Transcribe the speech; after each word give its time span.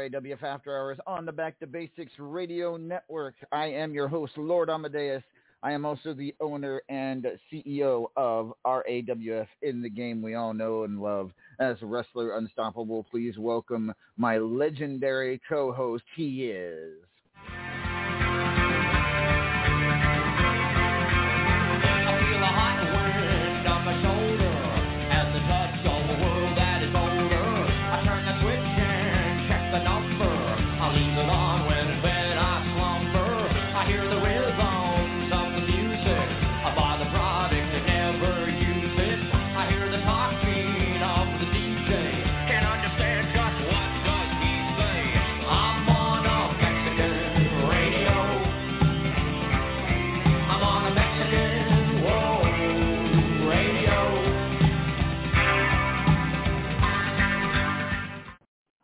RAWF 0.00 0.42
After 0.42 0.78
Hours 0.78 0.96
on 1.06 1.26
the 1.26 1.32
Back 1.32 1.58
to 1.58 1.66
Basics 1.66 2.12
Radio 2.18 2.78
Network. 2.78 3.34
I 3.52 3.66
am 3.66 3.92
your 3.92 4.08
host, 4.08 4.32
Lord 4.38 4.70
Amadeus. 4.70 5.22
I 5.62 5.72
am 5.72 5.84
also 5.84 6.14
the 6.14 6.34
owner 6.40 6.80
and 6.88 7.26
CEO 7.52 8.06
of 8.16 8.54
RAWF 8.64 9.46
in 9.60 9.82
the 9.82 9.90
game 9.90 10.22
we 10.22 10.36
all 10.36 10.54
know 10.54 10.84
and 10.84 11.02
love 11.02 11.32
as 11.58 11.76
Wrestler 11.82 12.38
Unstoppable. 12.38 13.04
Please 13.10 13.36
welcome 13.36 13.92
my 14.16 14.38
legendary 14.38 15.38
co-host. 15.46 16.04
He 16.16 16.46
is 16.46 16.94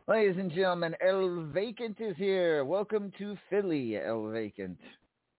Ladies 0.09 0.37
and 0.39 0.53
gentlemen, 0.53 0.95
El 1.05 1.47
Vacant 1.53 1.97
is 2.01 2.17
here. 2.17 2.65
Welcome 2.65 3.13
to 3.19 3.37
Philly, 3.51 3.99
El 3.99 4.29
Vacant. 4.29 4.79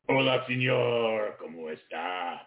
Hola, 0.09 0.43
señor. 0.45 1.37
¿Cómo 1.41 1.71
está? 1.71 2.39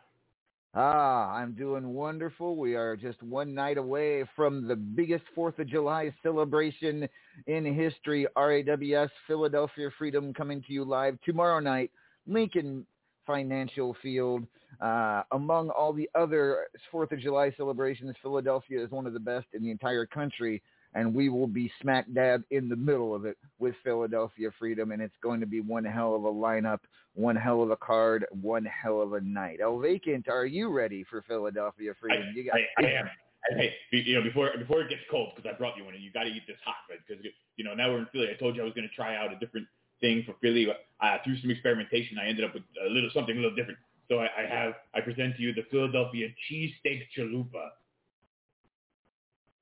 Ah, 0.74 1.32
I'm 1.32 1.52
doing 1.52 1.94
wonderful. 1.94 2.56
We 2.56 2.74
are 2.74 2.94
just 2.94 3.22
one 3.22 3.54
night 3.54 3.78
away 3.78 4.26
from 4.36 4.68
the 4.68 4.76
biggest 4.76 5.24
4th 5.34 5.60
of 5.60 5.68
July 5.68 6.14
celebration 6.22 7.08
in 7.46 7.64
history. 7.64 8.26
RAWF 8.36 9.08
Philadelphia 9.26 9.88
Freedom 9.96 10.34
coming 10.34 10.60
to 10.66 10.74
you 10.74 10.84
live 10.84 11.18
tomorrow 11.24 11.58
night. 11.58 11.90
Lincoln 12.26 12.84
Financial 13.26 13.96
Field. 14.02 14.46
Uh, 14.78 15.22
among 15.32 15.70
all 15.70 15.94
the 15.94 16.10
other 16.14 16.66
4th 16.92 17.12
of 17.12 17.18
July 17.20 17.50
celebrations, 17.56 18.14
Philadelphia 18.20 18.84
is 18.84 18.90
one 18.90 19.06
of 19.06 19.14
the 19.14 19.20
best 19.20 19.46
in 19.54 19.62
the 19.62 19.70
entire 19.70 20.04
country. 20.04 20.62
And 20.94 21.14
we 21.14 21.28
will 21.28 21.46
be 21.46 21.70
smack 21.80 22.06
dab 22.12 22.42
in 22.50 22.68
the 22.68 22.76
middle 22.76 23.14
of 23.14 23.24
it 23.24 23.36
with 23.58 23.74
Philadelphia 23.84 24.50
Freedom. 24.58 24.90
And 24.90 25.00
it's 25.00 25.14
going 25.22 25.40
to 25.40 25.46
be 25.46 25.60
one 25.60 25.84
hell 25.84 26.16
of 26.16 26.24
a 26.24 26.32
lineup, 26.32 26.80
one 27.14 27.36
hell 27.36 27.62
of 27.62 27.70
a 27.70 27.76
card, 27.76 28.26
one 28.30 28.64
hell 28.64 29.00
of 29.00 29.12
a 29.12 29.20
night. 29.20 29.60
El 29.62 29.78
Vacant, 29.78 30.28
are 30.28 30.46
you 30.46 30.70
ready 30.70 31.04
for 31.04 31.22
Philadelphia 31.22 31.92
Freedom? 32.00 32.26
I, 32.28 32.36
you 32.36 32.44
got, 32.44 32.56
I, 32.56 32.84
I 32.84 32.90
am. 32.92 33.10
And 33.48 33.58
hey, 33.58 33.74
you 33.90 34.14
know, 34.14 34.22
before 34.22 34.50
before 34.58 34.82
it 34.82 34.90
gets 34.90 35.02
cold, 35.10 35.32
because 35.34 35.50
I 35.52 35.56
brought 35.56 35.76
you 35.76 35.84
one, 35.84 35.94
and 35.94 36.02
you 36.02 36.12
got 36.12 36.24
to 36.24 36.30
eat 36.30 36.42
this 36.46 36.58
hot, 36.64 36.76
right? 36.90 36.98
Because 37.06 37.24
you 37.56 37.64
know 37.64 37.74
now 37.74 37.90
we're 37.90 38.00
in 38.00 38.06
Philly. 38.12 38.28
I 38.30 38.38
told 38.38 38.54
you 38.54 38.62
I 38.62 38.64
was 38.64 38.74
going 38.74 38.88
to 38.88 38.94
try 38.94 39.16
out 39.16 39.32
a 39.32 39.38
different 39.38 39.66
thing 40.00 40.24
for 40.26 40.34
Philly. 40.42 40.68
Uh, 41.00 41.16
through 41.24 41.38
some 41.40 41.50
experimentation, 41.50 42.18
I 42.18 42.26
ended 42.26 42.44
up 42.44 42.52
with 42.52 42.64
a 42.86 42.90
little 42.90 43.10
something 43.14 43.36
a 43.36 43.40
little 43.40 43.56
different. 43.56 43.78
So 44.08 44.18
I, 44.18 44.28
I 44.42 44.46
have 44.46 44.74
I 44.94 45.00
present 45.00 45.36
to 45.36 45.42
you 45.42 45.54
the 45.54 45.64
Philadelphia 45.70 46.28
cheesesteak 46.50 47.04
chalupa. 47.16 47.70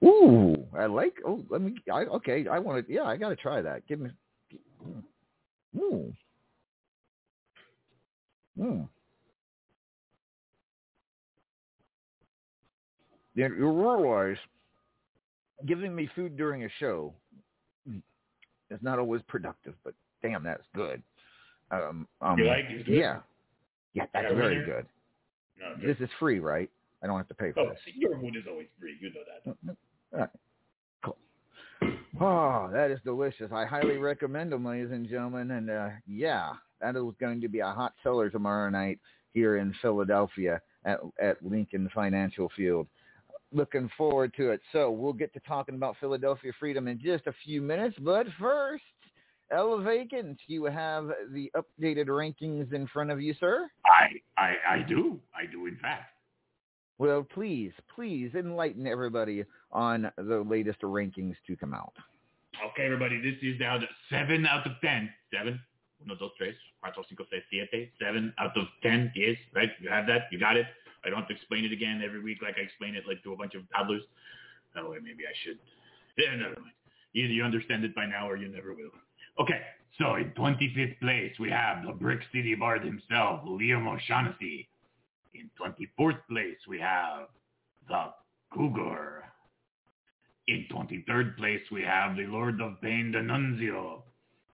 Ooh, 0.05 0.65
I 0.77 0.87
like. 0.87 1.15
Oh, 1.27 1.45
let 1.51 1.61
me. 1.61 1.75
I, 1.93 2.03
okay, 2.05 2.47
I 2.49 2.59
want 2.59 2.87
to. 2.87 2.93
Yeah, 2.93 3.03
I 3.03 3.17
got 3.17 3.31
to 3.31 3.37
try 3.37 3.61
that. 3.61 3.87
Give 3.89 4.01
me. 4.01 4.11
Ooh. 5.77 6.13
Mm. 8.59 8.89
You 13.35 13.55
you 13.57 13.71
realize 13.71 14.37
giving 15.67 15.95
me 15.95 16.09
food 16.15 16.37
during 16.37 16.65
a 16.65 16.69
show 16.79 17.13
is 18.71 18.79
not 18.83 18.99
always 18.99 19.23
productive, 19.29 19.75
but 19.85 19.95
damn, 20.23 20.43
that's 20.43 20.65
good. 20.75 21.03
Um, 21.71 22.07
um, 22.21 22.39
You 22.39 22.47
like 22.47 22.65
it? 22.69 22.89
Yeah, 22.89 23.21
yeah, 23.95 24.05
that's 24.13 24.29
Yeah, 24.31 24.37
very 24.37 24.65
good. 24.65 24.87
No, 25.59 25.87
This 25.87 25.97
is 26.01 26.09
free, 26.19 26.39
right? 26.39 26.71
I 27.03 27.07
don't 27.07 27.17
have 27.17 27.29
to 27.29 27.35
pay 27.35 27.53
for 27.53 27.61
oh, 27.61 27.69
this. 27.71 27.79
see, 27.85 27.93
your 27.97 28.19
food 28.19 28.37
is 28.37 28.45
always 28.49 28.67
free. 28.81 28.97
You 29.01 29.11
know 29.11 29.21
that. 29.67 29.77
Right. 30.13 30.29
Cool. 31.05 31.17
Oh, 32.21 32.69
that 32.73 32.91
is 32.91 32.99
delicious. 33.05 33.51
I 33.53 33.65
highly 33.65 33.99
recommend 33.99 34.53
them, 34.53 34.65
ladies 34.65 34.91
and 34.91 35.09
gentlemen. 35.09 35.51
And 35.53 35.71
uh, 35.71 35.89
yeah, 36.07 36.53
that 36.81 36.97
is 36.97 37.03
going 37.21 37.41
to 37.41 37.49
be 37.49 37.61
a 37.61 37.71
hot 37.71 37.95
seller 38.03 38.31
tomorrow 38.31 38.71
night 38.71 38.99
here 39.35 39.59
in 39.59 39.75
Philadelphia 39.83 40.61
at, 40.85 41.01
at 41.21 41.45
Lincoln 41.45 41.91
Financial 41.95 42.51
Field. 42.57 42.87
Looking 43.53 43.91
forward 43.97 44.35
to 44.37 44.51
it. 44.51 44.61
So 44.73 44.91
we'll 44.91 45.15
get 45.15 45.33
to 45.35 45.41
talking 45.41 45.75
about 45.75 45.97
Philadelphia 46.01 46.53
Freedom 46.59 46.87
in 46.89 47.01
just 47.01 47.27
a 47.27 47.35
few 47.45 47.63
minutes. 47.63 47.97
But 48.01 48.27
first, 48.39 48.85
El 49.51 49.81
Vacant, 49.81 50.39
you 50.47 50.65
have 50.65 51.11
the 51.33 51.51
updated 51.57 52.07
rankings 52.07 52.73
in 52.75 52.87
front 52.89 53.11
of 53.11 53.23
you, 53.23 53.35
sir. 53.41 53.71
I, 53.87 54.41
I 54.41 54.77
I 54.77 54.83
do. 54.87 55.19
I 55.35 55.51
do 55.51 55.67
in 55.67 55.77
fact. 55.77 56.18
Well, 56.99 57.23
please, 57.23 57.73
please 57.95 58.33
enlighten 58.35 58.87
everybody 58.87 59.45
on 59.71 60.11
the 60.17 60.45
latest 60.49 60.81
rankings 60.81 61.37
to 61.47 61.57
come 61.57 61.73
out. 61.73 61.95
Okay, 62.73 62.85
everybody, 62.85 63.21
this 63.21 63.39
is 63.41 63.59
now 63.61 63.79
seven 64.11 64.45
out 64.47 64.67
of 64.67 64.73
ten. 64.83 65.09
Seven. 65.33 65.61
Uno, 66.05 66.17
dos, 66.17 66.31
tres, 66.37 66.55
cuatro, 66.85 67.07
cinco, 67.09 67.25
seis, 67.31 67.43
siete. 67.51 67.91
Seven 68.01 68.33
out 68.39 68.57
of 68.57 68.67
ten. 68.83 69.13
Yes, 69.15 69.37
right? 69.55 69.71
You 69.81 69.91
have 69.91 70.07
that? 70.09 70.23
You 70.33 70.41
got 70.41 70.57
it? 70.57 70.67
I 71.05 71.11
don't 71.11 71.21
have 71.21 71.29
to 71.29 71.35
explain 71.35 71.65
it 71.65 71.73
again 71.73 72.03
every 72.05 72.21
week 72.21 72.39
like 72.43 72.57
I 72.59 72.63
explain 72.63 72.97
it 72.97 73.05
like 73.07 73.23
to 73.23 73.33
a 73.33 73.37
bunch 73.37 73.55
of 73.55 73.63
toddlers. 73.71 74.03
Oh, 74.77 74.91
wait, 74.91 75.03
maybe 75.03 75.23
I 75.25 75.35
should. 75.45 75.59
Yeah, 76.17 76.35
never 76.35 76.61
mind. 76.61 76.75
Either 77.15 77.33
you 77.33 77.45
understand 77.45 77.85
it 77.85 77.95
by 77.95 78.07
now 78.07 78.29
or 78.29 78.37
you 78.37 78.49
never 78.49 78.75
will. 78.75 78.91
Okay, 79.41 79.61
so 79.99 80.17
in 80.17 80.33
25th 80.37 80.99
place, 80.99 81.33
we 81.39 81.49
have 81.51 81.87
the 81.87 81.93
Brick 81.93 82.21
City 82.33 82.57
Bard 82.57 82.85
himself, 82.85 83.45
Liam 83.47 83.87
O'Shaughnessy. 83.87 84.69
In 85.35 85.51
24th 85.61 86.21
place, 86.29 86.57
we 86.69 86.79
have 86.79 87.29
the 87.89 88.13
Cougar. 88.53 89.25
In 90.47 90.67
23rd 90.73 91.37
place, 91.37 91.61
we 91.71 91.83
have 91.83 92.17
the 92.17 92.27
Lord 92.27 92.61
of 92.61 92.81
Pain, 92.81 93.13
the 93.13 93.19
Nunzio. 93.19 94.03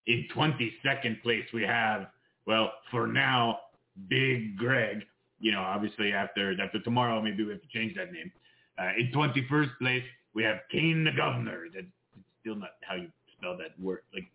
In 0.07 0.27
22nd 0.35 1.23
place, 1.23 1.45
we 1.53 1.63
have, 1.63 2.09
well, 2.47 2.73
for 2.91 3.07
now, 3.07 3.61
Big 4.09 4.57
Greg. 4.57 5.03
You 5.41 5.53
know, 5.53 5.61
obviously 5.61 6.13
after 6.13 6.61
after 6.61 6.81
tomorrow, 6.81 7.21
maybe 7.21 7.45
we 7.45 7.53
have 7.53 7.63
to 7.63 7.69
change 7.69 7.95
that 7.97 8.13
name. 8.13 8.31
Uh, 8.79 8.91
in 8.99 9.13
21st 9.13 9.79
place, 9.79 10.05
we 10.35 10.43
have 10.43 10.59
Kane 10.71 11.05
the 11.05 11.13
Governor. 11.13 11.67
That's 11.73 11.87
it's 12.17 12.25
still 12.41 12.57
not 12.57 12.71
how 12.83 12.97
you 12.97 13.09
spell 13.37 13.57
that 13.59 13.79
word. 13.81 14.01
Like, 14.13 14.27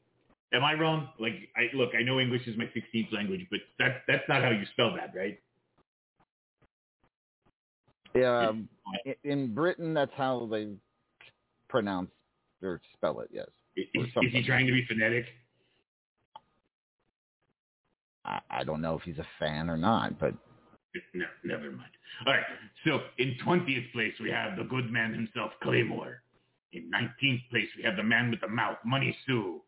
am 0.54 0.64
I 0.64 0.74
wrong? 0.74 1.10
Like, 1.20 1.50
I 1.58 1.76
look, 1.76 1.92
I 1.98 2.04
know 2.04 2.20
English 2.20 2.48
is 2.48 2.58
my 2.58 2.66
16th 2.66 3.12
language, 3.12 3.46
but 3.50 3.60
that's 3.78 3.98
that's 4.08 4.24
not 4.30 4.44
how 4.44 4.52
you 4.52 4.66
spell 4.74 4.96
that, 4.96 5.14
right? 5.16 5.40
Um, 8.16 8.68
in 9.24 9.54
Britain, 9.54 9.94
that's 9.94 10.12
how 10.16 10.48
they 10.52 10.70
pronounce 11.68 12.10
or 12.62 12.82
spell 12.94 13.20
it. 13.22 13.30
Yes, 13.32 13.48
Is, 13.76 13.86
is 13.94 14.32
he 14.32 14.44
trying 14.44 14.66
to 14.68 14.74
be 14.74 14.86
phonetic? 14.88 15.26
I, 18.26 18.40
I 18.50 18.64
don't 18.64 18.82
know 18.82 18.96
if 18.96 19.04
he's 19.04 19.18
a 19.18 19.28
fan 19.40 19.70
or 19.70 19.78
not, 19.78 20.20
but 20.20 20.34
No, 21.14 21.26
never 21.44 21.72
mind. 21.72 21.92
All 22.26 22.34
right. 22.34 22.44
So 22.86 23.00
in 23.18 23.36
20th 23.46 23.92
place, 23.94 24.14
we 24.22 24.30
have 24.30 24.58
the 24.58 24.64
good 24.64 24.92
man 24.92 25.14
himself, 25.14 25.52
Claymore. 25.62 26.22
In 26.74 26.92
19th 26.92 27.50
place, 27.50 27.68
we 27.78 27.84
have 27.84 27.96
the 27.96 28.04
man 28.04 28.30
with 28.30 28.42
the 28.42 28.48
mouth, 28.48 28.78
Money 28.86 29.16
Sue. 29.26 29.62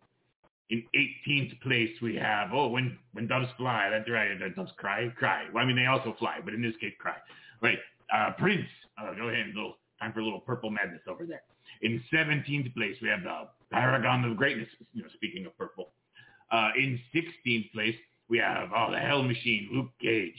In 0.69 0.83
18th 0.95 1.59
place, 1.61 1.89
we 2.01 2.15
have, 2.15 2.49
oh, 2.53 2.67
when, 2.67 2.97
when 3.13 3.27
doves 3.27 3.47
fly, 3.57 3.89
that's 3.89 4.09
right, 4.09 4.27
doves 4.55 4.71
cry, 4.77 5.11
cry. 5.17 5.45
Well, 5.53 5.63
I 5.63 5.67
mean, 5.67 5.75
they 5.75 5.87
also 5.87 6.15
fly, 6.17 6.39
but 6.43 6.53
in 6.53 6.61
this 6.61 6.75
case, 6.79 6.93
cry. 6.99 7.17
Right. 7.61 7.77
Uh, 8.11 8.31
Prince, 8.37 8.67
uh, 8.97 9.13
go 9.13 9.29
ahead, 9.29 9.53
time 10.01 10.11
for 10.13 10.19
a 10.19 10.23
little 10.23 10.39
purple 10.39 10.69
madness 10.69 11.01
over 11.07 11.25
there. 11.25 11.43
In 11.81 12.03
17th 12.13 12.73
place, 12.75 12.95
we 13.01 13.07
have 13.07 13.23
the 13.23 13.47
paragon 13.71 14.25
of 14.25 14.35
greatness, 14.35 14.67
you 14.93 15.01
know, 15.01 15.07
speaking 15.13 15.45
of 15.45 15.57
purple. 15.57 15.93
Uh, 16.51 16.69
in 16.77 16.99
16th 17.15 17.71
place, 17.71 17.95
we 18.29 18.37
have, 18.37 18.69
oh, 18.75 18.91
the 18.91 18.99
hell 18.99 19.23
machine, 19.23 19.69
Luke 19.71 19.91
Cage. 20.01 20.35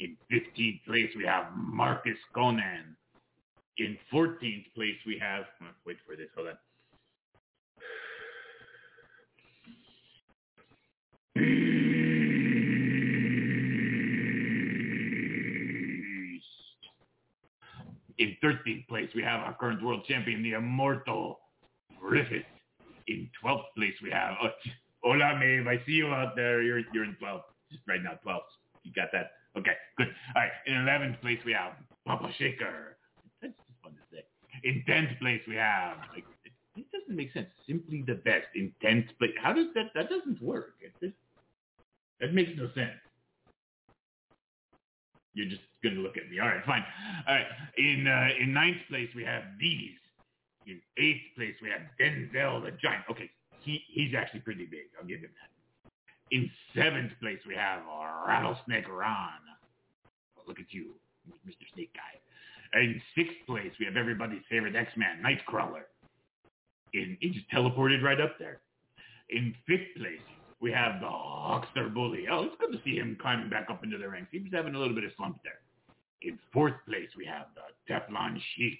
In 0.00 0.16
15th 0.30 0.84
place, 0.84 1.10
we 1.16 1.24
have 1.24 1.46
Marcus 1.56 2.18
Conan. 2.34 2.96
In 3.78 3.96
14th 4.12 4.74
place, 4.74 4.96
we 5.06 5.18
have, 5.20 5.44
wait 5.86 5.98
for 6.06 6.16
this, 6.16 6.28
hold 6.34 6.48
on. 11.36 11.82
In 18.18 18.36
13th 18.42 18.88
place, 18.88 19.10
we 19.14 19.22
have 19.22 19.40
our 19.40 19.54
current 19.54 19.82
world 19.82 20.04
champion, 20.06 20.42
the 20.42 20.52
immortal 20.52 21.38
Griffith. 22.00 22.44
In 23.08 23.28
12th 23.44 23.64
place, 23.76 23.94
we 24.02 24.10
have, 24.10 24.34
oh, 24.42 24.48
hola, 25.02 25.38
Maeve, 25.38 25.66
I 25.66 25.80
see 25.86 25.92
you 25.92 26.08
out 26.08 26.34
there. 26.34 26.62
You're, 26.62 26.80
you're 26.92 27.04
in 27.04 27.16
12th. 27.22 27.42
Just 27.70 27.82
right 27.86 28.02
now, 28.02 28.18
12th. 28.26 28.40
You 28.82 28.92
got 28.92 29.08
that? 29.12 29.32
Okay, 29.56 29.72
good. 29.96 30.08
All 30.34 30.42
right. 30.42 30.50
In 30.66 30.74
11th 30.74 31.20
place, 31.20 31.38
we 31.44 31.52
have 31.52 31.72
Papa 32.06 32.30
Shaker. 32.38 32.96
That's 33.40 33.54
just 33.54 33.82
fun 33.82 33.92
to 33.92 34.16
say. 34.16 34.24
In 34.64 34.82
10th 34.88 35.18
place, 35.20 35.40
we 35.46 35.56
have, 35.56 35.98
like, 36.12 36.24
it, 36.44 36.52
it 36.76 36.86
doesn't 36.92 37.16
make 37.16 37.32
sense. 37.32 37.48
Simply 37.66 38.02
the 38.06 38.14
best. 38.14 38.46
In 38.54 38.72
10th 38.82 39.08
place, 39.18 39.32
how 39.42 39.52
does 39.52 39.66
that, 39.74 39.86
that 39.94 40.08
doesn't 40.08 40.42
work. 40.42 40.74
It, 40.80 41.12
that 42.20 42.34
makes 42.34 42.50
no 42.56 42.68
sense. 42.74 42.98
You're 45.36 45.52
just 45.52 45.60
going 45.84 45.94
to 45.94 46.00
look 46.00 46.16
at 46.16 46.30
me. 46.30 46.40
All 46.40 46.48
right, 46.48 46.64
fine. 46.64 46.82
All 47.28 47.34
right. 47.34 47.46
In, 47.76 48.08
uh, 48.08 48.28
in 48.40 48.54
ninth 48.54 48.80
place, 48.88 49.10
we 49.14 49.22
have 49.22 49.44
these. 49.60 50.00
In 50.66 50.80
eighth 50.96 51.36
place, 51.36 51.54
we 51.60 51.68
have 51.68 51.82
Denzel 52.00 52.64
the 52.64 52.72
Giant. 52.80 53.04
Okay, 53.10 53.30
he, 53.60 53.84
he's 53.92 54.14
actually 54.16 54.40
pretty 54.40 54.64
big. 54.64 54.88
I'll 54.98 55.06
give 55.06 55.20
him 55.20 55.30
that. 55.36 55.52
In 56.34 56.50
seventh 56.74 57.12
place, 57.20 57.38
we 57.46 57.54
have 57.54 57.80
Rattlesnake 58.26 58.88
Ron. 58.88 59.44
Oh, 60.38 60.42
look 60.48 60.58
at 60.58 60.72
you, 60.72 60.94
Mr. 61.46 61.68
Snake 61.74 61.92
Guy. 61.94 62.80
In 62.80 63.00
sixth 63.14 63.36
place, 63.46 63.70
we 63.78 63.84
have 63.84 63.96
everybody's 63.96 64.42
favorite 64.50 64.74
X-Man, 64.74 65.22
Nightcrawler. 65.22 65.84
In, 66.94 67.16
he 67.20 67.28
just 67.30 67.48
teleported 67.52 68.02
right 68.02 68.20
up 68.20 68.38
there. 68.38 68.60
In 69.28 69.54
fifth 69.66 69.94
place, 69.96 70.24
we 70.60 70.72
have 70.72 71.00
the 71.00 71.08
Huckster 71.10 71.88
Bully. 71.88 72.26
Oh, 72.30 72.44
it's 72.44 72.56
good 72.58 72.72
to 72.72 72.82
see 72.84 72.96
him 72.96 73.16
climbing 73.20 73.50
back 73.50 73.66
up 73.70 73.84
into 73.84 73.98
the 73.98 74.08
ranks. 74.08 74.28
He 74.32 74.38
was 74.38 74.52
having 74.52 74.74
a 74.74 74.78
little 74.78 74.94
bit 74.94 75.04
of 75.04 75.10
slump 75.16 75.38
there. 75.44 75.60
In 76.22 76.38
fourth 76.52 76.74
place, 76.88 77.08
we 77.16 77.26
have 77.26 77.46
the 77.54 77.92
Teflon 77.92 78.38
Sheik. 78.54 78.78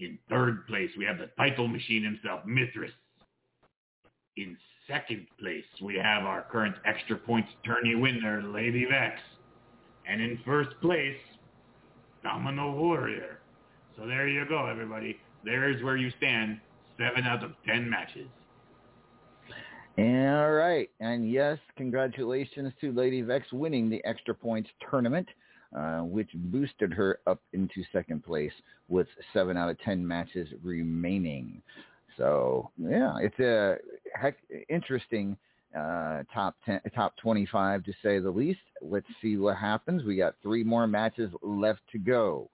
In 0.00 0.18
third 0.28 0.66
place, 0.66 0.90
we 0.98 1.04
have 1.04 1.18
the 1.18 1.30
title 1.38 1.68
machine 1.68 2.02
himself, 2.02 2.44
Mithras. 2.44 2.90
In 4.36 4.56
second 4.88 5.26
place, 5.38 5.64
we 5.80 5.94
have 5.94 6.24
our 6.24 6.42
current 6.50 6.74
extra 6.84 7.16
points 7.16 7.48
tourney 7.64 7.94
winner, 7.94 8.42
Lady 8.42 8.84
Vex. 8.84 9.20
And 10.08 10.20
in 10.20 10.38
first 10.44 10.70
place, 10.82 11.16
Domino 12.24 12.72
Warrior. 12.72 13.38
So 13.96 14.06
there 14.06 14.26
you 14.28 14.44
go, 14.48 14.66
everybody. 14.66 15.18
There's 15.44 15.82
where 15.84 15.96
you 15.96 16.10
stand. 16.18 16.60
Seven 16.98 17.24
out 17.24 17.44
of 17.44 17.52
ten 17.66 17.88
matches. 17.88 18.28
All 19.96 20.50
right. 20.50 20.90
And 20.98 21.30
yes, 21.30 21.58
congratulations 21.76 22.72
to 22.80 22.92
Lady 22.92 23.22
Vex 23.22 23.46
winning 23.52 23.88
the 23.88 24.04
extra 24.04 24.34
points 24.34 24.68
tournament, 24.90 25.28
uh, 25.76 26.00
which 26.00 26.30
boosted 26.34 26.92
her 26.92 27.20
up 27.28 27.40
into 27.52 27.84
second 27.92 28.24
place 28.24 28.52
with 28.88 29.06
seven 29.32 29.56
out 29.56 29.70
of 29.70 29.78
10 29.80 30.06
matches 30.06 30.48
remaining. 30.64 31.62
So 32.16 32.70
yeah, 32.76 33.14
it's 33.20 33.38
a 33.38 33.76
heck 34.20 34.36
interesting 34.68 35.36
uh, 35.76 36.22
top 36.32 36.56
10, 36.66 36.80
top 36.94 37.16
25 37.18 37.84
to 37.84 37.92
say 38.02 38.18
the 38.18 38.30
least. 38.30 38.60
Let's 38.82 39.06
see 39.22 39.36
what 39.36 39.56
happens. 39.56 40.02
We 40.02 40.16
got 40.16 40.34
three 40.42 40.64
more 40.64 40.88
matches 40.88 41.30
left 41.42 41.80
to 41.92 41.98
go. 41.98 42.50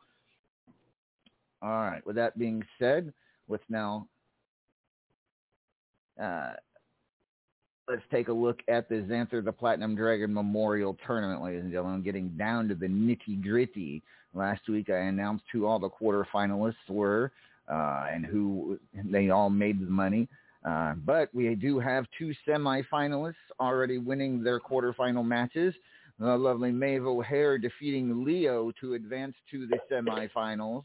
All 1.63 1.71
right. 1.71 2.05
With 2.07 2.17
that 2.17 2.39
being 2.39 2.63
said, 2.79 3.13
let's 3.49 3.65
now 3.69 4.09
uh, 6.23 6.53
let's 7.89 8.03
take 8.11 8.29
a 8.29 8.33
look 8.33 8.61
at 8.69 8.89
the 8.89 8.97
Xanther 8.97 9.45
the 9.45 9.53
Platinum 9.53 9.95
Dragon 9.95 10.33
Memorial 10.33 10.97
Tournament, 11.07 11.43
ladies 11.43 11.63
and 11.63 11.73
gentlemen. 11.73 12.03
Getting 12.03 12.29
down 12.31 12.69
to 12.69 12.75
the 12.75 12.87
nitty 12.87 13.43
gritty. 13.43 14.03
Last 14.35 14.69
week 14.69 14.91
I 14.91 14.99
announced 14.99 15.45
who 15.53 15.67
all 15.67 15.79
the 15.79 15.91
quarterfinalists 15.91 16.89
were 16.89 17.33
uh, 17.69 18.07
and 18.11 18.25
who 18.25 18.79
they 19.05 19.31
all 19.31 19.51
made 19.51 19.81
the 19.81 19.91
money. 19.91 20.29
Uh, 20.65 20.95
but 21.07 21.35
we 21.35 21.55
do 21.55 21.79
have 21.79 22.07
two 22.19 22.33
semifinalists 22.47 23.35
already 23.59 23.99
winning 23.99 24.43
their 24.43 24.61
quarterfinal 24.61 25.25
matches. 25.25 25.75
The 26.19 26.37
lovely 26.37 26.71
Maeve 26.71 27.07
O'Hare 27.07 27.57
defeating 27.57 28.25
Leo 28.25 28.71
to 28.81 28.95
advance 28.95 29.35
to 29.51 29.67
the 29.67 29.79
semifinals, 29.91 30.85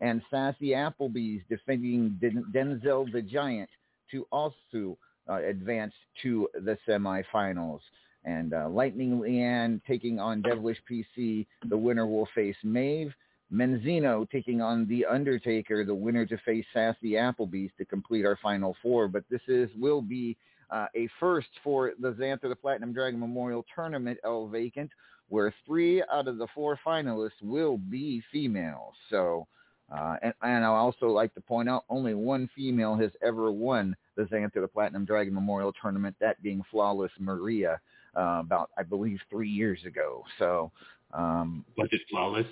and 0.00 0.22
Sassy 0.30 0.68
Applebee's 0.68 1.42
defending 1.48 2.16
Denzel 2.54 3.10
the 3.12 3.20
Giant 3.20 3.68
to 4.12 4.24
also 4.30 4.96
uh, 5.28 5.42
advance 5.44 5.92
to 6.22 6.48
the 6.54 6.78
semifinals. 6.86 7.80
And 8.24 8.52
uh, 8.52 8.68
Lightning 8.68 9.20
Leanne 9.20 9.80
taking 9.86 10.18
on 10.18 10.42
Devilish 10.42 10.78
PC. 10.90 11.46
The 11.68 11.76
winner 11.76 12.06
will 12.06 12.28
face 12.34 12.56
Maeve. 12.62 13.12
Menzino 13.52 14.28
taking 14.30 14.60
on 14.60 14.86
The 14.86 15.06
Undertaker, 15.06 15.84
the 15.84 15.94
winner 15.94 16.26
to 16.26 16.36
face 16.38 16.66
Sassy 16.74 17.12
Applebee's 17.12 17.70
to 17.78 17.84
complete 17.84 18.26
our 18.26 18.38
final 18.42 18.76
four. 18.82 19.08
But 19.08 19.24
this 19.30 19.40
is 19.48 19.70
will 19.78 20.02
be 20.02 20.36
uh, 20.70 20.86
a 20.94 21.08
first 21.18 21.48
for 21.64 21.92
the 22.00 22.12
Xanther 22.12 22.48
the 22.48 22.56
Platinum 22.56 22.92
Dragon 22.92 23.18
Memorial 23.18 23.64
Tournament 23.74 24.18
El 24.24 24.48
Vacant, 24.48 24.90
where 25.28 25.54
three 25.66 26.02
out 26.12 26.28
of 26.28 26.38
the 26.38 26.46
four 26.54 26.78
finalists 26.86 27.40
will 27.42 27.78
be 27.78 28.22
females. 28.30 28.94
So, 29.08 29.46
uh, 29.94 30.16
and, 30.22 30.34
and 30.42 30.64
I 30.64 30.68
also 30.68 31.06
like 31.06 31.32
to 31.34 31.40
point 31.40 31.68
out 31.68 31.84
only 31.88 32.12
one 32.12 32.50
female 32.54 32.96
has 32.96 33.12
ever 33.22 33.50
won 33.50 33.96
the 34.18 34.24
Xanther 34.24 34.60
the 34.60 34.68
Platinum 34.68 35.04
Dragon 35.04 35.32
Memorial 35.32 35.72
Tournament, 35.80 36.16
that 36.20 36.42
being 36.42 36.62
Flawless 36.70 37.12
Maria, 37.18 37.80
uh, 38.16 38.40
about 38.40 38.70
I 38.76 38.82
believe 38.82 39.18
three 39.30 39.48
years 39.48 39.78
ago. 39.86 40.24
So, 40.38 40.72
um, 41.14 41.64
was 41.78 41.88
it 41.92 42.02
Flawless? 42.10 42.46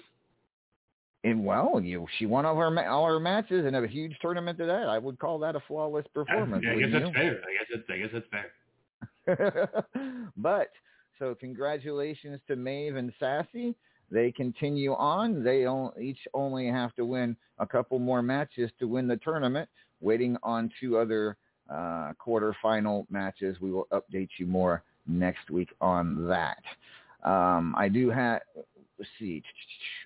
And 1.24 1.44
well, 1.44 1.80
you 1.82 2.06
she 2.18 2.26
won 2.26 2.46
all 2.46 2.54
her 2.56 2.88
all 2.88 3.06
her 3.06 3.18
matches 3.18 3.66
and 3.66 3.74
a 3.74 3.86
huge 3.86 4.16
tournament 4.22 4.58
to 4.58 4.66
that. 4.66 4.88
I 4.88 4.98
would 4.98 5.18
call 5.18 5.40
that 5.40 5.56
a 5.56 5.60
flawless 5.66 6.06
performance. 6.14 6.64
I, 6.66 6.74
I 6.74 6.78
guess 6.78 6.88
that's 6.92 7.10
fair. 7.14 7.40
I 7.42 7.52
guess 7.58 7.66
it's 7.70 7.90
I 7.90 7.96
guess 7.98 8.10
that's 8.12 8.26
fair. 9.26 9.68
but 10.36 10.70
so 11.18 11.34
congratulations 11.34 12.38
to 12.46 12.54
Maeve 12.54 12.94
and 12.94 13.12
Sassy. 13.18 13.74
They 14.08 14.30
continue 14.30 14.92
on. 14.94 15.42
They 15.42 15.66
each 16.00 16.20
only 16.32 16.68
have 16.68 16.94
to 16.94 17.04
win 17.04 17.36
a 17.58 17.66
couple 17.66 17.98
more 17.98 18.22
matches 18.22 18.70
to 18.78 18.86
win 18.86 19.08
the 19.08 19.16
tournament. 19.16 19.68
Waiting 20.00 20.36
on 20.44 20.70
two 20.78 20.96
other 20.96 21.36
uh, 21.70 22.12
quarterfinal 22.24 23.06
matches. 23.10 23.60
We 23.60 23.70
will 23.70 23.88
update 23.92 24.28
you 24.38 24.46
more 24.46 24.82
next 25.06 25.50
week 25.50 25.70
on 25.80 26.26
that. 26.28 26.62
Um, 27.24 27.74
I 27.76 27.88
do 27.88 28.10
have 28.10 28.40
let's 28.98 29.10
see. 29.18 29.42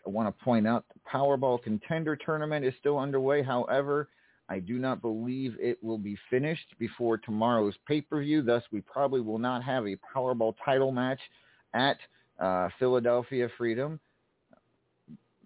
I 0.07 0.11
want 0.11 0.27
to 0.37 0.45
point 0.45 0.67
out 0.67 0.85
the 0.93 1.01
Powerball 1.09 1.63
Contender 1.63 2.17
Tournament 2.17 2.65
is 2.65 2.75
still 2.81 2.99
underway. 2.99 3.43
However, 3.43 4.09
I 4.49 4.59
do 4.59 4.79
not 4.79 5.01
believe 5.01 5.57
it 5.61 5.83
will 5.83 5.99
be 5.99 6.19
finished 6.29 6.75
before 6.79 7.19
tomorrow's 7.19 7.75
pay-per-view. 7.87 8.43
Thus, 8.43 8.65
we 8.73 8.81
probably 8.81 9.21
will 9.21 9.39
not 9.39 9.63
have 9.63 9.87
a 9.87 9.97
Powerball 10.15 10.55
title 10.65 10.91
match 10.91 11.21
at 11.73 11.99
uh, 12.41 12.69
Philadelphia 12.79 13.49
Freedom 13.57 14.01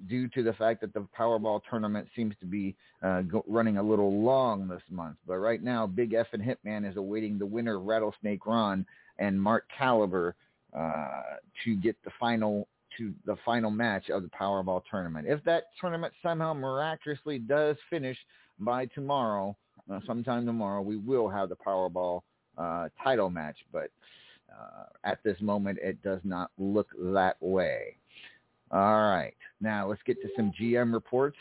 due 0.09 0.29
to 0.29 0.43
the 0.43 0.53
fact 0.55 0.81
that 0.81 0.93
the 0.93 1.07
Powerball 1.19 1.61
tournament 1.69 2.09
seems 2.15 2.35
to 2.41 2.47
be 2.47 2.75
uh, 3.03 3.23
go- 3.23 3.45
running 3.47 3.79
a 3.79 3.83
little 3.83 4.23
long 4.23 4.69
this 4.69 4.83
month. 4.91 5.17
But 5.27 5.37
right 5.37 5.63
now, 5.63 5.87
Big 5.87 6.15
F 6.15 6.27
and 6.33 6.43
Hitman 6.43 6.89
is 6.89 6.97
awaiting 6.97 7.39
the 7.39 7.47
winner, 7.47 7.79
Rattlesnake 7.79 8.47
Ron, 8.47 8.87
and 9.19 9.41
Mark 9.41 9.65
Caliber 9.77 10.35
uh, 10.77 11.23
to 11.65 11.77
get 11.77 11.97
the 12.05 12.11
final 12.19 12.67
to 12.99 13.13
the 13.27 13.37
final 13.45 13.71
match 13.71 14.09
of 14.11 14.23
the 14.23 14.29
Powerball 14.29 14.83
tournament. 14.89 15.27
If 15.29 15.43
that 15.45 15.65
tournament 15.81 16.13
somehow 16.23 16.55
miraculously 16.55 17.39
does 17.39 17.77
finish 17.91 18.17
by 18.61 18.87
tomorrow, 18.87 19.57
uh, 19.93 20.01
sometime 20.07 20.47
tomorrow, 20.47 20.81
we 20.81 20.97
will 20.97 21.29
have 21.29 21.49
the 21.49 21.57
Powerball 21.57 22.23
uh, 22.57 22.89
title 23.03 23.31
match. 23.31 23.57
But 23.73 23.91
uh, 24.51 24.85
at 25.03 25.23
this 25.25 25.41
moment, 25.41 25.79
it 25.83 26.01
does 26.03 26.21
not 26.25 26.51
look 26.59 26.89
that 27.13 27.37
way. 27.41 27.97
All 28.71 29.11
right. 29.11 29.37
Now 29.61 29.89
let's 29.89 30.03
get 30.05 30.21
to 30.23 30.29
some 30.37 30.53
GM 30.61 30.93
reports. 30.93 31.39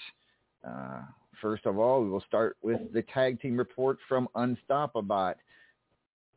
Uh, 0.68 1.02
first 1.42 1.66
of 1.66 1.78
all, 1.78 2.02
we 2.04 2.10
will 2.10 2.24
start 2.28 2.58
with 2.62 2.80
the 2.94 3.02
tag 3.14 3.42
team 3.42 3.58
report 3.58 3.98
from 4.08 4.28
Unstoppabot. 4.36 5.36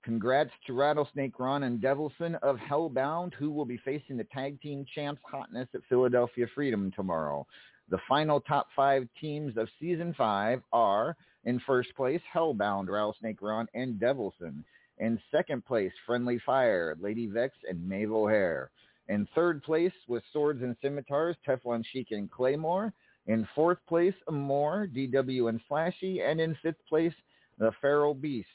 Congrats 0.02 0.52
to 0.66 0.73
Rattlesnake 0.73 1.38
Ron 1.38 1.64
and 1.64 1.81
Devilson 1.81 2.37
of 2.40 2.57
Hellbound, 2.59 3.35
who 3.35 3.50
will 3.50 3.64
be 3.64 3.78
facing 3.78 4.16
the 4.16 4.25
tag 4.25 4.61
team 4.61 4.87
champs 4.95 5.21
Hotness 5.31 5.66
at 5.75 5.81
Philadelphia 5.88 6.47
Freedom 6.55 6.93
tomorrow. 6.95 7.45
The 7.90 7.99
final 8.09 8.40
top 8.40 8.69
five 8.75 9.09
teams 9.21 9.57
of 9.57 9.69
season 9.81 10.14
five 10.16 10.62
are 10.73 11.16
in 11.45 11.61
first 11.66 11.95
place 11.97 12.21
Hellbound, 12.33 12.88
Rattlesnake 12.88 13.43
Ron, 13.43 13.66
and 13.75 14.00
Devilson. 14.00 14.62
In 14.99 15.21
second 15.31 15.64
place, 15.64 15.93
Friendly 16.07 16.40
Fire, 16.45 16.97
Lady 17.00 17.26
Vex, 17.26 17.57
and 17.69 17.87
Maeve 17.88 18.12
O'Hare. 18.12 18.71
In 19.09 19.27
third 19.35 19.63
place 19.63 19.93
with 20.09 20.23
Swords 20.33 20.63
and 20.63 20.77
Scimitars, 20.83 21.37
Teflon 21.47 21.85
Sheik 21.93 22.09
and 22.11 22.31
Claymore. 22.31 22.93
In 23.27 23.47
fourth 23.55 23.79
place, 23.89 24.15
Amore, 24.29 24.89
DW 24.95 25.49
and 25.49 25.61
Slashy. 25.71 26.21
And 26.29 26.41
in 26.41 26.57
fifth 26.63 26.85
place, 26.89 27.15
the 27.59 27.73
Feral 27.81 28.15
Beast, 28.15 28.49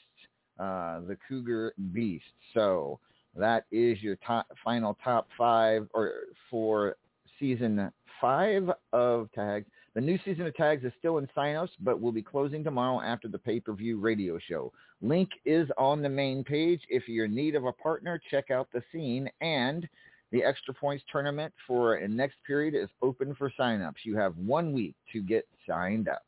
uh, 0.58 1.00
the 1.00 1.16
Cougar 1.28 1.74
Beast. 1.92 2.24
So 2.54 2.98
that 3.34 3.64
is 3.70 4.02
your 4.02 4.16
top, 4.16 4.46
final 4.62 4.96
top 5.02 5.28
five 5.36 5.88
or 5.94 6.12
for 6.50 6.96
season 7.38 7.90
five 8.20 8.70
of 8.92 9.28
tags. 9.34 9.66
The 9.94 10.00
new 10.00 10.18
season 10.24 10.46
of 10.46 10.54
tags 10.54 10.84
is 10.84 10.92
still 10.98 11.18
in 11.18 11.28
signups, 11.36 11.70
but 11.80 12.00
will 12.00 12.12
be 12.12 12.22
closing 12.22 12.64
tomorrow 12.64 13.02
after 13.02 13.28
the 13.28 13.38
pay-per-view 13.38 13.98
radio 13.98 14.38
show. 14.38 14.72
Link 15.02 15.28
is 15.44 15.68
on 15.76 16.00
the 16.00 16.08
main 16.08 16.44
page. 16.44 16.80
If 16.88 17.08
you're 17.08 17.26
in 17.26 17.34
need 17.34 17.56
of 17.56 17.66
a 17.66 17.72
partner, 17.72 18.20
check 18.30 18.50
out 18.50 18.68
the 18.72 18.82
scene. 18.92 19.28
And 19.40 19.86
the 20.32 20.42
extra 20.42 20.74
points 20.74 21.04
tournament 21.12 21.52
for 21.66 22.00
next 22.08 22.36
period 22.46 22.74
is 22.74 22.88
open 23.02 23.34
for 23.34 23.52
signups. 23.58 24.04
You 24.04 24.16
have 24.16 24.36
one 24.36 24.72
week 24.72 24.96
to 25.12 25.22
get 25.22 25.46
signed 25.68 26.08
up. 26.08 26.24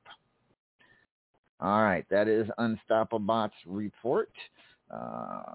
All 1.60 1.82
right, 1.82 2.04
that 2.10 2.28
is 2.28 2.46
Unstoppabot's 2.58 3.54
report. 3.66 4.30
Uh, 4.90 5.54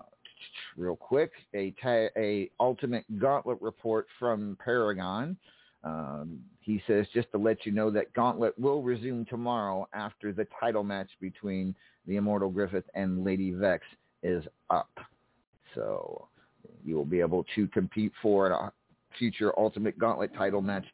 real 0.75 0.95
quick, 0.95 1.31
a, 1.53 1.73
a 2.17 2.49
ultimate 2.59 3.05
gauntlet 3.19 3.61
report 3.61 4.07
from 4.17 4.57
Paragon. 4.63 5.37
Um, 5.83 6.39
he 6.59 6.81
says 6.87 7.05
just 7.13 7.31
to 7.31 7.37
let 7.37 7.65
you 7.65 7.71
know 7.71 7.89
that 7.91 8.11
Gauntlet 8.13 8.57
will 8.59 8.81
resume 8.81 9.25
tomorrow 9.25 9.87
after 9.93 10.33
the 10.33 10.45
title 10.59 10.83
match 10.83 11.09
between 11.21 11.73
the 12.05 12.17
Immortal 12.17 12.49
Griffith 12.49 12.83
and 12.95 13.23
Lady 13.23 13.51
Vex 13.51 13.85
is 14.23 14.43
up. 14.69 14.89
So 15.75 16.27
you 16.85 16.95
will 16.95 17.05
be 17.05 17.19
able 17.19 17.45
to 17.55 17.67
compete 17.67 18.11
for 18.21 18.47
a 18.47 18.71
future 19.17 19.53
Ultimate 19.57 19.97
Gauntlet 19.97 20.33
title 20.35 20.61
match 20.61 20.85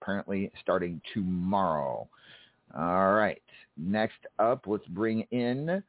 apparently 0.00 0.50
starting 0.60 1.00
tomorrow. 1.12 2.08
All 2.76 3.12
right. 3.12 3.42
Next 3.76 4.18
up, 4.38 4.64
let's 4.66 4.86
bring 4.88 5.22
in 5.30 5.82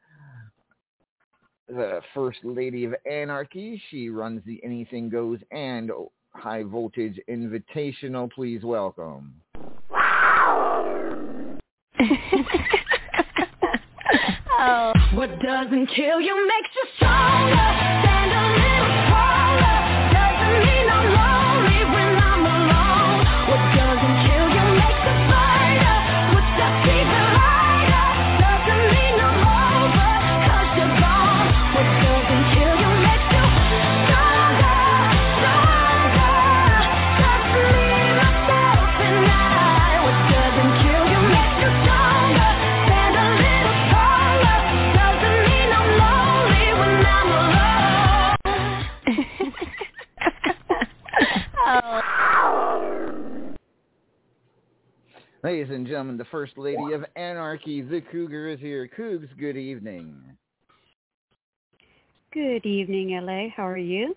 the 1.68 2.00
First 2.14 2.38
Lady 2.42 2.84
of 2.84 2.94
Anarchy. 3.10 3.80
She 3.90 4.08
runs 4.08 4.42
the 4.46 4.60
Anything 4.64 5.08
Goes 5.08 5.38
and 5.50 5.90
High 6.30 6.62
Voltage 6.62 7.20
Invitational. 7.28 8.30
Please 8.30 8.62
welcome. 8.64 9.34
Oh. 14.58 14.92
What 15.12 15.38
doesn't 15.40 15.86
kill 15.94 16.20
you 16.20 16.48
makes 16.48 16.68
you 16.74 16.84
stronger. 16.96 18.15
Ladies 55.44 55.68
and 55.70 55.86
gentlemen, 55.86 56.16
the 56.16 56.24
First 56.26 56.56
Lady 56.56 56.92
of 56.92 57.04
Anarchy, 57.14 57.82
the 57.82 58.00
Cougar, 58.00 58.48
is 58.48 58.60
here. 58.60 58.88
Cougs, 58.98 59.28
good 59.38 59.56
evening. 59.56 60.22
Good 62.32 62.64
evening, 62.64 63.10
LA. 63.10 63.48
How 63.54 63.66
are 63.66 63.76
you? 63.76 64.16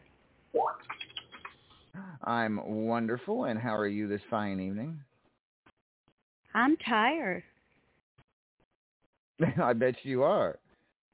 I'm 2.23 2.85
wonderful, 2.85 3.45
and 3.45 3.59
how 3.59 3.75
are 3.75 3.87
you 3.87 4.07
this 4.07 4.21
fine 4.29 4.59
evening? 4.59 4.99
I'm 6.53 6.77
tired. 6.77 7.43
I 9.61 9.73
bet 9.73 9.95
you 10.03 10.23
are. 10.23 10.57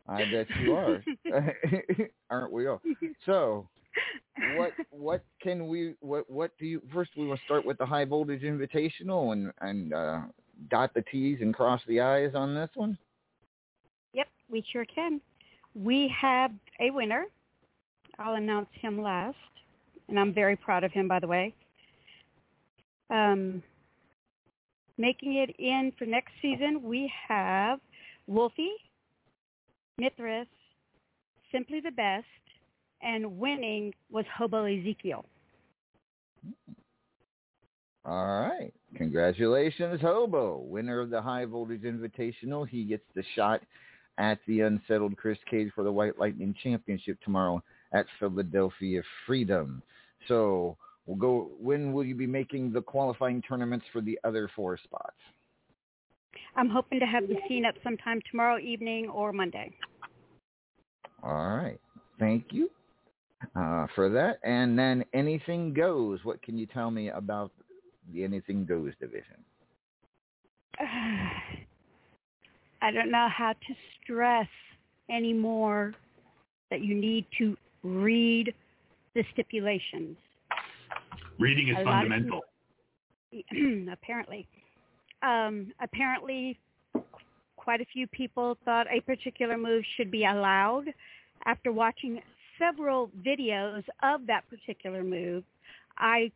I 0.07 0.23
bet 0.31 0.47
you 0.61 0.73
are. 0.73 1.03
Aren't 2.29 2.51
we 2.51 2.67
all? 2.67 2.81
So, 3.25 3.67
what 4.55 4.71
what 4.91 5.23
can 5.41 5.67
we 5.67 5.93
what 6.01 6.29
what 6.29 6.51
do 6.57 6.65
you 6.65 6.81
first 6.93 7.11
we 7.17 7.25
will 7.25 7.39
start 7.45 7.65
with 7.65 7.77
the 7.77 7.85
high 7.85 8.05
voltage 8.05 8.41
invitational 8.41 9.33
and 9.33 9.51
and 9.61 9.93
uh, 9.93 10.21
dot 10.69 10.93
the 10.93 11.03
T's 11.11 11.39
and 11.41 11.53
cross 11.53 11.81
the 11.87 12.01
I's 12.01 12.35
on 12.35 12.55
this 12.55 12.69
one? 12.75 12.97
Yep, 14.13 14.27
we 14.49 14.63
sure 14.71 14.85
can. 14.85 15.21
We 15.73 16.13
have 16.19 16.51
a 16.79 16.89
winner. 16.91 17.25
I'll 18.17 18.35
announce 18.35 18.69
him 18.81 19.01
last, 19.01 19.35
and 20.07 20.17
I'm 20.17 20.33
very 20.33 20.55
proud 20.55 20.85
of 20.85 20.91
him, 20.91 21.07
by 21.07 21.19
the 21.19 21.27
way. 21.27 21.53
Um, 23.09 23.61
making 24.97 25.35
it 25.35 25.53
in 25.59 25.91
for 25.97 26.05
next 26.05 26.31
season, 26.41 26.81
we 26.81 27.11
have 27.27 27.79
Wolfie, 28.27 28.71
Mithras, 29.97 30.47
Simply 31.51 31.81
the 31.81 31.91
Best, 31.91 32.25
and 33.01 33.37
winning 33.37 33.93
was 34.11 34.25
Hobo 34.37 34.65
Ezekiel. 34.65 35.25
All 38.05 38.41
right. 38.41 38.73
Congratulations, 38.95 39.99
Hobo, 39.99 40.59
winner 40.59 40.99
of 40.99 41.09
the 41.09 41.21
High 41.21 41.45
Voltage 41.45 41.81
Invitational. 41.81 42.67
He 42.67 42.83
gets 42.83 43.03
the 43.15 43.23
shot 43.35 43.61
at 44.17 44.39
the 44.47 44.61
unsettled 44.61 45.17
Chris 45.17 45.39
Cage 45.49 45.71
for 45.73 45.83
the 45.83 45.91
White 45.91 46.19
Lightning 46.19 46.55
Championship 46.63 47.17
tomorrow 47.23 47.61
at 47.93 48.05
Philadelphia 48.19 49.01
Freedom. 49.25 49.81
So 50.27 50.77
we'll 51.05 51.17
go. 51.17 51.49
When 51.59 51.93
will 51.93 52.05
you 52.05 52.15
be 52.15 52.27
making 52.27 52.71
the 52.71 52.81
qualifying 52.81 53.41
tournaments 53.41 53.85
for 53.91 54.01
the 54.01 54.19
other 54.23 54.49
four 54.55 54.77
spots? 54.77 55.17
I'm 56.55 56.69
hoping 56.69 56.99
to 56.99 57.05
have 57.05 57.27
the 57.27 57.35
scene 57.47 57.65
up 57.65 57.75
sometime 57.83 58.21
tomorrow 58.31 58.59
evening 58.59 59.09
or 59.09 59.33
Monday. 59.33 59.71
All 61.23 61.57
right. 61.57 61.79
Thank 62.19 62.45
you 62.51 62.69
uh, 63.55 63.87
for 63.95 64.09
that. 64.09 64.39
And 64.43 64.77
then 64.77 65.05
Anything 65.13 65.73
Goes. 65.73 66.19
What 66.23 66.41
can 66.41 66.57
you 66.57 66.65
tell 66.65 66.91
me 66.91 67.09
about 67.09 67.51
the 68.13 68.23
Anything 68.23 68.65
Goes 68.65 68.93
division? 68.99 69.37
I 72.81 72.91
don't 72.91 73.09
know 73.09 73.27
how 73.35 73.53
to 73.53 73.75
stress 74.03 74.47
anymore 75.09 75.93
that 76.69 76.81
you 76.81 76.95
need 76.95 77.25
to 77.37 77.55
read 77.83 78.53
the 79.13 79.23
stipulations. 79.33 80.17
Reading 81.39 81.69
is 81.69 81.75
A 81.79 81.83
lot 81.83 82.05
of 82.05 82.09
fundamental. 82.09 82.41
apparently. 83.91 84.47
Um, 85.21 85.71
apparently, 85.81 86.59
quite 87.57 87.81
a 87.81 87.85
few 87.85 88.07
people 88.07 88.57
thought 88.65 88.87
a 88.91 89.01
particular 89.01 89.57
move 89.57 89.83
should 89.97 90.11
be 90.11 90.25
allowed. 90.25 90.85
After 91.45 91.71
watching 91.71 92.21
several 92.59 93.09
videos 93.25 93.83
of 94.03 94.27
that 94.27 94.43
particular 94.49 95.03
move, 95.03 95.43
I 95.97 96.31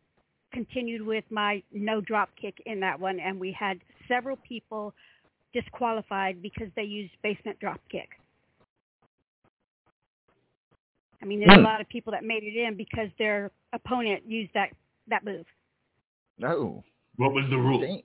continued 0.52 1.06
with 1.06 1.24
my 1.30 1.62
no 1.72 2.02
drop 2.02 2.30
kick 2.40 2.62
in 2.66 2.80
that 2.82 3.00
one, 3.00 3.20
and 3.20 3.40
we 3.40 3.56
had 3.58 3.80
several 4.08 4.38
people 4.38 4.94
disqualified 5.54 6.42
because 6.42 6.68
they 6.76 6.84
used 6.84 7.12
basement 7.24 7.60
drop 7.60 7.80
kick. 7.92 8.10
I 11.22 11.26
mean, 11.26 11.42
there's 11.46 11.58
a 11.58 11.62
lot 11.62 11.82
of 11.82 11.90
people 11.90 12.12
that 12.12 12.24
made 12.24 12.44
it 12.44 12.56
in 12.56 12.76
because 12.78 13.10
their 13.18 13.52
opponent 13.74 14.24
used 14.26 14.52
that 14.54 14.70
that 15.10 15.26
move. 15.26 15.46
No. 16.38 16.84
What 17.18 17.34
was 17.34 17.46
the 17.50 17.58
rule? 17.58 18.02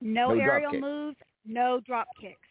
No, 0.00 0.34
No 0.34 0.40
aerial 0.40 0.72
moves, 0.72 1.16
no 1.46 1.80
drop 1.86 2.08
kicks. 2.20 2.49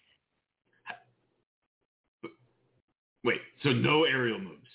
Wait, 3.23 3.41
so 3.63 3.69
no 3.69 4.05
aerial 4.05 4.39
moves. 4.39 4.67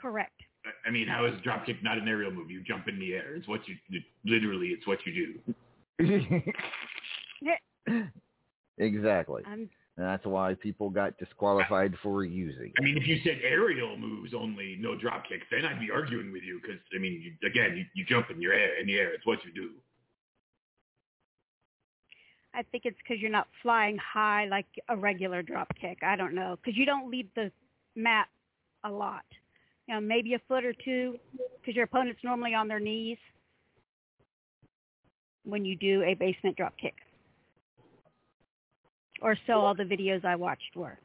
Correct. 0.00 0.32
I- 0.64 0.88
I 0.88 0.90
mean, 0.90 1.08
how 1.08 1.24
is 1.26 1.34
dropkick 1.40 1.82
not 1.82 1.98
an 1.98 2.08
aerial 2.08 2.30
move? 2.30 2.50
You 2.50 2.62
jump 2.62 2.88
in 2.88 2.98
the 2.98 3.14
air. 3.14 3.34
It's 3.34 3.48
what 3.48 3.66
you 3.68 3.76
it, 3.90 4.04
literally. 4.24 4.68
It's 4.68 4.86
what 4.86 4.98
you 5.06 5.42
do. 5.98 6.42
exactly. 8.78 9.42
I'm 9.46 9.70
And 9.96 10.06
that's 10.06 10.24
why 10.24 10.54
people 10.54 10.88
got 10.88 11.18
disqualified 11.18 11.94
for 12.02 12.24
using. 12.24 12.72
I 12.78 12.82
mean, 12.82 12.96
if 12.96 13.06
you 13.06 13.20
said 13.22 13.40
aerial 13.42 13.96
moves 13.98 14.32
only, 14.34 14.76
no 14.80 14.96
drop 14.96 15.28
kicks, 15.28 15.46
then 15.50 15.64
I'd 15.66 15.80
be 15.80 15.90
arguing 15.90 16.32
with 16.32 16.42
you 16.42 16.60
because 16.62 16.80
I 16.94 16.98
mean, 16.98 17.20
you, 17.20 17.48
again, 17.48 17.76
you, 17.76 17.84
you 17.94 18.04
jump 18.06 18.30
in 18.30 18.40
your 18.40 18.54
air 18.54 18.80
in 18.80 18.86
the 18.86 18.98
air. 18.98 19.12
It's 19.12 19.26
what 19.26 19.44
you 19.44 19.52
do. 19.52 19.70
I 22.54 22.62
think 22.62 22.84
it's 22.84 22.96
because 22.98 23.20
you're 23.20 23.30
not 23.30 23.48
flying 23.62 23.96
high 23.96 24.46
like 24.46 24.66
a 24.88 24.96
regular 24.96 25.42
drop 25.42 25.68
kick. 25.80 25.98
I 26.02 26.16
don't 26.16 26.34
know 26.34 26.56
because 26.62 26.76
you 26.76 26.84
don't 26.84 27.10
leave 27.10 27.28
the 27.34 27.50
mat 27.96 28.28
a 28.84 28.90
lot. 28.90 29.24
You 29.88 29.94
know, 29.94 30.00
maybe 30.00 30.34
a 30.34 30.40
foot 30.48 30.64
or 30.64 30.74
two 30.84 31.18
because 31.60 31.74
your 31.74 31.84
opponent's 31.84 32.20
normally 32.22 32.54
on 32.54 32.68
their 32.68 32.80
knees 32.80 33.18
when 35.44 35.64
you 35.64 35.76
do 35.76 36.02
a 36.02 36.14
basement 36.14 36.56
drop 36.56 36.74
kick. 36.78 36.94
Or 39.20 39.36
so 39.46 39.54
all 39.54 39.74
the 39.74 39.84
videos 39.84 40.24
I 40.24 40.36
watched 40.36 40.76
were. 40.76 40.98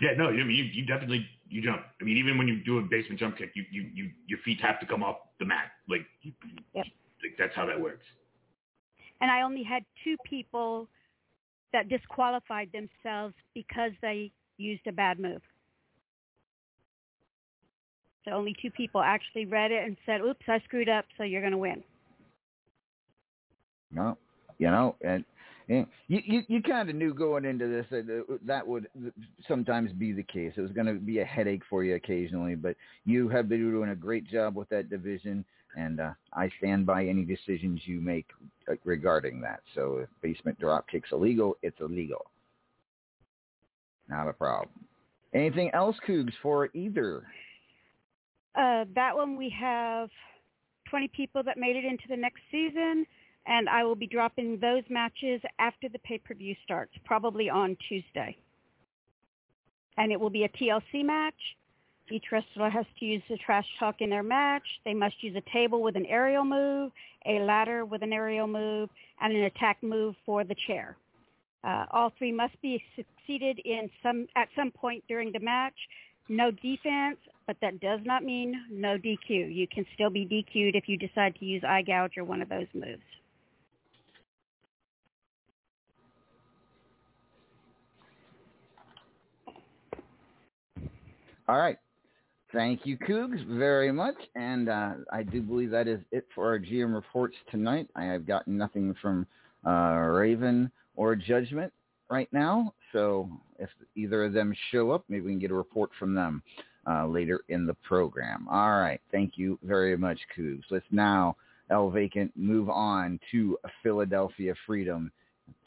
Yeah, 0.00 0.10
no, 0.16 0.28
I 0.28 0.32
mean, 0.32 0.50
you, 0.50 0.64
you 0.64 0.86
definitely 0.86 1.26
you 1.48 1.62
jump. 1.62 1.82
I 2.00 2.04
mean, 2.04 2.16
even 2.18 2.38
when 2.38 2.46
you 2.46 2.62
do 2.62 2.78
a 2.78 2.82
basement 2.82 3.18
jump 3.18 3.36
kick, 3.36 3.50
you 3.54 3.64
you, 3.72 3.90
you 3.92 4.10
your 4.26 4.38
feet 4.44 4.60
have 4.60 4.78
to 4.80 4.86
come 4.86 5.02
off 5.02 5.16
the 5.40 5.46
mat. 5.46 5.72
Like, 5.88 6.02
you, 6.22 6.32
Yep. 6.74 6.86
like 7.22 7.36
that's 7.38 7.54
how 7.56 7.66
that 7.66 7.80
works. 7.80 8.04
And 9.20 9.30
I 9.30 9.42
only 9.42 9.62
had 9.62 9.84
two 10.04 10.16
people 10.24 10.88
that 11.72 11.88
disqualified 11.88 12.70
themselves 12.72 13.34
because 13.54 13.92
they 14.00 14.30
used 14.56 14.86
a 14.86 14.92
bad 14.92 15.18
move. 15.18 15.42
So 18.24 18.32
only 18.32 18.54
two 18.60 18.70
people 18.70 19.00
actually 19.00 19.46
read 19.46 19.70
it 19.70 19.84
and 19.84 19.96
said, 20.04 20.20
"Oops, 20.20 20.44
I 20.48 20.58
screwed 20.60 20.88
up, 20.88 21.06
so 21.16 21.24
you're 21.24 21.40
going 21.40 21.52
to 21.52 21.58
win." 21.58 21.82
No, 23.90 24.18
you 24.58 24.70
know, 24.70 24.96
and, 25.00 25.24
and 25.68 25.86
you 26.08 26.20
you, 26.24 26.42
you 26.48 26.62
kind 26.62 26.90
of 26.90 26.96
knew 26.96 27.14
going 27.14 27.44
into 27.44 27.66
this 27.68 27.86
that 27.90 28.38
that 28.44 28.66
would 28.66 28.88
sometimes 29.46 29.92
be 29.92 30.12
the 30.12 30.22
case. 30.22 30.52
It 30.56 30.60
was 30.60 30.72
going 30.72 30.86
to 30.86 30.94
be 30.94 31.20
a 31.20 31.24
headache 31.24 31.62
for 31.70 31.84
you 31.84 31.94
occasionally, 31.94 32.54
but 32.54 32.76
you 33.04 33.28
have 33.28 33.48
been 33.48 33.70
doing 33.70 33.90
a 33.90 33.96
great 33.96 34.28
job 34.28 34.56
with 34.56 34.68
that 34.68 34.90
division, 34.90 35.44
and 35.76 36.00
uh, 36.00 36.10
I 36.34 36.50
stand 36.58 36.84
by 36.84 37.06
any 37.06 37.24
decisions 37.24 37.80
you 37.86 38.00
make 38.00 38.26
regarding 38.84 39.40
that. 39.42 39.60
So 39.74 39.98
if 40.02 40.08
basement 40.22 40.58
drop 40.58 40.88
kicks 40.88 41.10
illegal, 41.12 41.56
it's 41.62 41.80
illegal. 41.80 42.26
Not 44.08 44.28
a 44.28 44.32
problem. 44.32 44.70
Anything 45.34 45.70
else, 45.74 45.96
Cougs, 46.06 46.32
for 46.42 46.70
either? 46.74 47.24
Uh, 48.54 48.84
that 48.94 49.14
one 49.14 49.36
we 49.36 49.54
have 49.58 50.08
20 50.90 51.08
people 51.08 51.42
that 51.42 51.58
made 51.58 51.76
it 51.76 51.84
into 51.84 52.04
the 52.08 52.16
next 52.16 52.40
season, 52.50 53.06
and 53.46 53.68
I 53.68 53.84
will 53.84 53.94
be 53.94 54.06
dropping 54.06 54.58
those 54.58 54.82
matches 54.88 55.40
after 55.58 55.88
the 55.88 55.98
pay-per-view 56.00 56.56
starts, 56.64 56.92
probably 57.04 57.50
on 57.50 57.76
Tuesday. 57.88 58.36
And 59.96 60.10
it 60.10 60.18
will 60.18 60.30
be 60.30 60.44
a 60.44 60.48
TLC 60.48 61.04
match. 61.04 61.34
Each 62.10 62.24
wrestler 62.32 62.70
has 62.70 62.86
to 62.98 63.04
use 63.04 63.22
the 63.28 63.36
trash 63.38 63.66
talk 63.78 63.96
in 64.00 64.10
their 64.10 64.22
match. 64.22 64.62
They 64.84 64.94
must 64.94 65.22
use 65.22 65.36
a 65.36 65.50
table 65.52 65.82
with 65.82 65.96
an 65.96 66.06
aerial 66.06 66.44
move, 66.44 66.92
a 67.26 67.40
ladder 67.40 67.84
with 67.84 68.02
an 68.02 68.12
aerial 68.12 68.46
move, 68.46 68.88
and 69.20 69.34
an 69.34 69.44
attack 69.44 69.82
move 69.82 70.14
for 70.24 70.44
the 70.44 70.56
chair. 70.66 70.96
Uh, 71.64 71.86
all 71.90 72.12
three 72.16 72.32
must 72.32 72.60
be 72.62 72.82
succeeded 72.96 73.58
in 73.64 73.90
some 74.02 74.26
at 74.36 74.48
some 74.56 74.70
point 74.70 75.02
during 75.08 75.32
the 75.32 75.40
match. 75.40 75.74
No 76.28 76.50
defense, 76.50 77.18
but 77.46 77.56
that 77.62 77.80
does 77.80 78.00
not 78.04 78.22
mean 78.22 78.54
no 78.70 78.96
DQ. 78.98 79.54
You 79.54 79.66
can 79.66 79.84
still 79.94 80.10
be 80.10 80.24
DQ'd 80.24 80.76
if 80.76 80.88
you 80.88 80.96
decide 80.96 81.34
to 81.36 81.44
use 81.44 81.62
eye 81.66 81.82
gouge 81.82 82.16
or 82.16 82.24
one 82.24 82.42
of 82.42 82.48
those 82.48 82.66
moves. 82.74 83.02
All 91.48 91.56
right. 91.56 91.78
Thank 92.52 92.86
you, 92.86 92.96
Cougs, 92.96 93.44
very 93.46 93.92
much. 93.92 94.16
And 94.34 94.68
uh, 94.68 94.92
I 95.12 95.22
do 95.22 95.42
believe 95.42 95.70
that 95.70 95.86
is 95.86 96.00
it 96.12 96.26
for 96.34 96.46
our 96.46 96.58
GM 96.58 96.94
reports 96.94 97.36
tonight. 97.50 97.88
I 97.94 98.04
have 98.04 98.26
gotten 98.26 98.56
nothing 98.56 98.94
from 99.02 99.26
uh, 99.66 99.70
Raven 99.96 100.70
or 100.96 101.14
Judgment 101.14 101.72
right 102.08 102.28
now. 102.32 102.72
So 102.92 103.28
if 103.58 103.68
either 103.96 104.24
of 104.24 104.32
them 104.32 104.54
show 104.70 104.92
up, 104.92 105.04
maybe 105.08 105.26
we 105.26 105.32
can 105.32 105.38
get 105.38 105.50
a 105.50 105.54
report 105.54 105.90
from 105.98 106.14
them 106.14 106.42
uh, 106.88 107.06
later 107.06 107.42
in 107.48 107.66
the 107.66 107.74
program. 107.74 108.46
All 108.50 108.80
right. 108.80 109.00
Thank 109.12 109.32
you 109.36 109.58
very 109.62 109.96
much, 109.96 110.18
Cougs. 110.36 110.62
Let's 110.70 110.86
now, 110.90 111.36
El 111.70 111.90
Vacant, 111.90 112.32
move 112.34 112.70
on 112.70 113.20
to 113.30 113.58
Philadelphia 113.82 114.54
Freedom 114.66 115.12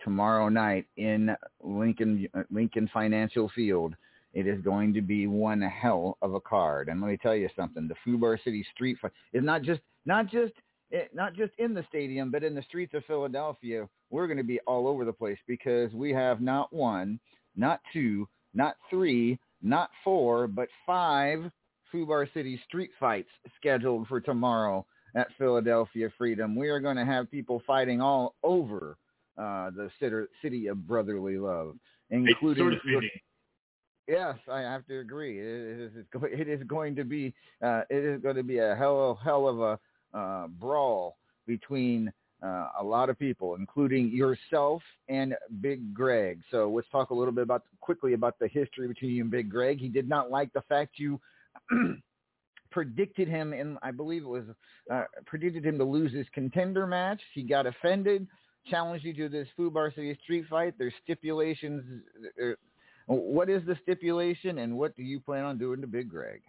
tomorrow 0.03 0.49
night 0.49 0.85
in 0.97 1.35
Lincoln 1.63 2.27
Lincoln 2.49 2.89
Financial 2.93 3.49
Field. 3.55 3.95
It 4.33 4.47
is 4.47 4.61
going 4.61 4.93
to 4.93 5.01
be 5.01 5.27
one 5.27 5.61
hell 5.61 6.17
of 6.21 6.33
a 6.33 6.39
card. 6.39 6.87
And 6.87 7.01
let 7.01 7.09
me 7.09 7.17
tell 7.17 7.35
you 7.35 7.49
something: 7.55 7.87
the 7.87 7.95
Fubar 8.05 8.41
City 8.43 8.65
Street 8.73 8.97
Fight 9.01 9.11
is 9.33 9.43
not 9.43 9.61
just 9.61 9.81
not 10.05 10.27
just 10.27 10.53
eh, 10.93 11.05
not 11.13 11.33
just 11.33 11.53
in 11.57 11.73
the 11.73 11.85
stadium, 11.89 12.31
but 12.31 12.43
in 12.43 12.55
the 12.55 12.63
streets 12.63 12.93
of 12.93 13.05
Philadelphia. 13.05 13.87
We're 14.09 14.27
going 14.27 14.37
to 14.37 14.43
be 14.43 14.59
all 14.67 14.87
over 14.87 15.05
the 15.05 15.13
place 15.13 15.39
because 15.47 15.91
we 15.93 16.11
have 16.11 16.41
not 16.41 16.71
one, 16.73 17.19
not 17.55 17.81
two, 17.93 18.27
not 18.53 18.75
three, 18.89 19.39
not 19.61 19.89
four, 20.03 20.47
but 20.47 20.67
five 20.85 21.51
Fubar 21.93 22.31
City 22.33 22.59
Street 22.67 22.91
Fights 22.99 23.29
scheduled 23.57 24.07
for 24.07 24.21
tomorrow 24.21 24.85
at 25.15 25.27
Philadelphia 25.37 26.09
Freedom. 26.17 26.55
We 26.55 26.69
are 26.69 26.79
going 26.79 26.97
to 26.97 27.05
have 27.05 27.29
people 27.29 27.61
fighting 27.67 28.01
all 28.01 28.35
over 28.43 28.97
uh, 29.37 29.71
the 29.71 29.89
city 30.41 30.67
of 30.67 30.87
brotherly 30.87 31.37
love, 31.37 31.75
including. 32.09 32.49
It's 32.49 32.59
sort 32.59 32.73
of 32.73 32.79
fitting. 32.81 33.09
Yes, 34.11 34.35
I 34.51 34.59
have 34.59 34.85
to 34.87 34.99
agree. 34.99 35.39
It 35.39 35.79
is, 35.79 35.91
it 36.23 36.49
is 36.49 36.61
going 36.67 36.95
to 36.97 37.05
be 37.05 37.33
uh, 37.63 37.83
it 37.89 38.03
is 38.03 38.21
going 38.21 38.35
to 38.35 38.43
be 38.43 38.57
a 38.57 38.75
hell 38.75 39.17
hell 39.23 39.47
of 39.47 39.59
a 39.61 39.79
uh, 40.17 40.47
brawl 40.47 41.15
between 41.47 42.11
uh, 42.43 42.67
a 42.79 42.83
lot 42.83 43.09
of 43.09 43.17
people, 43.17 43.55
including 43.55 44.09
yourself 44.11 44.81
and 45.07 45.33
Big 45.61 45.93
Greg. 45.93 46.41
So 46.51 46.69
let's 46.69 46.89
talk 46.91 47.11
a 47.11 47.13
little 47.13 47.31
bit 47.31 47.43
about 47.43 47.63
quickly 47.79 48.11
about 48.11 48.37
the 48.37 48.49
history 48.49 48.89
between 48.89 49.11
you 49.11 49.21
and 49.21 49.31
Big 49.31 49.49
Greg. 49.49 49.79
He 49.79 49.87
did 49.87 50.09
not 50.09 50.29
like 50.29 50.51
the 50.51 50.61
fact 50.67 50.99
you 50.99 51.17
predicted 52.71 53.29
him 53.29 53.53
in, 53.53 53.77
I 53.81 53.91
believe 53.91 54.23
it 54.23 54.27
was, 54.27 54.43
uh, 54.91 55.03
predicted 55.25 55.65
him 55.65 55.77
to 55.77 55.85
lose 55.85 56.11
his 56.11 56.25
contender 56.33 56.85
match. 56.85 57.21
He 57.33 57.43
got 57.43 57.65
offended, 57.65 58.27
challenged 58.67 59.05
you 59.05 59.13
to 59.13 59.29
this 59.29 59.47
Fubar 59.57 59.93
City 59.95 60.17
street 60.23 60.45
fight. 60.49 60.73
There's 60.77 60.93
stipulations. 61.03 62.03
Uh, 62.41 62.53
what 63.07 63.49
is 63.49 63.63
the 63.65 63.77
stipulation, 63.83 64.59
and 64.59 64.77
what 64.77 64.95
do 64.95 65.03
you 65.03 65.19
plan 65.19 65.43
on 65.43 65.57
doing 65.57 65.81
to 65.81 65.87
Big 65.87 66.09
Greg? 66.09 66.41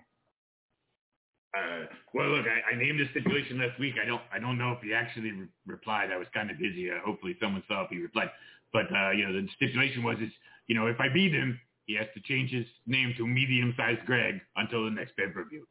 Uh, 1.56 1.84
well, 2.14 2.28
look, 2.30 2.46
I, 2.46 2.74
I 2.74 2.78
named 2.78 2.98
the 2.98 3.08
stipulation 3.10 3.58
last 3.58 3.78
week. 3.78 3.94
I 4.02 4.06
don't, 4.06 4.22
I 4.32 4.38
don't 4.38 4.56
know 4.56 4.72
if 4.72 4.80
he 4.82 4.94
actually 4.94 5.32
re- 5.32 5.48
replied. 5.66 6.10
I 6.10 6.16
was 6.16 6.26
kind 6.32 6.50
of 6.50 6.58
busy. 6.58 6.90
Uh, 6.90 6.94
hopefully, 7.04 7.36
someone 7.40 7.62
saw 7.68 7.84
if 7.84 7.90
he 7.90 7.98
replied. 7.98 8.30
But 8.72 8.86
uh, 8.94 9.10
you 9.10 9.26
know, 9.26 9.32
the 9.32 9.46
stipulation 9.56 10.02
was, 10.02 10.16
is 10.18 10.32
you 10.66 10.74
know, 10.74 10.86
if 10.86 10.98
I 10.98 11.12
beat 11.12 11.32
him, 11.32 11.60
he 11.86 11.94
has 11.96 12.06
to 12.14 12.20
change 12.22 12.50
his 12.50 12.64
name 12.86 13.12
to 13.18 13.26
medium-sized 13.26 14.06
Greg 14.06 14.40
until 14.56 14.84
the 14.84 14.90
next 14.90 15.16
pay-per-view. 15.16 15.66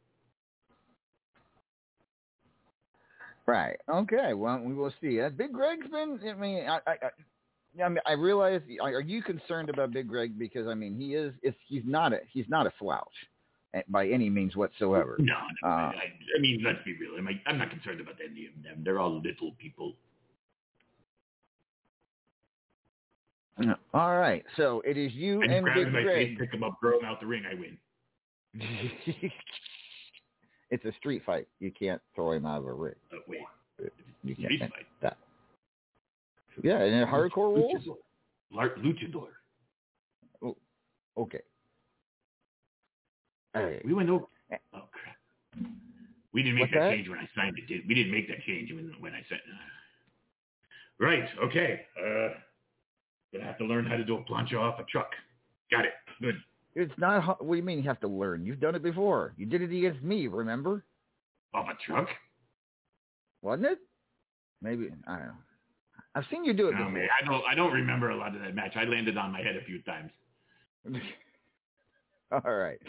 Right. 3.47 3.77
Okay. 3.89 4.33
Well, 4.33 4.59
we 4.59 4.73
will 4.73 4.93
see. 5.01 5.19
Uh, 5.19 5.29
Big 5.29 5.51
Greg's 5.51 5.87
been. 5.87 6.19
I 6.23 6.33
mean, 6.35 6.67
I, 6.67 6.79
I, 6.85 6.95
I, 7.79 7.83
I 7.83 7.89
mean, 7.89 7.99
I 8.05 8.13
realize. 8.13 8.61
Are 8.81 9.01
you 9.01 9.21
concerned 9.21 9.69
about 9.69 9.91
Big 9.91 10.07
Greg 10.07 10.37
because 10.37 10.67
I 10.67 10.73
mean, 10.73 10.95
he 10.95 11.15
is. 11.15 11.33
It's, 11.41 11.57
he's 11.67 11.83
not 11.85 12.13
a. 12.13 12.19
He's 12.31 12.45
not 12.49 12.67
a 12.67 12.73
slouch 12.79 13.07
eh, 13.73 13.81
by 13.87 14.07
any 14.07 14.29
means 14.29 14.55
whatsoever. 14.55 15.15
No, 15.19 15.33
no 15.63 15.69
Uh, 15.69 15.71
I, 15.71 15.93
I 16.37 16.41
mean, 16.41 16.61
let's 16.63 16.79
be 16.85 16.93
real. 16.97 17.11
I 17.17 17.21
mean, 17.21 17.39
I'm 17.45 17.57
not 17.57 17.69
concerned 17.69 18.01
about 18.01 18.15
any 18.23 18.47
of 18.47 18.63
them. 18.63 18.81
They're 18.83 18.99
all 18.99 19.21
little 19.21 19.51
people. 19.59 19.95
All 23.93 24.17
right. 24.17 24.43
So 24.57 24.81
it 24.85 24.97
is 24.97 25.13
you 25.13 25.41
And 25.41 25.51
and 25.51 25.65
Big 25.75 25.93
by 25.93 26.01
Greg. 26.03 26.29
face, 26.29 26.37
pick 26.39 26.53
him 26.53 26.63
up, 26.63 26.77
throw 26.79 26.99
him 26.99 27.05
out 27.05 27.19
the 27.19 27.27
ring. 27.27 27.43
I 27.49 27.53
win. 27.53 27.77
it's 30.71 30.85
a 30.85 30.91
street 30.93 31.23
fight. 31.25 31.47
You 31.59 31.71
can't 31.71 32.01
throw 32.15 32.31
him 32.31 32.45
out 32.45 32.59
of 32.59 32.65
a 32.65 32.73
ring. 32.73 32.95
Uh, 33.11 33.17
wait, 33.27 33.41
You 34.23 34.35
can't. 34.35 34.45
street 34.53 34.59
fight. 34.61 34.87
That. 35.01 35.17
Yeah, 36.63 36.81
and 36.81 37.03
a 37.03 37.05
hardcore 37.05 37.55
rules. 37.55 37.83
Luchador. 38.53 38.77
Luchador. 38.77 39.27
Okay. 41.17 41.41
All 43.55 43.63
right. 43.63 43.85
We 43.85 43.93
went 43.93 44.09
over. 44.09 44.25
Oh 44.73 44.83
crap. 44.91 45.17
We 46.33 46.43
didn't 46.43 46.55
make 46.55 46.63
What's 46.63 46.73
that, 46.73 46.79
that? 46.79 46.91
change 46.91 47.09
when 47.09 47.19
I 47.19 47.27
signed 47.35 47.57
it. 47.57 47.67
Did 47.67 47.87
we? 47.87 47.93
Didn't 47.93 48.11
make 48.11 48.27
that 48.29 48.41
change 48.45 48.71
when 48.71 48.93
when 48.99 49.13
I 49.13 49.21
said. 49.27 49.39
Uh, 49.51 51.05
right. 51.05 51.23
Okay. 51.43 51.81
Uh, 51.99 52.29
gonna 53.33 53.45
have 53.45 53.57
to 53.57 53.65
learn 53.65 53.85
how 53.85 53.97
to 53.97 54.05
do 54.05 54.15
a 54.15 54.23
plancha 54.23 54.55
off 54.55 54.79
a 54.79 54.83
truck. 54.85 55.09
Got 55.69 55.85
it. 55.85 55.93
Good. 56.21 56.35
It's 56.75 56.93
not. 56.97 57.43
What 57.43 57.53
do 57.53 57.57
you 57.57 57.63
mean 57.63 57.77
you 57.77 57.83
have 57.83 57.99
to 58.01 58.07
learn? 58.07 58.45
You've 58.45 58.61
done 58.61 58.75
it 58.75 58.83
before. 58.83 59.33
You 59.37 59.45
did 59.45 59.61
it 59.61 59.75
against 59.75 60.01
me. 60.03 60.27
Remember? 60.27 60.85
Off 61.53 61.67
a 61.69 61.75
truck? 61.85 62.07
Wasn't 63.41 63.65
it? 63.67 63.79
Maybe 64.61 64.89
I 65.07 65.17
don't 65.17 65.27
know. 65.27 65.33
I've 66.13 66.25
seen 66.29 66.43
you 66.43 66.53
do 66.53 66.67
it 66.67 66.73
No, 66.73 66.89
man. 66.89 67.07
I 67.21 67.25
don't. 67.25 67.43
I 67.49 67.55
don't 67.55 67.71
remember 67.71 68.09
a 68.09 68.17
lot 68.17 68.35
of 68.35 68.41
that 68.41 68.53
match. 68.53 68.73
I 68.75 68.83
landed 68.83 69.17
on 69.17 69.31
my 69.31 69.41
head 69.41 69.55
a 69.55 69.63
few 69.63 69.81
times. 69.81 70.11
All 72.31 72.53
right. 72.53 72.79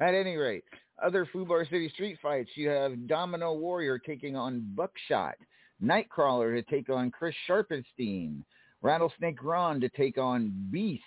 At 0.00 0.14
any 0.14 0.36
rate, 0.36 0.64
other 1.02 1.28
Fubar 1.32 1.64
City 1.68 1.88
street 1.90 2.18
fights, 2.20 2.50
you 2.54 2.68
have 2.68 3.06
Domino 3.06 3.54
Warrior 3.54 3.98
taking 3.98 4.36
on 4.36 4.72
Buckshot, 4.74 5.34
Nightcrawler 5.82 6.54
to 6.56 6.62
take 6.62 6.88
on 6.88 7.10
Chris 7.10 7.34
Sharpenstein, 7.48 8.42
Rattlesnake 8.80 9.42
Ron 9.42 9.80
to 9.80 9.88
take 9.90 10.18
on 10.18 10.52
Beast. 10.70 11.02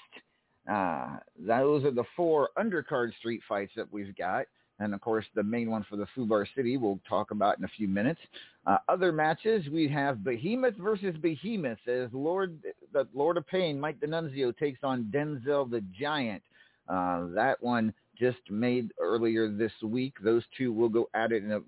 Uh, 0.70 1.18
those 1.38 1.84
are 1.84 1.92
the 1.92 2.06
four 2.16 2.50
undercard 2.58 3.16
street 3.18 3.42
fights 3.48 3.74
that 3.76 3.92
we've 3.92 4.16
got. 4.16 4.46
And 4.80 4.94
of 4.94 5.02
course, 5.02 5.26
the 5.36 5.44
main 5.44 5.72
one 5.72 5.86
for 5.90 5.96
the 5.96 6.08
Fubar 6.16 6.46
City 6.56 6.78
we'll 6.78 7.00
talk 7.08 7.32
about 7.32 7.58
in 7.58 7.64
a 7.64 7.70
few 7.78 7.88
minutes. 7.88 8.20
Uh, 8.68 8.78
other 8.90 9.12
matches, 9.12 9.68
we 9.72 9.88
have 9.88 10.24
Behemoth 10.24 10.76
versus 10.76 11.16
Behemoth 11.22 11.78
as 11.88 12.10
Lord, 12.12 12.58
the 12.92 13.08
Lord 13.14 13.38
of 13.38 13.48
Pain, 13.48 13.80
Mike 13.80 14.00
D'Annunzio 14.00 14.56
takes 14.58 14.80
on 14.84 15.12
Denzel 15.14 15.70
the 15.70 15.84
Giant. 15.98 16.44
Uh, 16.90 17.28
that 17.34 17.62
one 17.62 17.94
just 18.18 18.40
made 18.50 18.92
earlier 19.00 19.50
this 19.50 19.72
week. 19.84 20.14
Those 20.24 20.44
two 20.58 20.74
will 20.74 20.90
go 20.90 21.10
at 21.14 21.32
it 21.32 21.44
in 21.44 21.52
a. 21.52 21.60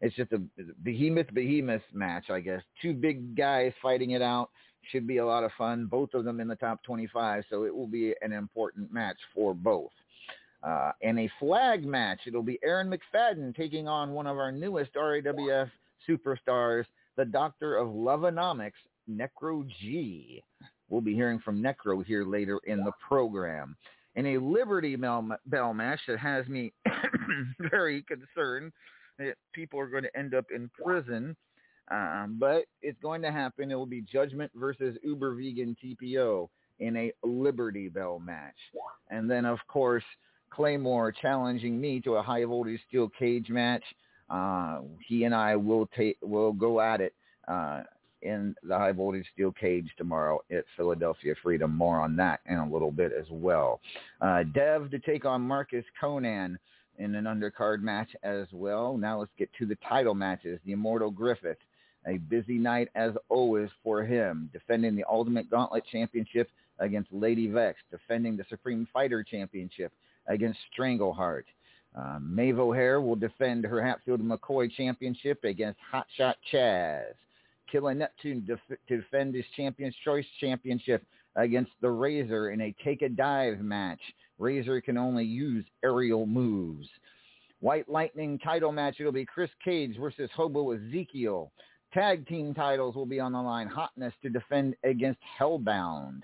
It's 0.00 0.16
just 0.16 0.32
a 0.32 0.40
behemoth 0.82 1.32
behemoth 1.34 1.82
match, 1.92 2.30
I 2.30 2.40
guess. 2.40 2.62
Two 2.80 2.94
big 2.94 3.36
guys 3.36 3.72
fighting 3.82 4.12
it 4.12 4.22
out. 4.22 4.50
Should 4.90 5.06
be 5.06 5.18
a 5.18 5.26
lot 5.26 5.44
of 5.44 5.50
fun. 5.58 5.86
Both 5.86 6.14
of 6.14 6.24
them 6.24 6.40
in 6.40 6.48
the 6.48 6.56
top 6.56 6.82
25, 6.84 7.44
so 7.50 7.64
it 7.64 7.74
will 7.74 7.86
be 7.86 8.14
an 8.22 8.32
important 8.32 8.90
match 8.90 9.18
for 9.34 9.52
both. 9.52 9.90
Uh, 10.62 10.92
and 11.02 11.18
a 11.18 11.30
flag 11.38 11.86
match. 11.86 12.20
It'll 12.26 12.42
be 12.42 12.58
Aaron 12.62 12.92
McFadden 12.92 13.56
taking 13.56 13.88
on 13.88 14.10
one 14.10 14.26
of 14.26 14.36
our 14.36 14.52
newest 14.52 14.94
RAWF 14.94 15.70
superstars, 16.08 16.84
the 17.16 17.24
Doctor 17.24 17.76
of 17.76 17.88
Loveonomics, 17.88 18.72
Necro 19.10 19.66
G. 19.80 20.42
We'll 20.88 21.00
be 21.00 21.14
hearing 21.14 21.38
from 21.38 21.62
Necro 21.62 22.04
here 22.04 22.24
later 22.24 22.60
in 22.66 22.84
the 22.84 22.92
program. 23.06 23.76
In 24.16 24.26
a 24.26 24.38
Liberty 24.38 24.96
Bell, 24.96 25.72
match 25.72 26.00
that 26.08 26.18
has 26.18 26.46
me 26.48 26.72
very 27.70 28.02
concerned 28.02 28.72
that 29.18 29.34
people 29.52 29.78
are 29.78 29.86
going 29.86 30.02
to 30.02 30.18
end 30.18 30.34
up 30.34 30.46
in 30.54 30.68
prison, 30.82 31.36
um, 31.90 32.36
but 32.38 32.64
it's 32.82 33.00
going 33.00 33.22
to 33.22 33.30
happen. 33.30 33.70
It 33.70 33.76
will 33.76 33.86
be 33.86 34.02
Judgment 34.02 34.50
versus 34.54 34.96
Uber 35.04 35.36
Vegan 35.36 35.76
TPO 35.82 36.48
in 36.80 36.96
a 36.96 37.12
Liberty 37.22 37.88
Bell 37.88 38.18
match. 38.18 38.56
And 39.10 39.30
then, 39.30 39.44
of 39.44 39.58
course, 39.68 40.04
Claymore 40.50 41.12
challenging 41.12 41.80
me 41.80 42.00
to 42.00 42.14
a 42.14 42.22
high 42.22 42.44
voltage 42.44 42.80
steel 42.88 43.10
cage 43.18 43.48
match. 43.48 43.84
Uh, 44.28 44.80
he 45.06 45.24
and 45.24 45.34
I 45.34 45.56
will 45.56 45.88
take 45.96 46.16
will 46.22 46.52
go 46.52 46.80
at 46.80 47.00
it 47.00 47.14
uh, 47.48 47.82
in 48.22 48.54
the 48.62 48.76
high 48.76 48.92
voltage 48.92 49.26
steel 49.32 49.52
cage 49.52 49.88
tomorrow 49.96 50.40
at 50.50 50.64
Philadelphia 50.76 51.34
Freedom. 51.42 51.74
More 51.74 52.00
on 52.00 52.16
that 52.16 52.40
in 52.46 52.56
a 52.56 52.70
little 52.70 52.90
bit 52.90 53.12
as 53.18 53.26
well. 53.30 53.80
Uh, 54.20 54.44
Dev 54.54 54.90
to 54.90 54.98
take 54.98 55.24
on 55.24 55.40
Marcus 55.40 55.84
Conan 56.00 56.58
in 56.98 57.14
an 57.14 57.24
undercard 57.24 57.80
match 57.80 58.10
as 58.22 58.46
well. 58.52 58.96
Now 58.96 59.20
let's 59.20 59.32
get 59.38 59.50
to 59.58 59.66
the 59.66 59.76
title 59.88 60.14
matches. 60.14 60.60
The 60.64 60.72
Immortal 60.72 61.10
Griffith, 61.10 61.58
a 62.06 62.18
busy 62.18 62.58
night 62.58 62.88
as 62.94 63.12
always 63.28 63.70
for 63.82 64.04
him, 64.04 64.50
defending 64.52 64.94
the 64.94 65.04
Ultimate 65.08 65.50
Gauntlet 65.50 65.84
Championship 65.90 66.50
against 66.78 67.12
Lady 67.12 67.46
Vex, 67.46 67.78
defending 67.90 68.36
the 68.36 68.44
Supreme 68.48 68.86
Fighter 68.92 69.22
Championship 69.22 69.92
against 70.28 70.58
Strangleheart. 70.76 71.44
Uh, 71.98 72.18
Maeve 72.20 72.58
O'Hare 72.58 73.00
will 73.00 73.16
defend 73.16 73.64
her 73.64 73.84
Hatfield 73.84 74.20
McCoy 74.20 74.70
Championship 74.70 75.42
against 75.44 75.80
Hotshot 75.92 76.34
Chaz. 76.52 77.14
Killer 77.70 77.94
Neptune 77.94 78.44
def- 78.46 78.78
to 78.88 78.96
defend 78.96 79.34
his 79.34 79.44
Champion's 79.56 79.94
Choice 80.04 80.26
Championship 80.40 81.04
against 81.36 81.72
the 81.80 81.90
Razor 81.90 82.50
in 82.50 82.60
a 82.60 82.74
take 82.84 83.02
a 83.02 83.08
dive 83.08 83.60
match. 83.60 84.00
Razor 84.38 84.80
can 84.80 84.96
only 84.96 85.24
use 85.24 85.64
aerial 85.84 86.26
moves. 86.26 86.88
White 87.60 87.88
Lightning 87.88 88.38
title 88.38 88.72
match, 88.72 88.96
it'll 88.98 89.12
be 89.12 89.26
Chris 89.26 89.50
Cage 89.64 89.96
versus 89.98 90.30
Hobo 90.34 90.70
Ezekiel. 90.72 91.52
Tag 91.92 92.26
team 92.26 92.54
titles 92.54 92.94
will 92.94 93.06
be 93.06 93.20
on 93.20 93.32
the 93.32 93.42
line. 93.42 93.66
Hotness 93.68 94.14
to 94.22 94.30
defend 94.30 94.76
against 94.84 95.20
Hellbound. 95.38 96.22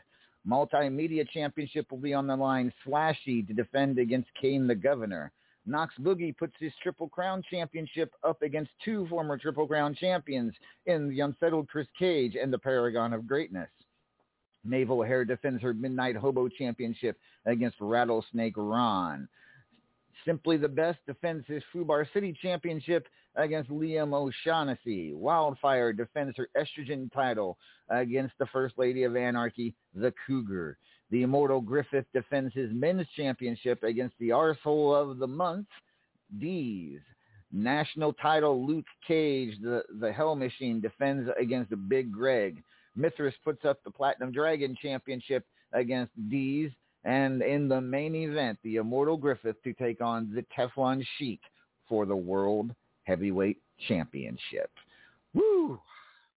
Multimedia 0.49 1.29
Championship 1.29 1.91
will 1.91 1.99
be 1.99 2.15
on 2.15 2.27
the 2.27 2.37
line. 2.37 2.73
Slashy 2.85 3.47
to 3.47 3.53
defend 3.53 3.99
against 3.99 4.29
Kane 4.41 4.67
the 4.67 4.75
Governor. 4.75 5.33
Knox 5.67 5.95
Boogie 6.01 6.37
puts 6.37 6.55
his 6.61 6.73
Triple 6.83 7.09
Crown 7.09 7.43
Championship 7.51 8.13
up 8.23 8.43
against 8.43 8.71
two 8.85 9.07
former 9.09 9.37
Triple 9.37 9.67
Crown 9.67 9.95
champions 9.95 10.55
in 10.87 11.09
the 11.09 11.21
unsettled 11.21 11.69
Chris 11.69 11.89
Cage 11.99 12.37
and 12.41 12.53
the 12.53 12.59
Paragon 12.59 13.13
of 13.13 13.27
Greatness. 13.27 13.69
Maeve 14.65 14.91
O'Hare 14.91 15.25
defends 15.25 15.63
her 15.63 15.75
Midnight 15.75 16.17
Hobo 16.17 16.49
Championship 16.49 17.19
against 17.47 17.77
Rattlesnake 17.81 18.55
Ron. 18.57 19.29
Simply 20.25 20.57
the 20.57 20.69
Best 20.69 20.99
defends 21.07 21.47
his 21.47 21.63
Fubar 21.73 22.07
City 22.13 22.37
Championship 22.41 23.07
against 23.37 23.71
Liam 23.71 24.13
O'Shaughnessy. 24.13 25.13
Wildfire 25.15 25.93
defends 25.93 26.37
her 26.37 26.49
estrogen 26.57 27.13
title 27.13 27.59
against 27.89 28.35
the 28.39 28.47
First 28.47 28.79
Lady 28.79 29.05
of 29.05 29.17
Anarchy, 29.17 29.75
the 29.95 30.13
Cougar. 30.27 30.79
The 31.11 31.23
Immortal 31.23 31.61
Griffith 31.61 32.07
defends 32.13 32.53
his 32.55 32.71
men's 32.73 33.07
championship 33.17 33.83
against 33.83 34.17
the 34.19 34.31
arsehole 34.31 34.95
of 34.95 35.19
the 35.19 35.27
month, 35.27 35.69
D's. 36.39 37.01
National 37.53 38.13
title 38.13 38.67
Luke 38.67 38.87
Cage, 39.07 39.57
the, 39.63 39.83
the 40.01 40.13
Hell 40.13 40.35
Machine, 40.35 40.81
defends 40.81 41.31
against 41.41 41.71
the 41.71 41.77
Big 41.77 42.13
Greg. 42.13 42.63
Mithras 42.97 43.35
puts 43.45 43.65
up 43.65 43.83
the 43.85 43.91
Platinum 43.91 44.33
Dragon 44.33 44.77
Championship 44.81 45.45
against 45.73 46.13
D's. 46.29 46.73
And 47.07 47.41
in 47.41 47.69
the 47.69 47.81
main 47.81 48.17
event, 48.17 48.59
the 48.65 48.77
Immortal 48.77 49.17
Griffith 49.17 49.63
to 49.63 49.73
take 49.73 50.01
on 50.01 50.29
the 50.35 50.45
Teflon 50.59 51.05
Sheik 51.17 51.41
for 51.89 52.05
the 52.05 52.17
World 52.17 52.75
Heavyweight 53.05 53.59
Championship. 53.87 54.71
Woo! 55.33 55.81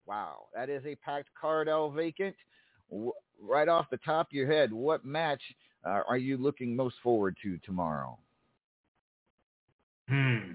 Wow, 0.06 0.47
that 0.53 0.69
is 0.69 0.86
a 0.86 0.95
packed 0.95 1.30
card, 1.39 1.69
El 1.69 1.89
Vacant. 1.91 2.36
Right 3.41 3.69
off 3.69 3.86
the 3.89 3.97
top 3.97 4.27
of 4.27 4.34
your 4.34 4.51
head, 4.51 4.73
what 4.73 5.06
match 5.06 5.41
uh, 5.86 6.01
are 6.06 6.17
you 6.17 6.36
looking 6.36 6.75
most 6.75 6.95
forward 7.01 7.38
to 7.43 7.58
tomorrow? 7.65 8.17
Hmm. 10.10 10.53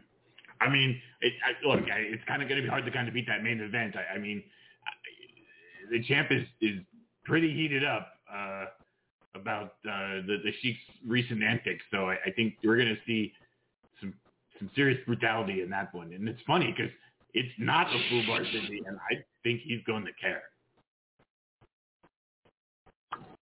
I 0.60 0.68
mean, 0.68 1.00
it, 1.22 1.32
I, 1.42 1.66
look, 1.66 1.84
I, 1.84 2.00
it's 2.00 2.22
kind 2.28 2.42
of 2.42 2.48
going 2.48 2.60
to 2.60 2.62
be 2.62 2.70
hard 2.70 2.84
to 2.84 2.90
kind 2.90 3.08
of 3.08 3.14
beat 3.14 3.26
that 3.28 3.42
main 3.42 3.60
event. 3.60 3.94
I, 3.96 4.16
I 4.16 4.18
mean, 4.18 4.42
the 5.90 6.02
champ 6.04 6.28
is 6.30 6.44
is 6.60 6.80
pretty 7.24 7.54
heated 7.54 7.82
up 7.82 8.12
uh, 8.32 8.66
about 9.34 9.74
uh, 9.88 10.20
the 10.26 10.36
the 10.44 10.52
Sheik's 10.60 10.78
recent 11.06 11.42
antics, 11.42 11.84
so 11.90 12.10
I, 12.10 12.16
I 12.26 12.30
think 12.34 12.54
we're 12.62 12.76
going 12.76 12.88
to 12.94 13.00
see 13.06 13.32
some 14.00 14.14
some 14.58 14.70
serious 14.74 14.98
brutality 15.06 15.62
in 15.62 15.70
that 15.70 15.94
one. 15.94 16.12
And 16.12 16.28
it's 16.28 16.42
funny 16.46 16.72
because 16.76 16.92
it's 17.34 17.52
not 17.58 17.86
a 17.88 17.98
Fubar 18.12 18.44
City, 18.52 18.82
and 18.86 18.98
I 19.10 19.22
think 19.42 19.60
he's 19.62 19.80
going 19.86 20.04
to 20.04 20.12
care. 20.20 20.42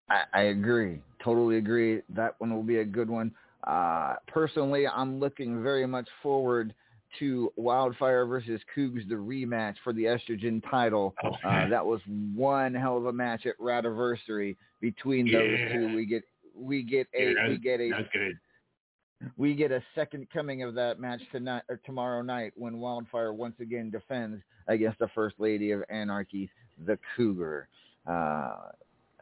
I, 0.10 0.24
I 0.34 0.42
agree. 0.44 1.00
Totally 1.24 1.58
agree. 1.58 2.02
That 2.10 2.36
one 2.40 2.54
will 2.54 2.64
be 2.64 2.80
a 2.80 2.86
good 2.86 3.10
one. 3.10 3.32
Uh, 3.66 4.16
personally, 4.28 4.88
I'm 4.88 5.20
looking 5.20 5.62
very 5.62 5.86
much 5.86 6.08
forward 6.24 6.74
to 7.20 7.52
Wildfire 7.56 8.26
versus 8.26 8.62
Cougs, 8.76 9.08
the 9.10 9.16
rematch 9.16 9.76
for 9.84 9.94
the 9.94 10.04
estrogen 10.04 10.62
title. 10.70 11.16
Oh, 11.24 11.32
Uh, 11.44 11.68
that 11.68 11.86
was 11.86 12.00
one 12.36 12.74
hell 12.74 12.98
of 12.98 13.08
a 13.08 13.14
match 13.14 13.46
at 13.46 13.58
Radiversary 13.58 14.56
between 14.80 15.32
those 15.32 15.60
Yeah. 15.60 15.74
two. 15.74 15.96
We 15.96 16.06
get 16.06 16.24
we 16.56 16.84
get 16.84 17.08
a 17.14 17.34
Yeah, 17.34 17.48
we 17.48 17.58
get 17.58 17.80
a 17.80 17.90
good. 18.12 18.40
we 19.38 19.54
get 19.54 19.72
a 19.72 19.82
second 19.96 20.30
coming 20.30 20.64
of 20.64 20.74
that 20.76 21.00
match 21.00 21.22
tonight 21.32 21.64
or 21.70 21.78
tomorrow 21.86 22.22
night 22.22 22.54
when 22.56 22.80
Wildfire 22.80 23.34
once 23.34 23.60
again 23.60 23.90
defends 23.90 24.42
against 24.68 25.00
the 25.00 25.08
First 25.10 25.40
Lady 25.40 25.72
of 25.72 25.84
Anarchy, 25.90 26.50
the 26.86 26.98
Cougar. 27.16 27.68
Uh, 28.06 28.72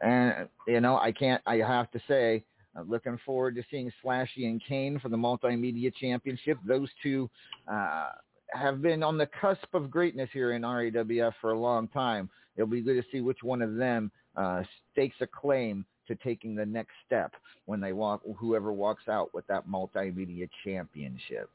and 0.00 0.48
you 0.66 0.80
know, 0.80 0.98
I 0.98 1.12
can't. 1.12 1.42
I 1.46 1.56
have 1.56 1.90
to 1.92 2.00
say, 2.06 2.44
I'm 2.76 2.88
looking 2.88 3.18
forward 3.26 3.56
to 3.56 3.64
seeing 3.70 3.92
Slashy 4.04 4.46
and 4.46 4.62
Kane 4.64 4.98
for 5.00 5.08
the 5.08 5.16
Multimedia 5.16 5.92
Championship. 5.94 6.58
Those 6.64 6.88
two 7.02 7.28
uh, 7.66 8.10
have 8.52 8.80
been 8.80 9.02
on 9.02 9.18
the 9.18 9.26
cusp 9.40 9.74
of 9.74 9.90
greatness 9.90 10.30
here 10.32 10.52
in 10.52 10.62
RAWF 10.62 11.32
for 11.40 11.50
a 11.52 11.58
long 11.58 11.88
time. 11.88 12.30
It'll 12.56 12.68
be 12.68 12.80
good 12.80 13.02
to 13.02 13.08
see 13.10 13.20
which 13.20 13.42
one 13.42 13.62
of 13.62 13.74
them 13.76 14.10
uh, 14.36 14.62
stakes 14.92 15.16
a 15.20 15.26
claim 15.26 15.84
to 16.06 16.14
taking 16.16 16.54
the 16.54 16.66
next 16.66 16.92
step 17.06 17.32
when 17.66 17.80
they 17.80 17.92
walk, 17.92 18.22
whoever 18.36 18.72
walks 18.72 19.08
out 19.08 19.32
with 19.34 19.46
that 19.46 19.68
multimedia 19.68 20.48
championship. 20.64 21.50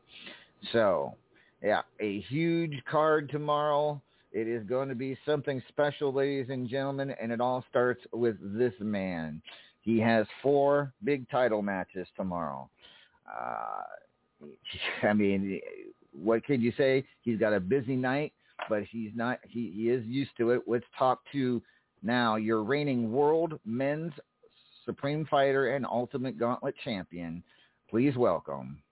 So, 0.71 1.15
yeah, 1.61 1.81
a 1.99 2.21
huge 2.21 2.81
card 2.89 3.29
tomorrow. 3.29 4.01
It 4.31 4.47
is 4.47 4.63
going 4.67 4.89
to 4.89 4.95
be 4.95 5.17
something 5.25 5.61
special, 5.69 6.13
ladies 6.13 6.47
and 6.49 6.67
gentlemen, 6.67 7.13
and 7.21 7.31
it 7.31 7.41
all 7.41 7.63
starts 7.69 8.01
with 8.13 8.35
this 8.57 8.73
man. 8.79 9.41
He 9.81 9.99
has 9.99 10.25
four 10.41 10.93
big 11.03 11.29
title 11.29 11.61
matches 11.61 12.07
tomorrow. 12.15 12.69
Uh, 13.27 14.47
I 15.07 15.13
mean, 15.13 15.59
what 16.13 16.45
could 16.45 16.61
you 16.61 16.73
say? 16.77 17.05
He's 17.21 17.39
got 17.39 17.53
a 17.53 17.59
busy 17.59 17.95
night, 17.95 18.33
but 18.69 18.83
he's 18.83 19.11
not. 19.15 19.39
He, 19.47 19.71
he 19.75 19.89
is 19.89 20.05
used 20.05 20.31
to 20.37 20.51
it. 20.51 20.63
Let's 20.67 20.85
talk 20.97 21.21
to 21.33 21.61
now 22.03 22.35
your 22.35 22.63
reigning 22.63 23.11
world 23.11 23.59
men's 23.65 24.11
Supreme 24.85 25.25
Fighter 25.25 25.75
and 25.75 25.85
Ultimate 25.85 26.37
Gauntlet 26.37 26.75
champion. 26.83 27.41
Please 27.89 28.15
welcome. 28.17 28.82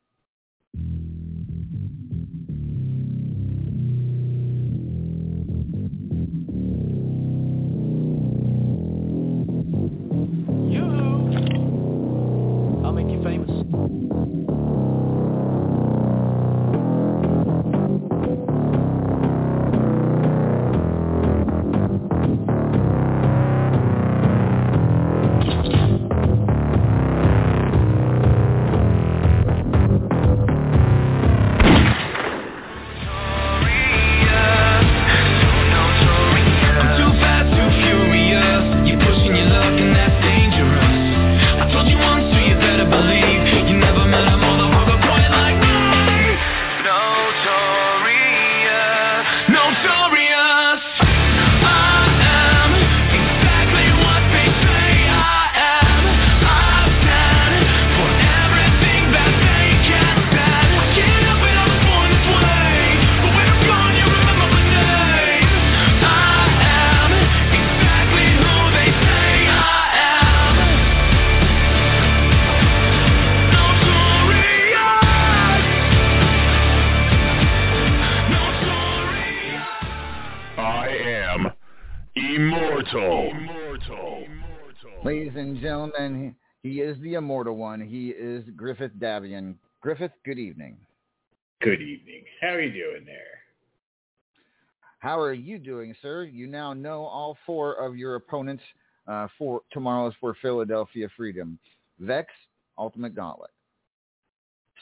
Notorious. 49.84 50.11
Ladies 85.12 85.34
and 85.36 85.60
gentlemen, 85.60 86.34
he 86.63 86.80
is 86.80 86.97
the 87.02 87.15
immortal 87.15 87.58
one. 87.58 87.82
He 87.82 88.12
is 88.12 88.45
Griffith 88.56 88.93
Davian. 88.97 89.56
Griffith, 89.82 90.13
good 90.24 90.39
evening. 90.39 90.78
Good 91.62 91.82
evening. 91.82 92.24
How 92.39 92.52
are 92.54 92.62
you 92.62 92.71
doing 92.71 93.06
there? 93.06 93.41
How 95.00 95.19
are 95.19 95.34
you 95.34 95.60
doing, 95.60 95.93
sir? 96.02 96.24
You 96.24 96.47
now 96.47 96.71
know 96.71 97.04
all 97.04 97.38
four 97.45 97.74
of 97.74 97.97
your 97.97 98.15
opponents 98.15 98.63
uh, 99.06 99.28
for 99.38 99.63
tomorrow's 99.74 100.13
for 100.21 100.34
Philadelphia 100.41 101.10
Freedom. 101.17 101.60
Vex, 102.00 102.32
Ultimate 102.78 103.13
Gauntlet. 103.13 103.52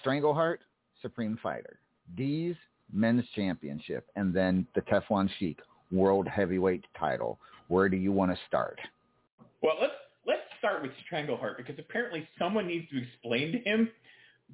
Strangleheart, 0.06 0.58
Supreme 1.02 1.40
Fighter. 1.42 1.80
D's, 2.16 2.56
Men's 2.94 3.26
Championship. 3.36 4.06
And 4.16 4.32
then 4.32 4.68
the 4.76 4.82
Teflon 4.82 5.28
Sheik, 5.40 5.58
World 5.92 6.28
Heavyweight 6.28 6.86
title. 7.00 7.40
Where 7.68 7.90
do 7.90 7.98
you 7.98 8.12
want 8.12 8.30
to 8.30 8.38
start? 8.48 8.80
Well, 9.64 9.74
let's 9.82 9.94
start 10.60 10.82
with 10.82 10.92
Strangleheart 11.12 11.58
because 11.58 11.76
apparently 11.80 12.28
someone 12.38 12.68
needs 12.68 12.90
to 12.92 13.02
explain 13.02 13.52
to 13.54 13.60
him 13.60 13.90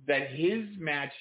that 0.08 0.30
his 0.30 0.64
match 0.80 1.12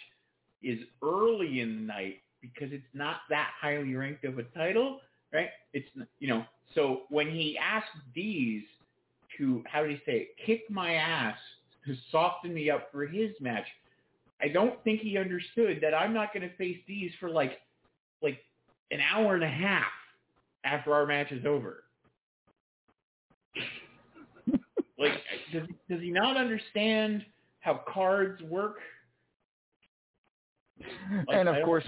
is 0.62 0.79
early 1.03 1.61
in 1.61 1.77
the 1.77 1.83
night 1.83 2.20
because 2.40 2.73
it's 2.73 2.85
not 2.94 3.16
that 3.31 3.51
highly 3.61 3.94
ranked 3.94 4.25
of 4.25 4.38
a 4.38 4.42
title, 4.44 5.01
right? 5.33 5.49
It's 5.73 5.88
you 6.18 6.29
know, 6.29 6.44
so 6.75 7.03
when 7.09 7.31
he 7.31 7.59
asked 7.59 7.87
Dees 8.14 8.62
to 9.38 9.62
how 9.66 9.83
did 9.83 9.90
he 9.90 9.97
say 10.05 10.12
it, 10.18 10.29
kick 10.44 10.70
my 10.70 10.94
ass 10.94 11.38
to 11.87 11.94
soften 12.11 12.55
me 12.55 12.70
up 12.70 12.88
for 12.92 13.07
his 13.07 13.31
match, 13.40 13.66
I 14.40 14.49
don't 14.49 14.83
think 14.85 15.01
he 15.01 15.18
understood 15.18 15.79
that 15.83 15.94
I'm 15.94 16.12
not 16.12 16.33
going 16.33 16.49
to 16.49 16.57
face 16.57 16.79
Dees 16.87 17.12
for 17.18 17.31
like 17.31 17.61
like 18.23 18.38
an 18.90 19.01
hour 19.01 19.35
and 19.35 19.44
a 19.44 19.49
half 19.49 19.85
after 20.64 20.92
our 20.94 21.07
match 21.07 21.31
is 21.31 21.44
over. 21.44 21.85
like, 24.99 25.12
does 25.54 25.68
does 25.88 26.00
he 26.00 26.10
not 26.10 26.36
understand 26.36 27.24
how 27.60 27.82
cards 27.92 28.42
work? 28.42 28.76
Like, 31.28 31.36
and 31.38 31.48
of 31.48 31.64
course, 31.64 31.84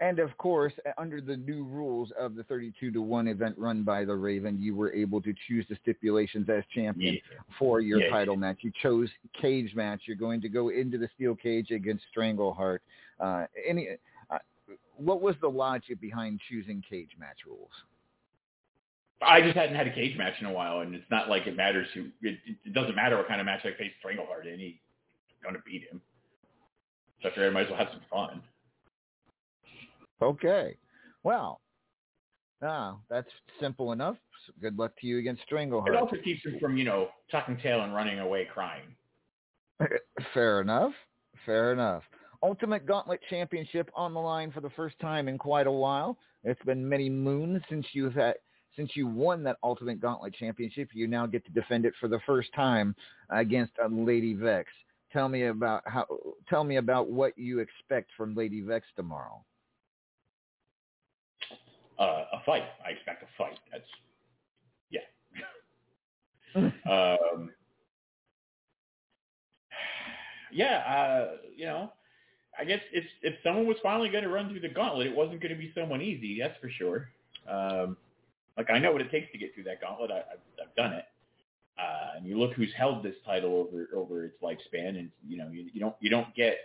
and 0.00 0.18
of 0.18 0.36
course, 0.36 0.72
uh, 0.86 0.90
under 0.98 1.20
the 1.20 1.36
new 1.36 1.64
rules 1.64 2.10
of 2.18 2.34
the 2.34 2.42
32 2.44 2.90
to 2.90 3.00
one 3.00 3.28
event 3.28 3.56
run 3.56 3.82
by 3.82 4.04
the 4.04 4.14
Raven, 4.14 4.60
you 4.60 4.74
were 4.74 4.92
able 4.92 5.20
to 5.22 5.32
choose 5.46 5.64
the 5.68 5.76
stipulations 5.82 6.48
as 6.48 6.64
champion 6.74 7.14
Yeah. 7.14 7.38
for 7.58 7.80
your 7.80 8.00
Yeah, 8.00 8.10
title 8.10 8.36
match. 8.36 8.58
You 8.62 8.72
chose 8.82 9.08
cage 9.32 9.74
match. 9.74 10.02
You're 10.06 10.16
going 10.16 10.40
to 10.40 10.48
go 10.48 10.68
into 10.70 10.98
the 10.98 11.08
steel 11.14 11.34
cage 11.34 11.70
against 11.70 12.04
Strangleheart. 12.14 12.80
Uh, 13.20 13.46
any, 13.66 13.88
uh, 14.30 14.38
what 14.96 15.20
was 15.20 15.36
the 15.40 15.48
logic 15.48 16.00
behind 16.00 16.40
choosing 16.48 16.82
cage 16.82 17.10
match 17.18 17.38
rules? 17.46 17.72
I 19.20 19.40
just 19.40 19.56
hadn't 19.56 19.74
had 19.74 19.86
a 19.86 19.92
cage 19.92 20.16
match 20.16 20.34
in 20.40 20.46
a 20.46 20.52
while, 20.52 20.80
and 20.80 20.94
it's 20.94 21.10
not 21.10 21.28
like 21.28 21.46
it 21.46 21.56
matters 21.56 21.88
who. 21.94 22.06
It, 22.22 22.38
it 22.64 22.72
doesn't 22.72 22.94
matter 22.94 23.16
what 23.16 23.26
kind 23.26 23.40
of 23.40 23.46
match 23.46 23.60
I 23.64 23.76
face 23.76 23.92
Strangleheart 24.04 24.52
in. 24.52 24.60
He's 24.60 24.74
going 25.42 25.54
to 25.54 25.62
beat 25.62 25.82
him. 25.90 26.00
So 27.22 27.28
I 27.28 27.30
figured 27.32 27.50
I 27.50 27.54
might 27.54 27.64
as 27.64 27.70
well 27.70 27.78
have 27.78 27.88
some 27.90 28.02
fun. 28.10 28.42
Okay, 30.20 30.76
well, 31.22 31.60
ah, 32.62 32.96
that's 33.08 33.28
simple 33.60 33.92
enough. 33.92 34.16
So 34.46 34.52
Good 34.60 34.78
luck 34.78 34.92
to 35.00 35.06
you 35.06 35.18
against 35.18 35.42
Strangleheart. 35.50 35.88
It 35.88 35.96
also 35.96 36.16
keeps 36.22 36.44
him 36.44 36.58
from, 36.60 36.76
you 36.76 36.84
know, 36.84 37.08
tucking 37.30 37.58
tail 37.58 37.82
and 37.82 37.94
running 37.94 38.20
away 38.20 38.46
crying. 38.52 38.94
Fair 40.34 40.60
enough. 40.60 40.92
Fair 41.46 41.72
enough. 41.72 42.02
Ultimate 42.42 42.86
Gauntlet 42.86 43.20
Championship 43.30 43.90
on 43.94 44.14
the 44.14 44.20
line 44.20 44.52
for 44.52 44.60
the 44.60 44.70
first 44.70 44.98
time 45.00 45.28
in 45.28 45.38
quite 45.38 45.66
a 45.66 45.72
while. 45.72 46.18
It's 46.44 46.62
been 46.64 46.88
many 46.88 47.08
moons 47.10 47.62
since 47.68 47.86
you've 47.92 48.14
had 48.14 48.34
since 48.76 48.90
you 48.94 49.06
won 49.06 49.42
that 49.44 49.56
Ultimate 49.62 50.00
Gauntlet 50.00 50.34
Championship. 50.34 50.90
You 50.92 51.06
now 51.06 51.26
get 51.26 51.44
to 51.46 51.52
defend 51.52 51.84
it 51.84 51.94
for 52.00 52.08
the 52.08 52.20
first 52.26 52.50
time 52.54 52.94
against 53.30 53.72
Lady 53.90 54.34
Vex. 54.34 54.70
Tell 55.12 55.28
me 55.28 55.46
about 55.46 55.82
how. 55.86 56.06
Tell 56.48 56.64
me 56.64 56.76
about 56.76 57.08
what 57.10 57.36
you 57.38 57.60
expect 57.60 58.10
from 58.16 58.34
Lady 58.34 58.60
Vex 58.60 58.86
tomorrow. 58.94 59.42
Uh, 61.98 62.24
a 62.32 62.42
fight. 62.44 62.64
I 62.86 62.90
expect 62.90 63.22
a 63.22 63.26
fight. 63.36 63.58
That's 63.72 63.84
yeah. 64.90 65.00
um, 66.90 67.50
yeah, 70.52 70.78
uh, 70.78 71.36
you 71.56 71.66
know, 71.66 71.92
I 72.58 72.64
guess 72.64 72.80
if 72.92 73.04
if 73.22 73.34
someone 73.42 73.66
was 73.66 73.76
finally 73.82 74.08
going 74.08 74.24
to 74.24 74.30
run 74.30 74.50
through 74.50 74.60
the 74.60 74.68
gauntlet, 74.68 75.06
it 75.06 75.16
wasn't 75.16 75.40
going 75.40 75.54
to 75.54 75.58
be 75.58 75.72
someone 75.74 76.00
easy. 76.00 76.38
That's 76.40 76.58
for 76.60 76.70
sure. 76.70 77.08
Um, 77.48 77.96
like 78.58 78.70
I 78.70 78.78
know 78.78 78.92
what 78.92 79.00
it 79.00 79.10
takes 79.10 79.30
to 79.32 79.38
get 79.38 79.54
through 79.54 79.64
that 79.64 79.80
gauntlet. 79.80 80.10
I, 80.10 80.18
I've, 80.18 80.66
I've 80.66 80.74
done 80.76 80.92
it. 80.92 81.04
Uh, 81.78 82.16
and 82.16 82.26
you 82.26 82.38
look 82.38 82.52
who's 82.54 82.72
held 82.76 83.04
this 83.04 83.14
title 83.24 83.54
over 83.54 83.88
over 83.94 84.24
its 84.24 84.36
lifespan, 84.42 84.98
and 84.98 85.10
you 85.26 85.38
know 85.38 85.48
you, 85.48 85.70
you 85.72 85.80
don't 85.80 85.94
you 86.00 86.10
don't 86.10 86.34
get 86.34 86.56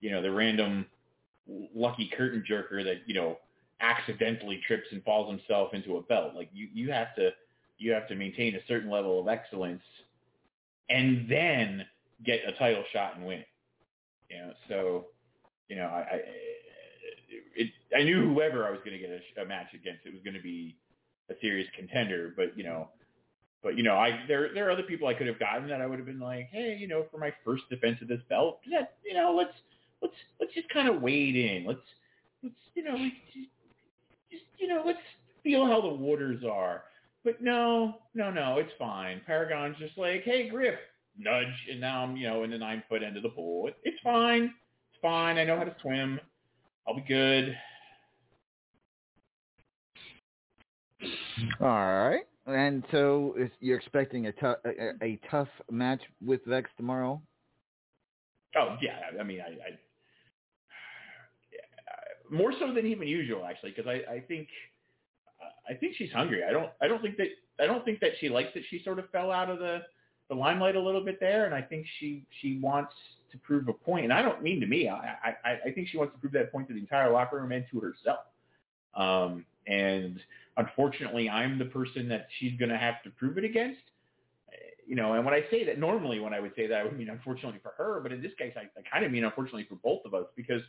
you 0.00 0.10
know 0.10 0.20
the 0.20 0.30
random 0.30 0.84
lucky 1.74 2.10
curtain 2.16 2.44
jerker 2.48 2.84
that 2.84 2.96
you 3.06 3.14
know 3.14 3.38
accidentally 3.80 4.60
trips 4.66 4.86
and 4.92 5.02
falls 5.04 5.30
himself 5.30 5.72
into 5.72 5.96
a 5.96 6.02
belt. 6.02 6.34
Like 6.36 6.50
you 6.52 6.68
you 6.74 6.92
have 6.92 7.14
to 7.16 7.30
you 7.78 7.92
have 7.92 8.06
to 8.08 8.14
maintain 8.14 8.54
a 8.54 8.60
certain 8.68 8.90
level 8.90 9.18
of 9.18 9.26
excellence, 9.26 9.82
and 10.90 11.26
then 11.30 11.86
get 12.24 12.40
a 12.46 12.52
title 12.52 12.84
shot 12.92 13.16
and 13.16 13.26
win 13.26 13.38
it. 13.38 13.48
You 14.28 14.38
know, 14.38 14.52
so 14.68 15.06
you 15.70 15.76
know 15.76 15.86
I 15.86 16.00
I, 16.00 16.20
it, 17.54 17.70
I 17.96 18.02
knew 18.02 18.34
whoever 18.34 18.66
I 18.66 18.70
was 18.70 18.80
going 18.84 18.92
to 18.92 18.98
get 18.98 19.10
a, 19.10 19.42
a 19.42 19.46
match 19.46 19.68
against, 19.74 20.04
it 20.04 20.12
was 20.12 20.22
going 20.22 20.34
to 20.34 20.42
be 20.42 20.76
a 21.30 21.34
serious 21.40 21.68
contender. 21.76 22.32
But 22.36 22.56
you 22.56 22.64
know, 22.64 22.88
but 23.62 23.76
you 23.76 23.82
know, 23.82 23.96
I 23.96 24.20
there 24.28 24.52
there 24.54 24.68
are 24.68 24.70
other 24.70 24.82
people 24.82 25.08
I 25.08 25.14
could 25.14 25.26
have 25.26 25.38
gotten 25.38 25.68
that 25.68 25.80
I 25.80 25.86
would 25.86 25.98
have 25.98 26.06
been 26.06 26.20
like, 26.20 26.48
hey, 26.52 26.76
you 26.78 26.88
know, 26.88 27.06
for 27.10 27.18
my 27.18 27.32
first 27.44 27.64
defense 27.68 27.98
of 28.02 28.08
this 28.08 28.20
belt, 28.28 28.60
you 28.64 29.14
know, 29.14 29.34
let's 29.36 29.54
let's 30.02 30.14
let's 30.40 30.54
just 30.54 30.68
kind 30.68 30.88
of 30.88 31.02
wade 31.02 31.36
in. 31.36 31.64
Let's 31.66 31.80
let's 32.42 32.54
you 32.74 32.84
know, 32.84 32.92
let's 32.92 33.14
just, 33.34 33.48
just 34.30 34.44
you 34.58 34.68
know, 34.68 34.82
let's 34.86 34.98
feel 35.42 35.66
how 35.66 35.80
the 35.80 35.88
waters 35.88 36.44
are. 36.44 36.84
But 37.24 37.42
no, 37.42 37.96
no, 38.14 38.30
no, 38.30 38.58
it's 38.58 38.70
fine. 38.78 39.20
Paragon's 39.26 39.76
just 39.78 39.98
like, 39.98 40.22
hey, 40.22 40.48
grip, 40.48 40.78
nudge, 41.18 41.46
and 41.68 41.80
now 41.80 42.04
I'm 42.04 42.16
you 42.16 42.28
know 42.28 42.44
in 42.44 42.50
the 42.50 42.58
nine 42.58 42.84
foot 42.88 43.02
end 43.02 43.16
of 43.16 43.24
the 43.24 43.30
pool. 43.30 43.66
It, 43.66 43.76
it's 43.82 43.98
fine. 44.04 44.44
It's 44.44 45.02
fine. 45.02 45.38
I 45.38 45.44
know 45.44 45.56
how 45.56 45.64
to 45.64 45.74
swim. 45.82 46.20
I'll 46.86 46.94
be 46.94 47.04
good. 47.08 47.56
All 51.60 51.68
right. 51.68 52.22
And 52.46 52.84
so 52.92 53.34
is, 53.38 53.50
you're 53.60 53.78
expecting 53.78 54.26
a, 54.26 54.32
tou- 54.32 54.54
a, 54.64 55.04
a 55.04 55.20
tough 55.30 55.48
match 55.70 56.00
with 56.24 56.44
Vex 56.44 56.70
tomorrow? 56.76 57.20
Oh 58.56 58.76
yeah, 58.80 58.98
I 59.18 59.22
mean, 59.22 59.40
I, 59.40 59.50
I 59.50 59.76
more 62.30 62.52
so 62.58 62.72
than 62.72 62.86
even 62.86 63.06
usual 63.06 63.44
actually, 63.44 63.72
because 63.76 63.86
I, 63.86 64.14
I 64.14 64.20
think 64.20 64.48
I 65.68 65.74
think 65.74 65.94
she's 65.96 66.12
hungry. 66.12 66.42
I 66.48 66.52
don't 66.52 66.70
I 66.80 66.88
don't 66.88 67.02
think 67.02 67.16
that 67.18 67.28
I 67.60 67.66
don't 67.66 67.84
think 67.84 68.00
that 68.00 68.12
she 68.20 68.28
likes 68.28 68.50
that 68.54 68.62
she 68.70 68.82
sort 68.82 68.98
of 68.98 69.10
fell 69.10 69.30
out 69.30 69.50
of 69.50 69.58
the 69.58 69.80
the 70.28 70.34
limelight 70.34 70.76
a 70.76 70.80
little 70.80 71.04
bit 71.04 71.20
there, 71.20 71.44
and 71.44 71.54
I 71.54 71.62
think 71.62 71.86
she 71.98 72.24
she 72.40 72.58
wants 72.58 72.94
to 73.32 73.38
prove 73.38 73.68
a 73.68 73.72
point. 73.72 74.04
And 74.04 74.12
I 74.12 74.22
don't 74.22 74.42
mean 74.42 74.60
to 74.60 74.66
me. 74.66 74.88
I 74.88 75.34
I, 75.44 75.50
I 75.66 75.70
think 75.72 75.88
she 75.88 75.98
wants 75.98 76.14
to 76.14 76.20
prove 76.20 76.32
that 76.32 76.52
point 76.52 76.68
to 76.68 76.74
the 76.74 76.80
entire 76.80 77.12
locker 77.12 77.40
room 77.40 77.52
and 77.52 77.64
to 77.70 77.80
herself. 77.80 78.20
Um, 78.94 79.44
and 79.66 80.18
unfortunately, 80.56 81.28
I'm 81.28 81.58
the 81.58 81.66
person 81.66 82.08
that 82.08 82.28
she's 82.38 82.58
going 82.58 82.70
to 82.70 82.78
have 82.78 83.02
to 83.04 83.10
prove 83.10 83.38
it 83.38 83.44
against. 83.44 83.80
You 84.86 84.94
know, 84.94 85.14
and 85.14 85.24
when 85.24 85.34
I 85.34 85.44
say 85.50 85.64
that, 85.64 85.80
normally 85.80 86.20
when 86.20 86.32
I 86.32 86.38
would 86.38 86.52
say 86.54 86.68
that, 86.68 86.78
I 86.78 86.84
would 86.84 86.96
mean 86.96 87.08
unfortunately 87.08 87.58
for 87.60 87.72
her, 87.76 87.98
but 88.00 88.12
in 88.12 88.22
this 88.22 88.30
case, 88.38 88.54
I, 88.56 88.60
I 88.78 88.82
kind 88.88 89.04
of 89.04 89.10
mean 89.10 89.24
unfortunately 89.24 89.66
for 89.68 89.74
both 89.74 90.04
of 90.04 90.14
us 90.14 90.26
because, 90.36 90.62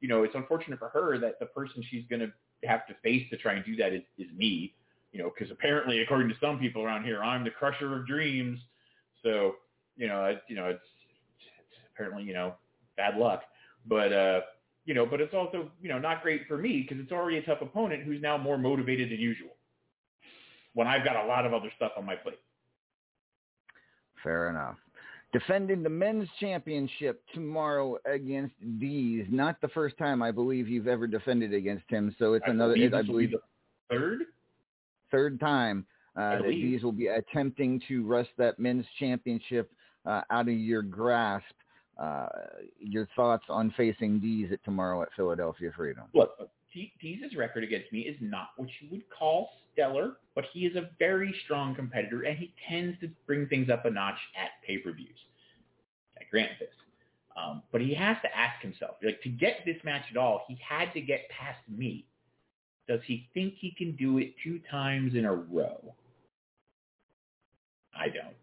you 0.00 0.08
know, 0.08 0.22
it's 0.22 0.34
unfortunate 0.34 0.78
for 0.78 0.88
her 0.88 1.18
that 1.18 1.38
the 1.38 1.46
person 1.46 1.84
she's 1.90 2.04
going 2.08 2.20
to 2.20 2.32
have 2.66 2.86
to 2.86 2.94
face 3.02 3.28
to 3.28 3.36
try 3.36 3.54
and 3.54 3.64
do 3.66 3.76
that 3.76 3.92
is, 3.92 4.00
is 4.16 4.26
me, 4.34 4.74
you 5.12 5.22
know, 5.22 5.30
because 5.30 5.52
apparently, 5.52 6.00
according 6.00 6.30
to 6.30 6.34
some 6.40 6.58
people 6.58 6.82
around 6.82 7.04
here, 7.04 7.22
I'm 7.22 7.44
the 7.44 7.50
crusher 7.50 7.94
of 7.94 8.06
dreams. 8.06 8.58
So, 9.22 9.56
you 9.96 10.08
know, 10.08 10.24
it's, 10.24 10.40
you 10.48 10.56
know, 10.56 10.66
it's, 10.68 10.80
it's 11.38 11.76
apparently, 11.94 12.22
you 12.22 12.32
know, 12.32 12.54
bad 12.96 13.18
luck, 13.18 13.42
but, 13.86 14.12
uh, 14.12 14.40
you 14.88 14.94
know, 14.94 15.04
but 15.04 15.20
it's 15.20 15.34
also, 15.34 15.70
you 15.82 15.90
know, 15.90 15.98
not 15.98 16.22
great 16.22 16.48
for 16.48 16.56
me 16.56 16.80
because 16.80 17.04
it's 17.04 17.12
already 17.12 17.36
a 17.36 17.42
tough 17.42 17.60
opponent 17.60 18.04
who's 18.04 18.22
now 18.22 18.38
more 18.38 18.56
motivated 18.56 19.10
than 19.10 19.18
usual 19.18 19.50
when 20.72 20.86
I've 20.86 21.04
got 21.04 21.22
a 21.22 21.26
lot 21.26 21.44
of 21.44 21.52
other 21.52 21.70
stuff 21.76 21.92
on 21.98 22.06
my 22.06 22.14
plate. 22.14 22.38
Fair 24.24 24.48
enough. 24.48 24.76
Defending 25.30 25.82
the 25.82 25.90
men's 25.90 26.26
championship 26.40 27.22
tomorrow 27.34 27.98
against 28.10 28.54
Dees. 28.80 29.26
Not 29.28 29.60
the 29.60 29.68
first 29.68 29.98
time 29.98 30.22
I 30.22 30.30
believe 30.30 30.70
you've 30.70 30.88
ever 30.88 31.06
defended 31.06 31.52
against 31.52 31.84
him. 31.90 32.16
So 32.18 32.32
it's 32.32 32.46
I 32.48 32.52
another. 32.52 32.72
believe 32.72 32.94
I 32.94 33.02
be 33.02 33.08
believe 33.08 33.30
the 33.32 33.40
third. 33.90 34.20
third 35.10 35.38
time 35.38 35.84
uh, 36.16 36.38
that. 36.38 36.44
Dees 36.44 36.82
will 36.82 36.92
be 36.92 37.08
attempting 37.08 37.78
to 37.88 38.06
wrest 38.06 38.30
that 38.38 38.58
men's 38.58 38.86
championship 38.98 39.70
uh, 40.06 40.22
out 40.30 40.48
of 40.48 40.54
your 40.54 40.80
grasp. 40.80 41.44
Uh, 41.98 42.28
your 42.78 43.08
thoughts 43.16 43.44
on 43.48 43.74
facing 43.76 44.20
Dees 44.20 44.50
at 44.52 44.62
tomorrow 44.64 45.02
at 45.02 45.08
Philadelphia 45.16 45.72
Freedom? 45.76 46.04
Look, 46.14 46.30
Deez's 46.72 47.34
record 47.36 47.64
against 47.64 47.92
me 47.92 48.00
is 48.00 48.16
not 48.20 48.50
what 48.56 48.68
you 48.80 48.88
would 48.92 49.02
call 49.10 49.50
stellar, 49.72 50.16
but 50.34 50.44
he 50.52 50.60
is 50.60 50.76
a 50.76 50.90
very 50.98 51.34
strong 51.44 51.74
competitor, 51.74 52.22
and 52.22 52.38
he 52.38 52.52
tends 52.68 52.98
to 53.00 53.10
bring 53.26 53.48
things 53.48 53.68
up 53.68 53.84
a 53.84 53.90
notch 53.90 54.18
at 54.36 54.50
pay-per-views. 54.64 55.18
I 56.16 56.22
grant 56.30 56.52
this. 56.60 56.68
Um, 57.36 57.62
but 57.72 57.80
he 57.80 57.94
has 57.94 58.16
to 58.22 58.36
ask 58.36 58.60
himself, 58.62 58.96
like, 59.02 59.20
to 59.22 59.28
get 59.28 59.60
this 59.64 59.76
match 59.84 60.04
at 60.10 60.16
all, 60.16 60.44
he 60.48 60.58
had 60.66 60.92
to 60.92 61.00
get 61.00 61.28
past 61.30 61.60
me. 61.68 62.04
Does 62.88 63.00
he 63.06 63.28
think 63.34 63.54
he 63.58 63.72
can 63.76 63.96
do 63.96 64.18
it 64.18 64.34
two 64.42 64.60
times 64.70 65.14
in 65.14 65.24
a 65.24 65.34
row? 65.34 65.94
I 67.94 68.08
don't. 68.08 68.34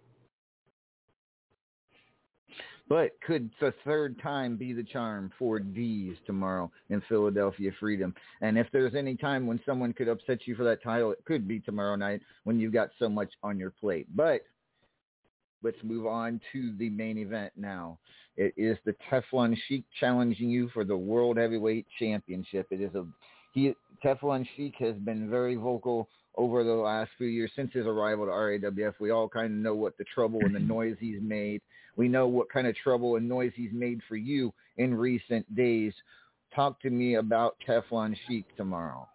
But 2.88 3.12
could 3.26 3.50
the 3.60 3.74
third 3.84 4.20
time 4.22 4.58
be 4.58 4.72
the 4.72 4.84
charm 4.84 5.32
for 5.40 5.60
D's 5.60 6.16
tomorrow 6.26 6.72
in 6.90 7.02
Philadelphia 7.10 7.72
Freedom? 7.80 8.14
And 8.42 8.58
if 8.58 8.68
there's 8.72 8.94
any 8.94 9.16
time 9.16 9.48
when 9.48 9.60
someone 9.66 9.92
could 9.92 10.08
upset 10.08 10.46
you 10.46 10.56
for 10.56 10.64
that 10.66 10.84
title, 10.84 11.12
it 11.12 11.26
could 11.26 11.48
be 11.48 11.60
tomorrow 11.60 11.96
night 11.96 12.22
when 12.44 12.60
you've 12.60 12.74
got 12.74 12.90
so 13.00 13.10
much 13.10 13.32
on 13.42 13.58
your 13.58 13.72
plate. 13.72 14.08
But 14.16 14.42
let's 15.64 15.84
move 15.84 16.06
on 16.06 16.40
to 16.54 16.76
the 16.78 16.90
main 16.92 17.18
event 17.18 17.54
now. 17.58 17.98
It 18.38 18.54
is 18.56 18.78
the 18.86 18.96
Teflon 19.10 19.56
Sheik 19.68 19.86
challenging 20.00 20.50
you 20.50 20.70
for 20.70 20.84
the 20.84 20.98
World 20.98 21.38
Heavyweight 21.38 21.88
Championship. 21.98 22.68
It 22.70 22.82
is 22.82 22.94
a 22.94 23.06
he 23.54 23.74
Teflon 24.04 24.46
Sheik 24.56 24.76
has 24.80 24.96
been 24.98 25.30
very 25.30 25.56
vocal 25.56 26.10
over 26.38 26.64
the 26.64 26.72
last 26.72 27.12
few 27.18 27.28
years 27.28 27.52
since 27.56 27.72
his 27.74 27.86
arrival 27.86 28.26
to 28.26 28.32
RAWF. 28.32 28.94
We 29.00 29.12
all 29.12 29.30
kind 29.30 29.48
of 29.48 29.52
know 29.52 29.76
what 29.76 29.98
the 29.98 30.06
trouble 30.14 30.40
and 30.44 30.56
the 30.56 30.60
noise 30.76 30.96
he's 31.00 31.22
made. 31.22 31.62
We 31.96 32.08
know 32.08 32.28
what 32.28 32.50
kind 32.52 32.68
of 32.68 32.76
trouble 32.76 33.16
and 33.16 33.28
noise 33.28 33.54
he's 33.56 33.72
made 33.72 34.02
for 34.08 34.16
you 34.16 34.54
in 34.78 34.94
recent 34.94 35.54
days. 35.56 35.94
Talk 36.54 36.82
to 36.82 36.90
me 36.90 37.16
about 37.16 37.56
Teflon 37.68 38.16
Sheik 38.28 38.46
tomorrow. 38.56 39.08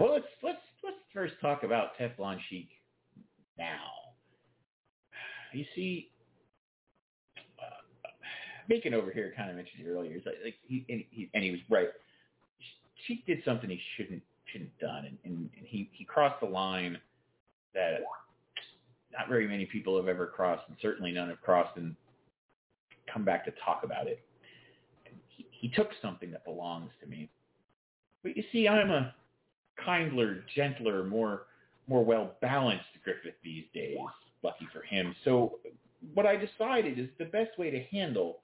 Well, 0.00 0.12
let's 0.12 0.26
let's 0.42 0.58
let's 0.84 0.96
first 1.12 1.34
talk 1.40 1.62
about 1.62 1.96
Teflon 1.98 2.38
Sheik 2.48 2.68
now. 3.58 3.80
You 5.52 5.64
see, 5.74 6.10
uh, 7.58 8.08
Bacon 8.68 8.94
over 8.94 9.10
here 9.10 9.32
kind 9.36 9.50
of 9.50 9.56
mentioned 9.56 9.86
it 9.86 9.90
earlier. 9.90 10.12
It's 10.12 10.26
like, 10.26 10.36
like 10.44 10.54
he, 10.66 10.84
and 10.88 11.04
he 11.10 11.30
and 11.34 11.42
he 11.42 11.50
was 11.50 11.60
right. 11.68 11.88
Sheik 13.06 13.26
did 13.26 13.42
something 13.44 13.70
he 13.70 13.80
shouldn't 13.96 14.22
shouldn't 14.50 14.70
have 14.80 14.88
done, 14.90 15.04
and, 15.06 15.18
and, 15.24 15.50
and 15.56 15.66
he 15.66 15.90
he 15.92 16.04
crossed 16.04 16.40
the 16.40 16.46
line 16.46 16.98
that 17.74 18.00
not 19.12 19.28
very 19.28 19.46
many 19.46 19.66
people 19.66 19.96
have 19.96 20.08
ever 20.08 20.26
crossed, 20.26 20.62
and 20.68 20.76
certainly 20.80 21.12
none 21.12 21.28
have 21.28 21.40
crossed 21.40 21.76
and 21.76 21.94
come 23.12 23.24
back 23.24 23.44
to 23.44 23.52
talk 23.64 23.82
about 23.84 24.06
it. 24.06 24.20
He, 25.28 25.46
he 25.50 25.68
took 25.68 25.90
something 26.02 26.30
that 26.30 26.44
belongs 26.44 26.90
to 27.00 27.08
me. 27.08 27.30
But 28.22 28.36
you 28.36 28.44
see, 28.52 28.68
I'm 28.68 28.90
a 28.90 29.14
kindler, 29.84 30.44
gentler, 30.54 31.04
more 31.04 31.46
more 31.86 32.04
well 32.04 32.32
balanced 32.40 32.84
Griffith 33.02 33.34
these 33.42 33.64
days. 33.72 33.98
Lucky 34.42 34.68
for 34.72 34.82
him. 34.82 35.14
So 35.24 35.58
what 36.14 36.26
I 36.26 36.36
decided 36.36 36.98
is 36.98 37.08
the 37.18 37.24
best 37.24 37.58
way 37.58 37.70
to 37.70 37.82
handle 37.84 38.40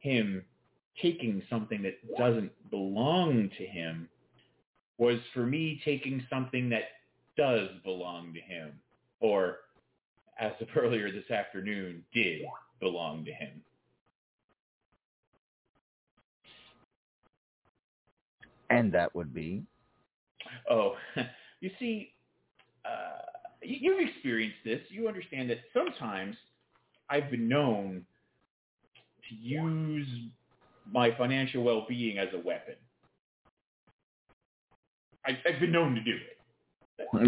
him 0.00 0.44
taking 1.00 1.42
something 1.48 1.82
that 1.82 1.94
doesn't 2.16 2.50
belong 2.70 3.50
to 3.56 3.64
him 3.64 4.08
was 4.98 5.18
for 5.34 5.46
me 5.46 5.80
taking 5.84 6.26
something 6.30 6.70
that 6.70 6.84
does 7.36 7.68
belong 7.84 8.34
to 8.34 8.40
him, 8.40 8.80
or 9.20 9.58
as 10.38 10.52
of 10.60 10.68
earlier 10.76 11.10
this 11.12 11.30
afternoon, 11.30 12.04
did 12.14 12.42
belong 12.80 13.24
to 13.24 13.32
him. 13.32 13.62
And 18.70 18.92
that 18.92 19.14
would 19.14 19.34
be 19.34 19.64
Oh, 20.70 20.96
you 21.60 21.70
see, 21.78 22.14
uh, 22.84 23.22
you- 23.62 23.92
you've 23.92 24.08
experienced 24.08 24.58
this. 24.64 24.80
You 24.90 25.08
understand 25.08 25.50
that 25.50 25.58
sometimes 25.72 26.36
I've 27.10 27.30
been 27.30 27.48
known 27.48 28.06
to 29.28 29.34
use 29.34 30.08
my 30.86 31.10
financial 31.16 31.62
well-being 31.62 32.18
as 32.18 32.28
a 32.34 32.38
weapon. 32.38 32.76
I, 35.26 35.38
I've 35.46 35.60
been 35.60 35.72
known 35.72 35.94
to 35.94 36.00
do 36.02 36.12
it. 36.14 36.38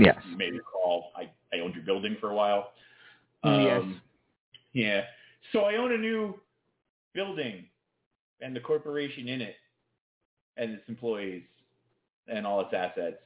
Yes. 0.00 0.16
You 0.28 0.36
may 0.36 0.50
recall 0.50 1.12
I, 1.16 1.30
I 1.54 1.60
owned 1.60 1.74
your 1.74 1.84
building 1.84 2.16
for 2.20 2.30
a 2.30 2.34
while. 2.34 2.72
Yes. 3.44 3.82
Um, 3.82 4.00
Yeah. 4.72 5.02
So 5.52 5.60
I 5.60 5.76
own 5.76 5.92
a 5.92 5.98
new 5.98 6.38
building 7.14 7.64
and 8.40 8.54
the 8.54 8.60
corporation 8.60 9.28
in 9.28 9.40
it 9.40 9.56
and 10.56 10.72
its 10.72 10.88
employees 10.88 11.42
and 12.28 12.46
all 12.46 12.60
its 12.60 12.72
assets 12.74 13.18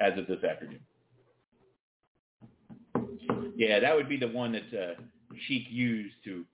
as 0.00 0.18
of 0.18 0.26
this 0.26 0.42
afternoon. 0.44 0.80
Yeah, 3.56 3.80
that 3.80 3.94
would 3.94 4.08
be 4.08 4.16
the 4.16 4.28
one 4.28 4.52
that 4.52 4.74
uh, 4.74 4.94
Sheik 5.46 5.66
used 5.70 6.14
to 6.24 6.44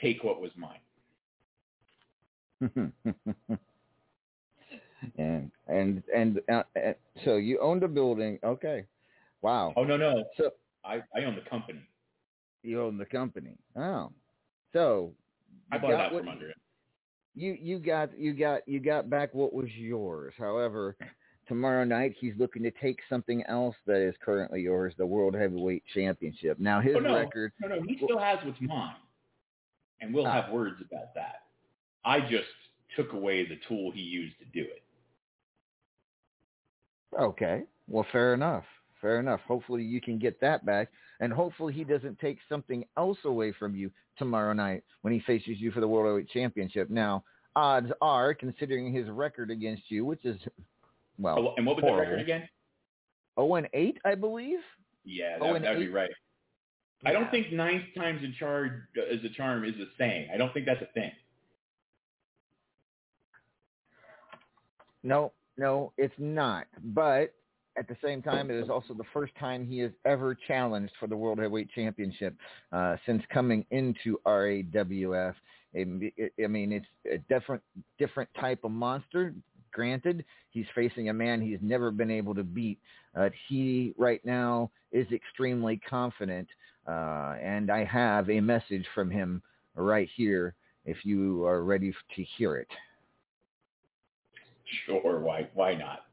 take 0.00 0.24
what 0.24 0.40
was 0.40 0.50
mine. 0.56 0.80
and 5.18 5.50
and 5.68 6.02
and 6.14 6.40
uh, 6.50 6.62
uh, 6.76 6.92
so 7.24 7.36
you 7.36 7.58
owned 7.60 7.82
a 7.82 7.88
building. 7.88 8.38
Okay, 8.44 8.86
wow. 9.42 9.72
Oh 9.76 9.84
no, 9.84 9.96
no. 9.96 10.24
So 10.36 10.50
I, 10.84 11.02
I 11.14 11.24
own 11.24 11.34
the 11.36 11.48
company. 11.48 11.80
you 12.62 12.80
own 12.82 12.98
the 12.98 13.06
company. 13.06 13.56
Oh, 13.76 14.12
so 14.72 15.12
I 15.72 15.78
bought 15.78 15.94
out 15.94 16.12
from 16.12 16.28
under 16.28 16.50
it. 16.50 16.56
you 17.34 17.56
you 17.60 17.78
got 17.78 18.16
you 18.18 18.32
got 18.34 18.66
you 18.66 18.80
got 18.80 19.10
back 19.10 19.34
what 19.34 19.52
was 19.52 19.68
yours. 19.76 20.34
However, 20.38 20.96
tomorrow 21.48 21.84
night 21.84 22.14
he's 22.20 22.34
looking 22.38 22.62
to 22.64 22.70
take 22.70 22.98
something 23.08 23.42
else 23.48 23.76
that 23.86 24.00
is 24.00 24.14
currently 24.24 24.62
yours, 24.62 24.94
the 24.98 25.06
World 25.06 25.34
Heavyweight 25.34 25.82
Championship. 25.94 26.58
Now 26.58 26.80
his 26.80 26.94
oh, 26.96 27.00
no, 27.00 27.14
record. 27.14 27.52
No, 27.60 27.68
no, 27.68 27.82
he 27.86 27.96
still 28.02 28.18
has 28.18 28.38
what's 28.44 28.60
mine, 28.60 28.96
and 30.00 30.14
we'll 30.14 30.26
Ah. 30.26 30.42
have 30.42 30.52
words 30.52 30.76
about 30.80 31.14
that. 31.14 31.42
I 32.04 32.20
just 32.20 32.44
took 32.96 33.12
away 33.12 33.44
the 33.46 33.58
tool 33.68 33.90
he 33.90 34.00
used 34.00 34.38
to 34.38 34.44
do 34.46 34.60
it. 34.62 34.82
Okay, 37.18 37.62
well, 37.88 38.06
fair 38.12 38.34
enough. 38.34 38.64
Fair 39.00 39.20
enough. 39.20 39.40
Hopefully 39.46 39.82
you 39.82 40.00
can 40.00 40.18
get 40.18 40.40
that 40.40 40.64
back, 40.66 40.88
and 41.20 41.32
hopefully 41.32 41.72
he 41.72 41.84
doesn't 41.84 42.18
take 42.18 42.38
something 42.48 42.84
else 42.96 43.18
away 43.24 43.52
from 43.52 43.74
you 43.76 43.90
tomorrow 44.18 44.52
night 44.52 44.82
when 45.02 45.12
he 45.12 45.20
faces 45.20 45.58
you 45.60 45.70
for 45.70 45.80
the 45.80 45.88
World 45.88 46.06
Heavyweight 46.06 46.30
Championship. 46.30 46.90
Now, 46.90 47.22
odds 47.54 47.90
are, 48.00 48.34
considering 48.34 48.92
his 48.92 49.08
record 49.08 49.50
against 49.50 49.82
you, 49.90 50.04
which 50.04 50.24
is 50.24 50.36
well, 51.18 51.38
Oh, 51.50 51.54
and 51.56 51.66
what 51.66 51.76
was 51.76 51.82
the 51.82 51.88
horrible. 51.88 52.10
record 52.12 52.20
again? 52.22 52.48
Oh 53.38 53.54
and 53.54 53.68
eight, 53.74 53.98
I 54.04 54.14
believe. 54.14 54.58
Yeah, 55.04 55.38
that 55.38 55.44
and 55.44 55.52
would 55.52 55.62
be 55.78 55.84
eight- 55.84 55.92
right. 55.92 56.10
I 57.04 57.12
don't 57.12 57.30
think 57.30 57.52
nine 57.52 57.84
times 57.96 58.24
in 58.24 58.32
charge 58.38 58.72
uh, 58.98 59.02
is 59.14 59.22
a 59.24 59.28
charm 59.28 59.64
is 59.64 59.74
a 59.76 59.84
saying. 59.98 60.28
I 60.32 60.38
don't 60.38 60.52
think 60.54 60.64
that's 60.66 60.80
a 60.82 60.86
thing. 60.94 61.12
No, 65.02 65.32
no, 65.56 65.92
it's 65.96 66.14
not. 66.18 66.66
But 66.82 67.32
at 67.78 67.88
the 67.88 67.96
same 68.02 68.22
time, 68.22 68.50
it 68.50 68.56
is 68.56 68.70
also 68.70 68.94
the 68.94 69.04
first 69.12 69.34
time 69.38 69.66
he 69.66 69.78
has 69.80 69.90
ever 70.04 70.36
challenged 70.46 70.92
for 70.98 71.06
the 71.06 71.16
World 71.16 71.38
Heavyweight 71.38 71.70
Championship 71.74 72.34
uh, 72.72 72.96
since 73.04 73.22
coming 73.32 73.64
into 73.70 74.18
RAWF. 74.26 75.34
I 75.74 75.84
mean, 75.84 76.72
it's 76.72 76.86
a 77.12 77.18
different, 77.32 77.62
different 77.98 78.30
type 78.40 78.64
of 78.64 78.70
monster. 78.70 79.34
Granted, 79.72 80.24
he's 80.50 80.64
facing 80.74 81.10
a 81.10 81.12
man 81.12 81.42
he's 81.42 81.58
never 81.60 81.90
been 81.90 82.10
able 82.10 82.34
to 82.34 82.44
beat. 82.44 82.78
Uh, 83.14 83.28
he 83.48 83.92
right 83.98 84.24
now 84.24 84.70
is 84.90 85.06
extremely 85.12 85.78
confident, 85.88 86.48
uh, 86.88 87.34
and 87.42 87.70
I 87.70 87.84
have 87.84 88.30
a 88.30 88.40
message 88.40 88.86
from 88.94 89.10
him 89.10 89.42
right 89.74 90.08
here. 90.16 90.54
If 90.86 91.04
you 91.04 91.44
are 91.44 91.62
ready 91.64 91.92
to 92.14 92.24
hear 92.38 92.56
it. 92.56 92.68
Sure, 94.84 95.20
why 95.20 95.48
why 95.54 95.74
not? 95.74 96.04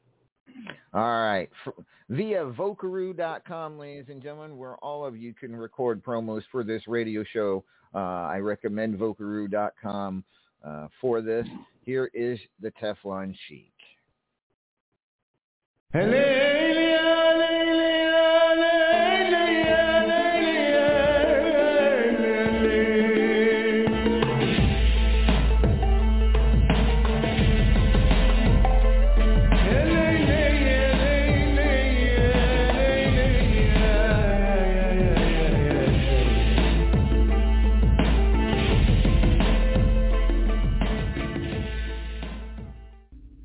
All 0.93 1.01
right. 1.01 1.49
F- 1.65 1.73
via 2.09 2.45
Vocaroo.com, 2.45 3.79
ladies 3.79 4.05
and 4.09 4.21
gentlemen, 4.21 4.57
where 4.57 4.75
all 4.77 5.05
of 5.05 5.17
you 5.17 5.33
can 5.33 5.55
record 5.55 6.03
promos 6.03 6.43
for 6.51 6.63
this 6.63 6.87
radio 6.87 7.23
show. 7.23 7.63
Uh, 7.95 7.97
I 8.27 8.37
recommend 8.37 8.97
Vocaroo.com 8.99 10.23
uh, 10.63 10.87
for 11.01 11.21
this. 11.21 11.47
Here 11.81 12.11
is 12.13 12.39
the 12.61 12.71
Teflon 12.71 13.35
Sheik. 13.47 13.73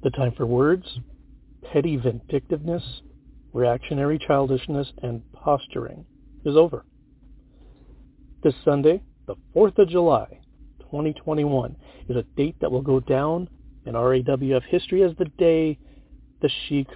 The 0.08 0.16
time 0.16 0.32
for 0.38 0.46
words, 0.46 1.00
petty 1.70 1.98
vindictiveness, 1.98 3.02
reactionary 3.52 4.18
childishness, 4.18 4.90
and 5.02 5.20
posturing 5.34 6.06
is 6.46 6.56
over. 6.56 6.86
This 8.42 8.54
Sunday, 8.64 9.02
the 9.26 9.34
4th 9.54 9.76
of 9.76 9.90
July, 9.90 10.40
2021, 10.80 11.76
is 12.08 12.16
a 12.16 12.22
date 12.38 12.56
that 12.62 12.72
will 12.72 12.80
go 12.80 13.00
down 13.00 13.50
in 13.84 13.92
RAWF 13.92 14.62
history 14.70 15.02
as 15.02 15.14
the 15.18 15.26
day 15.36 15.78
the 16.40 16.48
Sheik 16.48 16.88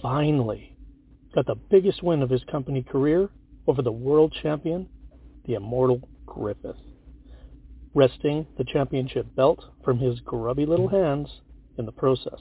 finally 0.00 0.76
got 1.34 1.46
the 1.46 1.56
biggest 1.68 2.00
win 2.04 2.22
of 2.22 2.30
his 2.30 2.44
company 2.44 2.84
career 2.84 3.28
over 3.66 3.82
the 3.82 3.90
world 3.90 4.32
champion, 4.40 4.88
the 5.46 5.54
immortal 5.54 6.08
Griffith, 6.26 6.76
wresting 7.92 8.46
the 8.56 8.64
championship 8.72 9.34
belt 9.34 9.64
from 9.84 9.98
his 9.98 10.20
grubby 10.20 10.64
little 10.64 10.86
hands 10.86 11.28
in 11.82 11.86
the 11.86 11.92
process. 11.92 12.38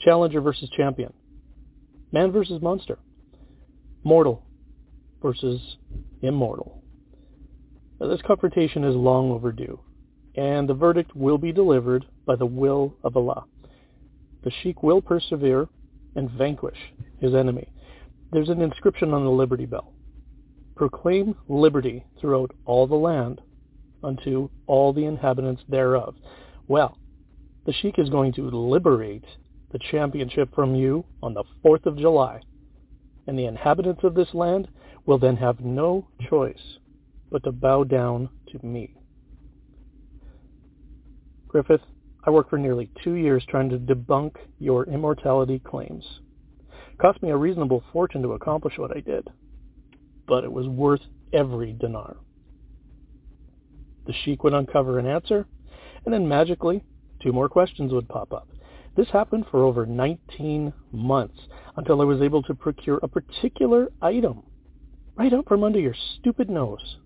Challenger 0.00 0.42
versus 0.42 0.68
champion. 0.76 1.12
Man 2.12 2.30
versus 2.30 2.60
monster. 2.60 2.98
Mortal 4.04 4.42
versus 5.22 5.78
immortal. 6.20 6.82
Now, 7.98 8.08
this 8.08 8.20
confrontation 8.26 8.84
is 8.84 8.94
long 8.94 9.30
overdue, 9.30 9.80
and 10.36 10.68
the 10.68 10.74
verdict 10.74 11.16
will 11.16 11.38
be 11.38 11.52
delivered 11.52 12.04
by 12.26 12.36
the 12.36 12.44
will 12.44 12.94
of 13.02 13.16
Allah. 13.16 13.44
The 14.42 14.52
Sheik 14.62 14.82
will 14.82 15.00
persevere 15.00 15.66
and 16.14 16.30
vanquish 16.30 16.76
his 17.18 17.34
enemy. 17.34 17.72
There's 18.30 18.50
an 18.50 18.60
inscription 18.60 19.14
on 19.14 19.24
the 19.24 19.30
Liberty 19.30 19.64
Bell. 19.64 19.94
Proclaim 20.76 21.34
liberty 21.48 22.04
throughout 22.20 22.50
all 22.66 22.86
the 22.86 22.94
land 22.94 23.40
unto 24.02 24.50
all 24.66 24.92
the 24.92 25.06
inhabitants 25.06 25.62
thereof. 25.68 26.14
Well, 26.68 26.98
the 27.66 27.72
Sheik 27.72 27.98
is 27.98 28.10
going 28.10 28.32
to 28.34 28.50
liberate 28.50 29.24
the 29.72 29.78
championship 29.90 30.54
from 30.54 30.74
you 30.74 31.04
on 31.22 31.34
the 31.34 31.44
4th 31.64 31.86
of 31.86 31.98
July, 31.98 32.40
and 33.26 33.38
the 33.38 33.46
inhabitants 33.46 34.04
of 34.04 34.14
this 34.14 34.32
land 34.34 34.68
will 35.06 35.18
then 35.18 35.36
have 35.36 35.60
no 35.60 36.06
choice 36.28 36.78
but 37.30 37.42
to 37.44 37.52
bow 37.52 37.84
down 37.84 38.28
to 38.50 38.64
me. 38.64 38.94
Griffith, 41.48 41.80
I 42.24 42.30
worked 42.30 42.50
for 42.50 42.58
nearly 42.58 42.90
two 43.02 43.14
years 43.14 43.44
trying 43.48 43.70
to 43.70 43.78
debunk 43.78 44.36
your 44.58 44.84
immortality 44.84 45.58
claims. 45.58 46.04
It 46.92 46.98
cost 46.98 47.22
me 47.22 47.30
a 47.30 47.36
reasonable 47.36 47.82
fortune 47.92 48.22
to 48.22 48.32
accomplish 48.32 48.78
what 48.78 48.96
I 48.96 49.00
did, 49.00 49.28
but 50.26 50.44
it 50.44 50.52
was 50.52 50.68
worth 50.68 51.02
every 51.32 51.72
dinar. 51.72 52.16
The 54.06 54.12
sheik 54.24 54.44
would 54.44 54.54
uncover 54.54 54.98
an 54.98 55.06
answer, 55.06 55.46
and 56.04 56.12
then 56.12 56.28
magically, 56.28 56.82
two 57.24 57.32
more 57.32 57.48
questions 57.48 57.92
would 57.92 58.08
pop 58.08 58.32
up. 58.32 58.48
This 58.96 59.08
happened 59.08 59.46
for 59.50 59.64
over 59.64 59.86
19 59.86 60.72
months 60.92 61.40
until 61.76 62.00
I 62.00 62.04
was 62.04 62.20
able 62.20 62.42
to 62.44 62.54
procure 62.54 63.00
a 63.02 63.08
particular 63.08 63.90
item 64.00 64.44
right 65.16 65.32
out 65.32 65.48
from 65.48 65.64
under 65.64 65.80
your 65.80 65.96
stupid 66.16 66.48
nose. 66.48 66.98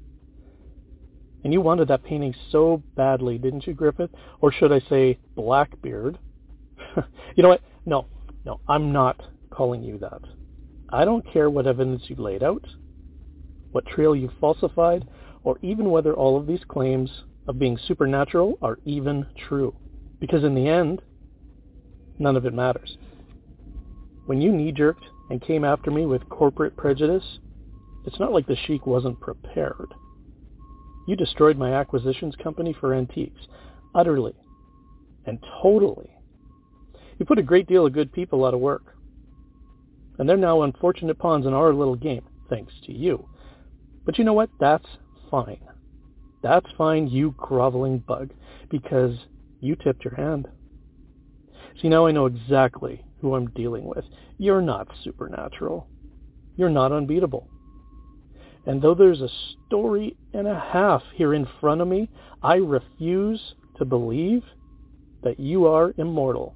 And 1.44 1.52
you 1.52 1.60
wanted 1.60 1.88
that 1.88 2.04
painting 2.04 2.34
so 2.50 2.82
badly, 2.96 3.38
didn't 3.38 3.66
you, 3.66 3.72
Griffith? 3.72 4.10
Or 4.40 4.52
should 4.52 4.72
I 4.72 4.80
say 4.90 5.18
Blackbeard? 5.36 6.18
you 7.36 7.42
know 7.42 7.48
what? 7.48 7.62
No, 7.86 8.06
no, 8.44 8.60
I'm 8.68 8.92
not 8.92 9.22
calling 9.50 9.82
you 9.82 9.98
that. 9.98 10.20
I 10.90 11.04
don't 11.04 11.24
care 11.32 11.48
what 11.48 11.66
evidence 11.66 12.02
you 12.08 12.16
laid 12.16 12.42
out, 12.42 12.66
what 13.70 13.86
trail 13.86 14.16
you 14.16 14.30
falsified, 14.40 15.06
or 15.44 15.58
even 15.62 15.90
whether 15.90 16.12
all 16.12 16.36
of 16.36 16.46
these 16.46 16.64
claims 16.68 17.10
of 17.46 17.58
being 17.58 17.78
supernatural 17.86 18.58
are 18.60 18.78
even 18.84 19.26
true. 19.48 19.74
Because 20.20 20.44
in 20.44 20.54
the 20.54 20.68
end, 20.68 21.02
none 22.18 22.36
of 22.36 22.46
it 22.46 22.54
matters. 22.54 22.96
When 24.26 24.40
you 24.40 24.52
knee-jerked 24.52 25.04
and 25.30 25.40
came 25.40 25.64
after 25.64 25.90
me 25.90 26.06
with 26.06 26.28
corporate 26.28 26.76
prejudice, 26.76 27.38
it's 28.04 28.18
not 28.18 28.32
like 28.32 28.46
the 28.46 28.56
Sheik 28.56 28.86
wasn't 28.86 29.20
prepared. 29.20 29.94
You 31.06 31.16
destroyed 31.16 31.56
my 31.56 31.72
acquisitions 31.74 32.34
company 32.36 32.74
for 32.78 32.94
antiques, 32.94 33.46
utterly 33.94 34.34
and 35.28 35.38
totally. 35.62 36.10
You 37.18 37.26
put 37.26 37.38
a 37.38 37.42
great 37.42 37.66
deal 37.66 37.86
of 37.86 37.92
good 37.92 38.12
people 38.12 38.44
out 38.44 38.54
of 38.54 38.60
work. 38.60 38.96
And 40.18 40.28
they're 40.28 40.36
now 40.36 40.62
unfortunate 40.62 41.18
pawns 41.18 41.46
in 41.46 41.52
our 41.52 41.72
little 41.72 41.94
game, 41.94 42.24
thanks 42.48 42.72
to 42.86 42.92
you. 42.92 43.28
But 44.04 44.18
you 44.18 44.24
know 44.24 44.32
what? 44.32 44.50
That's 44.58 44.86
fine. 45.30 45.60
That's 46.42 46.66
fine, 46.76 47.08
you 47.08 47.34
groveling 47.36 47.98
bug, 47.98 48.30
because 48.70 49.16
you 49.60 49.76
tipped 49.76 50.04
your 50.04 50.14
hand. 50.14 50.48
See, 51.80 51.88
now 51.88 52.06
I 52.06 52.12
know 52.12 52.26
exactly 52.26 53.04
who 53.20 53.34
I'm 53.34 53.50
dealing 53.50 53.84
with. 53.84 54.04
You're 54.38 54.62
not 54.62 54.88
supernatural. 55.02 55.88
You're 56.56 56.70
not 56.70 56.92
unbeatable. 56.92 57.48
And 58.66 58.82
though 58.82 58.94
there's 58.94 59.20
a 59.20 59.28
story 59.66 60.16
and 60.34 60.46
a 60.46 60.58
half 60.58 61.02
here 61.14 61.34
in 61.34 61.46
front 61.60 61.80
of 61.80 61.88
me, 61.88 62.08
I 62.42 62.56
refuse 62.56 63.54
to 63.78 63.84
believe 63.84 64.42
that 65.22 65.40
you 65.40 65.66
are 65.66 65.94
immortal. 65.96 66.54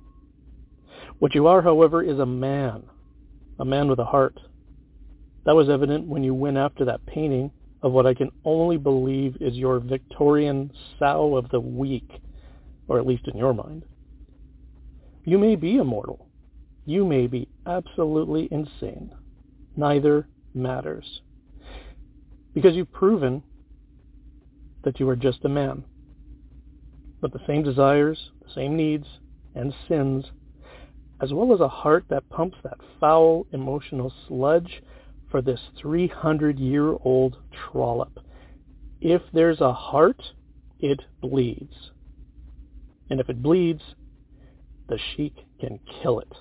What 1.18 1.34
you 1.34 1.46
are, 1.46 1.62
however, 1.62 2.02
is 2.02 2.18
a 2.18 2.26
man, 2.26 2.82
a 3.58 3.64
man 3.64 3.88
with 3.88 3.98
a 3.98 4.04
heart. 4.04 4.38
That 5.44 5.56
was 5.56 5.68
evident 5.68 6.06
when 6.06 6.22
you 6.22 6.34
went 6.34 6.56
after 6.56 6.84
that 6.84 7.06
painting 7.06 7.50
of 7.82 7.92
what 7.92 8.06
I 8.06 8.14
can 8.14 8.30
only 8.44 8.76
believe 8.76 9.36
is 9.40 9.54
your 9.54 9.80
Victorian 9.80 10.70
sow 10.98 11.36
of 11.36 11.48
the 11.50 11.60
week, 11.60 12.08
or 12.88 12.98
at 12.98 13.06
least 13.06 13.28
in 13.28 13.36
your 13.36 13.54
mind. 13.54 13.84
You 15.24 15.38
may 15.38 15.56
be 15.56 15.76
immortal. 15.76 16.28
You 16.84 17.04
may 17.04 17.26
be 17.26 17.48
absolutely 17.66 18.48
insane. 18.50 19.12
Neither 19.76 20.26
matters 20.54 21.22
because 22.54 22.74
you've 22.74 22.92
proven 22.92 23.42
that 24.84 25.00
you 25.00 25.08
are 25.08 25.16
just 25.16 25.44
a 25.44 25.48
man. 25.48 25.84
But 27.20 27.32
the 27.32 27.40
same 27.46 27.62
desires, 27.62 28.30
the 28.42 28.52
same 28.52 28.76
needs, 28.76 29.06
and 29.54 29.72
sins, 29.88 30.24
as 31.20 31.32
well 31.32 31.54
as 31.54 31.60
a 31.60 31.68
heart 31.68 32.04
that 32.10 32.28
pumps 32.28 32.58
that 32.64 32.78
foul 32.98 33.46
emotional 33.52 34.12
sludge 34.26 34.82
for 35.30 35.40
this 35.40 35.60
300-year-old 35.82 37.36
trollop. 37.52 38.18
If 39.00 39.22
there's 39.32 39.60
a 39.60 39.72
heart, 39.72 40.20
it 40.80 41.00
bleeds. 41.20 41.92
And 43.12 43.20
if 43.20 43.28
it 43.28 43.42
bleeds, 43.42 43.82
the 44.88 44.98
sheik 44.98 45.34
can 45.60 45.78
kill 46.00 46.20
it. 46.20 46.32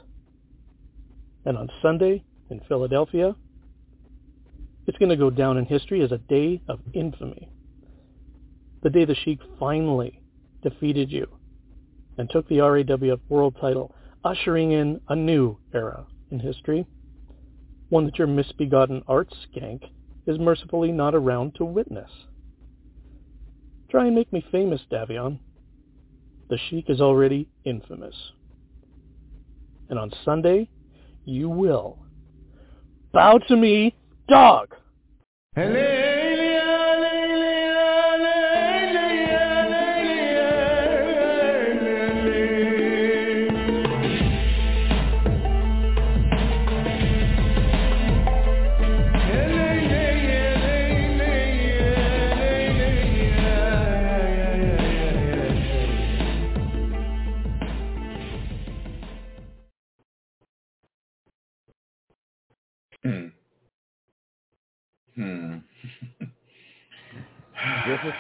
And 1.43 1.57
on 1.57 1.69
Sunday 1.81 2.23
in 2.49 2.61
Philadelphia, 2.69 3.35
it's 4.87 4.97
going 4.97 5.09
to 5.09 5.17
go 5.17 5.29
down 5.29 5.57
in 5.57 5.65
history 5.65 6.01
as 6.01 6.13
a 6.13 6.17
day 6.17 6.61
of 6.69 6.79
infamy. 6.93 7.49
The 8.83 8.89
day 8.89 9.03
the 9.03 9.15
Sheik 9.15 9.39
finally 9.59 10.21
defeated 10.63 11.11
you 11.11 11.27
and 12.17 12.29
took 12.29 12.47
the 12.47 12.59
RAWF 12.59 13.19
world 13.27 13.57
title, 13.59 13.93
ushering 14.23 14.71
in 14.71 15.01
a 15.09 15.15
new 15.15 15.57
era 15.73 16.05
in 16.31 16.39
history, 16.39 16.87
one 17.89 18.05
that 18.05 18.17
your 18.17 18.27
misbegotten 18.27 19.03
art 19.09 19.35
skank 19.45 19.89
is 20.25 20.39
mercifully 20.39 20.93
not 20.93 21.15
around 21.15 21.53
to 21.55 21.65
witness. 21.65 22.11
Try 23.89 24.05
and 24.05 24.15
make 24.15 24.31
me 24.31 24.41
famous, 24.53 24.79
Davion. 24.89 25.39
The 26.51 26.59
Sheik 26.69 26.89
is 26.89 26.99
already 26.99 27.47
infamous. 27.63 28.13
And 29.89 29.97
on 29.97 30.11
Sunday, 30.25 30.67
you 31.23 31.47
will. 31.47 31.97
Bow 33.13 33.37
to 33.47 33.55
me 33.55 33.95
dog. 34.27 34.75
Hmm. 35.55 36.00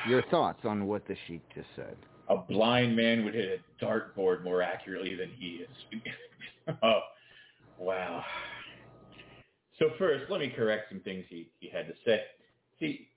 Your 0.07 0.23
thoughts 0.23 0.59
on 0.63 0.87
what 0.87 1.07
the 1.07 1.15
sheik 1.27 1.41
just 1.53 1.67
said? 1.75 1.97
a 2.31 2.37
blind 2.37 2.95
man 2.95 3.25
would 3.25 3.33
hit 3.33 3.59
a 3.59 3.85
dartboard 3.85 4.43
more 4.43 4.61
accurately 4.61 5.15
than 5.15 5.29
he 5.37 5.65
is. 5.65 6.03
oh, 6.83 7.01
wow. 7.77 8.23
So 9.77 9.89
first, 9.97 10.25
let 10.29 10.39
me 10.39 10.53
correct 10.55 10.85
some 10.89 11.01
things 11.01 11.25
he, 11.29 11.49
he 11.59 11.69
had 11.69 11.87
to 11.87 11.93
say. 12.05 12.21
See, 12.79 13.09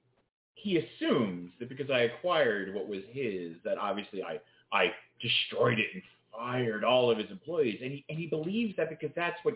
he 0.55 0.79
assumes 0.79 1.53
that 1.61 1.69
because 1.69 1.91
I 1.91 2.01
acquired 2.01 2.75
what 2.75 2.89
was 2.89 3.03
his, 3.13 3.53
that 3.65 3.79
obviously 3.79 4.23
I, 4.23 4.41
I 4.73 4.91
destroyed 5.23 5.79
it 5.79 5.87
and 5.95 6.03
fired 6.33 6.83
all 6.83 7.11
of 7.11 7.19
his 7.19 7.31
employees. 7.31 7.79
And 7.83 7.93
he, 7.93 8.05
and 8.09 8.19
he 8.19 8.27
believes 8.27 8.75
that 8.77 8.91
because 8.91 9.11
that's 9.15 9.39
what 9.45 9.55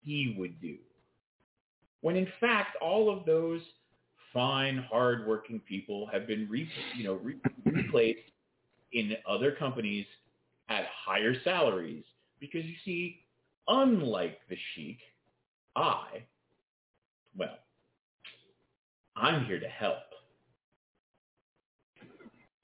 he 0.00 0.34
would 0.38 0.60
do. 0.62 0.76
When 2.00 2.16
in 2.16 2.28
fact, 2.40 2.76
all 2.80 3.14
of 3.14 3.26
those 3.26 3.60
fine, 4.34 4.84
hardworking 4.90 5.60
people 5.60 6.06
have 6.12 6.26
been 6.26 6.46
re, 6.50 6.68
you 6.96 7.04
know, 7.04 7.14
re, 7.14 7.36
replaced 7.64 8.18
in 8.92 9.14
other 9.26 9.52
companies 9.52 10.04
at 10.68 10.84
higher 11.06 11.34
salaries 11.44 12.04
because 12.40 12.64
you 12.64 12.74
see, 12.84 13.20
unlike 13.68 14.40
the 14.50 14.56
Sheik, 14.74 14.98
I, 15.76 16.24
well, 17.36 17.58
I'm 19.16 19.44
here 19.46 19.60
to 19.60 19.68
help. 19.68 19.96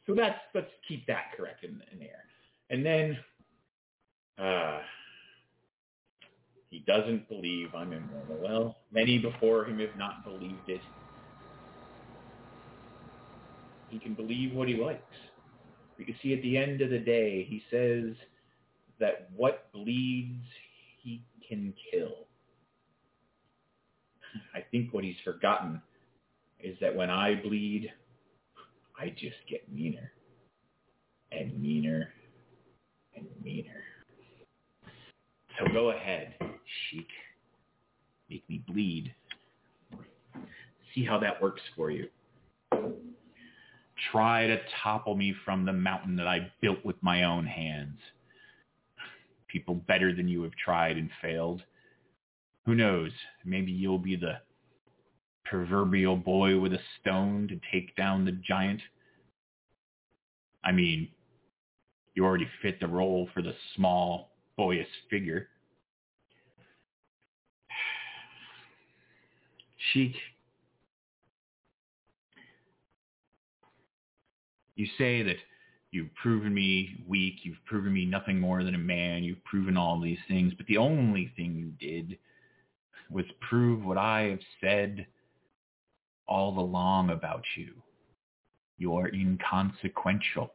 So 0.07 0.15
that's 0.15 0.39
let's 0.55 0.71
keep 0.89 1.07
that 1.07 1.27
correct 1.37 1.63
in, 1.63 1.81
in 1.93 1.99
there. 2.01 2.25
And 2.71 2.85
then 2.85 3.19
uh, 4.45 4.81
he 6.71 6.81
doesn't 6.87 7.29
believe 7.29 7.69
I'm 7.75 7.93
immortal. 7.93 8.39
Well, 8.41 8.77
many 8.93 9.19
before 9.19 9.65
him 9.65 9.79
have 9.81 9.97
not 9.97 10.25
believed 10.25 10.69
it. 10.69 10.81
He 13.91 13.99
can 13.99 14.15
believe 14.15 14.55
what 14.55 14.69
he 14.69 14.75
likes. 14.75 15.03
You 15.99 16.07
can 16.07 16.17
see, 16.23 16.33
at 16.33 16.43
the 16.43 16.57
end 16.57 16.81
of 16.81 16.91
the 16.91 16.99
day, 16.99 17.45
he 17.49 17.63
says 17.71 18.15
that 18.99 19.29
what 19.37 19.71
bleeds, 19.73 20.45
he 21.03 21.23
can 21.47 21.75
kill. 21.91 22.27
I 24.55 24.61
think 24.71 24.95
what 24.95 25.05
he's 25.05 25.17
forgotten 25.25 25.83
is 26.61 26.77
that 26.81 26.95
when 26.95 27.11
I 27.11 27.35
bleed, 27.43 27.91
I 28.99 29.11
just 29.11 29.37
get 29.49 29.71
meaner 29.73 30.13
and 31.33 31.61
meaner 31.61 32.09
and 33.17 33.27
meaner. 33.43 33.83
So 35.59 35.73
go 35.73 35.91
ahead, 35.91 36.35
Sheik. 36.91 37.09
Make 38.29 38.49
me 38.49 38.63
bleed. 38.67 39.15
See 40.95 41.05
how 41.05 41.19
that 41.19 41.41
works 41.43 41.63
for 41.77 41.91
you. 41.91 42.09
Try 44.13 44.47
to 44.47 44.59
topple 44.83 45.15
me 45.15 45.35
from 45.45 45.65
the 45.65 45.73
mountain 45.73 46.17
that 46.17 46.27
I 46.27 46.51
built 46.61 46.85
with 46.85 46.97
my 47.03 47.25
own 47.25 47.47
hands. 47.47 47.99
People 49.49 49.75
better 49.75 50.15
than 50.15 50.29
you 50.29 50.43
have 50.43 50.53
tried 50.53 50.97
and 50.97 51.11
failed. 51.21 51.63
Who 52.67 52.75
knows? 52.75 53.11
Maybe 53.45 53.73
you'll 53.73 53.99
be 53.99 54.17
the 54.17 54.41
proverbial 55.45 56.17
boy 56.17 56.59
with 56.59 56.73
a 56.73 56.81
stone 57.01 57.49
to 57.49 57.61
take 57.73 57.95
down 57.97 58.25
the 58.25 58.33
giant. 58.33 58.81
I 60.65 60.73
mean, 60.73 61.09
you 62.15 62.25
already 62.25 62.49
fit 62.63 62.81
the 62.81 62.87
role 62.87 63.29
for 63.35 63.43
the 63.43 63.55
small, 63.75 64.31
boyish 64.57 64.87
figure. 65.11 65.49
Sheik, 69.93 70.15
you 74.81 74.87
say 74.97 75.23
that 75.23 75.37
you've 75.93 76.13
proven 76.15 76.55
me 76.55 77.05
weak, 77.07 77.35
you've 77.43 77.65
proven 77.67 77.93
me 77.93 78.07
nothing 78.07 78.41
more 78.41 78.65
than 78.65 78.75
a 78.75 78.79
man, 78.79 79.23
you've 79.23 79.45
proven 79.45 79.77
all 79.77 80.01
these 80.01 80.19
things, 80.27 80.55
but 80.57 80.67
the 80.67 80.79
only 80.79 81.31
thing 81.37 81.55
you 81.55 81.71
did 81.87 82.19
was 83.11 83.27
prove 83.49 83.85
what 83.85 83.99
I 83.99 84.23
have 84.23 84.41
said 84.61 85.07
all 86.27 86.59
along 86.59 87.11
about 87.11 87.45
you. 87.57 87.75
You're 88.79 89.09
inconsequential. 89.09 90.53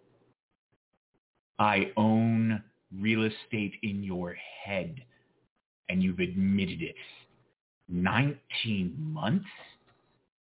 I 1.60 1.92
own 1.96 2.64
real 3.00 3.24
estate 3.24 3.76
in 3.84 4.04
your 4.04 4.36
head, 4.66 4.96
and 5.90 6.02
you've 6.02 6.20
admitted 6.20 6.82
it. 6.82 6.96
19 7.88 8.96
months? 8.98 9.46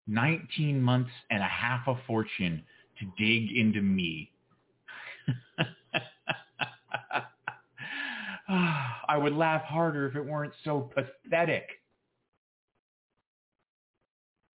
19 0.07 0.82
months 0.82 1.11
and 1.30 1.43
a 1.43 1.47
half 1.47 1.88
a 1.88 1.95
fortune 2.07 2.63
to 2.99 3.05
dig 3.17 3.55
into 3.55 3.81
me. 3.81 4.31
I 8.49 9.17
would 9.17 9.33
laugh 9.33 9.63
harder 9.63 10.07
if 10.07 10.15
it 10.15 10.25
weren't 10.25 10.53
so 10.63 10.89
pathetic. 10.93 11.67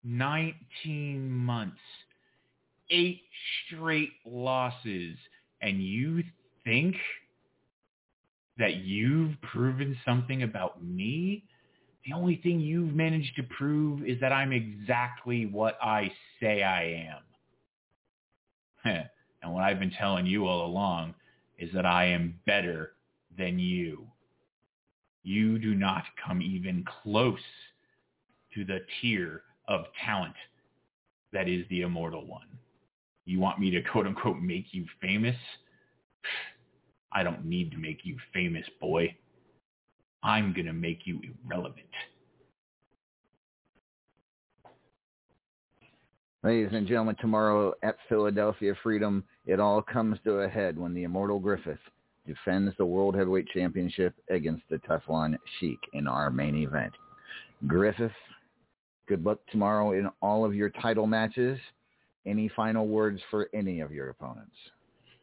19 0.05 1.31
months, 1.31 1.81
eight 2.91 3.23
straight 3.67 4.13
losses, 4.25 5.17
and 5.61 5.83
you 5.83 6.23
think 6.65 6.97
that 8.59 8.77
you've 8.77 9.41
proven 9.43 9.97
something 10.05 10.43
about 10.43 10.83
me? 10.83 11.45
The 12.07 12.15
only 12.15 12.37
thing 12.43 12.61
you've 12.61 12.95
managed 12.95 13.37
to 13.37 13.43
prove 13.43 14.07
is 14.07 14.21
that 14.21 14.33
I'm 14.33 14.53
exactly 14.53 15.47
what 15.47 15.77
I 15.83 16.11
say 16.41 16.63
I 16.63 17.11
am. 17.11 17.23
And 19.43 19.53
what 19.53 19.65
I've 19.65 19.79
been 19.79 19.91
telling 19.91 20.27
you 20.27 20.47
all 20.47 20.67
along 20.67 21.15
is 21.59 21.71
that 21.75 21.87
I 21.87 22.07
am 22.07 22.39
better 22.47 22.93
than 23.37 23.59
you. 23.59 24.07
You 25.23 25.59
do 25.59 25.75
not 25.75 26.05
come 26.25 26.41
even 26.41 26.85
close 27.03 27.41
to 28.55 28.65
the 28.65 28.81
tier 29.01 29.43
of 29.67 29.85
talent 30.05 30.35
that 31.33 31.49
is 31.49 31.65
the 31.69 31.83
immortal 31.83 32.27
one. 32.27 32.47
You 33.25 33.39
want 33.39 33.59
me 33.59 33.71
to 33.71 33.83
quote 33.83 34.07
unquote 34.07 34.41
make 34.41 34.73
you 34.73 34.87
famous? 35.01 35.37
I 37.13 37.23
don't 37.23 37.45
need 37.45 37.71
to 37.73 37.79
make 37.79 38.01
you 38.05 38.17
famous, 38.33 38.65
boy. 38.81 39.15
I'm 40.23 40.53
going 40.53 40.67
to 40.67 40.73
make 40.73 41.07
you 41.07 41.21
irrelevant. 41.45 41.87
Ladies 46.45 46.71
and 46.73 46.87
gentlemen, 46.87 47.17
tomorrow 47.21 47.75
at 47.83 47.97
Philadelphia 48.09 48.73
Freedom, 48.81 49.25
it 49.45 49.59
all 49.59 49.83
comes 49.83 50.19
to 50.23 50.41
a 50.41 50.49
head 50.49 50.79
when 50.79 50.95
the 50.95 51.03
immortal 51.03 51.41
Griffith 51.41 51.81
defends 52.29 52.73
the 52.79 52.87
World 52.87 53.17
Heavyweight 53.17 53.49
Championship 53.49 54.15
against 54.31 54.63
the 54.71 54.79
Teflon 54.79 55.37
Sheik 55.59 55.81
in 55.95 56.07
our 56.07 56.31
main 56.31 56.55
event. 56.55 56.93
Griffith, 57.67 58.13
good 59.09 59.25
luck 59.25 59.41
tomorrow 59.51 59.93
in 59.93 60.09
all 60.23 60.45
of 60.45 60.55
your 60.55 60.71
title 60.71 61.09
matches. 61.09 61.59
Any 62.25 62.49
final 62.55 62.87
words 62.87 63.21
for 63.31 63.49
any 63.53 63.81
of 63.81 63.91
your 63.91 64.11
opponents? 64.11 64.55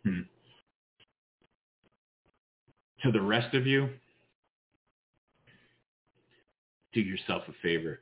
Hmm. 0.04 0.22
To 3.04 3.12
the 3.14 3.22
rest 3.22 3.54
of 3.56 3.66
you, 3.66 3.88
do 6.94 7.00
yourself 7.00 7.44
a 7.48 7.54
favor. 7.62 8.00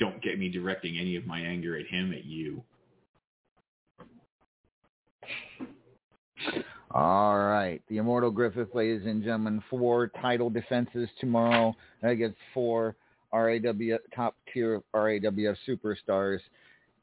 Don't 0.00 0.20
get 0.22 0.38
me 0.38 0.48
directing 0.48 0.98
any 0.98 1.14
of 1.14 1.26
my 1.26 1.40
anger 1.40 1.76
at 1.76 1.86
him 1.86 2.12
at 2.12 2.24
you. 2.24 2.64
All 6.90 7.38
right. 7.38 7.80
The 7.88 7.98
Immortal 7.98 8.30
Griffith, 8.32 8.74
ladies 8.74 9.06
and 9.06 9.22
gentlemen, 9.22 9.62
four 9.70 10.08
title 10.20 10.50
defenses 10.50 11.08
tomorrow 11.20 11.76
against 12.02 12.38
four 12.52 12.96
RAW 13.32 13.98
top 14.14 14.34
tier 14.52 14.82
RAWF 14.94 15.56
superstars. 15.68 16.40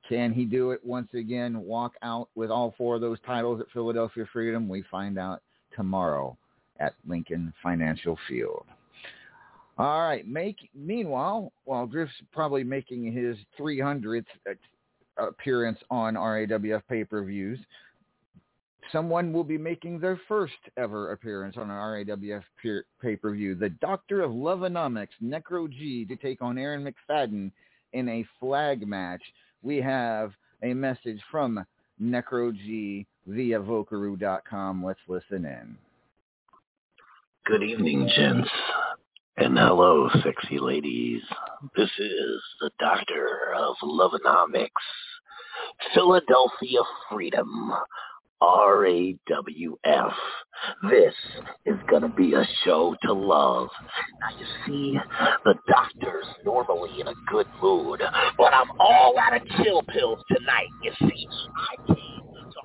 Can 0.09 0.33
he 0.33 0.43
do 0.45 0.71
it 0.71 0.83
once 0.83 1.09
again? 1.13 1.61
Walk 1.61 1.93
out 2.01 2.29
with 2.35 2.49
all 2.49 2.73
four 2.77 2.95
of 2.95 3.01
those 3.01 3.19
titles 3.25 3.61
at 3.61 3.67
Philadelphia 3.71 4.25
Freedom? 4.33 4.67
We 4.67 4.83
find 4.89 5.17
out 5.19 5.41
tomorrow 5.75 6.37
at 6.79 6.95
Lincoln 7.07 7.53
Financial 7.61 8.17
Field. 8.27 8.65
All 9.77 10.01
right. 10.01 10.27
Make 10.27 10.69
meanwhile, 10.75 11.51
while 11.65 11.85
Griff's 11.85 12.11
probably 12.31 12.63
making 12.63 13.11
his 13.11 13.37
300th 13.59 14.25
appearance 15.17 15.79
on 15.89 16.15
RAWF 16.15 16.81
pay-per-views, 16.89 17.59
someone 18.91 19.33
will 19.33 19.43
be 19.43 19.57
making 19.57 19.99
their 19.99 20.19
first 20.27 20.53
ever 20.77 21.11
appearance 21.11 21.57
on 21.57 21.69
an 21.69 21.75
RAWF 21.75 22.43
pay-per-view. 23.01 23.55
The 23.55 23.69
Doctor 23.69 24.21
of 24.21 24.31
Loveonomics, 24.31 25.09
Necro 25.23 25.69
G, 25.69 26.05
to 26.05 26.15
take 26.15 26.41
on 26.41 26.57
Aaron 26.57 26.83
McFadden 26.83 27.51
in 27.93 28.09
a 28.09 28.25
flag 28.39 28.87
match. 28.87 29.21
We 29.61 29.77
have 29.77 30.31
a 30.63 30.73
message 30.73 31.19
from 31.29 31.65
Necro 32.01 32.53
G 32.53 33.05
via 33.27 33.59
Vocaroo.com. 33.59 34.83
Let's 34.83 34.99
listen 35.07 35.45
in. 35.45 35.77
Good 37.45 37.63
evening, 37.63 38.09
gents. 38.15 38.49
And 39.39 39.55
hello, 39.55 40.09
sexy 40.23 40.57
ladies. 40.57 41.21
This 41.75 41.91
is 41.99 42.41
the 42.59 42.71
Doctor 42.79 43.53
of 43.55 43.75
Loveonomics, 43.83 44.69
Philadelphia 45.93 46.79
Freedom, 47.07 47.71
RAWF. 48.41 50.13
This 50.89 51.13
is 51.67 51.75
going 51.87 52.01
to 52.01 52.09
be 52.09 52.33
a 52.33 52.47
show 52.65 52.95
to 53.03 53.13
love. 53.13 53.69
Now, 54.21 54.39
you 54.39 54.45
see, 54.65 54.99
the 55.45 55.53
doctor's 55.67 56.25
normally 56.43 56.99
in 56.99 57.07
a 57.07 57.13
good 57.29 57.45
mood, 57.61 58.01
but 58.39 58.53
I'm 58.55 58.71
all 58.79 59.13
out 59.19 59.35
of 59.39 59.47
chill 59.63 59.83
pills 59.83 60.19
tonight. 60.35 60.69
You 60.81 60.93
see, 60.99 61.27
I 61.55 61.75
came 61.93 61.95
to 61.95 62.16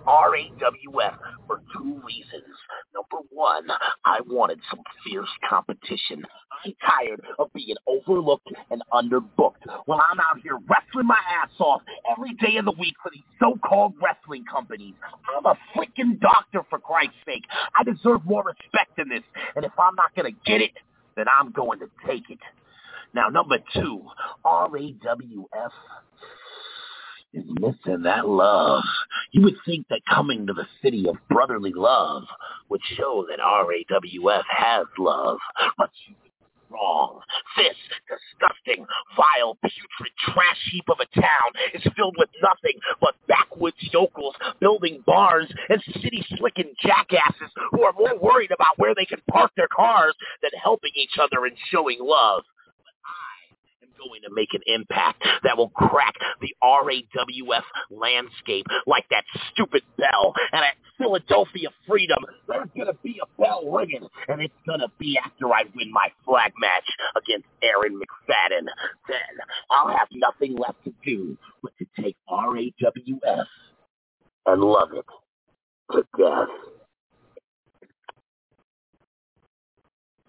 RAWF 0.06 1.14
for 1.46 1.62
two 1.74 2.00
reasons. 2.04 2.56
Number 2.94 3.26
one, 3.30 3.68
I 4.04 4.20
wanted 4.26 4.60
some 4.70 4.80
fierce 5.04 5.28
competition. 5.48 6.24
I'm 6.64 6.74
tired 6.86 7.20
of 7.38 7.52
being 7.52 7.76
overlooked 7.86 8.48
and 8.70 8.82
underbooked. 8.92 9.66
Well, 9.86 10.00
I'm 10.00 10.20
out 10.20 10.40
here 10.42 10.58
wrestling 10.68 11.06
my 11.06 11.18
ass 11.42 11.50
off 11.58 11.82
every 12.10 12.34
day 12.34 12.56
of 12.58 12.64
the 12.64 12.74
week 12.78 12.94
for 13.02 13.10
these 13.12 13.22
so-called 13.40 13.94
wrestling 14.02 14.44
companies. 14.50 14.94
I'm 15.36 15.46
a 15.46 15.56
freaking 15.76 16.20
doctor, 16.20 16.62
for 16.68 16.78
Christ's 16.78 17.14
sake. 17.26 17.44
I 17.78 17.84
deserve 17.84 18.24
more 18.24 18.44
respect 18.44 18.96
than 18.96 19.08
this. 19.08 19.22
And 19.56 19.64
if 19.64 19.72
I'm 19.78 19.94
not 19.94 20.14
going 20.14 20.32
to 20.32 20.38
get 20.44 20.60
it, 20.60 20.72
then 21.16 21.26
I'm 21.28 21.52
going 21.52 21.80
to 21.80 21.88
take 22.06 22.30
it. 22.30 22.38
Now, 23.14 23.28
number 23.28 23.58
two, 23.74 24.02
RAWF 24.44 25.70
is 27.34 27.44
missing 27.60 28.02
that 28.02 28.28
love. 28.28 28.82
You 29.32 29.42
would 29.42 29.56
think 29.64 29.86
that 29.88 30.00
coming 30.08 30.46
to 30.46 30.52
the 30.52 30.66
city 30.82 31.08
of 31.08 31.16
brotherly 31.28 31.72
love 31.74 32.24
would 32.68 32.80
show 32.96 33.26
that 33.28 33.40
RAWF 33.40 34.42
has 34.48 34.86
love, 34.98 35.38
but 35.78 35.90
you 36.06 36.14
wrong. 36.72 37.20
This 37.56 37.76
disgusting, 38.08 38.86
vile, 39.16 39.56
putrid 39.60 40.12
trash 40.32 40.60
heap 40.72 40.84
of 40.88 40.98
a 41.00 41.20
town 41.20 41.50
is 41.74 41.82
filled 41.96 42.16
with 42.18 42.30
nothing 42.42 42.80
but 43.00 43.14
backwoods 43.28 43.76
yokels 43.92 44.34
building 44.60 45.02
barns 45.06 45.50
and 45.68 45.82
city-slicking 46.02 46.72
jackasses 46.80 47.52
who 47.70 47.82
are 47.82 47.92
more 47.92 48.18
worried 48.18 48.50
about 48.50 48.78
where 48.78 48.94
they 48.94 49.04
can 49.04 49.20
park 49.30 49.52
their 49.56 49.68
cars 49.74 50.14
than 50.42 50.50
helping 50.62 50.92
each 50.96 51.18
other 51.20 51.44
and 51.44 51.56
showing 51.70 51.98
love. 52.00 52.42
Going 54.08 54.22
to 54.22 54.34
make 54.34 54.52
an 54.52 54.62
impact 54.66 55.22
that 55.44 55.56
will 55.56 55.70
crack 55.70 56.14
the 56.40 56.54
RAWF 56.62 57.62
landscape 57.90 58.66
like 58.86 59.04
that 59.10 59.24
stupid 59.52 59.82
bell. 59.96 60.34
And 60.52 60.64
at 60.64 60.74
Philadelphia 60.98 61.68
Freedom, 61.86 62.18
there's 62.48 62.68
going 62.74 62.88
to 62.88 62.98
be 63.02 63.20
a 63.22 63.40
bell 63.40 63.70
ringing, 63.70 64.06
and 64.28 64.40
it's 64.40 64.54
going 64.66 64.80
to 64.80 64.88
be 64.98 65.18
after 65.24 65.52
I 65.52 65.64
win 65.76 65.92
my 65.92 66.08
flag 66.24 66.52
match 66.60 66.88
against 67.16 67.46
Aaron 67.62 67.94
McFadden. 67.94 68.66
Then 69.08 69.38
I'll 69.70 69.96
have 69.96 70.08
nothing 70.12 70.56
left 70.56 70.82
to 70.84 70.92
do 71.04 71.36
but 71.62 71.72
to 71.78 71.86
take 72.02 72.16
RAWF 72.28 73.46
and 74.46 74.62
love 74.62 74.90
it 74.94 75.06
to 75.92 76.04
death. 76.18 76.48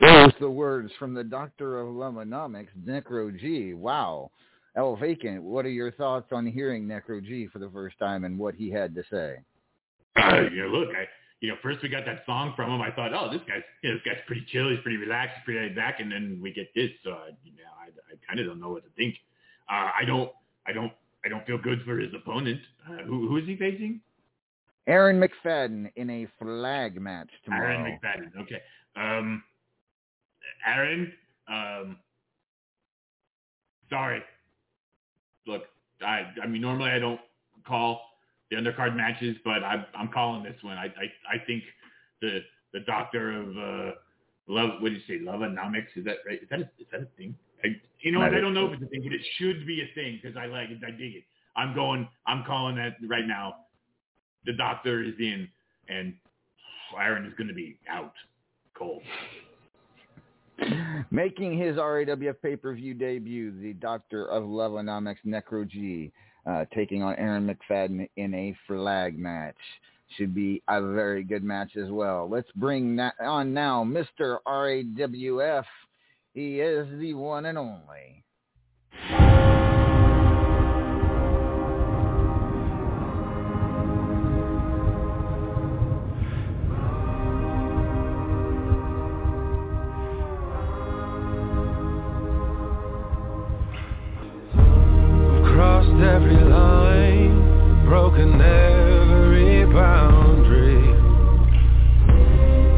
Those 0.03 0.33
the 0.39 0.49
words 0.49 0.91
from 0.99 1.13
the 1.13 1.23
Doctor 1.23 1.79
of 1.79 1.87
Loveonomics, 1.87 2.69
Necro 2.85 3.37
G. 3.39 3.73
Wow. 3.73 4.31
El 4.75 4.95
Vacant, 4.95 5.43
what 5.43 5.65
are 5.65 5.69
your 5.69 5.91
thoughts 5.91 6.27
on 6.31 6.47
hearing 6.47 6.87
Necro 6.87 7.23
G 7.23 7.47
for 7.47 7.59
the 7.59 7.69
first 7.69 7.97
time 7.99 8.23
and 8.23 8.39
what 8.39 8.55
he 8.55 8.71
had 8.71 8.95
to 8.95 9.03
say? 9.11 9.37
Uh, 10.15 10.41
you 10.51 10.63
know, 10.63 10.67
look, 10.69 10.89
I, 10.89 11.05
you 11.41 11.49
know, 11.49 11.55
first 11.61 11.83
we 11.83 11.89
got 11.89 12.05
that 12.05 12.23
song 12.25 12.53
from 12.55 12.71
him. 12.71 12.81
I 12.81 12.89
thought, 12.89 13.13
oh, 13.13 13.31
this 13.31 13.41
guy's, 13.47 13.61
you 13.83 13.89
know, 13.89 13.95
this 13.95 14.03
guy's 14.03 14.21
pretty 14.25 14.45
chill. 14.51 14.69
He's 14.69 14.79
pretty 14.81 14.97
relaxed, 14.97 15.37
pretty 15.45 15.59
laid 15.59 15.75
back. 15.75 15.99
And 15.99 16.11
then 16.11 16.39
we 16.41 16.51
get 16.51 16.73
this. 16.73 16.89
So, 17.03 17.11
uh, 17.11 17.25
you 17.43 17.51
know, 17.51 17.69
I, 17.79 17.87
I 18.11 18.15
kind 18.27 18.39
of 18.39 18.47
don't 18.47 18.59
know 18.59 18.69
what 18.71 18.83
to 18.83 18.89
think. 18.97 19.15
Uh, 19.69 19.89
I 19.99 20.05
don't, 20.05 20.31
I 20.65 20.73
don't, 20.73 20.91
I 21.23 21.29
don't 21.29 21.45
feel 21.45 21.59
good 21.59 21.81
for 21.85 21.99
his 21.99 22.11
opponent. 22.15 22.59
Uh, 22.89 23.03
who, 23.03 23.27
who 23.27 23.37
is 23.37 23.45
he 23.45 23.55
facing? 23.55 24.01
Aaron 24.87 25.21
McFadden 25.21 25.91
in 25.95 26.09
a 26.09 26.27
flag 26.39 26.99
match 26.99 27.29
tomorrow. 27.45 27.77
Aaron 27.77 27.99
McFadden. 28.03 28.41
Okay. 28.41 28.61
Um, 28.95 29.43
Aaron, 30.65 31.11
um, 31.47 31.97
sorry. 33.89 34.21
Look, 35.45 35.63
I, 36.05 36.31
I 36.41 36.47
mean, 36.47 36.61
normally 36.61 36.91
I 36.91 36.99
don't 36.99 37.19
call 37.67 38.01
the 38.49 38.57
undercard 38.57 38.95
matches, 38.95 39.37
but 39.43 39.63
I, 39.63 39.85
I'm 39.95 40.09
calling 40.09 40.43
this 40.43 40.55
one. 40.61 40.77
I, 40.77 40.85
I, 40.85 41.35
I 41.35 41.45
think 41.45 41.63
the, 42.21 42.39
the 42.73 42.81
doctor 42.81 43.31
of, 43.31 43.57
uh, 43.57 43.91
love, 44.47 44.81
what 44.81 44.89
did 44.89 45.01
you 45.07 45.19
say? 45.19 45.23
Loveonomics? 45.23 45.87
Is 45.95 46.05
that 46.05 46.17
right? 46.27 46.41
Is 46.41 46.49
that 46.49 46.59
a, 46.59 46.69
is 46.79 46.87
that 46.91 47.01
a 47.01 47.07
thing? 47.17 47.35
I, 47.63 47.69
you 48.01 48.11
know 48.11 48.19
what? 48.19 48.33
I 48.33 48.41
don't 48.41 48.53
know 48.53 48.67
if 48.67 48.73
it's 48.73 48.83
a 48.83 48.87
thing, 48.87 49.01
but 49.03 49.13
it 49.13 49.21
should 49.37 49.65
be 49.65 49.81
a 49.81 49.93
thing 49.95 50.19
because 50.21 50.37
I 50.37 50.47
like 50.47 50.69
it. 50.69 50.79
I 50.85 50.91
dig 50.91 51.15
it. 51.15 51.23
I'm 51.55 51.73
going, 51.73 52.07
I'm 52.27 52.43
calling 52.45 52.75
that 52.77 52.97
right 53.07 53.25
now. 53.25 53.55
The 54.45 54.53
doctor 54.53 55.03
is 55.03 55.13
in 55.19 55.47
and 55.87 56.13
Aaron 56.99 57.25
is 57.25 57.33
going 57.37 57.47
to 57.47 57.53
be 57.53 57.77
out 57.89 58.13
cold. 58.77 59.01
Making 61.11 61.57
his 61.57 61.77
RAWF 61.77 62.35
pay-per-view 62.41 62.93
debut, 62.95 63.51
the 63.61 63.73
Doctor 63.73 64.25
of 64.27 64.43
Loveonomics 64.43 65.25
Necro 65.25 65.67
G, 65.67 66.11
uh, 66.45 66.65
taking 66.75 67.03
on 67.03 67.15
Aaron 67.15 67.47
McFadden 67.47 68.09
in 68.17 68.33
a 68.33 68.55
flag 68.67 69.17
match. 69.17 69.55
Should 70.17 70.35
be 70.35 70.61
a 70.69 70.81
very 70.81 71.23
good 71.23 71.43
match 71.43 71.75
as 71.75 71.89
well. 71.89 72.29
Let's 72.29 72.51
bring 72.55 72.99
on 72.99 73.53
now, 73.53 73.83
Mr. 73.83 74.37
RAWF. 74.45 75.65
He 76.33 76.59
is 76.59 76.87
the 76.99 77.13
one 77.13 77.45
and 77.45 77.57
only. 77.57 78.22
Broken 97.93 98.41
every 98.41 99.71
boundary. 99.71 100.81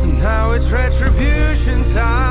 And 0.03 0.19
now 0.19 0.51
it's 0.51 0.69
retribution 0.69 1.93
time, 1.93 2.24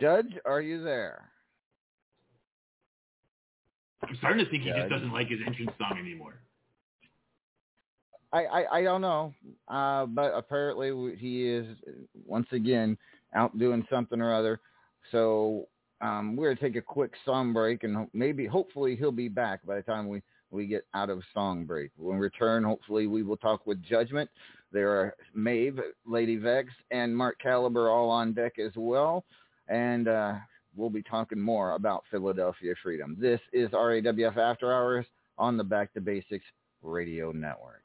Judge, 0.00 0.32
are 0.46 0.60
you 0.60 0.82
there? 0.82 1.30
I'm 4.02 4.16
starting 4.16 4.44
to 4.44 4.50
think 4.50 4.62
he 4.62 4.70
just 4.70 4.88
doesn't 4.88 5.12
like 5.12 5.28
his 5.28 5.40
entrance 5.46 5.70
song 5.78 5.98
anymore. 5.98 6.34
I, 8.32 8.44
I, 8.44 8.78
I 8.78 8.82
don't 8.82 9.00
know, 9.00 9.34
uh, 9.68 10.06
but 10.06 10.32
apparently 10.34 11.16
he 11.16 11.48
is 11.48 11.66
once 12.26 12.46
again 12.52 12.96
out 13.34 13.58
doing 13.58 13.86
something 13.90 14.20
or 14.20 14.32
other. 14.34 14.60
So 15.10 15.68
um, 16.00 16.36
we're 16.36 16.54
gonna 16.54 16.68
take 16.68 16.76
a 16.76 16.84
quick 16.84 17.12
song 17.24 17.52
break, 17.52 17.82
and 17.82 18.08
maybe, 18.12 18.46
hopefully, 18.46 18.96
he'll 18.96 19.12
be 19.12 19.28
back 19.28 19.66
by 19.66 19.76
the 19.76 19.82
time 19.82 20.08
we 20.08 20.22
we 20.50 20.66
get 20.66 20.84
out 20.94 21.10
of 21.10 21.22
song 21.34 21.64
break. 21.64 21.90
When 21.96 22.16
we 22.16 22.22
return, 22.22 22.64
hopefully, 22.64 23.06
we 23.06 23.22
will 23.22 23.36
talk 23.36 23.66
with 23.66 23.82
Judgment. 23.82 24.30
There 24.72 24.90
are 24.90 25.14
Maeve, 25.34 25.80
Lady 26.06 26.36
Vex, 26.36 26.70
and 26.90 27.16
Mark 27.16 27.38
Caliber 27.40 27.90
all 27.90 28.10
on 28.10 28.32
deck 28.32 28.58
as 28.58 28.72
well, 28.76 29.24
and 29.70 30.08
uh, 30.08 30.34
we'll 30.76 30.90
be 30.90 31.02
talking 31.02 31.40
more 31.40 31.74
about 31.74 32.04
Philadelphia 32.10 32.74
Freedom. 32.82 33.16
This 33.18 33.40
is 33.52 33.70
RAWF 33.70 34.36
After 34.36 34.72
Hours 34.72 35.06
on 35.38 35.56
the 35.56 35.64
Back 35.64 35.94
to 35.94 36.00
Basics 36.00 36.44
Radio 36.82 37.32
Network. 37.32 37.84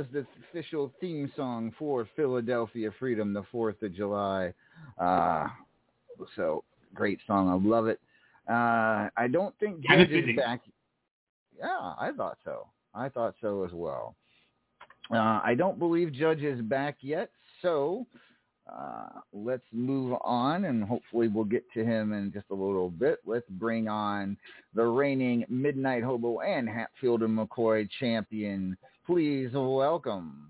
Was 0.00 0.08
the 0.12 0.26
official 0.48 0.90
theme 0.98 1.30
song 1.36 1.72
for 1.78 2.08
Philadelphia 2.16 2.90
Freedom, 2.98 3.34
the 3.34 3.42
4th 3.52 3.82
of 3.82 3.94
July. 3.94 4.52
Uh, 4.98 5.46
so, 6.36 6.64
great 6.94 7.18
song. 7.26 7.50
I 7.50 7.68
love 7.68 7.86
it. 7.86 8.00
Uh, 8.48 9.10
I 9.16 9.28
don't 9.30 9.54
think 9.58 9.84
Judge 9.86 10.08
is 10.08 10.36
back. 10.36 10.62
Yeah, 11.58 11.66
I 11.98 12.12
thought 12.16 12.38
so. 12.44 12.68
I 12.94 13.10
thought 13.10 13.34
so 13.42 13.62
as 13.64 13.72
well. 13.72 14.14
Uh, 15.12 15.40
I 15.44 15.54
don't 15.54 15.78
believe 15.78 16.12
Judge 16.12 16.40
is 16.40 16.62
back 16.62 16.96
yet, 17.02 17.30
so 17.60 18.06
uh, 18.72 19.20
let's 19.34 19.64
move 19.70 20.16
on, 20.22 20.64
and 20.64 20.82
hopefully 20.82 21.28
we'll 21.28 21.44
get 21.44 21.64
to 21.74 21.84
him 21.84 22.14
in 22.14 22.32
just 22.32 22.46
a 22.50 22.54
little 22.54 22.88
bit. 22.88 23.18
Let's 23.26 23.48
bring 23.50 23.86
on 23.86 24.38
the 24.74 24.84
reigning 24.84 25.44
Midnight 25.50 26.04
Hobo 26.04 26.40
and 26.40 26.68
Hatfield 26.68 27.22
and 27.22 27.38
McCoy 27.38 27.86
champion. 27.98 28.78
Please 29.10 29.50
welcome. 29.54 30.49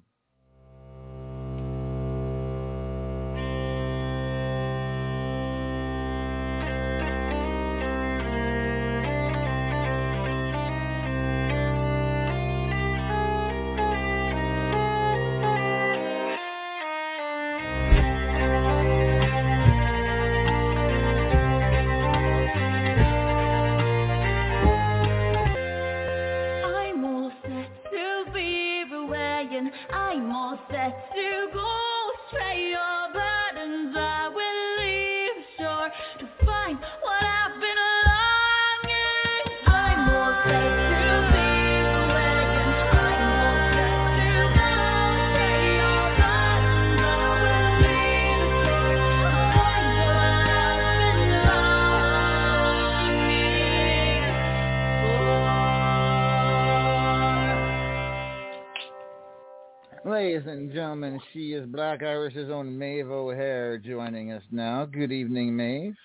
Ladies 60.21 60.47
and 60.47 60.71
gentlemen, 60.71 61.19
she 61.33 61.55
is 61.55 61.65
Black 61.67 62.03
Irish's 62.03 62.51
own 62.51 62.79
Maeve 62.79 63.11
O'Hare 63.11 63.79
joining 63.79 64.33
us 64.33 64.43
now. 64.51 64.85
Good 64.85 65.13
evening, 65.13 65.57
Maeve. 65.57 65.97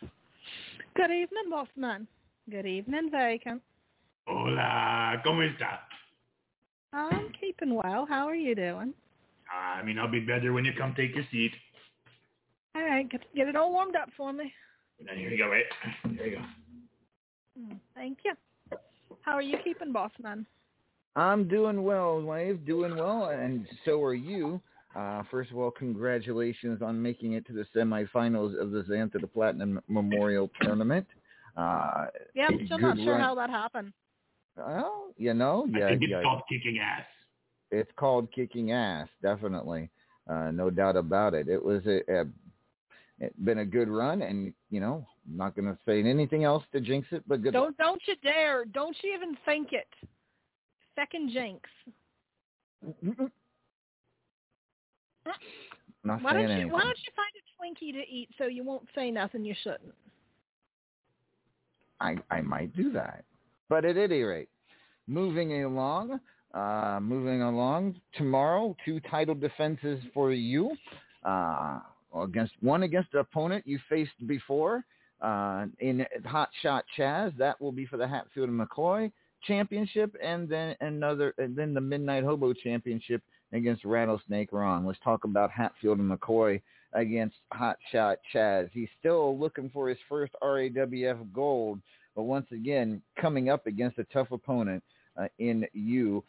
Good 0.95 1.11
evening, 1.11 1.51
Bossman. 1.51 2.07
Good 2.49 2.65
evening, 2.65 3.09
Vacant. 3.11 3.61
Hola, 4.25 5.21
¿cómo 5.25 5.43
está? 5.43 5.79
I'm 6.93 7.29
keeping 7.41 7.75
well. 7.75 8.05
How 8.07 8.25
are 8.25 8.37
you 8.37 8.55
doing? 8.55 8.93
I 9.51 9.83
mean, 9.83 9.99
I'll 9.99 10.09
be 10.09 10.21
better 10.21 10.53
when 10.53 10.63
you 10.63 10.71
come 10.79 10.93
take 10.95 11.13
your 11.13 11.25
seat. 11.29 11.51
All 12.73 12.83
right, 12.83 13.09
get, 13.11 13.21
get 13.35 13.49
it 13.49 13.57
all 13.57 13.73
warmed 13.73 13.97
up 13.97 14.07
for 14.15 14.31
me. 14.31 14.53
And 15.09 15.19
here 15.19 15.29
you 15.29 15.37
go, 15.37 15.49
right? 15.49 15.65
There 16.15 16.27
you 16.27 16.37
go. 16.37 16.43
Mm, 17.59 17.79
Thank 17.93 18.19
you. 18.23 18.31
How 19.23 19.33
are 19.33 19.41
you 19.41 19.57
keeping, 19.61 19.91
Bossman? 19.91 20.45
I'm 21.15 21.47
doing 21.47 21.83
well, 21.83 22.19
Maeve, 22.21 22.65
doing 22.65 22.95
well, 22.97 23.29
and 23.29 23.65
so 23.85 24.03
are 24.03 24.13
you. 24.13 24.61
Uh, 24.95 25.23
first 25.29 25.51
of 25.51 25.57
all, 25.57 25.71
congratulations 25.71 26.81
on 26.81 27.01
making 27.01 27.33
it 27.33 27.45
to 27.47 27.53
the 27.53 27.65
semifinals 27.75 28.59
of 28.59 28.71
the 28.71 28.83
Xantha 28.83 29.19
the 29.19 29.27
Platinum 29.27 29.81
Memorial 29.87 30.49
Tournament. 30.61 31.05
Uh, 31.57 32.05
Yeah, 32.33 32.47
I'm 32.47 32.65
still 32.65 32.79
not 32.79 32.97
sure 32.97 33.13
run. 33.13 33.21
how 33.21 33.35
that 33.35 33.49
happened. 33.49 33.93
Well, 34.57 35.07
you 35.17 35.33
know, 35.33 35.67
yeah, 35.69 35.85
I 35.85 35.89
think 35.89 36.03
it's 36.03 36.11
yeah. 36.11 36.21
called 36.21 36.41
kicking 36.49 36.79
ass. 36.79 37.05
It's 37.71 37.91
called 37.97 38.31
kicking 38.33 38.71
ass, 38.71 39.09
definitely, 39.21 39.89
uh, 40.29 40.51
no 40.51 40.69
doubt 40.69 40.95
about 40.95 41.33
it. 41.33 41.49
It 41.49 41.63
was 41.63 41.81
a, 41.85 41.99
a 42.09 42.25
it's 43.19 43.35
been 43.39 43.59
a 43.59 43.65
good 43.65 43.89
run, 43.89 44.21
and 44.21 44.53
you 44.69 44.79
know, 44.79 45.05
I'm 45.29 45.37
not 45.37 45.55
going 45.55 45.65
to 45.65 45.77
say 45.85 45.99
anything 46.01 46.43
else 46.43 46.63
to 46.73 46.79
jinx 46.79 47.07
it, 47.11 47.23
but 47.27 47.41
good. 47.41 47.53
Don't 47.53 47.77
don't 47.77 48.01
you 48.07 48.15
dare! 48.23 48.65
Don't 48.65 48.95
you 49.01 49.13
even 49.13 49.37
think 49.45 49.73
it. 49.73 49.87
Second 50.95 51.31
jinx. 51.31 51.69
Not 56.03 56.21
Why 56.21 56.33
saying 56.33 56.41
don't 56.41 56.49
you 56.49 56.55
anything. 56.55 56.71
Why 56.71 56.83
don't 56.83 56.99
you 56.99 57.13
find 57.15 57.31
a 57.35 57.85
Twinkie 57.85 57.93
to 57.93 58.09
eat 58.09 58.29
so 58.37 58.45
you 58.45 58.63
won't 58.63 58.87
say 58.93 59.09
nothing 59.11 59.43
you 59.43 59.55
shouldn't? 59.63 59.93
I 61.99 62.17
I 62.29 62.41
might 62.41 62.75
do 62.75 62.91
that. 62.93 63.25
But 63.69 63.85
at 63.85 63.97
any 63.97 64.21
rate, 64.21 64.49
moving 65.07 65.63
along, 65.63 66.19
uh, 66.53 66.99
moving 67.01 67.41
along. 67.41 67.95
Tomorrow, 68.17 68.75
two 68.85 68.99
title 69.11 69.35
defenses 69.35 69.99
for 70.13 70.31
you. 70.31 70.71
Uh, 71.23 71.79
against 72.15 72.53
one 72.61 72.83
against 72.83 73.11
the 73.11 73.19
opponent 73.19 73.65
you 73.65 73.79
faced 73.89 74.27
before 74.27 74.85
uh, 75.21 75.65
in 75.79 76.05
Hot 76.25 76.49
Shot 76.61 76.85
Chaz. 76.97 77.35
That 77.37 77.59
will 77.59 77.71
be 77.71 77.85
for 77.85 77.97
the 77.97 78.07
Hatfield 78.07 78.49
and 78.49 78.59
McCoy 78.59 79.11
Championship, 79.47 80.15
and 80.23 80.47
then 80.49 80.75
another, 80.81 81.33
and 81.37 81.55
then 81.55 81.73
the 81.73 81.81
Midnight 81.81 82.23
Hobo 82.23 82.53
Championship 82.53 83.21
against 83.53 83.85
Rattlesnake 83.85 84.51
Ron. 84.51 84.85
Let's 84.85 84.99
talk 85.03 85.23
about 85.23 85.51
Hatfield 85.51 85.99
and 85.99 86.11
McCoy 86.11 86.61
against 86.93 87.35
Hot 87.53 87.77
Shot 87.91 88.19
Chaz. 88.33 88.69
He's 88.73 88.89
still 88.99 89.37
looking 89.37 89.69
for 89.69 89.89
his 89.89 89.97
first 90.09 90.33
RAWF 90.41 91.31
gold, 91.33 91.79
but 92.15 92.23
once 92.23 92.47
again 92.51 93.01
coming 93.19 93.49
up 93.49 93.67
against 93.67 93.99
a 93.99 94.05
tough 94.05 94.31
opponent 94.31 94.83
uh, 95.17 95.27
in 95.39 95.65
you. 95.73 96.23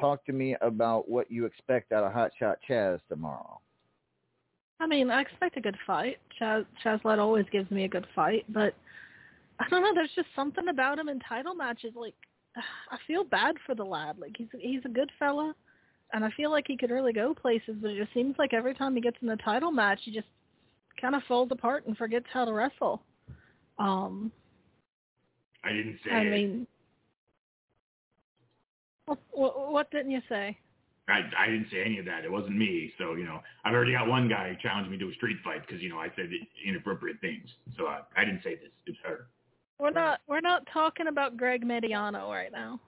Talk 0.00 0.24
to 0.26 0.32
me 0.32 0.56
about 0.60 1.08
what 1.08 1.30
you 1.30 1.44
expect 1.44 1.90
out 1.90 2.04
of 2.04 2.12
Hot 2.12 2.30
Shot 2.38 2.58
Chaz 2.68 3.00
tomorrow. 3.08 3.60
I 4.80 4.86
mean, 4.86 5.10
I 5.10 5.20
expect 5.20 5.56
a 5.56 5.60
good 5.60 5.76
fight. 5.86 6.18
Chaz 6.40 6.64
Chazlet 6.84 7.18
always 7.18 7.46
gives 7.50 7.68
me 7.70 7.84
a 7.84 7.88
good 7.88 8.06
fight, 8.14 8.44
but 8.48 8.74
I 9.58 9.68
don't 9.68 9.82
know. 9.82 9.92
There's 9.92 10.10
just 10.14 10.28
something 10.36 10.68
about 10.68 10.98
him 10.98 11.08
in 11.08 11.18
title 11.20 11.54
matches. 11.54 11.94
Like, 11.96 12.14
I 12.90 12.96
feel 13.06 13.24
bad 13.24 13.56
for 13.66 13.74
the 13.74 13.84
lad. 13.84 14.18
Like, 14.18 14.34
he's 14.36 14.48
he's 14.58 14.84
a 14.84 14.88
good 14.88 15.10
fella, 15.18 15.54
and 16.12 16.24
I 16.24 16.30
feel 16.36 16.50
like 16.50 16.64
he 16.66 16.76
could 16.76 16.90
really 16.90 17.12
go 17.12 17.34
places. 17.34 17.76
But 17.80 17.90
it 17.90 17.98
just 17.98 18.14
seems 18.14 18.36
like 18.38 18.52
every 18.52 18.74
time 18.74 18.94
he 18.94 19.00
gets 19.00 19.16
in 19.22 19.28
a 19.28 19.36
title 19.36 19.70
match, 19.70 20.00
he 20.04 20.12
just 20.12 20.28
kind 21.00 21.14
of 21.14 21.22
falls 21.28 21.48
apart 21.52 21.86
and 21.86 21.96
forgets 21.96 22.26
how 22.32 22.44
to 22.44 22.52
wrestle. 22.52 23.02
Um, 23.78 24.32
I 25.64 25.72
didn't 25.72 25.98
say 26.04 26.10
I 26.12 26.20
it. 26.20 26.30
mean, 26.30 26.66
what, 29.06 29.18
what, 29.30 29.72
what 29.72 29.90
didn't 29.90 30.10
you 30.10 30.20
say? 30.28 30.56
I, 31.08 31.22
I 31.38 31.46
didn't 31.46 31.68
say 31.72 31.82
any 31.84 31.98
of 31.98 32.04
that. 32.04 32.24
It 32.24 32.30
wasn't 32.30 32.58
me. 32.58 32.92
So, 32.98 33.14
you 33.14 33.24
know, 33.24 33.40
I've 33.64 33.72
already 33.72 33.92
got 33.92 34.08
one 34.08 34.28
guy 34.28 34.50
who 34.50 34.56
challenged 34.60 34.90
me 34.90 34.98
to 34.98 35.08
a 35.08 35.14
street 35.14 35.38
fight 35.42 35.66
because, 35.66 35.82
you 35.82 35.88
know, 35.88 35.98
I 35.98 36.08
said 36.14 36.28
inappropriate 36.66 37.20
things. 37.20 37.48
So 37.78 37.86
I, 37.86 38.00
I 38.16 38.24
didn't 38.24 38.42
say 38.44 38.56
this. 38.56 38.68
It 38.86 38.90
was 38.90 38.98
her. 39.04 39.28
We're 39.78 39.90
not 39.90 40.20
we're 40.26 40.40
not 40.40 40.66
talking 40.72 41.06
about 41.06 41.36
Greg 41.36 41.64
Mediano 41.64 42.28
right 42.28 42.52
now. 42.52 42.80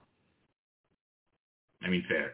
I 1.83 1.89
mean, 1.89 2.03
fair. 2.07 2.33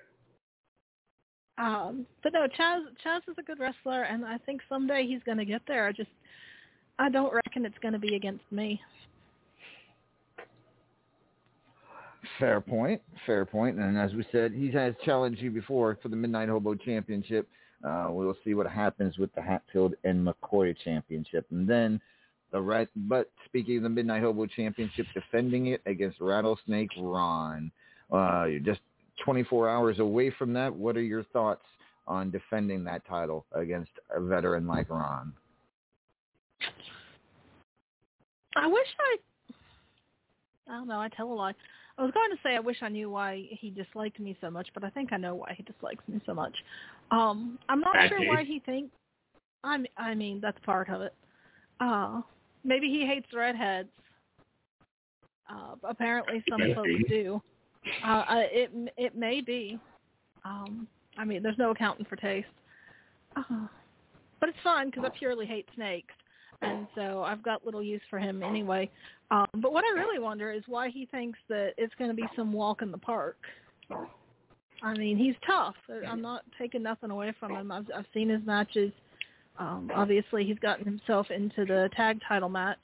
Um, 1.57 2.05
but 2.23 2.33
no, 2.33 2.47
Chaz 2.59 2.81
Chaz 3.05 3.21
is 3.27 3.35
a 3.37 3.43
good 3.43 3.59
wrestler, 3.59 4.03
and 4.03 4.25
I 4.25 4.37
think 4.39 4.61
someday 4.67 5.05
he's 5.07 5.21
going 5.25 5.37
to 5.37 5.45
get 5.45 5.61
there. 5.67 5.87
I 5.87 5.91
just 5.91 6.09
I 6.99 7.09
don't 7.09 7.33
reckon 7.33 7.65
it's 7.65 7.77
going 7.81 7.93
to 7.93 7.99
be 7.99 8.15
against 8.15 8.43
me. 8.51 8.81
Fair 12.39 12.61
point. 12.61 13.01
Fair 13.25 13.45
point. 13.45 13.77
And 13.77 13.97
as 13.97 14.13
we 14.13 14.25
said, 14.31 14.51
he 14.51 14.71
has 14.71 14.93
challenged 15.05 15.41
you 15.41 15.51
before 15.51 15.97
for 16.01 16.09
the 16.09 16.15
Midnight 16.15 16.49
Hobo 16.49 16.75
Championship. 16.75 17.47
Uh, 17.83 18.07
we'll 18.09 18.37
see 18.43 18.53
what 18.53 18.67
happens 18.67 19.17
with 19.17 19.33
the 19.35 19.41
Hatfield 19.41 19.93
and 20.03 20.27
McCoy 20.27 20.75
Championship, 20.83 21.45
and 21.51 21.67
then 21.67 22.01
the 22.51 22.61
red. 22.61 22.87
But 22.95 23.29
speaking 23.45 23.77
of 23.77 23.83
the 23.83 23.89
Midnight 23.89 24.21
Hobo 24.21 24.45
Championship, 24.45 25.05
defending 25.13 25.67
it 25.67 25.81
against 25.85 26.19
Rattlesnake 26.21 26.89
Ron. 26.97 27.71
Uh, 28.11 28.45
you're 28.45 28.59
just 28.59 28.79
24 29.25 29.69
hours 29.69 29.99
away 29.99 30.31
from 30.37 30.53
that. 30.53 30.73
What 30.73 30.95
are 30.95 31.01
your 31.01 31.23
thoughts 31.25 31.63
on 32.07 32.31
defending 32.31 32.83
that 32.85 33.05
title 33.07 33.45
against 33.53 33.91
a 34.15 34.21
veteran 34.21 34.65
like 34.65 34.89
Ron? 34.89 35.33
I 38.55 38.67
wish 38.67 38.87
I. 38.99 39.17
I 40.69 40.77
don't 40.77 40.87
know. 40.87 40.99
I 40.99 41.09
tell 41.09 41.31
a 41.31 41.33
lie. 41.33 41.53
I 41.97 42.03
was 42.03 42.11
going 42.11 42.29
to 42.29 42.37
say 42.43 42.55
I 42.55 42.59
wish 42.59 42.77
I 42.81 42.89
knew 42.89 43.09
why 43.09 43.47
he 43.49 43.69
disliked 43.71 44.19
me 44.19 44.37
so 44.39 44.51
much, 44.51 44.67
but 44.73 44.83
I 44.83 44.89
think 44.89 45.11
I 45.11 45.17
know 45.17 45.35
why 45.35 45.53
he 45.57 45.63
dislikes 45.63 46.03
me 46.07 46.21
so 46.25 46.33
much. 46.33 46.53
Um, 47.09 47.57
I'm 47.69 47.79
not 47.79 47.93
Bad 47.93 48.09
sure 48.09 48.19
taste. 48.19 48.29
why 48.29 48.43
he 48.43 48.59
thinks. 48.59 48.91
I 49.63 49.77
mean, 49.77 49.87
I 49.97 50.13
mean 50.13 50.39
that's 50.41 50.57
part 50.65 50.89
of 50.89 51.01
it. 51.01 51.13
Uh, 51.79 52.21
maybe 52.67 52.87
he 52.87 53.05
hates 53.05 53.27
redheads. 53.33 53.89
Uh, 55.49 55.75
apparently, 55.83 56.43
some 56.49 56.59
folks 56.75 56.89
do. 57.09 57.41
Uh, 58.05 58.23
it 58.27 58.69
it 58.97 59.15
may 59.15 59.41
be. 59.41 59.79
Um, 60.45 60.87
I 61.17 61.25
mean, 61.25 61.41
there's 61.41 61.57
no 61.57 61.71
accounting 61.71 62.05
for 62.05 62.17
taste. 62.17 62.47
Uh, 63.35 63.67
but 64.39 64.49
it's 64.49 64.57
fine 64.63 64.89
because 64.89 65.05
I 65.05 65.17
purely 65.17 65.45
hate 65.45 65.67
snakes, 65.73 66.13
and 66.61 66.85
so 66.95 67.23
I've 67.23 67.41
got 67.41 67.65
little 67.65 67.81
use 67.81 68.01
for 68.09 68.19
him 68.19 68.43
anyway. 68.43 68.89
Um, 69.31 69.47
but 69.61 69.73
what 69.73 69.83
I 69.83 69.99
really 69.99 70.19
wonder 70.19 70.51
is 70.51 70.63
why 70.67 70.89
he 70.89 71.05
thinks 71.07 71.39
that 71.49 71.73
it's 71.77 71.93
going 71.97 72.09
to 72.09 72.15
be 72.15 72.27
some 72.35 72.53
walk 72.53 72.81
in 72.81 72.91
the 72.91 72.97
park. 72.97 73.37
I 74.83 74.93
mean, 74.93 75.17
he's 75.17 75.35
tough. 75.45 75.75
I'm 76.07 76.21
not 76.21 76.43
taking 76.57 76.83
nothing 76.83 77.09
away 77.09 77.33
from 77.39 77.55
him. 77.55 77.71
I've 77.71 77.87
I've 77.95 78.05
seen 78.13 78.29
his 78.29 78.45
matches. 78.45 78.91
Um, 79.59 79.91
obviously, 79.93 80.45
he's 80.45 80.59
gotten 80.59 80.85
himself 80.85 81.29
into 81.31 81.65
the 81.65 81.89
tag 81.95 82.19
title 82.27 82.49
match 82.49 82.77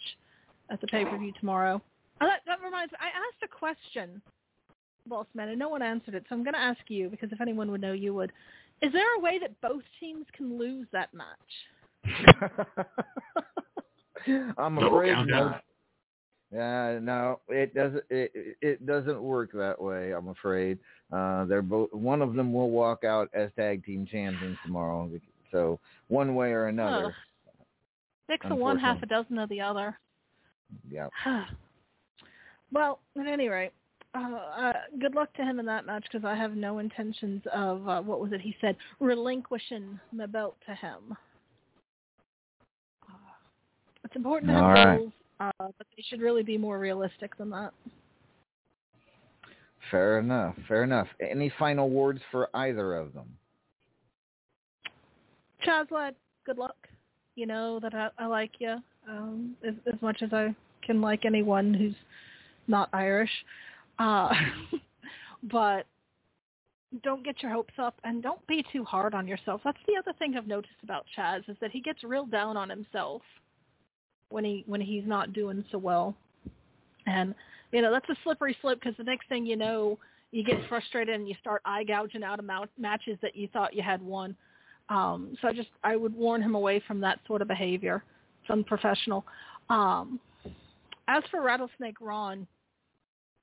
at 0.69 0.82
the 0.82 0.88
pay 0.88 1.05
per 1.05 1.17
view 1.17 1.34
tomorrow. 1.39 1.82
Oh, 2.21 2.26
that, 2.26 2.41
that 2.45 2.63
reminds 2.63 2.91
me. 2.91 2.97
I 3.01 3.07
asked 3.07 3.43
a 3.43 3.47
question, 3.47 4.21
Boss 5.07 5.28
Man, 5.36 5.49
and 5.49 5.59
no 5.59 5.69
one 5.69 5.82
answered 5.82 6.15
it. 6.15 6.24
So 6.30 6.36
I'm 6.36 6.43
going 6.43 6.53
to 6.53 6.59
ask 6.59 6.80
you 6.88 7.09
because 7.09 7.32
if 7.32 7.41
anyone 7.41 7.71
would 7.71 7.82
know, 7.82 7.93
you 7.93 8.13
would. 8.13 8.32
Is 8.82 8.91
there 8.91 9.15
a 9.17 9.19
way 9.19 9.39
that 9.39 9.59
both 9.61 9.84
teams 9.99 10.26
can 10.36 10.57
lose 10.57 10.88
that 10.91 11.09
match? 11.13 12.05
I'm 14.57 14.78
afraid 14.78 15.28
no. 15.28 15.36
out. 15.36 15.61
Yeah, 16.51 16.99
no, 17.01 17.39
it 17.49 17.74
doesn't. 17.74 18.03
It 18.11 18.57
it 18.61 18.86
doesn't 18.86 19.21
work 19.21 19.51
that 19.53 19.82
way. 19.82 20.13
I'm 20.13 20.28
afraid. 20.28 20.78
Uh, 21.11 21.45
they're 21.45 21.63
both. 21.63 21.91
One 21.93 22.21
of 22.21 22.36
them 22.36 22.53
will 22.53 22.69
walk 22.69 23.03
out 23.03 23.30
as 23.34 23.49
tag 23.55 23.84
team 23.84 24.07
champions 24.09 24.57
tomorrow. 24.63 25.09
So 25.53 25.79
one 26.09 26.35
way 26.35 26.51
or 26.51 26.67
another. 26.67 27.15
Six 28.29 28.45
of 28.49 28.57
one, 28.57 28.77
half 28.77 29.01
a 29.03 29.05
dozen 29.05 29.37
of 29.37 29.47
the 29.49 29.61
other. 29.61 29.97
Yeah. 30.89 31.07
well, 32.73 32.99
at 33.19 33.27
any 33.27 33.47
rate, 33.47 33.71
uh, 34.15 34.35
uh, 34.35 34.73
good 34.99 35.13
luck 35.13 35.31
to 35.35 35.43
him 35.43 35.59
in 35.59 35.65
that 35.67 35.85
match 35.85 36.03
because 36.11 36.25
I 36.25 36.35
have 36.35 36.55
no 36.55 36.79
intentions 36.79 37.43
of 37.53 37.87
uh, 37.87 38.01
what 38.01 38.19
was 38.19 38.31
it 38.31 38.41
he 38.41 38.55
said 38.59 38.75
relinquishing 38.99 39.99
the 40.17 40.27
belt 40.27 40.55
to 40.65 40.73
him. 40.73 41.15
Uh, 43.07 43.13
it's 44.03 44.15
important 44.15 44.51
to 44.51 44.55
have 44.55 44.63
right. 44.63 44.97
goals, 44.97 45.11
uh, 45.39 45.51
but 45.59 45.87
they 45.95 46.03
should 46.07 46.21
really 46.21 46.43
be 46.43 46.57
more 46.57 46.79
realistic 46.79 47.37
than 47.37 47.51
that. 47.51 47.71
Fair 49.91 50.17
enough. 50.17 50.55
Fair 50.67 50.83
enough. 50.83 51.07
Any 51.19 51.51
final 51.59 51.89
words 51.89 52.21
for 52.31 52.49
either 52.55 52.95
of 52.95 53.13
them? 53.13 53.37
Chazlad, 55.66 56.14
good 56.45 56.57
luck. 56.57 56.76
You 57.36 57.47
know 57.47 57.80
that 57.80 57.93
I, 57.93 58.09
I 58.20 58.28
like 58.28 58.51
you 58.59 58.78
um, 59.09 59.55
as, 59.68 59.74
as 59.91 59.99
much 60.01 60.22
as 60.22 60.32
I 60.32 60.55
can 60.86 61.01
like 61.01 61.26
anyone 61.26 61.74
who's 61.74 61.95
not 62.68 62.89
Irish. 62.93 63.32
Uh, 63.99 64.30
but 65.43 65.86
don't 67.03 67.24
get 67.24 67.41
your 67.41 67.51
hopes 67.51 67.74
up 67.80 67.95
and 68.03 68.22
don't 68.22 68.45
be 68.47 68.64
too 68.72 68.84
hard 68.84 69.14
on 69.16 69.28
yourself. 69.28 69.61
That's 69.64 69.78
the 69.88 69.97
other 69.97 70.14
thing 70.20 70.36
I've 70.38 70.47
noticed 70.47 70.76
about 70.84 71.05
Chaz 71.18 71.47
is 71.49 71.57
that 71.59 71.72
he 71.72 71.82
gets 71.82 72.03
real 72.03 72.26
down 72.26 72.55
on 72.55 72.70
himself 72.70 73.22
when 74.30 74.43
he 74.43 74.64
when 74.68 74.82
he's 74.82 75.05
not 75.05 75.34
doing 75.34 75.64
so 75.72 75.78
well. 75.78 76.16
And 77.07 77.34
you 77.72 77.82
know 77.82 77.91
that's 77.91 78.09
a 78.09 78.16
slippery 78.24 78.55
slope 78.61 78.80
because 78.80 78.97
the 78.97 79.03
next 79.03 79.28
thing 79.28 79.45
you 79.45 79.55
know, 79.55 79.97
you 80.32 80.43
get 80.43 80.57
frustrated 80.70 81.16
and 81.16 81.28
you 81.28 81.36
start 81.39 81.61
eye 81.66 81.84
gouging 81.84 82.24
out 82.24 82.39
of 82.39 82.45
mou- 82.45 82.68
matches 82.78 83.18
that 83.22 83.36
you 83.36 83.47
thought 83.51 83.76
you 83.76 83.82
had 83.82 84.01
won. 84.01 84.36
Um, 84.89 85.36
so 85.41 85.47
I 85.47 85.53
just 85.53 85.69
I 85.84 85.95
would 85.95 86.15
warn 86.15 86.41
him 86.41 86.55
away 86.55 86.81
from 86.88 86.99
that 87.01 87.19
sort 87.27 87.41
of 87.41 87.47
behavior. 87.47 88.03
It's 88.41 88.51
unprofessional. 88.51 89.25
Um, 89.69 90.19
as 91.07 91.23
for 91.31 91.41
Rattlesnake 91.41 91.99
Ron, 92.01 92.47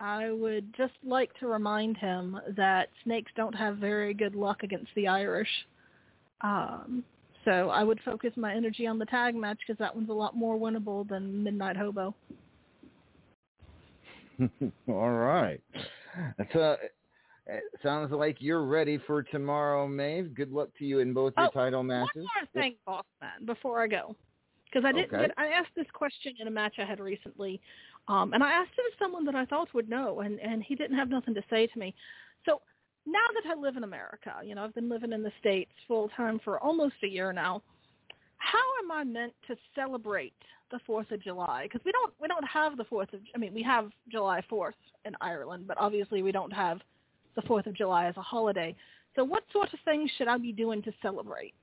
I 0.01 0.31
would 0.31 0.75
just 0.77 0.95
like 1.05 1.31
to 1.41 1.47
remind 1.47 1.97
him 1.99 2.39
that 2.57 2.89
snakes 3.05 3.33
don't 3.37 3.55
have 3.55 3.77
very 3.77 4.15
good 4.15 4.35
luck 4.35 4.63
against 4.63 4.91
the 4.97 5.09
Irish. 5.09 5.49
Um, 6.41 7.05
so 7.45 7.71
I 7.71 7.83
would 7.83 8.01
focus 8.05 8.33
my 8.37 8.55
energy 8.55 8.87
on 8.87 8.99
the 8.99 9.07
tag 9.07 9.35
match 9.35 9.59
because 9.67 9.79
that 9.79 9.95
one's 9.95 10.11
a 10.11 10.15
lot 10.15 10.37
more 10.37 10.59
winnable 10.59 11.09
than 11.09 11.43
Midnight 11.43 11.77
Hobo. 11.77 12.15
All 14.89 15.11
right. 15.11 15.61
Uh 16.55 16.77
it 17.51 17.65
sounds 17.83 18.13
like 18.13 18.37
you're 18.41 18.65
ready 18.65 18.99
for 19.07 19.23
tomorrow, 19.23 19.87
Maeve. 19.89 20.35
Good 20.35 20.53
luck 20.53 20.69
to 20.79 20.85
you 20.85 21.01
in 21.01 21.13
both 21.13 21.35
your 21.37 21.47
Oh, 21.47 21.51
title 21.51 21.83
matches. 21.83 22.11
One 22.17 22.23
more 22.25 22.63
thing, 22.63 22.77
boss 22.87 23.05
man, 23.21 23.45
before 23.45 23.83
I 23.83 23.87
go, 23.87 24.15
because 24.67 24.85
I 24.85 24.93
didn't 24.93 25.15
Okay. 25.15 25.27
get. 25.29 25.39
I 25.39 25.49
asked 25.49 25.75
this 25.75 25.91
question 25.93 26.35
in 26.39 26.47
a 26.47 26.51
match 26.51 26.79
I 26.79 26.85
had 26.85 27.01
recently, 27.01 27.61
um, 28.09 28.33
and 28.33 28.43
I 28.43 28.53
asked 28.53 28.73
it 28.79 28.93
of 28.93 28.99
someone 28.99 29.25
that 29.25 29.35
I 29.35 29.45
thought 29.47 29.73
would 29.75 29.89
know, 29.89 30.21
and 30.21 30.39
and 30.41 30.63
he 30.63 30.75
didn't 30.75 30.97
have 30.97 31.09
nothing 31.09 31.35
to 31.35 31.43
say 31.51 31.67
to 31.67 31.79
me. 31.79 31.95
So 32.47 32.61
now 33.07 33.19
that 33.35 33.51
I 33.51 33.59
live 33.59 33.77
in 33.77 33.85
America, 33.85 34.35
you 34.45 34.55
know, 34.55 34.65
I've 34.65 34.75
been 34.75 34.89
living 34.89 35.13
in 35.13 35.23
the 35.23 35.33
states 35.41 35.73
full 35.89 36.09
time 36.11 36.39
for 36.45 36.61
almost 36.61 36.95
a 37.03 37.09
year 37.09 37.33
now. 37.33 37.63
How 38.39 38.65
am 38.83 38.91
I 38.91 39.05
meant 39.05 39.35
to 39.49 39.57
celebrate 39.75 40.35
the 40.71 40.79
Fourth 40.87 41.11
of 41.11 41.21
July? 41.23 41.65
Because 41.65 41.85
we 41.85 41.93
don't 41.93 42.13
we 42.21 42.29
don't 42.29 42.47
have 42.47 42.77
the 42.77 42.85
Fourth 42.85 43.13
of. 43.13 43.21
I 43.35 43.39
mean, 43.39 43.53
we 43.53 43.63
have 43.63 43.91
July 44.09 44.41
Fourth 44.49 44.77
in 45.05 45.17
Ireland, 45.21 45.65
but 45.67 45.77
obviously 45.79 46.23
we 46.23 46.33
don't 46.33 46.53
have 46.53 46.81
the 47.37 47.43
Fourth 47.43 47.67
of 47.67 47.75
July 47.75 48.07
as 48.07 48.17
a 48.17 48.23
holiday. 48.23 48.75
So 49.17 49.25
what 49.25 49.43
sort 49.53 49.73
of 49.73 49.79
things 49.85 50.11
should 50.17 50.29
I 50.29 50.39
be 50.39 50.53
doing 50.53 50.83
to 50.83 50.93
celebrate? 51.03 51.55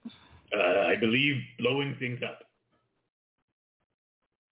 Uh, 0.54 0.88
I 0.88 0.96
believe 1.00 1.36
blowing 1.60 1.96
things 2.00 2.20
up. 2.24 2.40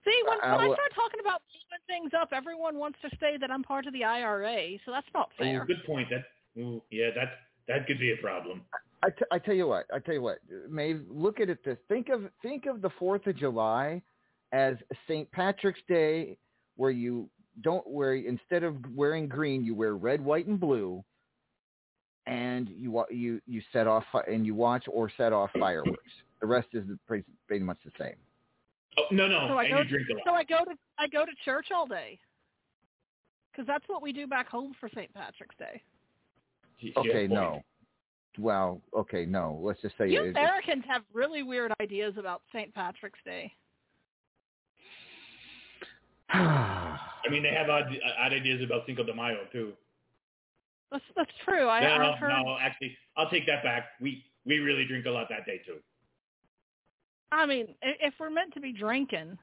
See, 0.04 0.22
when, 0.28 0.38
Uh, 0.38 0.52
when 0.52 0.60
I 0.64 0.68
well- 0.68 0.76
start 0.76 0.92
talking 0.94 1.20
about 1.20 1.42
blowing 1.50 1.82
things 2.02 2.14
up, 2.14 2.32
everyone 2.32 2.78
wants 2.78 3.00
to 3.02 3.10
say 3.18 3.36
that 3.38 3.50
I'm 3.50 3.62
part 3.62 3.86
of 3.86 3.92
the 3.92 4.04
IRA, 4.04 4.78
so 4.84 4.92
that's 4.92 5.06
not 5.12 5.32
fair. 5.34 5.62
Oh, 5.62 5.66
fair. 5.66 5.66
good 5.66 5.84
point. 5.84 6.08
That 6.10 6.24
ooh, 6.60 6.82
yeah, 6.90 7.10
that 7.14 7.40
that 7.66 7.86
could 7.86 7.98
be 7.98 8.12
a 8.12 8.16
problem. 8.18 8.64
I, 9.02 9.10
t- 9.10 9.24
I 9.30 9.38
tell 9.38 9.54
you 9.54 9.66
what. 9.66 9.86
I 9.92 9.98
tell 9.98 10.14
you 10.14 10.22
what. 10.22 10.38
Maeve, 10.68 11.04
look 11.08 11.40
at 11.40 11.50
it 11.50 11.62
this. 11.64 11.78
Think 11.88 12.08
of 12.08 12.30
think 12.40 12.66
of 12.66 12.80
the 12.82 12.90
Fourth 12.90 13.26
of 13.26 13.36
July 13.36 14.02
as 14.52 14.76
St. 15.08 15.30
Patrick's 15.32 15.82
Day, 15.88 16.38
where 16.76 16.92
you 16.92 17.28
don't 17.62 17.86
wear 17.88 18.14
instead 18.14 18.62
of 18.62 18.76
wearing 18.94 19.28
green, 19.28 19.64
you 19.64 19.74
wear 19.74 19.94
red, 19.96 20.22
white, 20.24 20.46
and 20.46 20.60
blue, 20.60 21.04
and 22.26 22.68
you 22.68 23.04
you 23.10 23.40
you 23.46 23.62
set 23.72 23.86
off 23.86 24.04
and 24.28 24.44
you 24.44 24.54
watch 24.54 24.84
or 24.90 25.10
set 25.16 25.32
off 25.32 25.50
fireworks. 25.58 26.12
The 26.40 26.46
rest 26.46 26.68
is 26.72 26.84
pretty, 27.06 27.24
pretty 27.46 27.64
much 27.64 27.78
the 27.84 27.92
same. 27.98 28.16
Oh 28.98 29.04
no 29.10 29.26
no, 29.26 29.46
so 29.48 29.54
I 29.54 29.64
and 29.64 29.72
go 29.72 29.78
you 29.80 29.88
drink 29.88 30.08
a 30.10 30.14
lot. 30.14 30.22
so 30.26 30.32
I 30.32 30.44
go 30.44 30.64
to 30.64 30.76
I 30.98 31.08
go 31.08 31.24
to 31.24 31.32
church 31.44 31.68
all 31.74 31.86
day. 31.86 32.18
Because 33.52 33.66
that's 33.66 33.84
what 33.88 34.02
we 34.02 34.12
do 34.12 34.26
back 34.26 34.48
home 34.48 34.74
for 34.78 34.90
St. 34.94 35.12
Patrick's 35.14 35.56
Day. 35.58 35.80
She- 36.78 36.88
she 36.88 36.92
has 36.94 37.06
Okay, 37.06 37.26
no. 37.26 37.62
Well, 38.38 38.82
okay, 38.94 39.24
no. 39.24 39.58
Let's 39.62 39.80
just 39.80 39.96
say 39.96 40.10
You 40.10 40.24
it- 40.24 40.30
Americans 40.30 40.84
have 40.86 41.02
really 41.14 41.42
weird 41.42 41.72
ideas 41.80 42.18
about 42.18 42.42
St. 42.52 42.74
Patrick's 42.74 43.18
Day. 43.24 43.50
I 47.26 47.30
mean, 47.30 47.42
they 47.42 47.50
have 47.50 47.68
odd, 47.68 47.86
odd 48.18 48.32
ideas 48.32 48.62
about 48.62 48.86
Cinco 48.86 49.02
de 49.02 49.14
Mayo 49.14 49.46
too. 49.52 49.72
That's 50.90 51.04
that's 51.16 51.30
true. 51.44 51.68
I, 51.68 51.80
no, 51.80 52.12
I've 52.12 52.18
heard. 52.18 52.28
no, 52.28 52.56
actually, 52.60 52.96
I'll 53.16 53.30
take 53.30 53.46
that 53.46 53.62
back. 53.62 53.90
We 54.00 54.24
we 54.44 54.58
really 54.58 54.84
drink 54.86 55.06
a 55.06 55.10
lot 55.10 55.28
that 55.30 55.44
day 55.46 55.60
too. 55.66 55.78
I 57.32 57.44
mean, 57.44 57.74
if 57.82 58.14
we're 58.20 58.30
meant 58.30 58.54
to 58.54 58.60
be 58.60 58.72
drinking, 58.72 59.36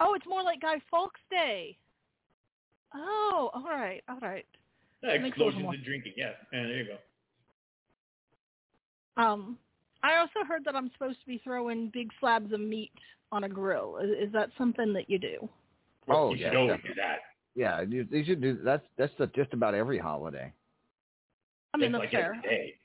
oh, 0.00 0.14
it's 0.14 0.26
more 0.26 0.42
like 0.42 0.60
Guy 0.60 0.80
Fawkes 0.90 1.20
Day. 1.30 1.76
Oh, 2.94 3.50
all 3.54 3.62
right, 3.62 4.02
all 4.08 4.18
right. 4.20 4.44
Yeah, 5.02 5.18
Makes 5.18 5.36
a 5.36 5.44
little 5.44 5.52
explosions 5.54 5.74
and 5.74 5.84
drinking. 5.84 6.12
Yeah, 6.16 6.32
and 6.52 6.68
there 6.68 6.78
you 6.78 6.86
go. 9.16 9.22
Um, 9.22 9.58
I 10.02 10.16
also 10.16 10.44
heard 10.46 10.64
that 10.64 10.74
I'm 10.74 10.90
supposed 10.92 11.20
to 11.20 11.26
be 11.26 11.40
throwing 11.44 11.90
big 11.92 12.10
slabs 12.18 12.52
of 12.52 12.60
meat 12.60 12.92
on 13.30 13.44
a 13.44 13.48
grill. 13.48 13.98
Is, 13.98 14.28
is 14.28 14.32
that 14.32 14.50
something 14.58 14.92
that 14.92 15.08
you 15.08 15.18
do? 15.18 15.48
Well, 16.06 16.18
Oh, 16.18 16.34
you 16.34 16.40
yeah, 16.40 16.50
should 16.50 16.56
always 16.58 16.72
definitely. 16.76 16.94
do 16.94 17.00
that. 17.00 17.18
Yeah, 17.54 17.80
you- 17.82 18.04
they 18.04 18.24
should 18.24 18.40
do 18.40 18.54
that's 18.62 18.86
that's 18.96 19.12
the, 19.18 19.26
just 19.28 19.52
about 19.52 19.74
every 19.74 19.98
holiday. 19.98 20.52
I 21.74 21.76
mean, 21.78 21.86
It's 21.86 21.92
that's 21.92 22.00
like 22.04 22.10
fair. 22.10 22.34
every 22.34 22.40
day. 22.42 22.78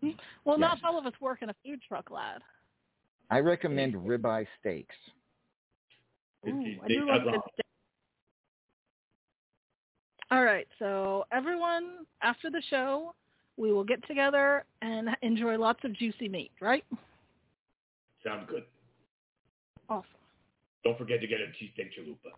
Hmm? 0.00 0.10
Well, 0.44 0.58
not 0.58 0.78
all 0.84 0.98
of 0.98 1.06
us 1.06 1.12
work 1.20 1.42
in 1.42 1.50
a 1.50 1.54
food 1.64 1.80
truck, 1.86 2.10
lad. 2.10 2.42
I 3.30 3.40
recommend 3.40 3.94
ribeye 3.94 4.46
steaks. 4.60 4.96
Ooh, 6.46 6.64
I 6.82 6.88
do 6.88 7.06
love 7.06 7.20
as 7.22 7.24
good 7.24 7.40
steak. 7.54 7.64
All 10.30 10.44
right, 10.44 10.66
so 10.78 11.24
everyone, 11.32 12.06
after 12.22 12.50
the 12.50 12.62
show, 12.68 13.14
we 13.56 13.72
will 13.72 13.84
get 13.84 14.06
together 14.06 14.64
and 14.82 15.08
enjoy 15.22 15.56
lots 15.58 15.84
of 15.84 15.92
juicy 15.94 16.28
meat, 16.28 16.50
right? 16.60 16.84
Sounds 18.24 18.46
good. 18.48 18.64
Awesome. 19.88 20.04
Don't 20.88 20.96
forget 20.96 21.20
to 21.20 21.26
get 21.26 21.38
a 21.38 21.44
cheesesteak 21.62 21.90
chalupa. 21.92 22.32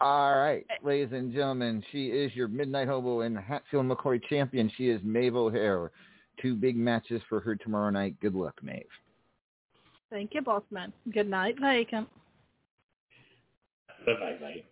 All 0.00 0.38
right, 0.38 0.64
ladies 0.82 1.12
and 1.12 1.30
gentlemen, 1.30 1.84
she 1.92 2.06
is 2.06 2.34
your 2.34 2.48
Midnight 2.48 2.88
Hobo 2.88 3.20
and 3.20 3.36
Hatfield 3.36 3.84
McCoy 3.84 4.18
champion. 4.24 4.72
She 4.78 4.88
is 4.88 5.02
Maeve 5.04 5.36
O'Hare. 5.36 5.90
Two 6.40 6.54
big 6.54 6.76
matches 6.78 7.20
for 7.28 7.40
her 7.40 7.56
tomorrow 7.56 7.90
night. 7.90 8.18
Good 8.22 8.34
luck, 8.34 8.54
Maeve. 8.62 8.86
Thank 10.08 10.32
you, 10.32 10.40
boss 10.40 10.62
man. 10.70 10.94
Good 11.12 11.28
night, 11.28 11.60
vacant. 11.60 12.08
Bye 14.06 14.14
bye 14.14 14.38
bye. 14.40 14.64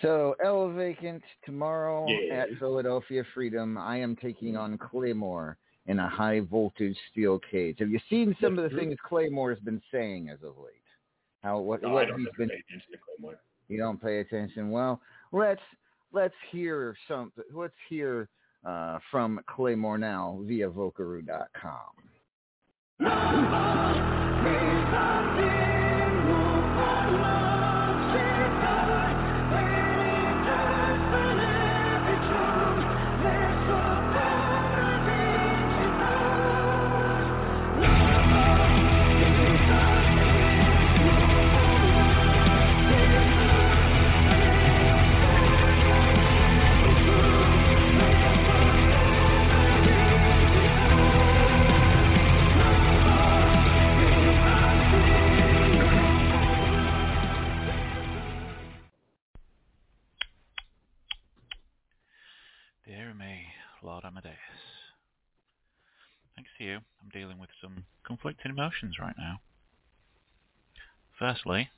So, 0.00 0.36
El 0.42 0.72
Vacant 0.72 1.22
tomorrow 1.44 2.06
Yeah. 2.08 2.34
at 2.36 2.48
Philadelphia 2.58 3.24
Freedom. 3.34 3.76
I 3.76 3.98
am 3.98 4.16
taking 4.16 4.54
mm-hmm. 4.54 4.72
on 4.72 4.78
Claymore 4.78 5.58
in 5.86 5.98
a 6.00 6.08
high 6.08 6.40
voltage 6.40 6.96
steel 7.10 7.38
cage. 7.50 7.76
Have 7.78 7.90
you 7.90 8.00
seen 8.10 8.36
some 8.40 8.58
of 8.58 8.70
the 8.70 8.76
things 8.76 8.96
Claymore 9.06 9.50
has 9.50 9.60
been 9.60 9.80
saying 9.92 10.28
as 10.30 10.38
of 10.42 10.56
late? 10.58 10.82
How 11.42 11.58
what 11.58 11.82
No, 11.82 11.90
I 11.90 11.92
what 11.92 12.08
don't 12.08 12.18
he's 12.18 12.28
ever 12.28 12.38
been 12.38 12.48
pay 12.48 12.62
attention 12.68 12.92
to 12.92 12.98
Claymore. 12.98 13.38
you 13.68 13.78
don't 13.78 14.02
pay 14.02 14.18
attention. 14.20 14.70
Well, 14.70 15.00
let's 15.32 15.60
let's 16.12 16.34
hear 16.50 16.96
some. 17.06 17.32
Let's 17.52 17.74
hear 17.88 18.28
uh, 18.64 18.98
from 19.10 19.40
Claymore 19.48 19.98
now 19.98 20.40
via 20.44 20.68
Vocaroo.com. 20.68 21.92
to 66.58 66.64
you, 66.64 66.76
I'm 67.02 67.08
dealing 67.12 67.38
with 67.38 67.50
some 67.60 67.84
conflicting 68.04 68.50
emotions 68.50 68.98
right 69.00 69.14
now. 69.18 69.40
Firstly, 71.18 71.70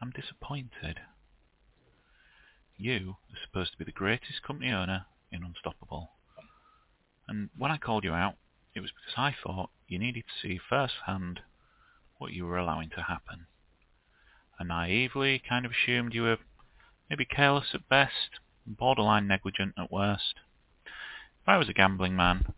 I'm 0.00 0.10
disappointed. 0.10 1.00
You 2.76 3.16
are 3.30 3.38
supposed 3.44 3.72
to 3.72 3.78
be 3.78 3.84
the 3.84 3.92
greatest 3.92 4.42
company 4.42 4.70
owner 4.70 5.06
in 5.30 5.44
Unstoppable. 5.44 6.10
And 7.28 7.50
when 7.56 7.70
I 7.70 7.78
called 7.78 8.04
you 8.04 8.12
out, 8.12 8.34
it 8.74 8.80
was 8.80 8.90
because 8.90 9.14
I 9.16 9.34
thought 9.42 9.70
you 9.88 9.98
needed 9.98 10.24
to 10.26 10.48
see 10.48 10.58
firsthand 10.58 11.40
what 12.18 12.32
you 12.32 12.46
were 12.46 12.58
allowing 12.58 12.90
to 12.90 13.02
happen. 13.02 13.46
I 14.58 14.64
naively 14.64 15.42
kind 15.46 15.64
of 15.64 15.72
assumed 15.72 16.14
you 16.14 16.22
were 16.22 16.38
maybe 17.08 17.24
careless 17.24 17.68
at 17.74 17.88
best, 17.88 18.40
borderline 18.66 19.26
negligent 19.26 19.74
at 19.78 19.92
worst. 19.92 20.34
If 20.84 21.48
I 21.48 21.56
was 21.56 21.68
a 21.68 21.74
gambling 21.74 22.16
man, 22.16 22.52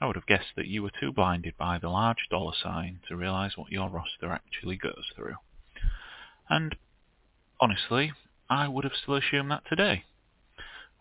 I 0.00 0.06
would 0.06 0.16
have 0.16 0.26
guessed 0.26 0.54
that 0.56 0.66
you 0.66 0.82
were 0.82 0.90
too 0.98 1.12
blinded 1.12 1.56
by 1.58 1.78
the 1.78 1.90
large 1.90 2.28
dollar 2.30 2.54
sign 2.60 3.00
to 3.08 3.16
realize 3.16 3.56
what 3.56 3.70
your 3.70 3.90
roster 3.90 4.32
actually 4.32 4.76
goes 4.76 5.04
through. 5.14 5.36
And 6.48 6.74
honestly, 7.60 8.12
I 8.48 8.66
would 8.66 8.84
have 8.84 8.94
still 9.00 9.16
assumed 9.16 9.50
that 9.50 9.64
today, 9.68 10.04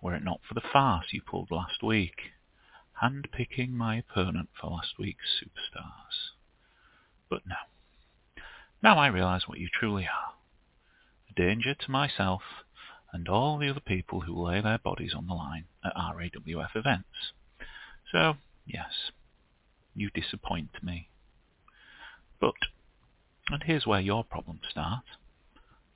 were 0.01 0.15
it 0.15 0.23
not 0.23 0.41
for 0.47 0.53
the 0.53 0.67
farce 0.73 1.07
you 1.11 1.21
pulled 1.21 1.49
last 1.49 1.81
week, 1.81 2.33
hand-picking 3.01 3.71
my 3.71 3.97
opponent 3.97 4.49
for 4.59 4.69
last 4.69 4.99
week's 4.99 5.41
superstars. 5.41 6.33
But 7.29 7.43
no. 7.47 7.55
Now 8.83 8.97
I 8.97 9.07
realize 9.07 9.47
what 9.47 9.59
you 9.59 9.69
truly 9.71 10.03
are. 10.03 10.33
A 11.29 11.33
danger 11.33 11.73
to 11.73 11.91
myself 11.91 12.41
and 13.13 13.29
all 13.29 13.57
the 13.57 13.69
other 13.69 13.79
people 13.79 14.21
who 14.21 14.45
lay 14.45 14.61
their 14.61 14.77
bodies 14.77 15.13
on 15.15 15.27
the 15.27 15.33
line 15.33 15.65
at 15.83 15.95
RAWF 15.95 16.75
events. 16.75 17.33
So, 18.11 18.35
yes, 18.69 19.11
you 19.95 20.09
disappoint 20.13 20.83
me. 20.83 21.09
But, 22.39 22.55
and 23.49 23.63
here's 23.63 23.85
where 23.85 23.99
your 23.99 24.23
problems 24.23 24.61
start, 24.69 25.03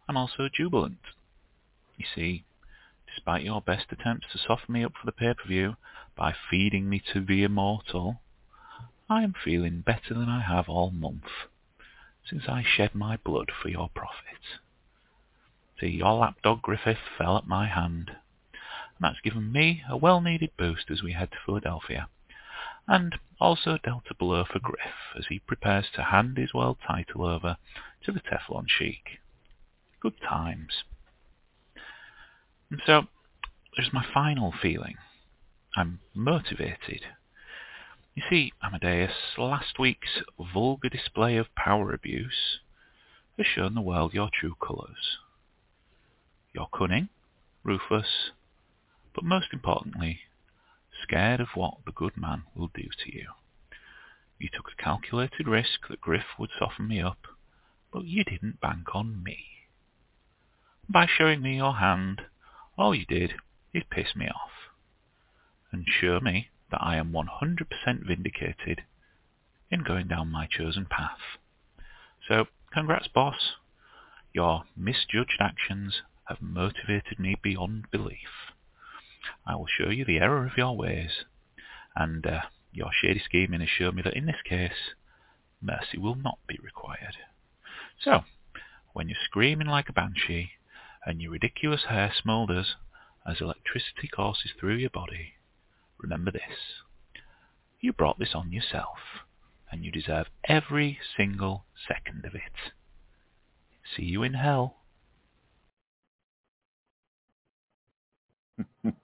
I'm 0.10 0.18
also 0.18 0.50
jubilant. 0.54 1.00
You 1.98 2.06
see, 2.14 2.44
despite 3.08 3.44
your 3.44 3.62
best 3.62 3.86
attempts 3.91 4.28
to 4.32 4.38
soften 4.38 4.74
me 4.74 4.84
up 4.84 4.94
for 5.00 5.06
the 5.06 5.12
pay-per-view 5.12 5.76
by 6.18 6.34
feeding 6.50 6.90
me 6.90 7.02
to 7.14 7.24
the 7.24 7.44
immortal, 7.44 8.20
I 9.10 9.24
am 9.24 9.34
feeling 9.44 9.82
better 9.82 10.14
than 10.14 10.30
I 10.30 10.41
have 10.41 10.68
all 10.68 10.91
month, 10.91 11.30
since 12.28 12.44
I 12.48 12.64
shed 12.66 12.95
my 12.95 13.18
blood 13.18 13.52
for 13.62 13.70
your 13.70 13.90
profit. 13.94 14.60
See, 15.80 15.88
your 15.88 16.14
lapdog 16.14 16.62
Griffith 16.62 16.98
fell 17.18 17.38
at 17.38 17.48
my 17.48 17.68
hand, 17.68 18.10
and 18.10 19.02
that's 19.02 19.22
given 19.22 19.52
me 19.52 19.84
a 19.90 19.98
well-needed 19.98 20.52
boost 20.58 20.90
as 20.90 21.04
we 21.04 21.14
head 21.14 21.32
to 21.32 21.38
Philadelphia, 21.45 22.08
and 22.88 23.15
also 23.39 23.77
dealt 23.84 24.03
a 24.10 24.15
blow 24.15 24.45
for 24.45 24.60
Griff 24.60 25.15
as 25.18 25.26
he 25.30 25.39
prepares 25.39 25.85
to 25.93 26.03
hand 26.03 26.38
his 26.38 26.53
world 26.53 26.77
title 26.85 27.26
over 27.26 27.57
to 28.05 28.11
the 28.11 28.19
Teflon 28.22 28.65
Sheik. 28.68 29.19
Good 30.01 30.19
times. 30.22 30.84
And 32.69 32.81
so, 32.85 33.03
there's 33.76 33.93
my 33.93 34.05
final 34.14 34.53
feeling. 34.61 34.95
I'm 35.76 35.99
motivated. 36.14 37.01
You 38.15 38.23
see, 38.30 38.53
Amadeus, 38.61 39.11
last 39.38 39.80
week's 39.80 40.22
vulgar 40.53 40.89
display 40.89 41.38
of 41.38 41.53
power 41.55 41.93
abuse 41.93 42.60
has 43.38 43.47
shown 43.47 43.73
the 43.73 43.81
world 43.81 44.14
your 44.14 44.30
true 44.31 44.55
colours. 44.61 45.18
You're 46.53 46.69
cunning, 46.77 47.10
ruthless, 47.64 48.31
but 49.15 49.23
most 49.23 49.47
importantly, 49.51 50.19
scared 51.04 51.40
of 51.40 51.50
what 51.56 51.76
the 51.86 51.92
good 51.92 52.18
man 52.18 52.44
will 52.56 52.72
do 52.74 52.84
to 52.84 53.16
you. 53.16 53.28
You 54.40 54.50
took 54.52 54.70
a 54.72 54.82
calculated 54.82 55.48
risk 55.48 55.88
that 55.90 56.02
Griff 56.02 56.38
would 56.40 56.50
soften 56.58 56.88
me 56.88 57.00
up, 57.00 57.28
but 57.92 58.06
you 58.06 58.24
didn't 58.24 58.60
bank 58.60 58.96
on 58.96 59.24
me. 59.24 59.46
By 60.90 61.06
showing 61.06 61.42
me 61.42 61.58
your 61.58 61.76
hand, 61.76 62.24
all 62.78 62.96
you 62.96 63.06
did 63.06 63.36
is 63.74 63.84
piss 63.90 64.16
me 64.16 64.28
off, 64.28 64.52
and 65.72 65.88
show 65.88 66.20
me 66.20 66.50
that 66.72 66.82
I 66.82 66.98
am 66.98 67.12
100% 67.14 68.06
vindicated 68.06 68.84
in 69.70 69.84
going 69.84 70.08
down 70.08 70.32
my 70.32 70.48
chosen 70.48 70.86
path. 70.86 71.38
So, 72.28 72.48
congrats 72.74 73.08
boss. 73.08 73.56
Your 74.34 74.64
misjudged 74.76 75.38
actions 75.40 76.02
have 76.26 76.42
motivated 76.42 77.20
me 77.20 77.36
beyond 77.42 77.92
belief. 77.92 78.53
I 79.45 79.56
will 79.56 79.68
show 79.68 79.90
you 79.90 80.06
the 80.06 80.20
error 80.20 80.45
of 80.45 80.58
your 80.58 80.76
ways, 80.76 81.26
and 81.95 82.26
uh, 82.26 82.41
your 82.72 82.91
shady 82.94 83.22
scheming 83.24 83.62
has 83.62 83.70
shown 83.70 83.95
me 83.95 84.02
that 84.04 84.16
in 84.16 84.26
this 84.26 84.41
case, 84.48 84.95
mercy 85.62 85.98
will 85.98 86.16
not 86.16 86.40
be 86.48 86.60
required. 86.62 87.18
So, 88.00 88.24
when 88.94 89.10
you're 89.10 89.18
screaming 89.26 89.68
like 89.68 89.90
a 89.90 89.94
banshee, 89.94 90.52
and 91.06 91.22
your 91.22 91.32
ridiculous 91.32 91.86
hair 91.90 92.14
smoulders 92.22 92.76
as 93.26 93.41
electricity 93.41 94.08
courses 94.08 94.52
through 94.60 94.76
your 94.76 94.90
body, 94.90 95.34
remember 95.98 96.32
this. 96.32 96.82
You 97.80 97.94
brought 97.94 98.20
this 98.20 98.34
on 98.34 98.52
yourself, 98.52 98.98
and 99.72 99.84
you 99.84 99.91
deserve 99.91 100.28
every 100.45 101.00
single 101.18 101.66
second 101.88 102.26
of 102.26 102.36
it. 102.36 102.72
See 103.95 104.04
you 104.04 104.24
in 104.24 104.34
hell. 104.36 104.78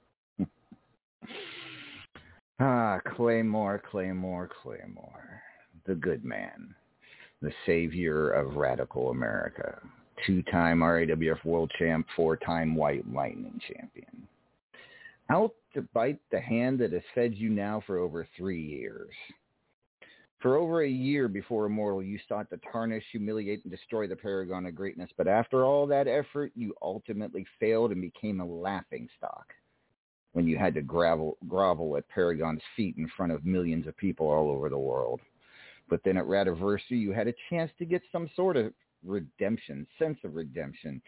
Ah, 2.62 3.00
Claymore, 3.16 3.82
Claymore, 3.90 4.50
Claymore. 4.62 5.42
The 5.86 5.96
good 5.96 6.26
man. 6.26 6.76
The 7.42 7.54
savior 7.66 8.32
of 8.32 8.58
radical 8.58 9.12
America. 9.12 9.80
two-time 10.26 10.84
RAWF 10.84 11.46
World 11.46 11.72
Champ, 11.80 12.06
four-time 12.18 12.76
White 12.76 13.10
Lightning 13.10 13.58
Champion. 13.66 14.28
Out 15.30 15.54
to 15.74 15.84
bite 15.94 16.20
the 16.32 16.42
hand 16.42 16.80
that 16.80 16.92
has 16.92 17.04
fed 17.16 17.34
you 17.34 17.50
now 17.50 17.82
for 17.88 18.00
over 18.00 18.28
three 18.36 18.62
years. 18.62 19.14
For 20.42 20.58
over 20.58 20.82
a 20.82 20.90
year 20.90 21.30
before 21.30 21.66
Immortal, 21.66 22.04
you 22.04 22.20
sought 22.28 22.50
to 22.50 22.60
tarnish, 22.72 23.06
humiliate, 23.12 23.64
and 23.64 23.72
destroy 23.72 24.08
the 24.08 24.16
Paragon 24.18 24.66
of 24.66 24.76
Greatness. 24.76 25.10
But 25.16 25.30
after 25.30 25.64
all 25.64 25.88
that 25.88 26.08
effort, 26.10 26.52
you 26.56 26.74
ultimately 26.82 27.46
failed 27.58 27.92
and 27.92 28.02
became 28.02 28.42
a 28.42 28.46
laughing 28.46 29.08
stock 29.18 29.48
when 30.34 30.48
you 30.48 30.58
had 30.58 30.74
to 30.76 30.82
grovel 30.82 31.98
at 31.98 32.08
Paragon's 32.10 32.62
feet 32.76 32.96
in 32.98 33.10
front 33.18 33.32
of 33.32 33.46
millions 33.46 33.88
of 33.88 33.98
people 33.98 34.28
all 34.30 34.50
over 34.50 34.70
the 34.70 34.78
world. 34.78 35.22
But 35.90 36.02
then 36.04 36.18
at 36.18 36.26
Radiversary, 36.26 37.00
you 37.00 37.12
had 37.12 37.28
a 37.28 37.34
chance 37.50 37.72
to 37.80 37.86
get 37.86 38.04
some 38.12 38.30
sort 38.36 38.56
of 38.56 38.72
redemption, 39.04 39.88
sense 39.98 40.20
of 40.24 40.36
redemption. 40.36 41.02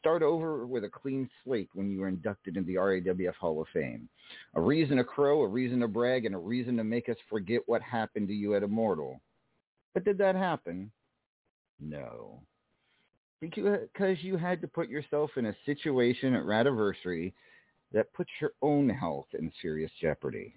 Start 0.00 0.22
over 0.22 0.66
with 0.66 0.84
a 0.84 0.88
clean 0.88 1.30
slate 1.42 1.70
when 1.72 1.88
you 1.88 2.00
were 2.00 2.08
inducted 2.08 2.56
into 2.56 2.66
the 2.66 2.74
RAWF 2.74 3.34
Hall 3.36 3.62
of 3.62 3.68
Fame. 3.72 4.08
A 4.54 4.60
reason 4.60 4.96
to 4.98 5.04
crow, 5.04 5.42
a 5.42 5.48
reason 5.48 5.80
to 5.80 5.88
brag, 5.88 6.26
and 6.26 6.34
a 6.34 6.38
reason 6.38 6.76
to 6.76 6.84
make 6.84 7.08
us 7.08 7.16
forget 7.30 7.62
what 7.66 7.80
happened 7.80 8.28
to 8.28 8.34
you 8.34 8.54
at 8.54 8.62
Immortal. 8.62 9.20
But 9.94 10.04
did 10.04 10.18
that 10.18 10.34
happen? 10.34 10.90
No. 11.80 12.40
Because 13.40 14.18
you 14.22 14.36
had 14.36 14.60
to 14.60 14.68
put 14.68 14.88
yourself 14.88 15.30
in 15.36 15.46
a 15.46 15.56
situation 15.64 16.34
at 16.34 16.44
Radiversary 16.44 17.32
that 17.94 18.12
puts 18.12 18.30
your 18.40 18.52
own 18.60 18.90
health 18.90 19.28
in 19.38 19.50
serious 19.62 19.90
jeopardy. 20.00 20.52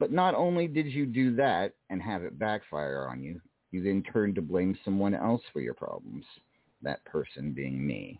But 0.00 0.12
not 0.12 0.34
only 0.34 0.66
did 0.66 0.86
you 0.86 1.06
do 1.06 1.34
that 1.36 1.72
and 1.88 2.02
have 2.02 2.24
it 2.24 2.38
backfire 2.38 3.08
on 3.08 3.22
you, 3.22 3.40
you 3.70 3.82
then 3.82 4.02
turned 4.12 4.34
to 4.34 4.42
blame 4.42 4.76
someone 4.84 5.14
else 5.14 5.40
for 5.52 5.60
your 5.60 5.72
problems, 5.72 6.24
that 6.82 7.04
person 7.04 7.52
being 7.52 7.84
me. 7.86 8.18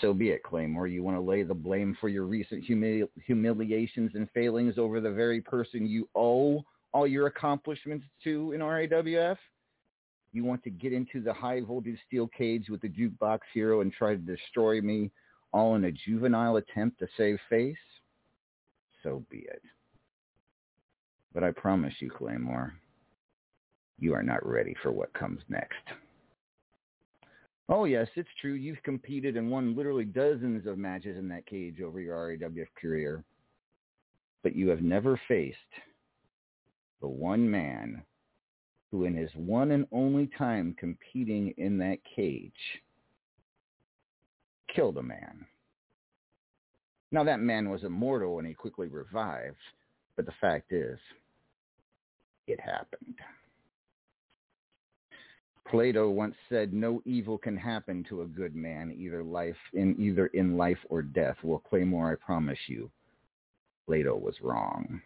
So 0.00 0.14
be 0.14 0.30
it, 0.30 0.42
Claymore. 0.44 0.86
You 0.86 1.02
want 1.02 1.16
to 1.16 1.20
lay 1.20 1.42
the 1.42 1.54
blame 1.54 1.96
for 2.00 2.08
your 2.08 2.24
recent 2.24 2.64
humili- 2.64 3.08
humiliations 3.26 4.12
and 4.14 4.30
failings 4.30 4.78
over 4.78 5.00
the 5.00 5.10
very 5.10 5.40
person 5.40 5.86
you 5.86 6.08
owe 6.14 6.64
all 6.92 7.06
your 7.06 7.26
accomplishments 7.26 8.06
to 8.22 8.52
in 8.52 8.60
RAWF? 8.60 9.36
You 10.32 10.44
want 10.44 10.62
to 10.64 10.70
get 10.70 10.92
into 10.92 11.20
the 11.20 11.32
high 11.32 11.60
voltage 11.60 11.98
steel 12.06 12.28
cage 12.28 12.68
with 12.68 12.80
the 12.80 12.88
jukebox 12.88 13.40
hero 13.52 13.80
and 13.80 13.92
try 13.92 14.14
to 14.14 14.20
destroy 14.20 14.80
me 14.80 15.10
all 15.54 15.76
in 15.76 15.84
a 15.84 15.92
juvenile 15.92 16.56
attempt 16.56 16.98
to 16.98 17.06
save 17.16 17.38
face? 17.48 17.76
So 19.04 19.24
be 19.30 19.38
it. 19.38 19.62
But 21.32 21.44
I 21.44 21.52
promise 21.52 21.94
you, 22.00 22.10
Claymore, 22.10 22.74
you 23.98 24.14
are 24.14 24.22
not 24.22 24.44
ready 24.44 24.74
for 24.82 24.90
what 24.90 25.14
comes 25.14 25.40
next. 25.48 25.82
Oh, 27.68 27.84
yes, 27.84 28.08
it's 28.16 28.28
true. 28.40 28.54
You've 28.54 28.82
competed 28.82 29.36
and 29.36 29.50
won 29.50 29.76
literally 29.76 30.04
dozens 30.04 30.66
of 30.66 30.76
matches 30.76 31.16
in 31.16 31.28
that 31.28 31.46
cage 31.46 31.80
over 31.80 32.00
your 32.00 32.16
RAWF 32.16 32.66
career. 32.78 33.24
But 34.42 34.56
you 34.56 34.68
have 34.68 34.82
never 34.82 35.18
faced 35.28 35.56
the 37.00 37.08
one 37.08 37.48
man 37.48 38.02
who, 38.90 39.04
in 39.04 39.16
his 39.16 39.30
one 39.34 39.70
and 39.70 39.86
only 39.92 40.28
time 40.36 40.74
competing 40.78 41.54
in 41.56 41.78
that 41.78 41.98
cage, 42.16 42.52
killed 44.74 44.98
a 44.98 45.02
man. 45.02 45.46
Now, 47.12 47.24
that 47.24 47.40
man 47.40 47.70
was 47.70 47.84
immortal 47.84 48.38
and 48.38 48.46
he 48.46 48.54
quickly 48.54 48.88
revived, 48.88 49.56
but 50.16 50.26
the 50.26 50.32
fact 50.40 50.72
is, 50.72 50.98
it 52.46 52.60
happened. 52.60 53.16
Plato 55.66 56.10
once 56.10 56.36
said, 56.48 56.74
"No 56.74 57.00
evil 57.04 57.38
can 57.38 57.56
happen 57.56 58.04
to 58.04 58.22
a 58.22 58.26
good 58.26 58.54
man, 58.54 58.92
either 58.92 59.22
life 59.22 59.56
in 59.72 59.98
either 59.98 60.26
in 60.28 60.56
life 60.56 60.78
or 60.88 61.02
death." 61.02 61.36
Well, 61.42 61.60
Claymore, 61.60 62.12
I 62.12 62.16
promise 62.16 62.58
you, 62.68 62.90
Plato 63.86 64.16
was 64.16 64.40
wrong. 64.42 65.00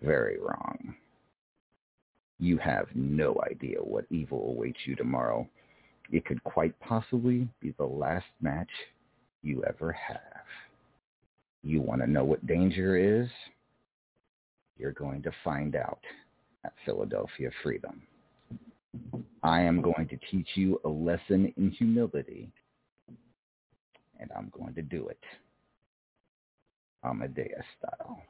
Very 0.00 0.38
wrong. 0.38 0.96
You 2.38 2.56
have 2.58 2.88
no 2.94 3.40
idea 3.50 3.78
what 3.78 4.06
evil 4.10 4.50
awaits 4.50 4.86
you 4.86 4.96
tomorrow. 4.96 5.48
It 6.10 6.24
could 6.24 6.42
quite 6.44 6.78
possibly 6.80 7.48
be 7.60 7.74
the 7.78 7.84
last 7.84 8.26
match 8.40 8.70
you 9.42 9.64
ever 9.64 9.92
have. 9.92 10.20
You 11.62 11.80
want 11.80 12.02
to 12.02 12.10
know 12.10 12.24
what 12.24 12.46
danger 12.46 12.96
is? 12.96 13.28
You're 14.76 14.92
going 14.92 15.22
to 15.22 15.30
find 15.42 15.76
out 15.76 16.00
at 16.64 16.72
Philadelphia 16.84 17.50
Freedom. 17.62 18.02
I 19.42 19.60
am 19.60 19.82
going 19.82 20.08
to 20.08 20.18
teach 20.30 20.48
you 20.54 20.80
a 20.84 20.88
lesson 20.88 21.52
in 21.56 21.70
humility, 21.70 22.50
and 24.18 24.30
I'm 24.36 24.50
going 24.56 24.74
to 24.74 24.82
do 24.82 25.08
it 25.08 25.18
Amadeus 27.04 27.64
style. 27.78 28.22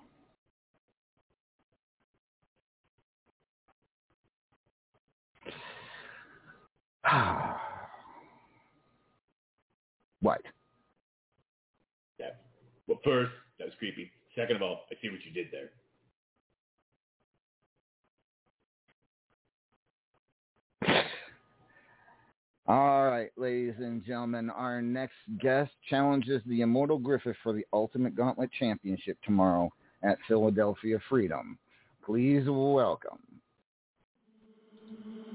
what? 10.21 10.41
Yeah. 12.19 12.31
Well, 12.87 13.01
first, 13.05 13.33
that 13.59 13.65
was 13.67 13.75
creepy. 13.79 14.11
Second 14.35 14.57
of 14.57 14.63
all, 14.63 14.81
I 14.91 14.95
see 15.01 15.11
what 15.11 15.21
you 15.25 15.33
did 15.33 15.47
there. 15.53 15.71
All 22.67 23.05
right, 23.07 23.31
ladies 23.37 23.75
and 23.79 24.03
gentlemen, 24.05 24.49
our 24.51 24.81
next 24.81 25.15
guest 25.41 25.71
challenges 25.89 26.43
the 26.47 26.63
Immortal 26.63 26.99
Griffith 26.99 27.37
for 27.43 27.53
the 27.53 27.67
Ultimate 27.73 28.17
Gauntlet 28.17 28.51
Championship 28.59 29.19
tomorrow 29.25 29.71
at 30.03 30.19
Philadelphia 30.27 30.99
Freedom. 31.09 31.59
Please 32.05 32.45
welcome. 32.47 33.34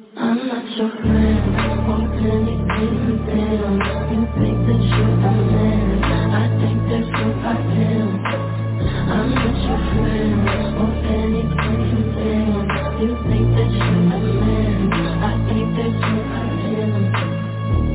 I'm 0.01 0.47
not 0.47 0.65
your 0.77 0.91
friend, 0.91 1.55
or 1.89 2.03
anything 2.19 3.17
down. 3.27 3.79
You 4.11 4.21
think 4.39 4.59
that 4.67 4.81
you're 4.81 5.15
the 5.23 5.31
man, 5.51 6.03
I 6.33 6.45
think 6.61 6.79
that 6.89 7.05
you 7.19 7.29
I 7.43 7.57
am. 7.83 8.09
I'm 9.11 9.29
not 9.35 9.57
your 9.65 9.81
friend, 9.91 10.49
or 10.79 10.91
anything 11.09 12.13
down. 12.15 12.65
You 13.01 13.11
think 13.27 13.47
that 13.55 13.71
you're 13.71 14.03
the 14.11 14.19
man, 14.39 14.93
I 15.23 15.33
think 15.49 15.69
that 15.77 15.93
you 16.07 16.17
I 16.33 16.47
am. 16.79 16.93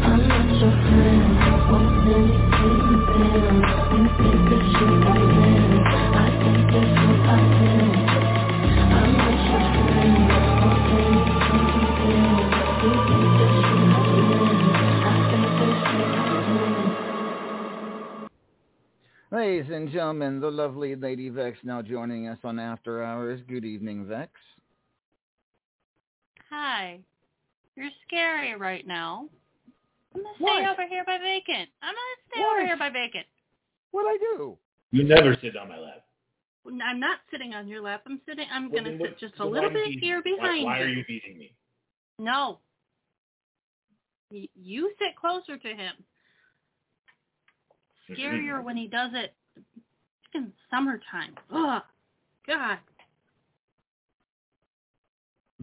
I'm 0.03 0.29
not 0.29 0.49
your 0.61 0.77
friend, 0.87 1.39
or 1.73 1.85
anything 2.17 3.01
down. 3.09 3.57
You 3.93 4.09
think 4.19 4.44
Ladies 19.35 19.69
and 19.73 19.91
gentlemen, 19.91 20.39
the 20.39 20.49
lovely 20.49 20.95
Lady 20.95 21.29
Vex 21.29 21.59
now 21.65 21.83
joining 21.83 22.29
us 22.29 22.39
on 22.45 22.61
After 22.61 23.03
Hours. 23.03 23.41
Good 23.49 23.65
evening, 23.65 24.07
Vex. 24.07 24.31
Hi. 26.51 27.01
You're 27.75 27.91
scary 28.07 28.55
right 28.55 28.87
now. 28.87 29.29
I'm 30.15 30.23
gonna 30.23 30.35
stay 30.37 30.45
What? 30.45 30.65
over 30.71 30.87
here 30.89 31.03
by 31.05 31.19
vacant. 31.19 31.69
I'm 31.83 31.95
gonna 31.97 32.23
stay 32.31 32.41
What? 32.43 32.53
over 32.59 32.67
here 32.67 32.77
by 32.77 32.91
vacant. 32.91 33.27
What'd 33.91 34.09
I 34.13 34.19
do? 34.19 34.57
You 34.93 35.03
never 35.03 35.37
sit 35.43 35.57
on 35.57 35.69
my 35.69 35.79
lap. 35.81 36.07
I'm 36.67 37.01
not 37.01 37.19
sitting 37.33 37.55
on 37.55 37.67
your 37.67 37.83
lap. 37.83 38.03
I'm 38.07 38.21
sitting. 38.27 38.47
I'm 38.53 38.71
Well, 38.71 38.85
gonna 38.85 38.97
sit 38.99 39.01
what- 39.01 39.19
just 39.19 39.41
a 39.41 39.45
little 39.45 39.69
bit 39.71 39.89
you 39.91 39.99
here 39.99 40.23
behind 40.23 40.61
me? 40.61 40.65
Why- 40.65 40.75
behind 40.79 40.81
Why, 40.81 40.81
are 40.81 40.89
you. 40.89 40.99
you 40.99 41.05
beating 41.07 41.39
me? 41.39 41.57
No. 42.21 42.61
Y- 44.31 44.49
You 44.55 44.95
sit 45.01 45.17
closer 45.17 45.59
to 45.59 45.75
him. 45.75 46.05
Scarier 48.11 48.63
when 48.63 48.77
he 48.77 48.87
does 48.87 49.11
it. 49.15 49.35
In 50.35 50.53
summertime. 50.69 51.35
Ugh. 51.55 51.83
God. 52.47 52.79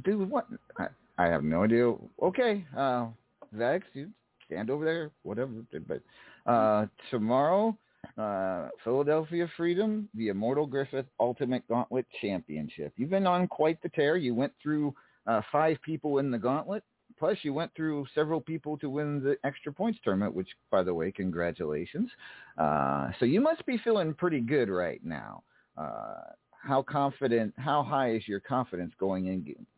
Dude, 0.03 0.30
what? 0.30 0.47
I, 0.77 0.88
I 1.18 1.27
have 1.27 1.43
no 1.43 1.63
idea. 1.63 1.93
Okay, 2.22 2.65
uh, 2.76 3.07
Vex, 3.51 3.85
you 3.93 4.09
stand 4.45 4.69
over 4.69 4.85
there, 4.85 5.11
whatever. 5.23 5.51
But 5.88 6.01
uh, 6.49 6.88
tomorrow, 7.09 7.77
uh, 8.18 8.69
Philadelphia 8.84 9.47
Freedom, 9.57 10.09
the 10.15 10.30
Immortal 10.30 10.65
Griffith 10.65 11.05
Ultimate 11.19 11.68
Gauntlet 11.68 12.05
Championship. 12.22 12.93
You've 12.95 13.09
been 13.09 13.27
on 13.27 13.47
quite 13.47 13.81
the 13.84 13.89
tear. 13.89 14.18
You 14.18 14.34
went 14.34 14.53
through 14.61 14.95
uh, 15.27 15.41
five 15.51 15.77
people 15.84 16.18
in 16.19 16.31
the 16.31 16.39
gauntlet. 16.39 16.84
Plus, 17.22 17.38
you 17.43 17.53
went 17.53 17.72
through 17.76 18.03
several 18.15 18.41
people 18.41 18.80
to 18.80 18.89
win 18.89 19.22
the 19.23 19.38
extra 19.48 19.72
points 19.72 19.99
tournament, 20.03 20.34
which, 20.34 20.48
by 20.72 20.81
the 20.81 20.91
way, 20.91 21.11
congratulations. 21.11 22.10
Uh, 22.57 23.11
so 23.19 23.26
you 23.26 23.39
must 23.39 23.64
be 23.68 23.77
feeling 23.84 24.15
pretty 24.15 24.41
good 24.41 24.69
right 24.69 25.06
now. 25.06 25.43
Uh, 25.77 26.31
how 26.64 26.81
confident? 26.81 27.53
How 27.57 27.84
high 27.84 28.15
is 28.15 28.27
your 28.27 28.39
confidence 28.39 28.91
going 28.99 29.27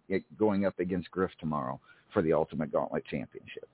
in, 0.09 0.21
going 0.39 0.65
up 0.65 0.79
against 0.79 1.11
Griff 1.11 1.31
tomorrow 1.37 1.81
for 2.13 2.21
the 2.21 2.31
Ultimate 2.31 2.71
Gauntlet 2.71 3.03
Championship? 3.07 3.67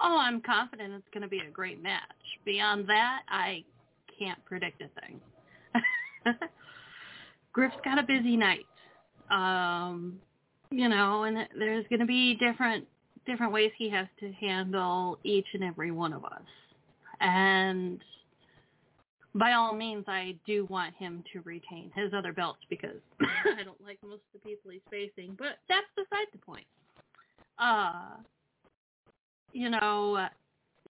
Oh, 0.00 0.16
I'm 0.18 0.40
confident 0.40 0.94
it's 0.94 1.08
going 1.12 1.24
to 1.24 1.28
be 1.28 1.40
a 1.46 1.50
great 1.50 1.82
match. 1.82 2.00
Beyond 2.46 2.88
that, 2.88 3.20
I 3.28 3.64
can't 4.18 4.42
predict 4.46 4.80
a 4.80 4.88
thing. 5.02 5.20
Griff's 7.52 7.76
got 7.84 7.98
a 7.98 8.02
busy 8.02 8.34
night. 8.34 8.64
Um, 9.30 10.20
you 10.70 10.88
know, 10.88 11.24
and 11.24 11.48
there's 11.58 11.86
going 11.88 12.00
to 12.00 12.06
be 12.06 12.34
different 12.34 12.86
different 13.26 13.52
ways 13.52 13.72
he 13.76 13.90
has 13.90 14.06
to 14.20 14.30
handle 14.32 15.18
each 15.24 15.46
and 15.52 15.64
every 15.64 15.90
one 15.90 16.12
of 16.12 16.24
us. 16.24 16.42
And 17.20 18.00
by 19.34 19.52
all 19.52 19.74
means, 19.74 20.04
I 20.06 20.36
do 20.46 20.64
want 20.66 20.94
him 20.94 21.24
to 21.32 21.40
retain 21.40 21.90
his 21.94 22.12
other 22.14 22.32
belts 22.32 22.60
because 22.70 23.00
I 23.20 23.64
don't 23.64 23.82
like 23.84 23.98
most 24.02 24.22
of 24.32 24.40
the 24.40 24.48
people 24.48 24.70
he's 24.70 24.80
facing. 24.90 25.34
But 25.36 25.58
that's 25.68 25.86
beside 25.96 26.26
the 26.32 26.38
point. 26.38 26.66
Uh, 27.58 28.16
you 29.52 29.70
know, 29.70 30.28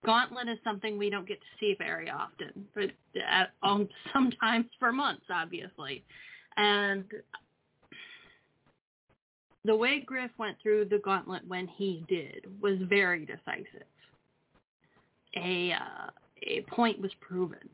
Gauntlet 0.04 0.48
is 0.48 0.58
something 0.62 0.98
we 0.98 1.10
don't 1.10 1.26
get 1.26 1.40
to 1.40 1.46
see 1.58 1.74
very 1.78 2.10
often, 2.10 2.66
but 2.74 2.90
uh, 3.16 3.66
um, 3.66 3.88
sometimes 4.12 4.66
for 4.78 4.92
months, 4.92 5.24
obviously. 5.30 6.04
And 6.56 7.04
the 9.66 9.76
way 9.76 10.00
Griff 10.00 10.30
went 10.38 10.56
through 10.62 10.86
the 10.86 10.98
gauntlet 10.98 11.42
when 11.46 11.66
he 11.66 12.04
did 12.08 12.46
was 12.60 12.78
very 12.88 13.26
decisive. 13.26 13.86
A 15.36 15.72
uh, 15.72 16.10
a 16.42 16.62
point 16.62 17.00
was 17.00 17.10
proven. 17.20 17.68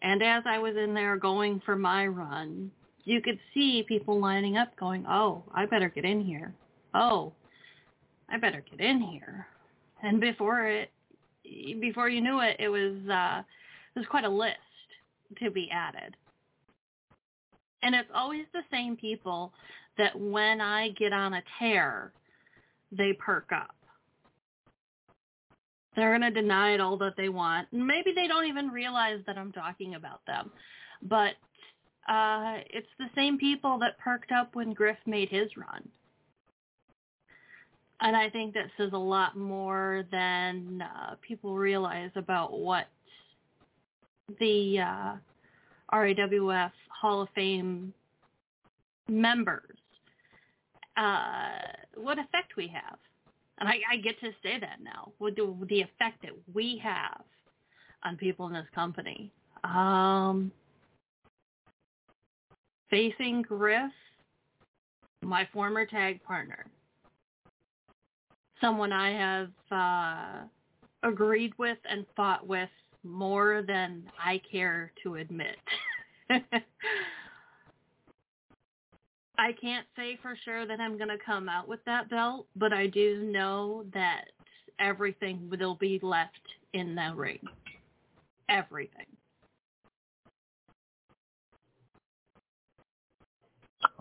And 0.00 0.22
as 0.22 0.44
I 0.46 0.58
was 0.58 0.76
in 0.76 0.94
there 0.94 1.16
going 1.16 1.60
for 1.64 1.74
my 1.74 2.06
run, 2.06 2.70
you 3.04 3.20
could 3.20 3.38
see 3.52 3.84
people 3.86 4.20
lining 4.20 4.56
up 4.56 4.74
going, 4.76 5.04
"Oh, 5.08 5.42
I 5.52 5.66
better 5.66 5.88
get 5.88 6.04
in 6.04 6.20
here. 6.20 6.54
Oh, 6.94 7.32
I 8.28 8.38
better 8.38 8.62
get 8.70 8.80
in 8.80 9.00
here." 9.00 9.46
And 10.02 10.20
before 10.20 10.66
it 10.66 10.90
before 11.80 12.08
you 12.08 12.20
knew 12.20 12.40
it, 12.40 12.56
it 12.60 12.68
was 12.68 12.96
uh 13.10 13.42
it 13.94 13.98
was 13.98 14.06
quite 14.08 14.24
a 14.24 14.28
list 14.28 14.56
to 15.42 15.50
be 15.50 15.68
added. 15.72 16.14
And 17.82 17.94
it's 17.94 18.10
always 18.14 18.44
the 18.52 18.62
same 18.70 18.96
people 18.96 19.52
that 19.98 20.18
when 20.18 20.60
I 20.60 20.90
get 20.90 21.12
on 21.12 21.34
a 21.34 21.42
tear, 21.58 22.12
they 22.90 23.12
perk 23.12 23.50
up. 23.54 23.74
They're 25.94 26.16
going 26.16 26.32
to 26.32 26.40
deny 26.40 26.74
it 26.74 26.80
all 26.80 26.96
that 26.98 27.14
they 27.16 27.28
want. 27.28 27.68
And 27.72 27.86
maybe 27.86 28.12
they 28.14 28.28
don't 28.28 28.46
even 28.46 28.68
realize 28.68 29.20
that 29.26 29.36
I'm 29.36 29.52
talking 29.52 29.96
about 29.96 30.20
them. 30.26 30.50
But 31.02 31.34
uh, 32.08 32.58
it's 32.70 32.88
the 32.98 33.10
same 33.14 33.36
people 33.36 33.78
that 33.80 33.98
perked 33.98 34.32
up 34.32 34.54
when 34.54 34.72
Griff 34.72 34.96
made 35.06 35.28
his 35.28 35.48
run. 35.56 35.88
And 38.00 38.16
I 38.16 38.30
think 38.30 38.54
that 38.54 38.66
says 38.76 38.90
a 38.92 38.98
lot 38.98 39.36
more 39.36 40.04
than 40.12 40.82
uh, 40.82 41.16
people 41.26 41.56
realize 41.56 42.10
about 42.14 42.56
what 42.56 42.86
the 44.38 44.78
uh, 44.78 45.14
RAWF 45.92 46.70
Hall 46.88 47.22
of 47.22 47.28
Fame 47.34 47.92
members, 49.08 49.77
uh, 50.98 51.58
what 51.94 52.18
effect 52.18 52.56
we 52.56 52.68
have. 52.68 52.98
And 53.60 53.68
I, 53.68 53.78
I 53.92 53.96
get 53.96 54.18
to 54.20 54.30
say 54.42 54.58
that 54.60 54.78
now, 54.82 55.12
with 55.18 55.36
the, 55.36 55.54
the 55.68 55.80
effect 55.80 56.22
that 56.22 56.32
we 56.52 56.80
have 56.82 57.22
on 58.04 58.16
people 58.16 58.46
in 58.46 58.52
this 58.52 58.66
company. 58.74 59.32
Um, 59.64 60.52
facing 62.90 63.42
Griff, 63.42 63.90
my 65.22 65.48
former 65.52 65.84
tag 65.84 66.22
partner, 66.22 66.66
someone 68.60 68.92
I 68.92 69.12
have 69.12 69.50
uh, 69.72 71.08
agreed 71.08 71.52
with 71.58 71.78
and 71.88 72.06
fought 72.16 72.46
with 72.46 72.70
more 73.04 73.62
than 73.66 74.04
I 74.24 74.40
care 74.50 74.92
to 75.02 75.16
admit. 75.16 75.56
I 79.38 79.52
can't 79.52 79.86
say 79.94 80.18
for 80.20 80.36
sure 80.44 80.66
that 80.66 80.80
I'm 80.80 80.96
going 80.96 81.08
to 81.08 81.18
come 81.24 81.48
out 81.48 81.68
with 81.68 81.78
that 81.86 82.10
belt, 82.10 82.46
but 82.56 82.72
I 82.72 82.88
do 82.88 83.22
know 83.22 83.84
that 83.94 84.24
everything 84.80 85.48
will 85.48 85.76
be 85.76 86.00
left 86.02 86.40
in 86.72 86.96
the 86.96 87.12
ring. 87.14 87.38
Everything. 88.48 89.06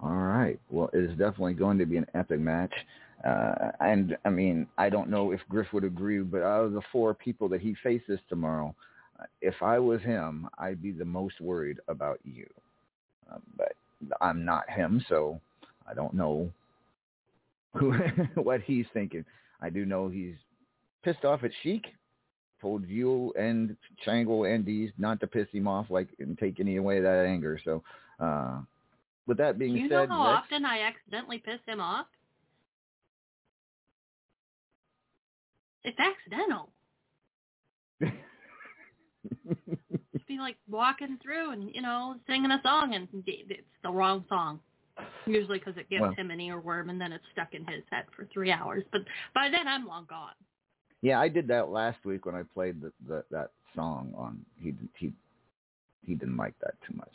All 0.02 0.10
right. 0.10 0.60
Well, 0.70 0.90
it 0.94 1.00
is 1.00 1.12
definitely 1.12 1.54
going 1.54 1.78
to 1.78 1.86
be 1.86 1.98
an 1.98 2.08
epic 2.16 2.40
match. 2.40 2.74
Uh, 3.24 3.72
and 3.80 4.18
I 4.26 4.30
mean, 4.30 4.68
I 4.78 4.90
don't 4.90 5.10
know 5.10 5.32
if 5.32 5.42
Griff 5.50 5.68
would 5.74 5.84
agree, 5.84 6.20
but 6.20 6.42
out 6.42 6.66
of 6.66 6.74
the 6.74 6.82
four 6.92 7.14
people 7.14 7.48
that 7.50 7.62
he 7.62 7.76
faces 7.84 8.20
tomorrow, 8.28 8.74
uh, 9.20 9.26
if 9.42 9.56
I 9.62 9.78
was 9.78 10.02
him, 10.02 10.48
I'd 10.58 10.82
be 10.82 10.92
the 10.92 11.06
most 11.06 11.40
worried 11.42 11.78
about 11.88 12.20
you. 12.24 12.48
Um, 13.32 13.42
but 13.56 13.74
I'm 14.22 14.46
not 14.46 14.70
him, 14.70 15.04
so 15.10 15.40
I 15.90 15.94
don't 15.94 16.14
know 16.14 16.52
who, 17.74 17.94
what 18.36 18.62
he's 18.62 18.86
thinking. 18.94 19.26
I 19.62 19.70
do 19.70 19.86
know 19.86 20.08
he's 20.08 20.36
pissed 21.04 21.26
off 21.26 21.44
at 21.44 21.52
Sheik. 21.64 21.86
Told 22.60 22.88
you 22.88 23.34
and 23.38 23.78
Shango 24.04 24.46
and 24.46 24.66
D's 24.66 24.90
not 24.98 25.20
to 25.20 25.28
piss 25.28 25.48
him 25.52 25.68
off, 25.68 25.88
like 25.92 26.08
and 26.20 26.36
take 26.40 26.60
any 26.60 26.78
away 26.78 27.00
that 27.00 27.26
anger. 27.28 27.60
So, 27.64 27.84
uh, 28.20 28.62
with 29.28 29.38
that 29.38 29.60
being 29.60 29.76
Do 29.76 29.80
you 29.82 29.90
said, 29.90 30.10
know 30.10 30.16
how 30.16 30.22
often 30.22 30.66
I 30.66 30.82
accidentally 30.82 31.38
piss 31.38 31.60
him 31.68 31.80
off? 31.80 32.08
It's 35.84 35.98
accidental. 36.00 36.72
Be 40.28 40.38
like 40.38 40.58
walking 40.70 41.18
through 41.24 41.52
and, 41.52 41.74
you 41.74 41.82
know, 41.82 42.16
singing 42.28 42.52
a 42.52 42.62
song 42.64 42.94
and 42.94 43.08
it's 43.26 43.62
the 43.84 43.90
wrong 43.90 44.26
song. 44.28 44.60
Usually 45.26 45.60
because 45.60 45.78
it 45.78 45.90
gives 45.90 46.02
Well- 46.02 46.14
him 46.14 46.32
an 46.32 46.40
earworm 46.40 46.90
and 46.90 47.00
then 47.00 47.12
it's 47.14 47.24
stuck 47.32 47.54
in 47.54 47.66
his 47.66 47.84
head 47.92 48.06
for 48.16 48.26
three 48.34 48.52
hours. 48.52 48.84
But 48.92 49.02
by 49.34 49.50
then 49.50 49.68
I'm 49.68 49.86
long 49.86 50.06
gone. 50.10 50.34
Yeah, 51.02 51.20
I 51.20 51.28
did 51.30 51.48
that 51.50 51.70
last 51.70 52.04
week 52.06 52.26
when 52.26 52.34
I 52.36 52.44
played 52.44 52.82
the, 52.82 52.92
the 53.08 53.24
that 53.30 53.52
song 53.76 54.12
on. 54.18 54.44
He 54.60 54.74
he 54.98 55.14
he 56.06 56.16
didn't 56.16 56.38
like 56.38 56.56
that 56.60 56.74
too 56.88 56.96
much. 56.96 57.14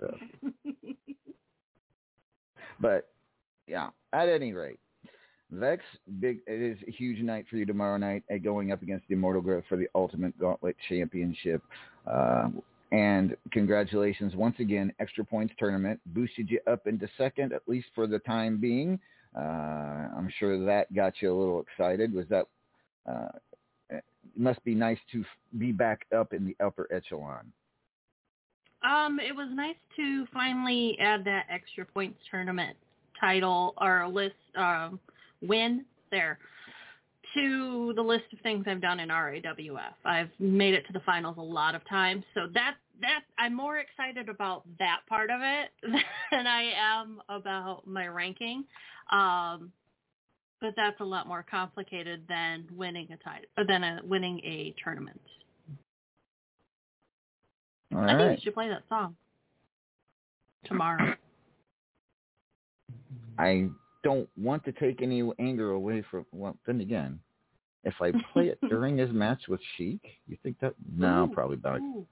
So. 0.00 0.16
But 2.80 3.10
yeah, 3.66 3.90
at 4.12 4.28
any 4.28 4.52
rate, 4.52 4.80
Vex, 5.50 5.82
big. 6.20 6.40
It 6.46 6.60
is 6.60 6.78
a 6.86 6.90
huge 6.90 7.20
night 7.22 7.46
for 7.50 7.56
you 7.56 7.66
tomorrow 7.66 7.96
night, 7.96 8.22
uh, 8.32 8.38
going 8.38 8.72
up 8.72 8.82
against 8.82 9.06
the 9.08 9.14
Immortal 9.14 9.42
Growth 9.42 9.64
for 9.68 9.76
the 9.76 9.88
Ultimate 9.94 10.38
Gauntlet 10.38 10.76
Championship. 10.88 11.62
Uh, 12.06 12.48
and 12.92 13.36
congratulations 13.52 14.34
once 14.34 14.56
again, 14.58 14.92
Extra 15.00 15.24
Points 15.24 15.54
Tournament 15.58 16.00
boosted 16.06 16.50
you 16.50 16.60
up 16.70 16.86
into 16.86 17.08
second, 17.16 17.52
at 17.52 17.62
least 17.66 17.88
for 17.94 18.06
the 18.06 18.18
time 18.20 18.58
being. 18.58 18.98
Uh, 19.36 19.40
I'm 19.40 20.28
sure 20.38 20.64
that 20.64 20.92
got 20.94 21.14
you 21.20 21.32
a 21.32 21.36
little 21.36 21.60
excited. 21.60 22.12
Was 22.12 22.26
that? 22.30 22.46
Uh, 23.08 23.28
it 23.90 24.04
must 24.36 24.62
be 24.64 24.74
nice 24.74 24.98
to 25.12 25.24
be 25.58 25.72
back 25.72 26.06
up 26.16 26.32
in 26.32 26.44
the 26.44 26.56
upper 26.64 26.88
echelon. 26.92 27.52
Um, 28.82 29.20
it 29.20 29.34
was 29.34 29.48
nice 29.52 29.76
to 29.96 30.26
finally 30.32 30.96
add 31.00 31.24
that 31.24 31.46
extra 31.50 31.84
points 31.84 32.18
tournament 32.30 32.76
title 33.20 33.74
or 33.78 34.08
list 34.08 34.34
um, 34.56 34.98
win 35.42 35.84
there 36.10 36.38
to 37.34 37.92
the 37.94 38.02
list 38.02 38.24
of 38.32 38.40
things 38.40 38.64
I've 38.66 38.80
done 38.80 39.00
in 39.00 39.08
RAWF. 39.08 39.94
I've 40.04 40.30
made 40.38 40.74
it 40.74 40.86
to 40.86 40.92
the 40.92 41.00
finals 41.00 41.36
a 41.38 41.42
lot 41.42 41.74
of 41.74 41.86
times, 41.88 42.24
so 42.34 42.42
that 42.54 42.76
that 43.00 43.20
I'm 43.38 43.54
more 43.54 43.78
excited 43.78 44.28
about 44.28 44.64
that 44.78 45.00
part 45.08 45.30
of 45.30 45.40
it 45.42 45.70
than 46.30 46.46
I 46.46 46.72
am 46.76 47.22
about 47.28 47.86
my 47.86 48.06
ranking. 48.08 48.64
Um, 49.10 49.72
but 50.60 50.74
that's 50.76 51.00
a 51.00 51.04
lot 51.04 51.26
more 51.26 51.44
complicated 51.50 52.22
than 52.28 52.66
winning 52.76 53.08
a 53.10 53.16
title, 53.24 53.48
than 53.66 53.82
a, 53.82 54.00
winning 54.04 54.40
a 54.44 54.74
tournament. 54.82 55.20
All 57.94 58.00
I 58.00 58.08
think 58.08 58.18
right. 58.20 58.30
we 58.38 58.40
should 58.42 58.54
play 58.54 58.68
that 58.68 58.82
song 58.88 59.16
tomorrow. 60.66 61.14
I 63.38 63.70
don't 64.02 64.28
want 64.36 64.64
to 64.64 64.72
take 64.72 65.02
any 65.02 65.22
anger 65.38 65.70
away 65.72 66.02
from. 66.10 66.24
Well, 66.32 66.56
then 66.66 66.80
again, 66.80 67.20
if 67.84 67.94
I 68.00 68.12
play 68.32 68.48
it 68.48 68.58
during 68.68 68.96
his 68.98 69.10
match 69.10 69.42
with 69.48 69.60
Sheik, 69.76 70.00
you 70.26 70.36
think 70.42 70.58
that? 70.60 70.74
No, 70.96 71.24
Ooh, 71.30 71.34
probably 71.34 71.58
not. 71.62 71.80
ooh. 71.80 72.06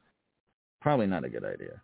Probably 0.80 1.06
not 1.06 1.24
a 1.24 1.28
good 1.28 1.44
idea. 1.44 1.80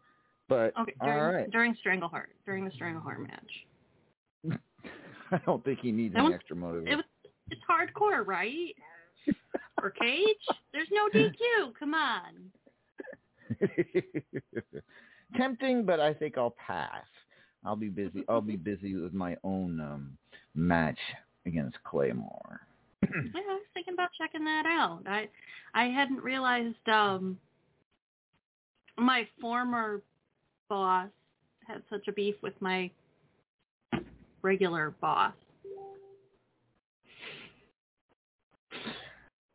But 0.48 0.72
Okay, 0.78 0.94
all 1.00 1.08
during, 1.08 1.34
right, 1.34 1.50
during 1.50 1.74
Strangleheart, 1.84 2.26
during 2.46 2.64
the 2.64 2.70
Strangleheart 2.72 3.18
match. 3.18 4.58
I 5.32 5.38
don't 5.46 5.64
think 5.64 5.80
he 5.80 5.90
needs 5.90 6.14
was- 6.14 6.32
extra 6.34 6.54
motivation. 6.54 6.92
It 6.92 6.96
was, 6.96 7.04
it's 7.50 7.60
hardcore, 7.68 8.26
right? 8.26 8.74
or 9.82 9.90
Cage? 9.90 10.36
There's 10.72 10.88
no 10.92 11.08
DQ. 11.08 11.72
Come 11.78 11.94
on. 11.94 12.50
Tempting, 15.36 15.84
but 15.84 15.98
I 16.00 16.14
think 16.14 16.38
I'll 16.38 16.54
pass. 16.64 17.04
I'll 17.64 17.76
be 17.76 17.88
busy. 17.88 18.24
I'll 18.28 18.40
be 18.40 18.56
busy 18.56 18.94
with 18.94 19.14
my 19.14 19.36
own 19.42 19.80
um, 19.80 20.18
match 20.54 20.98
against 21.46 21.76
Claymore. 21.84 22.60
Yeah, 23.02 23.08
I 23.34 23.54
was 23.54 23.62
thinking 23.74 23.94
about 23.94 24.10
checking 24.18 24.44
that 24.44 24.64
out. 24.66 25.02
I 25.06 25.28
I 25.74 25.84
hadn't 25.84 26.22
realized 26.22 26.88
um 26.88 27.38
my 28.96 29.26
former 29.40 30.02
boss 30.68 31.08
had 31.66 31.82
such 31.90 32.08
a 32.08 32.12
beef 32.12 32.36
with 32.42 32.54
my 32.60 32.90
regular 34.42 34.94
boss. 35.00 35.34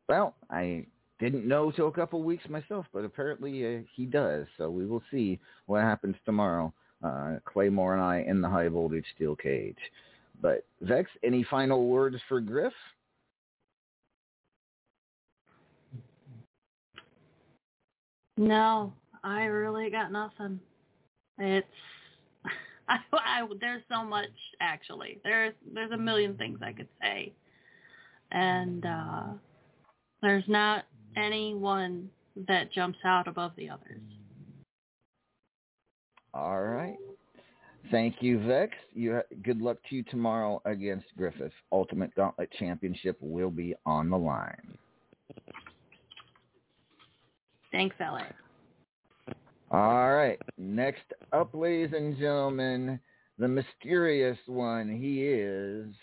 Well, 0.07 0.36
I 0.49 0.88
didn't 1.19 1.48
know 1.48 1.72
till 1.72 1.88
a 1.88 1.91
couple 1.91 2.23
weeks 2.23 2.49
myself, 2.49 2.86
but 2.91 3.06
apparently 3.06 3.77
uh, 3.77 3.80
he 3.95 4.06
does. 4.06 4.48
So 4.57 4.72
we 4.72 4.86
will 4.86 5.03
see 5.11 5.40
what 5.68 5.84
happens 5.84 6.15
tomorrow. 6.26 6.73
Uh, 7.04 7.36
Claymore 7.46 7.94
and 7.94 8.04
I 8.04 8.26
in 8.28 8.42
the 8.42 8.50
high 8.50 8.68
voltage 8.68 9.06
steel 9.16 9.36
cage. 9.36 9.78
But 10.42 10.66
Vex, 10.82 11.10
any 11.24 11.44
final 11.50 11.88
words 11.88 12.18
for 12.28 12.42
Griff? 12.42 12.74
No, 18.38 18.94
I 19.24 19.44
really 19.46 19.90
got 19.90 20.12
nothing. 20.12 20.60
It's 21.38 21.68
I, 22.90 22.98
I 23.12 23.48
there's 23.60 23.84
so 23.92 24.04
much 24.04 24.30
actually. 24.62 25.20
There's 25.24 25.54
there's 25.74 25.92
a 25.92 25.98
million 25.98 26.36
things 26.36 26.60
I 26.62 26.72
could 26.72 26.88
say, 27.02 27.34
and 28.32 28.86
uh, 28.86 29.24
there's 30.22 30.46
not 30.48 30.86
any 31.18 31.54
one 31.54 32.10
that 32.48 32.72
jumps 32.72 33.00
out 33.04 33.28
above 33.28 33.52
the 33.58 33.70
others. 33.70 34.02
All 36.34 36.61
right. 36.61 36.97
Thank 37.91 38.18
you, 38.22 38.45
Vex. 38.45 38.73
You 38.93 39.15
ha- 39.15 39.35
good 39.43 39.61
luck 39.61 39.77
to 39.89 39.95
you 39.95 40.03
tomorrow 40.03 40.61
against 40.65 41.06
Griffith. 41.18 41.53
Ultimate 41.72 42.14
Gauntlet 42.15 42.51
Championship 42.60 43.18
will 43.19 43.49
be 43.49 43.73
on 43.85 44.10
the 44.10 44.18
line. 44.18 44.77
Thanks, 47.72 47.95
LA. 47.99 48.23
All 49.72 50.14
right. 50.14 50.39
Next 50.57 51.03
up, 51.31 51.53
ladies 51.53 51.93
and 51.95 52.18
gentlemen, 52.18 52.99
the 53.38 53.47
mysterious 53.47 54.38
one. 54.47 54.89
He 54.89 55.23
is. 55.23 55.93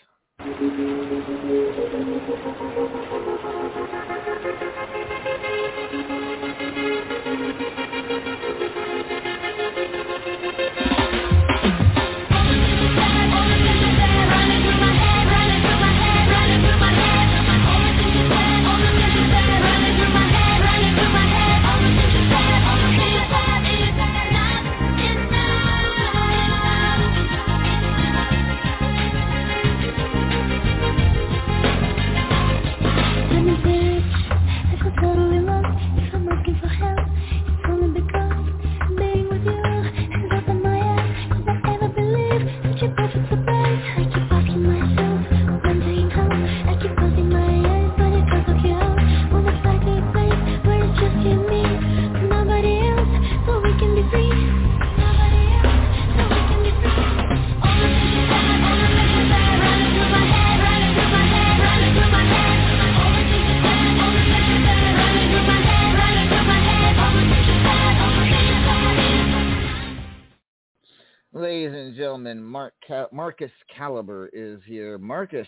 Marcus 73.17 73.49
Caliber 73.75 74.29
is 74.31 74.59
here. 74.67 74.99
Marcus, 74.99 75.47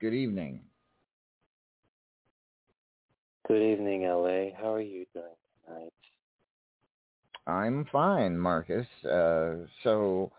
good 0.00 0.14
evening. 0.14 0.62
Good 3.46 3.60
evening, 3.60 4.04
LA. 4.04 4.56
How 4.58 4.72
are 4.72 4.80
you 4.80 5.04
doing 5.12 5.26
tonight? 5.66 5.92
I'm 7.46 7.86
fine, 7.92 8.38
Marcus. 8.38 8.86
Uh, 9.04 9.66
so, 9.84 10.32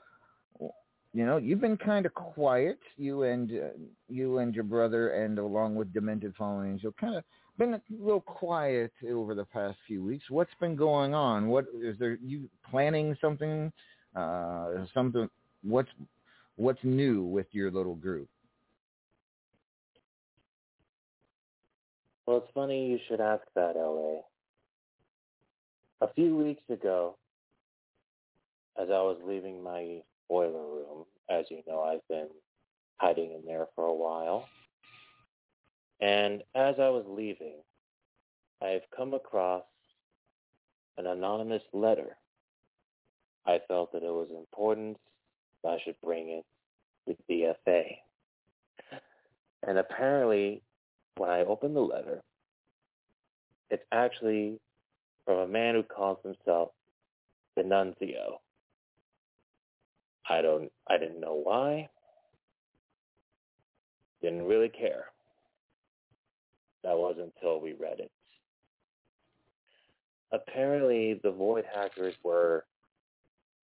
you 1.13 1.27
know, 1.27 1.37
you've 1.37 1.61
been 1.61 1.77
kind 1.77 2.07
of 2.07 2.15
quiet. 2.15 2.79
You 2.97 3.21
and 3.21 3.51
uh, 3.51 3.77
you 4.09 4.39
and 4.39 4.55
your 4.55 4.63
brother, 4.63 5.09
and 5.09 5.37
along 5.37 5.75
with 5.75 5.93
Demented 5.93 6.33
Fallen 6.35 6.71
Angel, 6.71 6.91
kind 6.99 7.17
of 7.17 7.23
been 7.59 7.75
a 7.75 7.81
little 7.91 8.19
quiet 8.19 8.93
over 9.07 9.35
the 9.35 9.45
past 9.45 9.77
few 9.85 10.03
weeks. 10.03 10.25
What's 10.31 10.55
been 10.59 10.75
going 10.75 11.13
on? 11.13 11.49
What 11.49 11.65
is 11.79 11.99
there? 11.99 12.17
You 12.19 12.49
planning 12.71 13.15
something? 13.21 13.71
Uh, 14.15 14.85
something? 14.91 15.29
What's 15.61 15.91
what's 16.55 16.83
new 16.83 17.23
with 17.23 17.47
your 17.51 17.71
little 17.71 17.95
group? 17.95 18.29
Well, 22.25 22.37
it's 22.37 22.51
funny 22.53 22.87
you 22.87 22.99
should 23.07 23.19
ask 23.19 23.43
that, 23.55 23.75
LA. 23.75 24.21
A 26.01 26.13
few 26.13 26.35
weeks 26.37 26.63
ago, 26.69 27.17
as 28.81 28.89
I 28.89 29.01
was 29.01 29.17
leaving 29.25 29.61
my 29.61 29.99
boiler 30.29 30.65
room, 30.65 31.05
as 31.29 31.45
you 31.49 31.61
know, 31.67 31.81
I've 31.81 32.07
been 32.07 32.29
hiding 32.97 33.31
in 33.31 33.45
there 33.45 33.67
for 33.75 33.85
a 33.85 33.93
while. 33.93 34.47
And 35.99 36.43
as 36.55 36.75
I 36.79 36.89
was 36.89 37.05
leaving, 37.07 37.55
I've 38.61 38.81
come 38.95 39.13
across 39.13 39.63
an 40.97 41.07
anonymous 41.07 41.63
letter. 41.73 42.17
I 43.45 43.59
felt 43.67 43.91
that 43.91 44.03
it 44.03 44.11
was 44.11 44.29
important 44.31 44.97
I 45.69 45.77
should 45.83 45.95
bring 46.03 46.29
it 46.29 46.45
to 47.07 47.33
DFA. 47.33 47.83
And 49.65 49.77
apparently, 49.77 50.61
when 51.17 51.29
I 51.29 51.41
opened 51.41 51.75
the 51.75 51.81
letter, 51.81 52.21
it's 53.69 53.83
actually 53.91 54.59
from 55.25 55.39
a 55.39 55.47
man 55.47 55.75
who 55.75 55.83
calls 55.83 56.17
himself 56.23 56.69
the 57.55 57.63
Nuncio. 57.63 58.41
I 60.29 60.41
don't 60.41 60.71
I 60.87 60.97
didn't 60.97 61.19
know 61.19 61.35
why. 61.35 61.89
Didn't 64.21 64.43
really 64.43 64.69
care. 64.69 65.05
That 66.83 66.97
wasn't 66.97 67.33
until 67.35 67.61
we 67.61 67.73
read 67.73 67.99
it. 67.99 68.11
Apparently 70.31 71.19
the 71.23 71.31
Void 71.31 71.65
hackers 71.73 72.15
were 72.23 72.65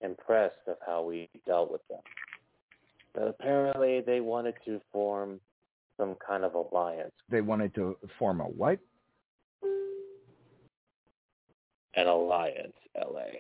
impressed 0.01 0.67
of 0.67 0.77
how 0.85 1.03
we 1.03 1.29
dealt 1.45 1.71
with 1.71 1.81
them. 1.89 1.99
But 3.13 3.27
apparently 3.27 4.01
they 4.01 4.21
wanted 4.21 4.55
to 4.65 4.79
form 4.91 5.39
some 5.97 6.15
kind 6.25 6.43
of 6.43 6.53
alliance. 6.53 7.11
They 7.29 7.41
wanted 7.41 7.75
to 7.75 7.97
form 8.17 8.39
a 8.39 8.45
what? 8.45 8.79
An 11.95 12.07
alliance, 12.07 12.75
LA. 12.95 13.39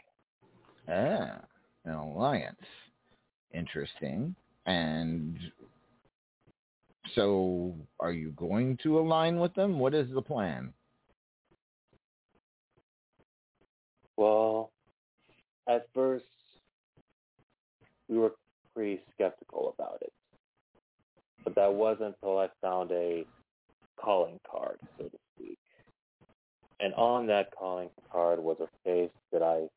Ah, 0.89 1.39
an 1.85 1.93
alliance. 1.93 2.57
Interesting. 3.53 4.35
And 4.65 5.37
so, 7.15 7.73
are 7.99 8.11
you 8.11 8.31
going 8.31 8.77
to 8.83 8.99
align 8.99 9.39
with 9.39 9.53
them? 9.53 9.79
What 9.79 9.93
is 9.93 10.07
the 10.13 10.21
plan? 10.21 10.73
Well, 14.17 14.71
at 15.67 15.87
first, 15.93 16.25
we 18.09 18.17
were 18.17 18.33
pretty 18.75 18.99
skeptical 19.13 19.73
about 19.77 19.99
it. 20.01 20.11
But 21.43 21.55
that 21.55 21.73
wasn't 21.73 22.15
until 22.21 22.39
I 22.39 22.49
found 22.61 22.91
a 22.91 23.25
calling 24.01 24.39
card, 24.49 24.77
so 24.97 25.05
to 25.05 25.17
speak. 25.35 25.57
And 26.79 26.93
on 26.95 27.27
that 27.27 27.51
calling 27.57 27.89
card 28.11 28.39
was 28.39 28.57
a 28.59 28.67
face 28.83 29.11
that 29.31 29.43
I 29.43 29.67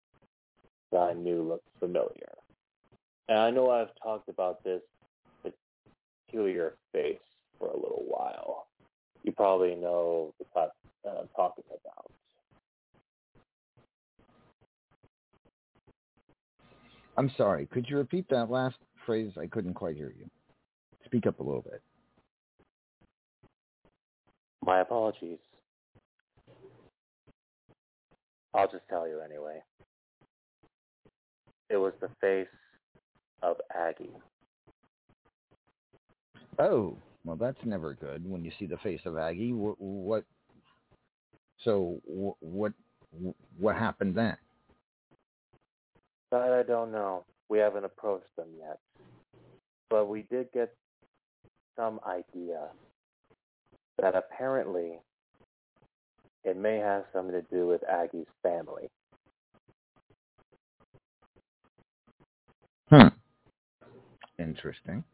that 0.91 0.99
I 0.99 1.13
knew 1.15 1.43
looked 1.43 1.69
familiar. 1.81 2.33
And 3.29 3.39
I 3.39 3.51
know 3.51 3.71
I've 3.71 3.95
talked 4.03 4.29
about 4.29 4.63
this 4.63 4.83
peculiar 6.33 6.75
face 6.93 7.19
for 7.59 7.69
a 7.69 7.77
little 7.77 8.05
while. 8.07 8.67
You 9.23 9.33
probably 9.33 9.75
know 9.75 10.35
the 10.39 10.45
type 10.55 10.73
that 11.05 11.17
I'm 11.19 11.29
talking 11.35 11.65
about. 11.69 12.11
I'm 17.17 17.31
sorry. 17.37 17.67
Could 17.67 17.87
you 17.89 17.97
repeat 17.99 18.27
that 18.31 18.51
last 18.51 18.77
phrase? 19.05 19.33
I 19.41 19.47
couldn't 19.47 19.75
quite 19.75 19.97
hear 19.97 20.13
you. 20.19 20.29
Speak 21.05 21.27
up 21.27 21.41
a 21.41 21.43
little 21.43 21.63
bit. 21.63 21.83
My 24.65 24.81
apologies. 24.81 25.39
I'll 28.55 28.69
just 28.69 28.89
tell 28.89 29.09
you 29.09 29.21
anyway. 29.21 29.63
It 31.69 31.77
was 31.77 31.93
the 32.01 32.09
face 32.21 32.49
of 33.43 33.57
Aggie. 33.75 34.11
Oh, 36.59 36.97
well, 37.25 37.37
that's 37.37 37.59
never 37.65 37.95
good 37.95 38.29
when 38.29 38.45
you 38.45 38.53
see 38.59 38.67
the 38.67 38.77
face 38.79 39.01
of 39.07 39.17
Aggie. 39.17 39.53
What? 39.53 39.77
what 39.81 40.25
so 41.65 42.01
what? 42.05 42.73
What 43.59 43.77
happened 43.77 44.15
then? 44.15 44.37
That 46.33 46.51
I 46.53 46.63
don't 46.63 46.91
know. 46.91 47.25
We 47.51 47.59
haven't 47.59 47.85
approached 47.85 48.35
them 48.39 48.49
yet. 48.59 48.79
But 49.91 50.09
we 50.09 50.23
did 50.31 50.51
get 50.53 50.75
some 51.77 52.01
idea 52.07 52.69
that 54.01 54.15
apparently 54.15 54.99
it 56.45 56.57
may 56.57 56.79
have 56.79 57.05
something 57.13 57.35
to 57.35 57.43
do 57.55 57.67
with 57.67 57.83
Aggie's 57.87 58.27
family. 58.43 58.89
Hmm. 62.89 63.09
Interesting. 64.39 65.05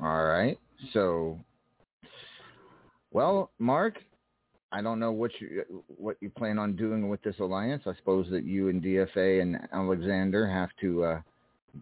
All 0.00 0.24
right. 0.24 0.56
So, 0.92 1.40
well, 3.10 3.50
Mark, 3.58 3.98
I 4.72 4.82
don't 4.82 5.00
know 5.00 5.12
what 5.12 5.32
you 5.40 5.84
what 5.88 6.16
you 6.20 6.30
plan 6.30 6.58
on 6.58 6.76
doing 6.76 7.08
with 7.08 7.22
this 7.22 7.38
alliance. 7.40 7.82
I 7.86 7.94
suppose 7.96 8.26
that 8.30 8.44
you 8.44 8.68
and 8.68 8.82
DFA 8.82 9.42
and 9.42 9.58
Alexander 9.72 10.46
have 10.46 10.70
to 10.80 11.04
uh, 11.04 11.20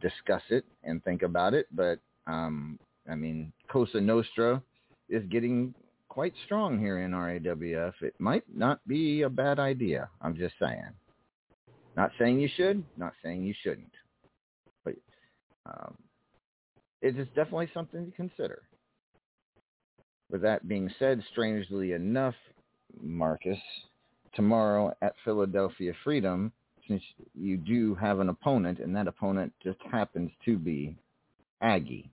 discuss 0.00 0.42
it 0.50 0.64
and 0.84 1.02
think 1.04 1.22
about 1.22 1.52
it. 1.54 1.66
But 1.70 1.98
um, 2.26 2.78
I 3.10 3.14
mean, 3.14 3.52
Cosa 3.70 4.00
Nostra 4.00 4.62
is 5.08 5.22
getting 5.30 5.74
quite 6.08 6.34
strong 6.46 6.78
here 6.78 7.00
in 7.00 7.12
RAWF. 7.12 7.94
It 8.00 8.14
might 8.18 8.44
not 8.54 8.86
be 8.88 9.22
a 9.22 9.28
bad 9.28 9.58
idea. 9.58 10.08
I'm 10.22 10.36
just 10.36 10.54
saying. 10.58 10.92
Not 11.96 12.10
saying 12.18 12.40
you 12.40 12.48
should. 12.56 12.82
Not 12.96 13.12
saying 13.22 13.44
you 13.44 13.54
shouldn't. 13.62 13.92
But 14.84 14.94
um, 15.66 15.94
it 17.02 17.18
is 17.18 17.26
definitely 17.34 17.70
something 17.74 18.06
to 18.06 18.16
consider. 18.16 18.62
With 20.30 20.42
that 20.42 20.68
being 20.68 20.90
said, 20.98 21.22
strangely 21.32 21.92
enough, 21.92 22.34
Marcus, 23.00 23.58
tomorrow 24.34 24.94
at 25.02 25.14
Philadelphia 25.24 25.92
Freedom, 26.04 26.52
since 26.86 27.02
you 27.34 27.56
do 27.56 27.94
have 27.94 28.20
an 28.20 28.28
opponent, 28.28 28.78
and 28.78 28.94
that 28.96 29.08
opponent 29.08 29.52
just 29.62 29.78
happens 29.90 30.30
to 30.44 30.56
be 30.58 30.96
Aggie. 31.60 32.10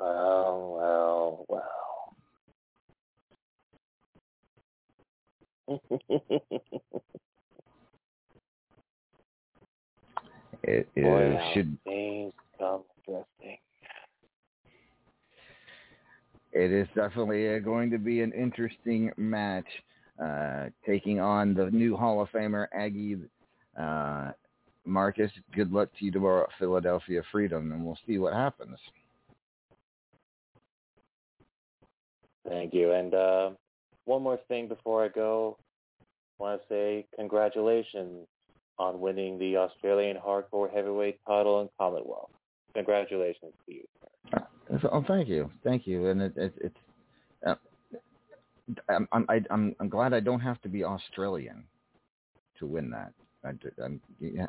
Oh, 0.00 0.76
well, 0.78 1.46
well, 1.48 2.16
well. 5.68 5.80
It 10.64 10.88
is 10.94 11.02
Boy, 11.02 11.40
should 11.54 11.76
things 11.82 12.32
come 12.56 12.82
interesting. 13.08 13.58
It 16.52 16.70
is 16.70 16.86
definitely 16.94 17.54
uh, 17.54 17.58
going 17.58 17.90
to 17.90 17.98
be 17.98 18.20
an 18.20 18.32
interesting 18.32 19.10
match, 19.16 19.66
uh, 20.22 20.66
taking 20.86 21.20
on 21.20 21.54
the 21.54 21.70
new 21.70 21.96
Hall 21.96 22.20
of 22.20 22.28
Famer 22.30 22.66
Aggie. 22.74 23.16
Uh, 23.78 24.32
Marcus, 24.84 25.30
good 25.54 25.72
luck 25.72 25.88
to 25.98 26.04
you 26.04 26.10
tomorrow 26.10 26.42
at 26.42 26.50
Philadelphia 26.58 27.22
Freedom, 27.30 27.72
and 27.72 27.84
we'll 27.84 27.98
see 28.06 28.18
what 28.18 28.32
happens. 28.34 28.78
Thank 32.48 32.74
you. 32.74 32.92
And 32.92 33.14
uh, 33.14 33.50
one 34.04 34.22
more 34.22 34.38
thing 34.48 34.68
before 34.68 35.04
I 35.04 35.08
go. 35.08 35.56
I 36.38 36.42
want 36.42 36.60
to 36.60 36.68
say 36.68 37.06
congratulations 37.16 38.26
on 38.78 39.00
winning 39.00 39.38
the 39.38 39.56
Australian 39.56 40.16
Hardcore 40.16 40.72
Heavyweight 40.72 41.20
title 41.26 41.60
in 41.62 41.68
Commonwealth. 41.78 42.30
Congratulations 42.74 43.52
to 43.66 43.74
you. 43.74 43.84
So- 44.00 44.11
Oh, 44.90 45.04
thank 45.06 45.28
you, 45.28 45.50
thank 45.62 45.86
you, 45.86 46.08
and 46.08 46.22
it, 46.22 46.32
it, 46.36 46.54
it's. 46.60 46.76
Uh, 47.46 47.54
I'm, 48.88 49.08
I'm 49.12 49.26
I- 49.28 49.44
I'm 49.50 49.74
I'm 49.80 49.88
glad 49.88 50.12
I 50.12 50.20
don't 50.20 50.40
have 50.40 50.60
to 50.62 50.68
be 50.68 50.84
Australian 50.84 51.64
to 52.58 52.66
win 52.66 52.90
that. 52.90 53.12
I, 53.44 53.50
I'm, 53.82 54.00
yeah. 54.20 54.46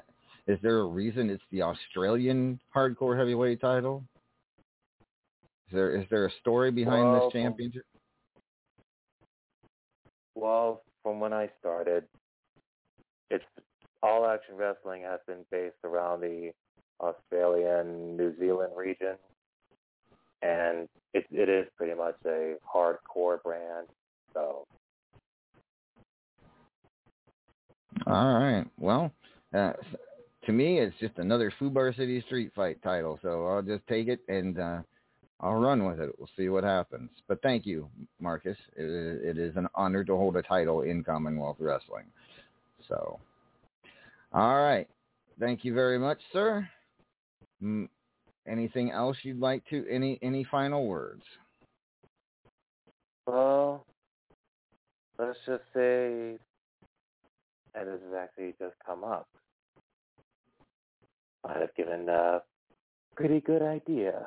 Is 0.47 0.59
there 0.61 0.79
a 0.79 0.85
reason 0.85 1.29
it's 1.29 1.43
the 1.51 1.61
Australian 1.61 2.59
hardcore 2.75 3.17
heavyweight 3.17 3.61
title? 3.61 4.03
Is 5.69 5.73
there 5.73 5.95
is 5.95 6.05
there 6.09 6.25
a 6.25 6.31
story 6.41 6.71
behind 6.71 7.11
Well, 7.11 7.25
this 7.25 7.33
championship? 7.33 7.85
Well, 10.35 10.83
from 11.01 11.19
when 11.19 11.33
I 11.33 11.49
started, 11.59 12.05
it's 13.29 13.45
all 14.01 14.25
action 14.27 14.55
wrestling 14.55 15.03
has 15.03 15.19
been 15.27 15.45
based 15.51 15.75
around 15.83 16.21
the 16.21 16.51
Australian, 16.99 18.17
New 18.17 18.37
Zealand 18.39 18.73
region, 18.75 19.15
and 20.43 20.87
it 21.13 21.25
it 21.31 21.49
is 21.49 21.67
pretty 21.77 21.95
much 21.95 22.15
a 22.25 22.55
hardcore 22.73 23.41
brand. 23.41 23.87
So 24.33 24.65
All 28.07 28.39
right. 28.39 28.65
Well, 28.79 29.11
uh, 29.53 29.73
to 30.45 30.51
me, 30.51 30.79
it's 30.79 30.95
just 30.99 31.17
another 31.17 31.53
Fubar 31.59 31.95
City 31.95 32.21
Street 32.21 32.51
Fight 32.55 32.81
title, 32.83 33.19
so 33.21 33.47
I'll 33.47 33.61
just 33.61 33.85
take 33.87 34.07
it 34.07 34.19
and 34.27 34.59
uh, 34.59 34.79
I'll 35.39 35.55
run 35.55 35.85
with 35.85 35.99
it. 35.99 36.13
We'll 36.17 36.29
see 36.35 36.49
what 36.49 36.63
happens. 36.63 37.09
But 37.27 37.41
thank 37.41 37.65
you, 37.65 37.87
Marcus. 38.19 38.57
It 38.75 38.83
is, 38.83 39.21
it 39.23 39.37
is 39.37 39.55
an 39.55 39.67
honor 39.75 40.03
to 40.03 40.17
hold 40.17 40.35
a 40.35 40.41
title 40.41 40.81
in 40.81 41.03
Commonwealth 41.03 41.57
Wrestling. 41.59 42.05
So, 42.89 43.19
all 44.33 44.61
right. 44.61 44.87
Thank 45.39 45.63
you 45.63 45.73
very 45.73 45.97
much, 45.97 46.19
sir. 46.31 46.67
Anything 48.47 48.91
else 48.91 49.17
you'd 49.23 49.39
like 49.39 49.63
to? 49.69 49.85
Any 49.89 50.19
any 50.21 50.43
final 50.43 50.85
words? 50.87 51.23
Well, 53.25 53.85
let's 55.17 55.39
just 55.45 55.63
say 55.73 56.37
that 57.73 57.85
this 57.85 57.99
has 58.05 58.13
actually 58.19 58.53
just 58.59 58.75
come 58.85 59.03
up. 59.03 59.27
I 61.45 61.59
have 61.59 61.73
given 61.75 62.07
a 62.09 62.41
pretty 63.15 63.41
good 63.41 63.61
idea. 63.61 64.25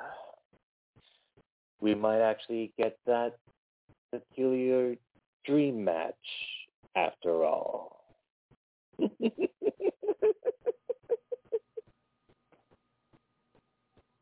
We 1.81 1.95
might 1.95 2.21
actually 2.21 2.73
get 2.79 2.99
that 3.07 3.37
peculiar 4.13 4.97
dream 5.45 5.85
match 5.85 6.15
after 6.97 7.45
all. 7.45 8.01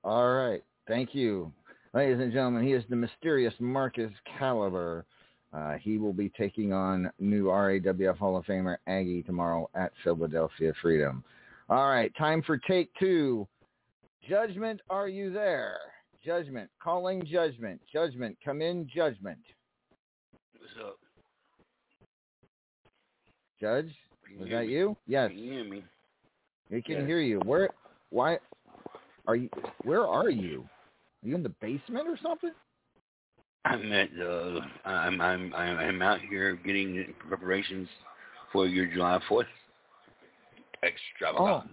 All 0.04 0.34
right. 0.34 0.62
Thank 0.86 1.14
you. 1.14 1.50
Ladies 1.94 2.20
and 2.20 2.30
gentlemen, 2.32 2.62
he 2.62 2.72
is 2.72 2.84
the 2.90 2.96
mysterious 2.96 3.54
Marcus 3.58 4.12
Caliber. 4.38 5.06
Uh, 5.54 5.74
he 5.80 5.96
will 5.96 6.12
be 6.12 6.28
taking 6.30 6.72
on 6.72 7.10
new 7.18 7.44
RAWF 7.46 8.18
Hall 8.18 8.36
of 8.36 8.44
Famer 8.44 8.76
Aggie 8.86 9.22
tomorrow 9.22 9.70
at 9.74 9.92
Philadelphia 10.02 10.72
Freedom. 10.82 11.24
All 11.70 11.88
right, 11.88 12.14
time 12.16 12.42
for 12.42 12.58
take 12.58 12.90
two. 12.98 13.48
Judgment, 14.28 14.80
are 14.90 15.08
you 15.08 15.32
there? 15.32 15.76
Judgment, 16.24 16.68
calling 16.82 17.24
judgment. 17.24 17.80
Judgment, 17.90 18.36
come 18.44 18.60
in, 18.60 18.88
judgment. 18.94 19.38
What's 20.58 20.72
up? 20.86 20.98
Judge, 23.60 23.90
was 24.38 24.48
hear 24.48 24.58
that 24.58 24.68
you? 24.68 24.96
Yes, 25.06 25.30
Can 25.30 25.38
you 25.38 25.52
hear 25.52 25.64
me? 25.64 25.84
we 26.70 26.82
can 26.82 27.06
hear 27.06 27.20
you. 27.20 27.40
Where? 27.44 27.70
Why? 28.10 28.38
Are 29.26 29.36
you? 29.36 29.48
Where 29.82 30.06
are 30.06 30.30
you? 30.30 30.68
Are 31.22 31.28
you 31.28 31.34
in 31.34 31.42
the 31.42 31.54
basement 31.60 32.06
or 32.06 32.18
something? 32.22 32.52
I'm 33.64 33.92
at 33.92 34.10
uh 34.20 34.60
I'm 34.84 35.20
I'm 35.20 35.54
I'm 35.54 36.02
out 36.02 36.20
here 36.28 36.56
getting 36.56 37.14
preparations 37.18 37.88
for 38.52 38.66
your 38.66 38.86
July 38.86 39.18
fourth 39.28 39.46
extravaganza. 40.82 41.68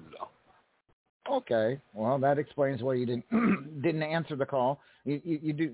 Okay. 1.29 1.79
Well, 1.93 2.17
that 2.19 2.37
explains 2.37 2.81
why 2.81 2.95
you 2.95 3.05
didn't 3.05 3.25
didn't 3.81 4.03
answer 4.03 4.35
the 4.35 4.45
call. 4.45 4.79
You 5.03 5.21
you, 5.23 5.39
you 5.43 5.53
do. 5.53 5.73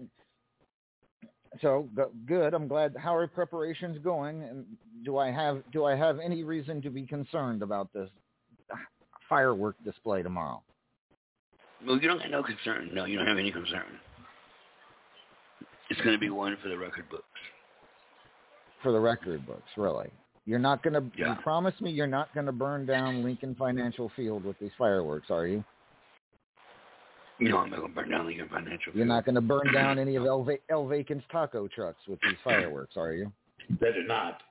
So 1.62 1.88
good. 2.26 2.54
I'm 2.54 2.68
glad. 2.68 2.96
How 2.98 3.16
are 3.16 3.28
preparations 3.28 3.98
going? 4.04 4.44
And 4.44 4.66
do 5.06 5.18
I 5.18 5.32
have 5.32 5.62
do 5.72 5.86
I 5.86 5.96
have 5.96 6.20
any 6.20 6.44
reason 6.44 6.82
to 6.82 6.90
be 6.90 7.06
concerned 7.06 7.62
about 7.62 7.94
this 7.94 8.10
firework 9.30 9.76
display 9.84 10.24
tomorrow? 10.24 10.62
Well, 11.86 12.00
you 12.00 12.08
don't 12.08 12.20
have 12.20 12.32
no 12.32 12.44
concern. 12.44 12.90
No, 12.94 13.06
you 13.06 13.18
don't 13.18 13.28
have 13.28 13.38
any 13.38 13.52
concern. 13.52 13.84
It's 15.90 16.02
going 16.02 16.14
to 16.14 16.20
be 16.20 16.30
one 16.30 16.58
for 16.62 16.70
the 16.70 16.78
record 16.78 17.10
books. 17.10 17.24
For 18.84 18.92
the 18.92 19.00
record 19.00 19.46
books, 19.46 19.70
really. 19.78 20.10
You're 20.46 20.60
not 20.60 20.82
going 20.84 20.94
to. 20.94 21.04
Yeah. 21.18 21.36
You 21.36 21.42
promise 21.42 21.74
me 21.82 21.92
you're 21.92 22.08
not 22.08 22.34
going 22.34 22.46
to 22.46 22.52
burn 22.52 22.86
down 22.86 23.24
Lincoln 23.24 23.56
Financial 23.58 24.12
Field 24.16 24.44
with 24.44 24.58
these 24.60 24.72
fireworks, 24.78 25.28
are 25.30 25.46
you? 25.48 25.64
You 27.40 27.50
know 27.50 27.60
I'm 27.60 27.70
not 27.70 27.82
gonna 27.82 27.94
burn 27.94 28.10
down 28.10 28.26
the 28.26 28.36
financial. 28.52 28.94
You're 28.96 29.06
not 29.06 29.24
going 29.24 29.36
to 29.36 29.42
burn 29.42 29.72
down 29.72 30.00
any 30.00 30.16
of 30.16 30.26
El, 30.26 30.44
Va- 30.44 30.58
El 30.72 30.88
Vacan's 30.88 31.22
taco 31.32 31.68
trucks 31.68 32.00
with 32.08 32.20
these 32.22 32.38
fireworks, 32.44 32.98
are 32.98 33.14
you? 33.14 33.32
Better 33.80 34.04
not. 34.04 34.42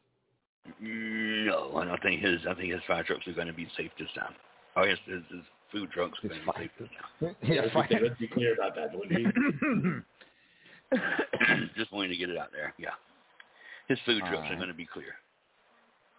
No, 0.81 1.73
I 1.77 1.85
don't 1.85 2.01
think 2.03 2.23
his. 2.23 2.41
I 2.49 2.55
think 2.55 2.73
his 2.73 2.81
fire 2.87 3.03
trucks 3.03 3.27
are 3.27 3.33
going 3.33 3.49
to 3.49 3.53
be 3.53 3.67
safe 3.77 3.91
this 3.99 4.09
time. 4.15 4.35
Oh, 4.77 4.85
his 4.87 4.99
his, 5.07 5.23
his 5.31 5.43
food 5.73 5.91
trucks 5.91 6.19
are 6.25 6.29
going 6.29 6.41
to 6.41 6.47
be 6.53 6.53
safe. 6.59 6.71
Yeah, 7.43 7.61
let's, 7.75 7.89
be, 7.89 7.99
let's 8.03 8.19
be 8.21 8.29
clear 8.29 8.55
about 8.55 8.75
that, 8.77 8.91
Woody. 8.95 9.27
Just 11.77 11.93
wanting 11.93 12.11
to 12.11 12.17
get 12.17 12.31
it 12.31 12.39
out 12.39 12.53
there. 12.53 12.73
Yeah, 12.79 12.91
his 13.89 13.99
food 14.07 14.21
trucks 14.21 14.37
Alright. 14.37 14.53
are 14.53 14.57
going 14.57 14.69
to 14.69 14.75
be 14.75 14.87
clear. 14.87 15.15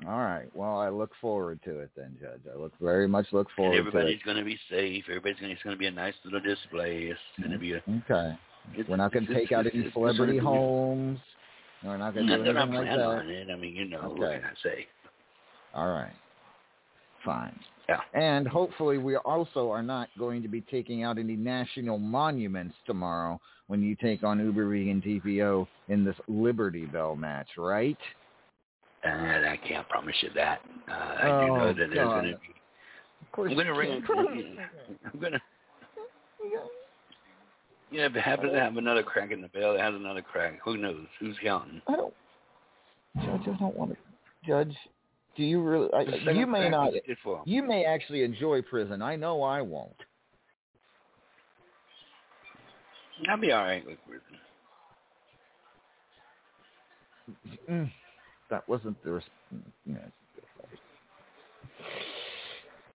All 0.07 0.19
right. 0.19 0.45
Well, 0.53 0.77
I 0.77 0.89
look 0.89 1.11
forward 1.19 1.59
to 1.65 1.79
it 1.79 1.89
then, 1.97 2.15
Judge. 2.21 2.41
I 2.53 2.57
look 2.59 2.73
very 2.79 3.07
much 3.07 3.25
look 3.31 3.47
forward 3.55 3.71
to 3.73 3.77
it. 3.77 3.87
everybody's 3.87 4.21
going 4.23 4.37
to 4.37 4.43
be 4.43 4.59
safe. 4.69 5.05
Everybody's 5.09 5.39
going. 5.39 5.49
to 5.49 5.53
It's 5.55 5.63
going 5.63 5.75
to 5.75 5.79
be 5.79 5.87
a 5.87 5.91
nice 5.91 6.13
little 6.23 6.39
display. 6.41 7.05
It's 7.05 7.19
going 7.39 7.51
to 7.51 7.57
be 7.57 7.73
a. 7.73 7.79
Mm-hmm. 7.81 8.11
Okay. 8.11 8.37
It's, 8.75 8.87
We're 8.89 8.97
not 8.97 9.11
going 9.11 9.25
to 9.25 9.31
it's- 9.31 9.47
take 9.47 9.57
out 9.57 9.65
it's- 9.65 9.81
any 9.81 9.91
celebrity 9.91 10.37
gonna 10.37 10.49
homes. 10.49 11.19
We're 11.83 11.97
not 11.97 12.13
going 12.13 12.27
to 12.27 12.37
do 12.37 12.43
they're 12.43 12.53
not 12.53 12.67
anything 12.69 12.87
like 12.87 12.97
that. 12.97 13.05
on 13.05 13.29
it. 13.29 13.49
I 13.51 13.55
mean, 13.55 13.75
you 13.75 13.85
know, 13.85 14.01
what 14.09 14.17
can 14.33 14.43
I 14.43 14.53
say? 14.63 14.87
All 15.73 15.87
right. 15.89 16.13
Fine. 17.23 17.57
Yeah. 17.89 18.01
And 18.13 18.47
hopefully 18.47 18.97
we 18.97 19.15
also 19.17 19.71
are 19.71 19.83
not 19.83 20.09
going 20.19 20.41
to 20.41 20.49
be 20.49 20.61
taking 20.61 21.03
out 21.03 21.17
any 21.17 21.35
national 21.37 21.97
monuments 21.97 22.75
tomorrow 22.85 23.39
when 23.67 23.81
you 23.81 23.95
take 23.95 24.23
on 24.23 24.39
Uber 24.39 24.69
Vegan 24.69 25.01
TPO 25.01 25.65
in 25.87 26.03
this 26.03 26.15
Liberty 26.27 26.85
Bell 26.85 27.15
match, 27.15 27.47
right? 27.57 27.97
And 29.03 29.45
I 29.45 29.57
can't 29.57 29.87
promise 29.87 30.15
you 30.21 30.29
that. 30.35 30.59
Uh, 30.89 30.91
I 30.91 31.29
Oh, 31.29 31.41
do 31.41 31.47
know 31.47 31.67
that 31.67 31.75
there's 31.93 32.07
going 32.07 32.25
to 32.25 32.37
be. 32.39 32.55
Of 33.21 33.31
course 33.31 33.49
I'm 33.51 33.55
going 33.55 33.67
to 33.67 33.73
ring. 33.73 34.03
I'm 34.09 35.19
going 35.19 35.33
to. 35.33 35.41
Yeah, 37.89 38.05
if 38.05 38.15
it 38.15 38.21
happens 38.21 38.51
to 38.51 38.59
have 38.59 38.75
another 38.75 39.03
crack 39.03 39.31
in 39.31 39.41
the 39.41 39.47
bell, 39.47 39.75
it 39.75 39.79
has 39.79 39.95
another 39.95 40.21
crack. 40.21 40.59
Who 40.65 40.75
knows? 40.77 41.05
Who's 41.21 41.37
counting? 41.41 41.81
I 41.87 41.95
don't. 41.95 42.13
Judge, 43.23 43.41
I 43.47 43.57
don't 43.57 43.75
want 43.75 43.91
to. 43.91 43.97
Judge, 44.45 44.75
do 45.37 45.43
you 45.43 45.61
really? 45.61 45.89
I, 45.93 46.01
you 46.31 46.47
may 46.47 46.67
not. 46.69 46.93
is 46.95 47.01
good 47.05 47.17
for 47.23 47.37
'em. 47.37 47.43
You 47.45 47.63
may 47.63 47.85
actually 47.85 48.23
enjoy 48.23 48.61
prison. 48.63 49.01
I 49.01 49.15
know 49.15 49.43
I 49.43 49.61
won't. 49.61 49.95
I'll 53.29 53.37
be 53.37 53.51
all 53.51 53.63
right 53.63 53.85
with 53.85 53.97
prison. 54.07 54.23
Mm, 57.69 57.91
that 58.49 58.67
wasn't 58.67 59.01
the. 59.03 59.11
res- 59.11 59.23
Yeah. 59.85 59.97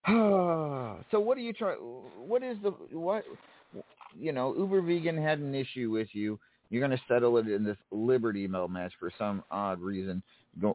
so 1.11 1.21
what 1.21 1.39
are 1.39 1.43
you 1.43 1.53
trying? 1.53 1.77
What 1.77 2.43
is 2.43 2.57
the 2.63 2.71
what? 2.91 3.25
You 4.19 4.33
know, 4.33 4.55
Uber 4.57 4.83
Vegan 4.83 5.17
had 5.17 5.39
an 5.39 5.55
issue 5.55 5.91
with 5.91 6.09
you. 6.13 6.39
You're 6.73 6.81
going 6.81 6.99
to 6.99 7.05
settle 7.07 7.37
it 7.37 7.49
in 7.49 7.65
this 7.65 7.77
Liberty 7.91 8.47
Bell 8.47 8.67
match 8.67 8.93
for 8.99 9.13
some 9.19 9.45
odd 9.51 9.79
reason 9.79 10.23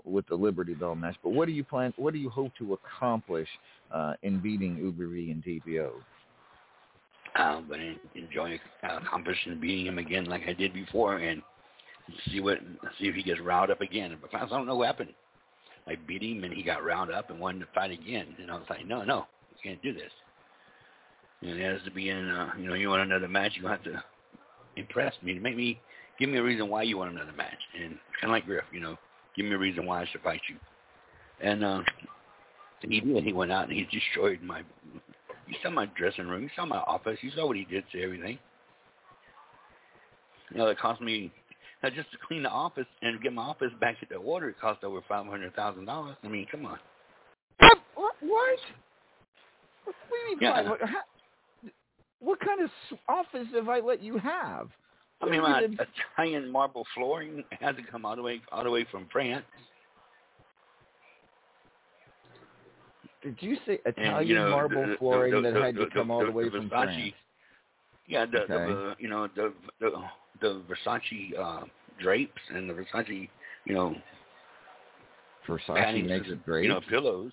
with 0.05 0.27
the 0.27 0.35
Liberty 0.35 0.75
Bell 0.75 0.93
match. 0.93 1.15
But 1.23 1.31
what 1.31 1.47
do 1.47 1.53
you 1.53 1.63
plan? 1.63 1.91
What 1.97 2.13
do 2.13 2.19
you 2.19 2.29
hope 2.29 2.51
to 2.59 2.73
accomplish 2.73 3.47
uh, 3.91 4.13
in 4.21 4.39
beating 4.39 4.77
Uber 4.77 5.07
Vegan 5.07 5.43
TPO? 5.45 5.89
I'm 7.33 7.67
going 7.67 7.79
to 8.13 8.19
enjoy 8.19 8.59
uh, 8.83 8.99
accomplishing 9.03 9.59
beating 9.59 9.87
him 9.87 9.97
again 9.97 10.25
like 10.25 10.43
I 10.47 10.53
did 10.53 10.71
before, 10.71 11.17
and 11.17 11.41
see 12.29 12.41
what 12.41 12.59
see 12.99 13.07
if 13.07 13.15
he 13.15 13.23
gets 13.23 13.41
riled 13.41 13.71
up 13.71 13.81
again. 13.81 14.15
But 14.21 14.39
I 14.39 14.45
don't 14.45 14.67
know 14.67 14.75
what 14.75 14.85
happened. 14.85 15.15
I 15.87 15.95
beat 16.07 16.21
him, 16.21 16.43
and 16.43 16.53
he 16.53 16.61
got 16.61 16.83
riled 16.83 17.09
up 17.09 17.31
and 17.31 17.39
wanted 17.39 17.61
to 17.61 17.67
fight 17.73 17.89
again. 17.89 18.35
And 18.39 18.51
I 18.51 18.53
was 18.53 18.65
like, 18.69 18.85
no, 18.85 19.03
no, 19.03 19.25
you 19.49 19.71
can't 19.71 19.81
do 19.81 19.93
this. 19.93 20.11
And 21.41 21.59
it 21.59 21.71
has 21.71 21.81
to 21.85 21.91
be 21.91 22.09
in, 22.09 22.29
uh, 22.29 22.51
you 22.59 22.67
know, 22.67 22.75
you 22.75 22.89
want 22.89 23.01
another 23.01 23.27
match, 23.27 23.53
you 23.55 23.65
have 23.65 23.83
to 23.85 24.03
impress 24.75 25.13
me 25.23 25.33
to 25.33 25.39
make 25.39 25.55
me 25.55 25.79
give 26.19 26.29
me 26.29 26.37
a 26.37 26.43
reason 26.43 26.69
why 26.69 26.83
you 26.83 26.97
want 26.97 27.13
another 27.13 27.33
match. 27.33 27.59
And 27.75 27.97
kind 28.19 28.25
of 28.25 28.29
like 28.31 28.45
Griff, 28.45 28.65
you 28.71 28.79
know, 28.79 28.97
give 29.35 29.45
me 29.45 29.53
a 29.53 29.57
reason 29.57 29.85
why 29.85 30.01
I 30.01 30.05
should 30.11 30.21
fight 30.21 30.41
you. 30.49 30.55
And 31.41 31.63
uh, 31.63 31.81
he 32.81 32.99
did. 32.99 33.23
He 33.23 33.33
went 33.33 33.51
out 33.51 33.69
and 33.69 33.77
he 33.77 33.85
destroyed 33.85 34.41
my. 34.41 34.63
You 35.47 35.55
saw 35.63 35.69
my 35.69 35.85
dressing 35.97 36.27
room. 36.27 36.43
You 36.43 36.49
saw 36.55 36.65
my 36.65 36.77
office. 36.79 37.19
You 37.21 37.31
saw 37.31 37.47
what 37.47 37.55
he 37.55 37.65
did 37.65 37.83
to 37.91 38.01
everything. 38.01 38.37
You 40.51 40.57
know, 40.57 40.67
it 40.67 40.79
cost 40.79 41.01
me 41.01 41.31
now 41.83 41.89
just 41.89 42.11
to 42.11 42.17
clean 42.27 42.43
the 42.43 42.49
office 42.49 42.87
and 43.01 43.21
get 43.21 43.33
my 43.33 43.43
office 43.43 43.71
back 43.79 43.99
to 43.99 44.05
the 44.09 44.15
order. 44.15 44.49
It 44.49 44.59
cost 44.59 44.83
over 44.83 45.01
five 45.07 45.25
hundred 45.25 45.55
thousand 45.55 45.85
dollars. 45.85 46.15
I 46.23 46.27
mean, 46.27 46.47
come 46.51 46.65
on. 46.65 46.79
What? 47.59 48.15
What? 48.21 48.59
What 49.85 49.95
do 50.09 50.15
you 50.15 50.27
mean? 50.29 50.37
Yeah. 50.41 50.69
What, 50.69 50.79
what 52.19 52.39
kind 52.39 52.61
of 52.61 52.69
office 53.07 53.47
have 53.53 53.69
I 53.69 53.79
let 53.79 54.01
you 54.01 54.17
have? 54.17 54.69
I 55.21 55.25
mean, 55.29 55.41
my 55.41 55.67
Italian 56.15 56.51
marble 56.51 56.85
flooring 56.93 57.43
had 57.59 57.75
to 57.77 57.83
come 57.83 58.05
all 58.05 58.15
the 58.15 58.21
way 58.21 58.41
all 58.51 58.63
the 58.63 58.69
way 58.71 58.85
from 58.91 59.07
France. 59.11 59.45
Did 63.23 63.35
you 63.41 63.57
say 63.65 63.79
And, 63.85 63.97
Italian 63.97 64.27
you 64.27 64.35
know, 64.35 64.49
marble 64.51 64.81
the- 64.83 64.87
the- 64.91 64.97
flooring 64.97 65.31
the- 65.33 65.41
that 65.41 65.53
the- 65.53 65.61
had 65.63 65.75
to 65.75 65.85
the- 65.85 65.91
come 65.91 66.11
all 66.11 66.23
the 66.23 66.31
way 66.31 66.45
the 66.45 66.51
from 66.51 66.69
Versace, 66.69 66.69
France? 66.69 67.13
Yeah, 68.05 68.25
the, 68.25 68.41
Okay. 68.43 68.53
the 68.53 68.95
you 68.99 69.09
know 69.09 69.27
the 69.27 69.53
the 69.79 70.09
the 70.39 70.61
Versace 70.69 71.37
uh, 71.37 71.65
drapes 71.99 72.41
and 72.49 72.69
the 72.69 72.73
Versace 72.73 73.27
you 73.65 73.73
know 73.73 73.95
Versace 75.47 76.05
makes 76.07 76.25
for 76.27 76.29
the, 76.31 76.35
drapes. 76.37 76.63
you 76.63 76.69
know 76.69 76.81
pillows. 76.81 77.31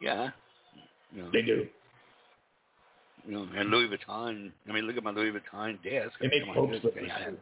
Yeah, 0.00 0.30
you 1.12 1.22
know, 1.22 1.30
They 1.30 1.42
do. 1.42 1.68
You 3.26 3.32
know, 3.32 3.46
and 3.56 3.70
Louis 3.70 3.88
Vuitton. 3.88 4.50
I 4.68 4.72
mean, 4.72 4.84
look 4.84 4.96
at 4.96 5.02
my 5.04 5.10
Louis 5.10 5.30
Vuitton 5.32 5.82
desk. 5.82 6.12
They 6.20 6.40
on, 6.48 6.54
Pope 6.54 6.70
slippers, 6.80 7.10
I 7.14 7.22
have- 7.24 7.34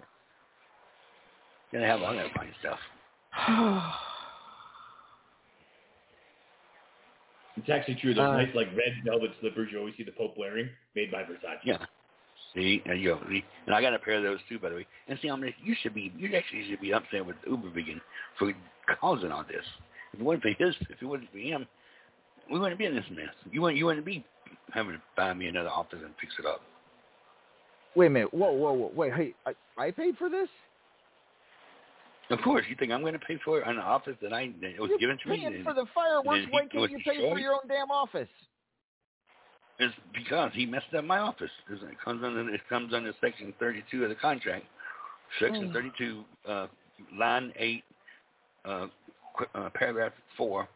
Gonna 1.73 1.87
have 1.87 2.03
all 2.03 2.15
that 2.15 2.33
fine 2.35 2.55
stuff. 2.61 2.79
It's 7.59 7.69
actually 7.69 7.97
true. 7.97 8.15
Those 8.15 8.23
Uh, 8.29 8.33
nice, 8.37 8.55
like, 8.55 8.69
red 8.69 9.03
velvet 9.05 9.33
slippers 9.41 9.69
you 9.73 9.79
always 9.79 9.95
see 9.97 10.05
the 10.05 10.13
Pope 10.13 10.37
wearing, 10.39 10.69
made 10.95 11.11
by 11.11 11.25
Versace. 11.25 11.59
Yeah. 11.65 11.85
See, 12.55 12.83
there 12.87 12.95
you 12.95 13.15
go. 13.15 13.21
And 13.67 13.75
I 13.75 13.81
got 13.81 13.95
a 13.95 13.99
pair 13.99 14.15
of 14.15 14.23
those 14.23 14.39
too, 14.49 14.59
by 14.59 14.69
the 14.71 14.77
way. 14.77 14.87
And 15.09 15.19
see, 15.21 15.29
I'm 15.29 15.43
like, 15.43 15.57
you 15.63 15.75
should 15.83 15.93
be, 15.93 16.13
you 16.17 16.35
actually 16.37 16.69
should 16.71 16.81
be 16.81 16.93
upset 16.93 17.27
with 17.27 17.37
Uber 17.47 17.71
Vegan 17.71 18.01
for 18.39 18.53
causing 19.01 19.33
all 19.33 19.43
this. 19.45 19.65
If 20.13 20.21
it 20.21 20.23
wasn't 20.23 20.43
for 20.43 20.49
his, 20.51 20.75
if 20.89 21.03
it 21.03 21.05
wasn't 21.05 21.31
for 21.33 21.39
him, 21.39 21.67
we 22.51 22.59
wouldn't 22.59 22.79
be 22.79 22.87
in 22.87 22.95
this 22.95 23.05
mess. 23.11 23.35
You 23.51 23.63
wouldn't, 23.63 23.79
you 23.79 23.87
wouldn't 23.87 24.07
be 24.07 24.25
having 24.73 24.93
to 24.95 25.03
buy 25.17 25.33
me 25.35 25.47
another 25.47 25.71
office 25.71 25.99
and 26.03 26.13
fix 26.21 26.33
it 26.39 26.47
up. 26.47 26.61
Wait 27.95 28.07
a 28.07 28.11
minute. 28.11 28.33
Whoa, 28.33 28.53
whoa, 28.53 28.73
whoa. 28.73 28.93
Wait, 28.95 29.13
hey, 29.15 29.35
I, 29.47 29.55
I 29.83 29.91
paid 29.91 30.17
for 30.17 30.29
this? 30.29 30.49
Of 32.31 32.41
course, 32.43 32.65
you 32.69 32.77
think 32.79 32.93
I'm 32.93 33.01
going 33.01 33.15
to 33.15 33.19
pay 33.19 33.39
for 33.43 33.59
it 33.61 33.67
on 33.67 33.75
an 33.75 33.81
office 33.81 34.17
that 34.21 34.33
I 34.35 34.51
that 34.61 34.79
was 34.79 34.91
You're 34.91 34.99
given 34.99 35.19
to 35.23 35.29
me? 35.31 35.39
paying 35.39 35.55
and- 35.55 35.65
for 35.65 35.73
the 35.75 35.87
fireworks. 35.95 36.47
Why 36.51 36.67
can't 36.67 36.91
you 36.91 36.99
pay 37.05 37.17
for 37.31 37.39
your 37.39 37.55
own 37.55 37.67
damn 37.69 37.91
office? 37.91 38.29
It's 39.81 39.95
because 40.13 40.51
he 40.55 40.67
messed 40.67 40.93
up 40.97 41.05
my 41.05 41.19
office. 41.19 41.51
It 41.71 41.81
comes 42.05 42.23
under 42.25 42.53
it 42.53 42.61
comes 42.69 42.93
under 42.93 43.13
section 43.21 43.55
32 43.59 44.03
of 44.03 44.09
the 44.11 44.15
contract. 44.17 44.65
Section 45.41 45.69
Oh. 45.71 45.73
32, 45.73 46.25
uh, 46.49 46.67
line 47.19 47.53
8, 47.57 47.85
uh, 48.65 48.87
uh, 49.55 49.71
paragraph 49.75 50.13
4. 50.37 50.69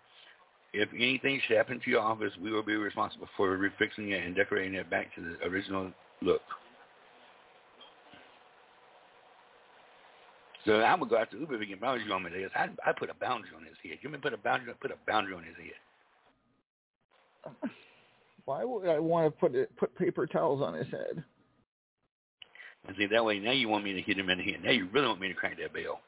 If 0.72 0.88
anything 0.94 1.40
should 1.46 1.56
happen 1.56 1.80
to 1.84 1.90
your 1.90 2.00
office, 2.00 2.32
we 2.40 2.50
will 2.50 2.62
be 2.62 2.76
responsible 2.76 3.28
for 3.36 3.56
refixing 3.58 4.12
it 4.12 4.24
and 4.24 4.34
decorating 4.34 4.74
it 4.74 4.88
back 4.88 5.14
to 5.14 5.20
the 5.20 5.46
original 5.46 5.92
look. 6.22 6.40
So 10.64 10.80
I 10.80 10.94
would 10.94 11.08
go 11.08 11.16
after 11.16 11.36
Uber 11.36 11.58
Vegan 11.58 11.78
boundary 11.80 12.10
on 12.10 12.22
days. 12.30 12.48
I 12.54 12.68
I 12.86 12.92
put 12.92 13.10
a 13.10 13.14
boundary 13.14 13.50
on 13.56 13.64
his 13.64 13.76
head. 13.82 13.98
You 14.00 14.08
mean 14.08 14.20
put 14.20 14.32
a 14.32 14.38
boundary? 14.38 14.72
Put 14.80 14.92
a 14.92 14.96
boundary 15.06 15.34
on 15.34 15.42
his 15.42 15.56
head. 15.56 17.52
Why 18.44 18.64
would 18.64 18.88
I 18.88 18.98
want 18.98 19.26
to 19.26 19.38
put 19.38 19.54
it, 19.54 19.74
put 19.76 19.96
paper 19.96 20.26
towels 20.26 20.62
on 20.62 20.74
his 20.74 20.88
head? 20.88 21.22
And 22.86 22.96
see 22.96 23.06
that 23.06 23.24
way 23.24 23.38
now 23.38 23.52
you 23.52 23.68
want 23.68 23.84
me 23.84 23.92
to 23.92 24.00
hit 24.00 24.18
him 24.18 24.30
in 24.30 24.38
the 24.38 24.44
head. 24.44 24.64
Now 24.64 24.70
you 24.70 24.88
really 24.92 25.06
want 25.06 25.20
me 25.20 25.28
to 25.28 25.34
crank 25.34 25.58
that 25.58 25.72
bell. 25.72 26.00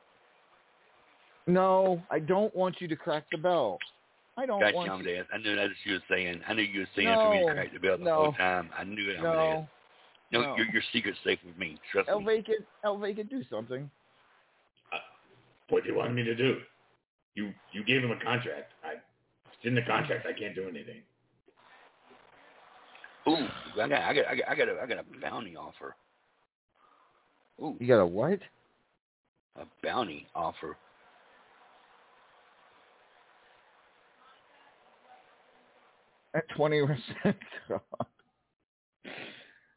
No, 1.47 2.03
I 2.11 2.19
don't 2.19 2.55
want 2.57 2.81
you 2.81 2.89
to 2.89 2.97
crack 2.97 3.24
the 3.31 3.39
bell. 3.39 3.78
I 4.36 4.47
don't 4.47 4.61
Gotcha, 4.61 4.74
want 4.74 4.89
you. 4.89 4.93
Amadeus. 4.94 5.27
I 5.32 5.39
knew 5.39 5.55
that's 5.56 5.69
what 5.70 5.77
you 5.85 5.93
were 5.94 6.02
saying. 6.11 6.40
I 6.48 6.55
knew 6.55 6.62
you 6.62 6.81
were 6.81 6.89
saying 6.97 7.19
for 7.23 7.31
me 7.31 7.39
to 7.39 7.44
No, 7.44 7.52
crack 7.55 7.73
the 7.73 7.78
bell 7.78 7.98
the 7.98 8.05
no. 8.05 8.15
whole 8.15 8.32
time. 8.32 8.70
I 8.77 8.85
knew 8.85 9.11
it, 9.11 9.16
Amadeus. 9.19 9.69
No, 10.32 10.40
No, 10.40 10.43
no. 10.43 10.56
Your, 10.56 10.66
your 10.73 10.82
secret's 10.93 11.19
safe 11.24 11.39
with 11.47 11.56
me. 11.56 11.78
Trust 11.93 12.09
El 12.09 12.19
me. 12.20 12.24
Vacant, 12.27 12.65
El 12.82 12.98
Vacant, 12.98 13.31
do 13.31 13.43
something. 13.48 13.89
Uh, 14.93 14.97
what 15.69 15.85
do 15.85 15.90
you 15.90 15.97
want 15.97 16.15
me 16.15 16.24
to 16.24 16.35
do? 16.35 16.59
You 17.35 17.52
you 17.73 17.85
gave 17.85 18.02
him 18.02 18.11
a 18.11 18.19
contract. 18.24 18.73
I 18.85 18.94
it's 18.94 19.65
in 19.65 19.74
the 19.74 19.82
contract. 19.82 20.27
I 20.27 20.39
can't 20.39 20.55
do 20.55 20.69
anything. 20.69 21.02
Ooh, 23.28 23.47
I 23.81 23.89
got, 23.89 24.02
I 24.02 24.15
got, 24.15 24.27
I 24.27 24.35
got, 24.36 24.48
I 24.48 24.55
got, 24.55 24.69
a, 24.69 24.81
I 24.82 24.86
got 24.86 24.98
a 24.98 25.20
bounty 25.20 25.56
offer. 25.56 25.97
Ooh, 27.62 27.77
You 27.81 27.86
got 27.86 28.01
a 28.01 28.06
what? 28.06 28.40
a 29.56 29.65
bounty 29.82 30.27
offer. 30.35 30.77
At 36.35 36.48
twenty 36.56 36.81
percent. 36.86 37.36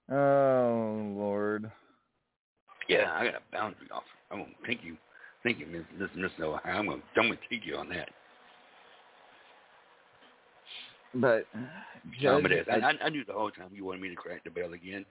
Oh 0.09 1.13
Lord. 1.17 1.69
Yeah, 2.87 3.11
I 3.13 3.25
got 3.25 3.35
a 3.35 3.41
boundary 3.51 3.89
offer. 3.91 4.05
I'm 4.31 4.39
gonna 4.39 4.51
thank 4.65 4.81
you, 4.81 4.95
thank 5.43 5.59
you, 5.59 5.65
Miss 5.65 5.83
Miss 5.99 6.09
Miss 6.15 6.31
Noah. 6.39 6.61
I'm 6.63 6.87
gonna 6.87 7.01
I'm 7.17 7.23
gonna 7.23 7.35
take 7.49 7.65
you 7.65 7.75
on 7.75 7.89
that. 7.89 8.07
But 11.13 11.45
Judge, 12.21 12.45
I, 12.71 12.75
I, 12.77 12.93
I 13.03 13.09
knew 13.09 13.25
the 13.25 13.33
whole 13.33 13.51
time 13.51 13.69
you 13.73 13.83
wanted 13.83 14.01
me 14.01 14.09
to 14.09 14.15
crack 14.15 14.45
the 14.45 14.49
bell 14.49 14.71
again. 14.71 15.05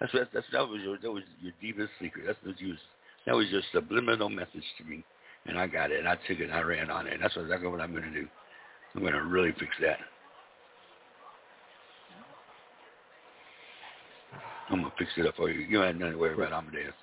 That's 0.00 0.12
what 0.12 0.28
that's 0.34 0.46
that 0.52 0.68
was 0.68 0.80
your 0.82 0.98
that 0.98 1.10
was 1.10 1.22
your 1.40 1.52
deepest 1.62 1.90
secret. 2.00 2.24
That's 2.26 2.38
what 2.44 2.60
you 2.60 2.74
that 3.26 3.34
was 3.34 3.48
your 3.48 3.62
subliminal 3.72 4.28
message 4.28 4.64
to 4.78 4.84
me, 4.84 5.02
and 5.46 5.58
I 5.58 5.66
got 5.66 5.90
it. 5.92 6.00
and 6.00 6.08
I 6.08 6.16
took 6.16 6.40
it. 6.40 6.44
and 6.44 6.52
I 6.52 6.60
ran 6.60 6.90
on 6.90 7.06
it. 7.06 7.14
And 7.14 7.22
that's 7.22 7.36
exactly 7.36 7.68
what 7.68 7.80
I'm 7.80 7.92
going 7.92 8.04
to 8.04 8.10
do. 8.10 8.28
I'm 8.94 9.00
going 9.00 9.14
to 9.14 9.22
really 9.22 9.52
fix 9.52 9.70
that. 9.80 9.98
I'm 14.72 14.80
going 14.80 14.90
to 14.90 14.96
fix 14.98 15.10
it 15.18 15.26
up 15.26 15.36
for 15.36 15.50
you. 15.50 15.60
You 15.60 15.78
don't 15.78 15.86
have 15.86 15.96
nothing 15.96 16.12
to 16.14 16.18
worry 16.18 16.34
about, 16.34 16.52
Amadeus. 16.52 16.94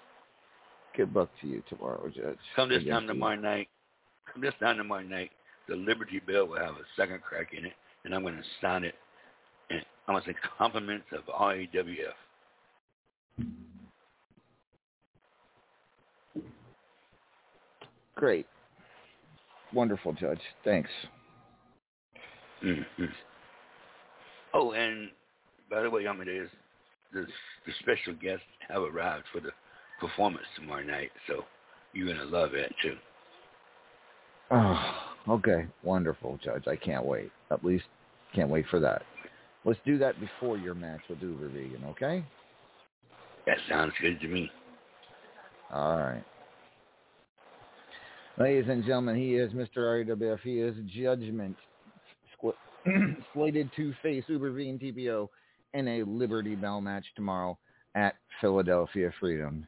Good 0.98 1.16
luck 1.16 1.30
to 1.42 1.48
you 1.48 1.62
tomorrow, 1.70 2.10
Judge. 2.14 2.38
Come 2.56 2.70
this 2.70 2.84
time 2.84 3.04
you. 3.04 3.10
tomorrow 3.10 3.36
night. 3.36 3.68
Come 4.34 4.42
this 4.42 4.56
time 4.60 4.78
tomorrow 4.78 5.04
night. 5.04 5.30
The 5.68 5.76
Liberty 5.76 6.20
Bell 6.20 6.48
will 6.48 6.58
have 6.58 6.76
a 6.76 6.86
second 6.98 7.22
crack 7.22 7.54
in 7.56 7.66
it, 7.66 7.74
and 8.04 8.16
I'm 8.16 8.24
going 8.24 8.36
to 8.36 8.44
sign 8.60 8.84
it. 8.84 8.96
And 9.70 9.86
I'm 10.08 10.16
going 10.16 10.24
to 10.24 10.32
say 10.32 10.36
compliments 10.58 11.06
of 11.12 11.24
RAWF. 11.28 12.16
Great. 18.16 18.48
Wonderful, 19.74 20.14
Judge. 20.14 20.42
Thanks. 20.66 20.90
Mm-hmm. 22.66 23.06
Oh, 24.56 24.72
and 24.72 25.12
by 25.70 25.84
the 25.84 25.90
way, 25.90 26.08
Amadeus, 26.08 26.50
the, 27.14 27.26
the 27.66 27.74
special 27.80 28.14
guests 28.14 28.46
have 28.68 28.82
arrived 28.82 29.26
for 29.34 29.40
the 29.40 29.52
performance 30.00 30.46
tomorrow 30.56 30.84
night, 30.84 31.12
so 31.28 31.44
you're 31.94 32.06
going 32.06 32.18
to 32.18 32.38
love 32.38 32.54
it, 32.54 32.74
too. 32.82 32.96
Oh, 34.52 34.96
okay. 35.28 35.68
Wonderful, 35.84 36.40
Judge. 36.44 36.68
I 36.68 36.76
can't 36.76 37.06
wait. 37.06 37.32
At 37.52 37.64
least 37.64 37.86
can't 38.34 38.50
wait 38.50 38.66
for 38.70 38.80
that. 38.80 39.04
Let's 39.66 39.80
do 39.86 39.98
that 39.98 40.16
before 40.20 40.58
your 40.58 40.74
match 40.74 41.02
with 41.10 41.22
Uber 41.22 41.50
Vegan, 41.50 41.84
okay? 41.90 42.24
That 43.46 43.58
sounds 43.68 43.94
good 44.02 44.20
to 44.22 44.28
me. 44.28 44.50
All 45.74 45.98
right. 45.98 46.24
Ladies 48.38 48.70
and 48.70 48.84
gentlemen, 48.86 49.18
he 49.18 49.36
is 49.36 49.52
Mr. 49.52 50.06
RWF. 50.06 50.40
He 50.44 50.60
is 50.60 50.76
Judgment, 50.96 51.58
slated 53.34 53.70
to 53.76 53.94
face 54.02 54.24
Uber 54.28 54.52
Vegan 54.52 54.80
TPO 54.80 55.28
in 55.74 55.88
a 55.88 56.04
Liberty 56.04 56.56
Bell 56.56 56.82
match 56.82 57.06
tomorrow 57.16 57.58
at 57.96 58.16
Philadelphia 58.42 59.12
Freedom. 59.20 59.68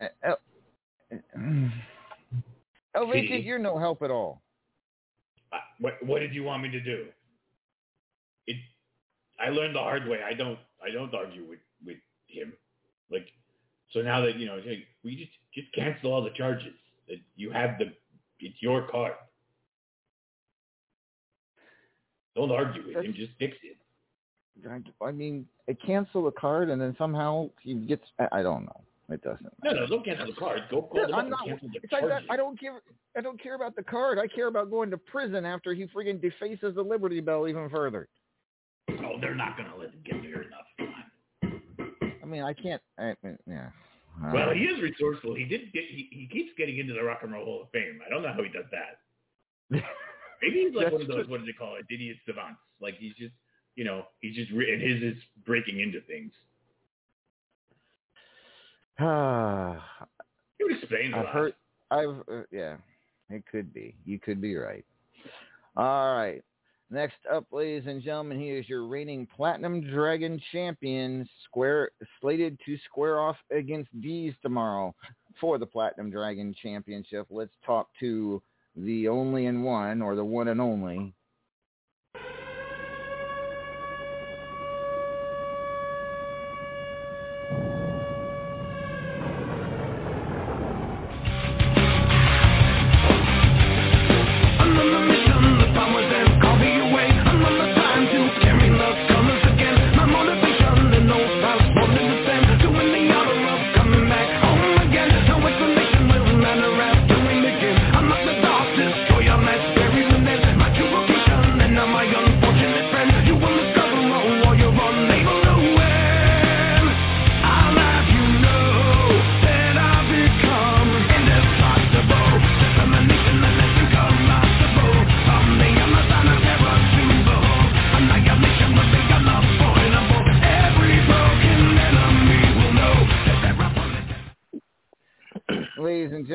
Uh, 0.00 0.06
uh, 0.26 0.34
uh, 1.12 1.68
Elvin, 2.94 3.42
you're 3.42 3.58
no 3.58 3.78
help 3.78 4.02
at 4.02 4.10
all. 4.10 4.42
Uh, 5.52 5.58
What 5.80 5.94
what 6.04 6.20
did 6.20 6.34
you 6.34 6.44
want 6.44 6.62
me 6.62 6.70
to 6.70 6.80
do? 6.80 7.06
It 8.46 8.56
I 9.40 9.48
learned 9.50 9.74
the 9.74 9.80
hard 9.80 10.06
way. 10.06 10.20
I 10.22 10.34
don't 10.34 10.58
I 10.84 10.90
don't 10.90 11.14
argue 11.14 11.44
with 11.48 11.60
with 11.84 11.96
him. 12.26 12.52
Like 13.10 13.28
so 13.90 14.00
now 14.00 14.20
that 14.20 14.36
you 14.36 14.46
know, 14.46 14.60
hey, 14.62 14.86
we 15.04 15.16
just 15.16 15.32
just 15.54 15.72
cancel 15.74 16.12
all 16.12 16.22
the 16.22 16.30
charges. 16.30 16.74
That 17.08 17.18
you 17.36 17.50
have 17.50 17.78
the 17.78 17.86
it's 18.40 18.60
your 18.60 18.86
card. 18.88 19.14
Don't 22.36 22.52
argue 22.52 22.86
with 22.86 23.04
him. 23.04 23.14
Just 23.14 23.32
fix 23.38 23.56
it. 23.62 23.76
I- 24.68 25.04
I 25.04 25.12
mean, 25.12 25.46
I 25.68 25.74
cancel 25.74 26.24
the 26.24 26.30
card 26.32 26.70
and 26.70 26.80
then 26.80 26.94
somehow 26.98 27.50
he 27.60 27.74
gets. 27.74 28.04
I 28.18 28.28
I 28.32 28.42
don't 28.42 28.64
know. 28.64 28.80
It 29.10 29.22
doesn't. 29.22 29.52
No, 29.64 29.72
no, 29.72 29.86
don't 29.86 30.04
cancel 30.04 30.26
the 30.26 30.32
card. 30.32 30.62
Go 30.70 30.82
call 30.82 31.08
yeah, 31.08 31.16
I'm 31.16 31.30
not, 31.30 31.46
cancel 31.46 31.68
the 31.68 31.80
It's 31.82 31.92
like 31.92 32.06
that. 32.08 32.24
I 32.28 32.36
don't 32.36 32.60
care. 32.60 32.82
I 33.16 33.22
don't 33.22 33.42
care 33.42 33.54
about 33.54 33.74
the 33.74 33.82
card. 33.82 34.18
I 34.18 34.26
care 34.26 34.48
about 34.48 34.70
going 34.70 34.90
to 34.90 34.98
prison 34.98 35.46
after 35.46 35.72
he 35.72 35.86
friggin' 35.86 36.20
defaces 36.20 36.74
the 36.74 36.82
Liberty 36.82 37.20
Bell 37.20 37.48
even 37.48 37.70
further. 37.70 38.08
Oh, 38.90 39.18
they're 39.20 39.34
not 39.34 39.56
gonna 39.56 39.76
let 39.76 39.90
him 39.90 40.00
get 40.04 40.22
there 40.22 40.42
enough. 40.42 40.66
I 42.22 42.26
mean, 42.26 42.42
I 42.42 42.52
can't. 42.52 42.82
I, 42.98 43.14
yeah. 43.46 43.70
Well, 44.32 44.50
he 44.50 44.64
is 44.64 44.82
resourceful. 44.82 45.34
He 45.34 45.44
did 45.44 45.72
get. 45.72 45.84
He, 45.88 46.08
he 46.10 46.28
keeps 46.30 46.50
getting 46.58 46.78
into 46.78 46.92
the 46.92 47.02
Rock 47.02 47.20
and 47.22 47.32
Roll 47.32 47.44
Hall 47.44 47.62
of 47.62 47.70
Fame. 47.70 48.00
I 48.04 48.10
don't 48.10 48.22
know 48.22 48.32
how 48.32 48.42
he 48.42 48.50
does 48.50 48.66
that. 48.72 48.98
Maybe 50.42 50.66
he's 50.66 50.74
like 50.74 50.92
one 50.92 51.02
of 51.02 51.08
those. 51.08 51.28
What 51.28 51.40
do 51.40 51.46
they 51.46 51.52
call 51.52 51.76
it? 51.76 51.86
Idiot 51.92 52.18
savants. 52.26 52.60
Like 52.80 52.94
he's 52.98 53.14
just, 53.14 53.32
you 53.78 53.84
know, 53.84 54.02
he's 54.20 54.34
just. 54.34 54.50
re- 54.50 54.72
And 54.74 54.82
his 54.82 55.14
is 55.14 55.22
breaking 55.46 55.78
into 55.80 56.00
things. 56.02 56.32
Ah, 59.00 59.80
You 60.58 60.66
would 60.66 60.78
explain 60.78 61.14
a 61.14 61.18
I've 61.18 61.24
lot. 61.24 61.32
heard. 61.34 61.54
I've 61.90 62.16
uh, 62.30 62.42
yeah. 62.50 62.76
It 63.30 63.44
could 63.50 63.72
be. 63.72 63.94
You 64.04 64.18
could 64.18 64.40
be 64.40 64.56
right. 64.56 64.84
All 65.76 66.16
right. 66.16 66.42
Next 66.90 67.18
up, 67.30 67.44
ladies 67.52 67.86
and 67.86 68.02
gentlemen, 68.02 68.40
he 68.40 68.48
is 68.48 68.68
your 68.68 68.86
reigning 68.86 69.28
Platinum 69.36 69.82
Dragon 69.82 70.40
champion, 70.52 71.28
square 71.44 71.90
slated 72.20 72.58
to 72.64 72.76
square 72.90 73.20
off 73.20 73.36
against 73.56 73.90
D's 74.00 74.32
tomorrow 74.42 74.94
for 75.40 75.58
the 75.58 75.66
Platinum 75.66 76.10
Dragon 76.10 76.54
Championship. 76.60 77.26
Let's 77.30 77.52
talk 77.64 77.88
to 78.00 78.42
the 78.74 79.06
only 79.06 79.46
and 79.46 79.62
one, 79.62 80.00
or 80.02 80.16
the 80.16 80.24
one 80.24 80.48
and 80.48 80.60
only. 80.62 81.14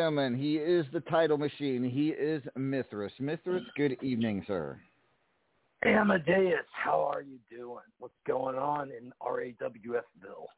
Gentlemen, 0.04 0.38
he 0.38 0.56
is 0.58 0.86
the 0.92 1.00
title 1.00 1.38
machine. 1.38 1.82
He 1.82 2.10
is 2.10 2.44
Mithras. 2.58 3.14
Mithras, 3.20 3.64
good 3.78 3.96
evening, 4.02 4.44
sir. 4.46 4.78
Amadeus, 5.86 6.66
how 6.74 7.00
are 7.10 7.22
you 7.22 7.38
doing? 7.50 7.84
What's 8.00 8.14
going 8.28 8.58
on 8.58 8.92
in 8.92 9.14
RAWFville? 9.22 10.50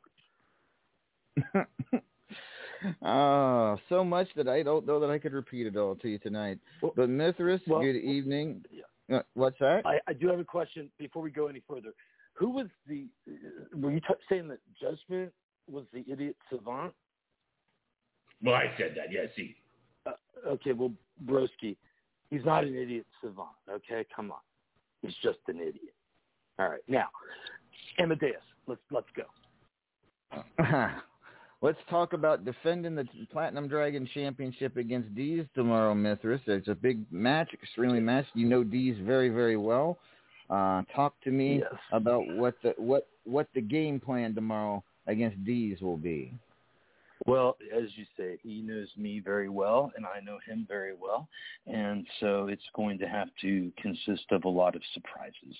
Oh, 3.03 3.77
so 3.89 4.03
much 4.03 4.27
that 4.35 4.47
I 4.47 4.63
don't 4.63 4.87
know 4.87 4.99
that 4.99 5.11
I 5.11 5.19
could 5.19 5.33
repeat 5.33 5.67
it 5.67 5.77
all 5.77 5.95
to 5.97 6.07
you 6.09 6.17
tonight. 6.17 6.57
But 6.95 7.07
Mithras, 7.07 7.61
well- 7.67 7.81
good 7.81 7.97
evening. 7.97 8.65
Uh, 9.13 9.19
What's 9.35 9.59
that? 9.59 9.83
I, 9.85 9.99
I 10.07 10.13
do 10.13 10.27
have 10.29 10.39
a 10.39 10.43
question 10.43 10.89
before 10.97 11.21
we 11.21 11.29
go 11.29 11.45
any 11.45 11.61
further. 11.69 11.93
Who 12.33 12.49
was 12.49 12.65
the? 12.87 13.05
Were 13.75 13.91
you 13.91 13.99
t- 13.99 14.07
saying 14.27 14.47
that 14.47 14.57
Judgment 14.81 15.31
was 15.69 15.85
the 15.93 16.03
idiot 16.11 16.35
savant? 16.49 16.93
Well, 18.43 18.55
I 18.55 18.71
said 18.77 18.95
that. 18.97 19.11
Yeah. 19.11 19.25
See. 19.35 19.55
Uh, 20.05 20.11
okay, 20.47 20.73
well, 20.73 20.91
Broski, 21.25 21.75
he's 22.29 22.45
not 22.45 22.63
an 22.63 22.75
idiot 22.75 23.05
savant. 23.21 23.49
Okay, 23.69 24.05
come 24.15 24.31
on, 24.31 24.37
he's 25.01 25.15
just 25.23 25.39
an 25.47 25.57
idiot. 25.57 25.93
All 26.59 26.69
right, 26.69 26.81
now, 26.87 27.07
Amadeus, 27.99 28.35
let's 28.67 28.81
let's 28.91 29.07
go. 29.15 29.23
Let's 31.61 31.79
talk 31.89 32.13
about 32.13 32.45
defending 32.45 32.93
the 32.95 33.07
Platinum 33.31 33.67
Dragon 33.67 34.07
Championship 34.13 34.77
against 34.77 35.15
D's 35.15 35.45
tomorrow, 35.55 35.95
Mithras. 35.95 36.41
It's 36.45 36.67
a 36.67 36.75
big 36.75 36.99
match, 37.11 37.49
extremely 37.53 37.99
match. 38.01 38.25
You 38.35 38.47
know 38.47 38.63
D's 38.63 38.97
very, 39.03 39.29
very 39.29 39.57
well. 39.57 39.97
Uh, 40.49 40.83
talk 40.93 41.15
to 41.23 41.31
me 41.31 41.59
Yes. 41.59 41.73
about 41.91 42.23
what 42.35 42.53
the 42.61 42.73
what 42.77 43.07
what 43.23 43.47
the 43.55 43.61
game 43.61 43.99
plan 43.99 44.35
tomorrow 44.35 44.83
against 45.07 45.43
D's 45.43 45.81
will 45.81 45.97
be. 45.97 46.31
Well, 47.25 47.57
as 47.75 47.85
you 47.95 48.05
say, 48.17 48.37
he 48.43 48.61
knows 48.61 48.87
me 48.97 49.19
very 49.19 49.49
well, 49.49 49.91
and 49.95 50.05
I 50.05 50.19
know 50.19 50.37
him 50.47 50.65
very 50.67 50.93
well, 50.93 51.27
and 51.65 52.05
so 52.19 52.47
it's 52.47 52.69
going 52.75 52.99
to 52.99 53.07
have 53.07 53.29
to 53.41 53.71
consist 53.81 54.25
of 54.31 54.43
a 54.45 54.49
lot 54.49 54.75
of 54.75 54.81
surprises. 54.93 55.55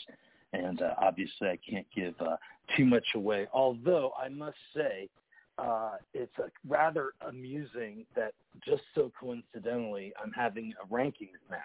and 0.53 0.81
uh, 0.81 0.93
obviously 1.01 1.47
I 1.49 1.57
can't 1.67 1.87
give 1.95 2.13
uh, 2.21 2.37
too 2.77 2.85
much 2.85 3.05
away. 3.15 3.47
Although 3.51 4.13
I 4.23 4.29
must 4.29 4.57
say, 4.75 5.09
uh, 5.57 5.93
it's 6.13 6.37
a 6.37 6.51
rather 6.67 7.11
amusing 7.27 8.05
that 8.15 8.33
just 8.65 8.83
so 8.93 9.11
coincidentally 9.19 10.13
I'm 10.21 10.31
having 10.31 10.73
a 10.83 10.93
rankings 10.93 11.41
match 11.49 11.59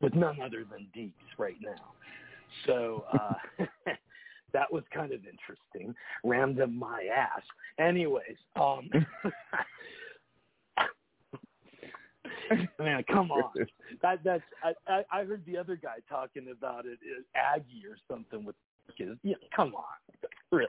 with 0.00 0.14
none 0.14 0.40
other 0.40 0.64
than 0.70 0.86
Deeks 0.96 1.12
right 1.38 1.56
now. 1.60 1.92
So 2.66 3.04
uh, 3.12 3.64
that 4.52 4.72
was 4.72 4.84
kind 4.92 5.12
of 5.12 5.20
interesting. 5.24 5.94
Rammed 6.24 6.58
him 6.58 6.78
my 6.78 7.08
ass. 7.14 7.42
Anyways, 7.78 8.36
um, 8.56 8.88
man, 12.78 13.04
come 13.10 13.30
on. 13.30 13.52
That 14.02 14.18
that's 14.24 14.42
I, 14.88 15.04
I 15.12 15.24
heard 15.24 15.42
the 15.46 15.56
other 15.56 15.76
guy 15.76 15.96
talking 16.08 16.48
about 16.50 16.86
it 16.86 16.98
is 17.02 17.24
Aggie 17.34 17.84
or 17.88 17.96
something 18.10 18.44
with 18.44 18.56
his. 18.96 19.16
Yeah, 19.22 19.36
come 19.54 19.74
on, 19.74 19.84
really. 20.50 20.68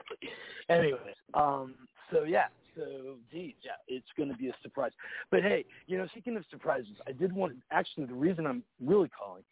Anyways, 0.70 1.16
um, 1.34 1.74
so 2.12 2.22
yeah, 2.22 2.46
so 2.76 3.16
geez, 3.30 3.54
yeah, 3.62 3.72
it's 3.88 4.06
going 4.16 4.30
to 4.30 4.36
be 4.36 4.48
a 4.48 4.54
surprise. 4.62 4.92
But 5.30 5.42
hey, 5.42 5.64
you 5.86 5.98
know, 5.98 6.06
speaking 6.06 6.36
of 6.36 6.44
surprises, 6.50 6.96
I 7.06 7.12
did 7.12 7.32
want 7.32 7.56
actually 7.72 8.06
the 8.06 8.14
reason 8.14 8.46
I'm 8.46 8.62
really 8.80 9.10
calling 9.10 9.42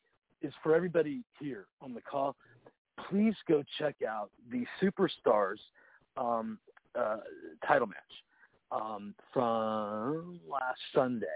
is 0.43 0.53
for 0.63 0.75
everybody 0.75 1.23
here 1.41 1.67
on 1.83 1.93
the 1.93 2.01
call. 2.01 2.37
Please 3.11 3.35
go 3.49 3.63
check 3.79 3.97
out 4.09 4.31
the 4.51 4.65
Superstars 4.83 5.59
um, 6.17 6.59
uh, 6.99 7.19
title 7.67 7.87
match 7.87 7.97
um, 8.73 9.15
from 9.33 10.41
last 10.51 10.81
Sunday 10.95 11.27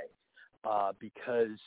uh, 0.64 0.92
because 0.98 1.58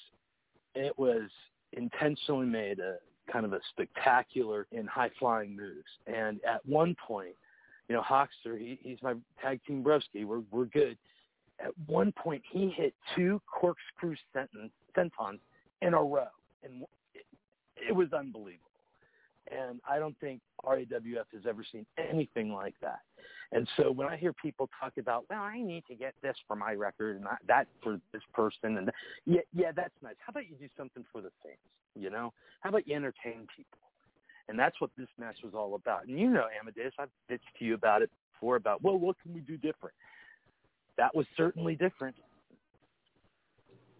it 0.75 0.97
was 0.97 1.29
intentionally 1.73 2.45
made 2.45 2.79
a 2.79 2.97
kind 3.31 3.45
of 3.45 3.53
a 3.53 3.59
spectacular 3.69 4.67
and 4.71 4.89
high 4.89 5.11
flying 5.19 5.55
moves. 5.55 5.87
And 6.07 6.39
at 6.43 6.65
one 6.65 6.95
point, 7.07 7.35
you 7.87 7.95
know, 7.95 8.01
Hoxter, 8.01 8.57
he, 8.57 8.79
he's 8.81 8.97
my 9.01 9.13
tag 9.41 9.59
team 9.65 9.83
broski. 9.83 10.25
We're 10.25 10.41
we're 10.51 10.65
good. 10.65 10.97
At 11.59 11.71
one 11.85 12.11
point, 12.11 12.41
he 12.51 12.69
hit 12.69 12.93
two 13.15 13.41
corkscrew 13.47 14.15
sentence, 14.33 14.71
sentons 14.97 15.39
in 15.81 15.93
a 15.93 16.01
row, 16.01 16.25
and 16.63 16.83
it, 17.13 17.25
it 17.89 17.95
was 17.95 18.11
unbelievable. 18.11 18.72
And 19.53 19.79
I 19.89 19.99
don't 19.99 20.17
think 20.19 20.41
RAWF 20.65 21.25
has 21.33 21.43
ever 21.47 21.63
seen 21.69 21.85
anything 21.97 22.51
like 22.51 22.75
that. 22.81 22.99
And 23.51 23.67
so 23.77 23.91
when 23.91 24.07
I 24.07 24.17
hear 24.17 24.33
people 24.33 24.69
talk 24.79 24.93
about, 24.97 25.25
well, 25.29 25.41
I 25.41 25.61
need 25.61 25.83
to 25.87 25.95
get 25.95 26.13
this 26.23 26.35
for 26.47 26.55
my 26.55 26.73
record 26.73 27.17
and 27.17 27.25
that 27.47 27.67
for 27.83 27.99
this 28.11 28.21
person, 28.33 28.77
and 28.77 28.91
yeah, 29.25 29.41
yeah, 29.53 29.71
that's 29.75 29.93
nice. 30.01 30.15
How 30.25 30.31
about 30.31 30.49
you 30.49 30.55
do 30.59 30.67
something 30.75 31.05
for 31.11 31.21
the 31.21 31.29
fans? 31.43 31.57
You 31.95 32.09
know, 32.09 32.33
how 32.61 32.69
about 32.69 32.87
you 32.87 32.95
entertain 32.95 33.47
people? 33.55 33.77
And 34.49 34.57
that's 34.57 34.79
what 34.81 34.89
this 34.97 35.07
match 35.19 35.37
was 35.43 35.53
all 35.53 35.75
about. 35.75 36.07
And 36.07 36.19
you 36.19 36.29
know, 36.29 36.45
Amadeus, 36.59 36.93
I've 36.97 37.09
bitched 37.31 37.39
to 37.59 37.65
you 37.65 37.75
about 37.75 38.01
it 38.01 38.09
before 38.33 38.55
about, 38.55 38.81
well, 38.81 38.97
what 38.97 39.15
can 39.21 39.33
we 39.33 39.41
do 39.41 39.55
different? 39.57 39.95
That 40.97 41.15
was 41.15 41.25
certainly 41.37 41.75
different. 41.75 42.15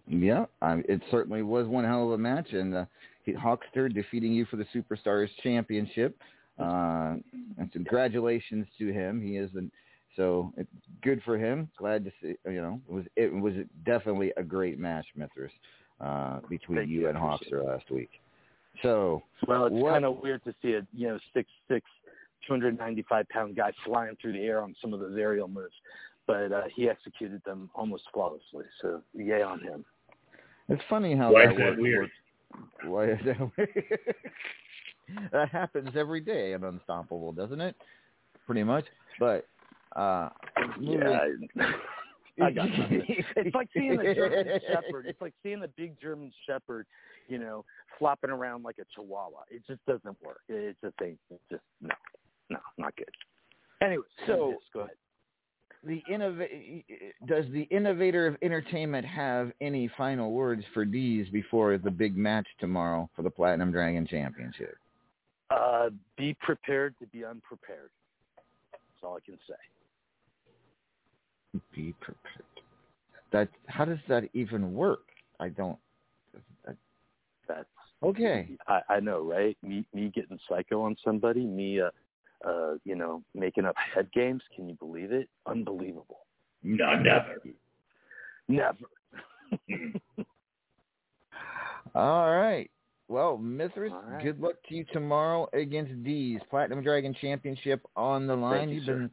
Yeah, 0.08 0.46
I, 0.62 0.84
it 0.88 1.02
certainly 1.10 1.44
was 1.44 1.68
one 1.68 1.86
hell 1.86 2.06
of 2.06 2.12
a 2.12 2.18
match, 2.18 2.52
and 2.52 2.76
uh, 2.76 2.86
Hawkster 3.28 3.94
defeating 3.94 4.34
you 4.34 4.46
for 4.46 4.58
the 4.58 4.66
Superstars 4.76 5.30
Championship. 5.42 6.18
Uh, 6.60 7.16
and 7.58 7.72
congratulations 7.72 8.68
to 8.78 8.92
him. 8.94 9.22
He 9.22 9.38
is 9.38 9.50
an, 9.56 9.72
so 10.16 10.54
it's 10.58 10.70
good 11.02 11.22
for 11.24 11.38
him. 11.38 11.70
Glad 11.78 12.06
to 12.06 12.12
see. 12.22 12.36
You 12.46 12.62
know, 12.62 12.82
it 12.88 12.94
was 12.94 13.06
it 13.16 13.34
was 13.34 13.54
definitely 13.86 14.32
a 14.38 14.44
great 14.44 14.78
match, 14.78 15.06
Mithras, 15.16 15.52
uh, 16.00 16.40
between 16.50 16.80
Thank 16.80 16.90
you 16.90 17.02
you. 17.02 17.10
and 17.10 17.18
Hawkster 17.18 17.66
last 17.66 17.90
week. 17.90 18.12
So 18.82 19.24
Well, 19.48 19.66
it's 19.66 19.84
kind 19.84 20.06
of 20.06 20.18
weird 20.22 20.44
to 20.44 20.54
see 20.62 20.74
a 20.74 20.86
you 20.94 21.08
know 21.08 21.20
six 21.34 21.50
six, 21.68 21.90
two 22.46 22.54
hundred 22.54 22.78
ninety 22.78 23.04
five 23.10 23.28
pound 23.30 23.56
guy 23.56 23.72
flying 23.86 24.16
through 24.22 24.34
the 24.34 24.44
air 24.44 24.62
on 24.62 24.76
some 24.82 24.94
of 24.94 25.00
those 25.00 25.18
aerial 25.18 25.48
moves, 25.48 25.74
but 26.28 26.52
uh, 26.52 26.64
he 26.76 26.90
executed 26.90 27.42
them 27.46 27.70
almost 27.74 28.04
flawlessly. 28.14 28.66
So 28.82 29.02
yay 29.16 29.42
on 29.42 29.60
him. 29.60 29.86
It's 30.74 30.84
funny 30.90 31.16
how 31.16 31.32
Why 31.32 31.45
that 31.45 31.52
is 31.54 31.58
that 31.58 31.66
works. 31.70 31.82
weird? 31.82 32.10
Why 32.86 33.06
is 33.06 33.20
that 33.26 33.40
weird? 33.58 34.00
that 35.32 35.50
happens 35.50 35.90
every 35.95 36.22
day 36.22 36.54
in 36.54 36.64
Unstoppable, 36.64 37.32
doesn't 37.32 37.62
it? 37.62 37.76
Pretty 38.45 38.64
much. 38.64 38.86
But 39.20 39.45
uh 39.95 40.30
moving- 40.80 41.50
I 42.41 42.50
got. 42.50 42.68
It's 42.70 43.54
like 43.56 43.70
seeing 43.76 43.95
the 43.95 44.14
German 44.16 44.60
Shepherd. 44.68 45.06
It's 45.08 45.22
like 45.22 45.34
seeing 45.44 45.60
the 45.60 45.68
big 45.78 46.00
German 46.02 46.32
Shepherd, 46.48 46.88
you 47.28 47.38
know, 47.38 47.64
flopping 48.00 48.32
around 48.32 48.64
like 48.64 48.78
a 48.80 48.86
Chihuahua. 48.95 49.41
It 49.52 49.62
just 49.68 49.86
doesn't 49.86 50.18
work. 50.26 50.41
It's 50.50 50.80
a 50.84 50.91
thing. 51.00 51.18
It's 51.30 51.44
just 51.52 51.62
no, 51.80 51.94
no, 52.50 52.58
not 52.80 52.95
good. 52.95 53.10
Anyway, 53.82 54.04
So- 54.26 54.50
yes, 54.52 54.60
go 54.74 54.80
ahead. 54.82 54.95
The 55.86 56.02
innova- 56.10 56.84
does 57.28 57.46
the 57.52 57.64
innovator 57.64 58.28
of 58.28 58.38
entertainment 58.42 59.06
have 59.06 59.52
any 59.62 59.90
final 59.98 60.32
words 60.32 60.64
for 60.74 60.86
D's 60.86 61.28
before 61.30 61.78
the 61.78 61.92
big 61.92 62.16
match 62.16 62.48
tomorrow 62.60 63.10
for 63.16 63.22
the 63.22 63.30
Platinum 63.30 63.72
Dragon 63.72 64.08
Championship? 64.08 64.76
Uh, 65.50 65.90
be 66.18 66.36
prepared 66.42 66.96
to 67.00 67.08
be 67.08 67.26
unprepared. 67.26 67.90
That's 68.72 69.04
all 69.04 69.18
I 69.18 69.20
can 69.26 69.38
say. 69.48 69.56
Be 71.76 71.94
prepared. 72.00 72.46
That 73.32 73.50
how 73.68 73.86
does 73.86 74.00
that 74.08 74.24
even 74.34 74.74
work? 74.74 75.08
I 75.40 75.50
don't. 75.50 75.78
that- 76.66 76.76
That's 77.48 77.68
Okay. 78.02 78.58
I, 78.68 78.82
I 78.90 79.00
know, 79.00 79.22
right? 79.22 79.58
Me, 79.64 79.86
me 79.94 80.12
getting 80.14 80.38
psycho 80.50 80.82
on 80.82 80.96
somebody. 81.04 81.46
Me, 81.46 81.80
uh, 81.80 81.90
uh, 82.45 82.74
you 82.86 82.95
know, 82.95 83.24
making 83.36 83.65
up 83.65 83.76
head 83.94 84.11
games. 84.14 84.41
Can 84.56 84.68
you 84.70 84.76
believe 84.76 85.11
it? 85.11 85.30
Unbelievable. 85.45 86.20
No, 86.64 86.95
never. 86.98 87.36
Never. 88.48 88.78
All 91.95 92.32
right. 92.36 92.70
Well, 93.07 93.38
Mithras, 93.38 93.91
right. 94.10 94.24
good 94.24 94.40
luck 94.40 94.56
to 94.70 94.76
you 94.76 94.86
tomorrow 94.94 95.48
against 95.53 96.03
D's 96.03 96.40
Platinum 96.49 96.82
Dragon 96.84 97.15
Championship 97.20 97.82
on 97.95 98.26
the 98.28 98.36
line. 98.36 98.70
Thank 98.70 98.72
you, 98.72 98.80
have 98.80 98.86
been 98.88 99.11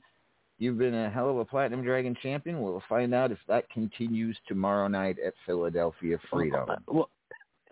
you've 0.59 0.79
been 0.79 0.95
a 0.95 1.11
hell 1.11 1.29
of 1.29 1.39
a 1.39 1.45
Platinum 1.45 1.83
Dragon 1.83 2.17
champion. 2.23 2.63
We'll 2.63 2.83
find 2.89 3.13
out 3.15 3.33
if 3.33 3.39
that 3.49 3.69
continues 3.71 4.39
tomorrow 4.47 4.87
night 4.89 5.17
at 5.25 5.35
Philadelphia 5.45 6.19
Freedom. 6.31 6.69
Well, 6.87 7.11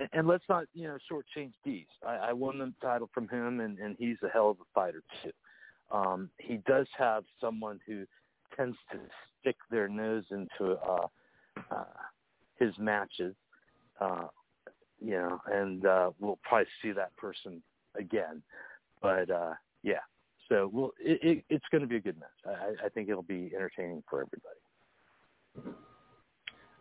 and- 0.01 0.09
and 0.13 0.29
let's 0.29 0.45
not, 0.49 0.65
you 0.75 0.87
know, 0.87 0.99
shortchange 1.11 1.53
D's. 1.65 1.87
I, 2.07 2.17
I 2.17 2.33
won 2.33 2.59
the 2.59 2.73
title 2.81 3.11
from 3.13 3.29
him, 3.29 3.61
and, 3.61 3.79
and 3.79 3.97
he's 3.99 4.17
a 4.23 4.29
hell 4.29 4.51
of 4.51 4.59
a 4.61 4.65
fighter 4.75 5.03
too. 5.23 5.33
Um, 5.91 6.31
he 6.39 6.59
does 6.67 6.87
have 6.97 7.25
someone 7.41 7.81
who 7.87 8.05
tends 8.57 8.77
to 8.93 8.99
stick 9.41 9.57
their 9.71 9.89
nose 9.89 10.25
into 10.31 10.75
uh, 10.75 11.07
uh, 11.71 11.85
his 12.59 12.73
matches, 12.79 13.35
uh, 14.01 14.29
you 15.01 15.13
know, 15.13 15.41
and 15.51 15.87
uh, 15.87 16.11
we'll 16.19 16.39
probably 16.43 16.67
see 16.83 16.93
that 16.93 17.17
person 17.17 17.63
again. 17.97 18.43
But 19.01 19.31
uh, 19.31 19.55
yeah, 19.83 20.01
so 20.49 20.71
we'll, 20.73 20.93
it, 20.99 21.19
it, 21.23 21.45
it's 21.49 21.65
going 21.71 21.83
to 21.83 21.89
be 21.89 21.97
a 21.97 22.01
good 22.01 22.19
match. 22.19 22.29
I, 22.47 22.87
I 22.87 22.89
think 22.89 23.09
it'll 23.09 23.23
be 23.23 23.53
entertaining 23.55 24.03
for 24.09 24.21
everybody. 24.23 25.77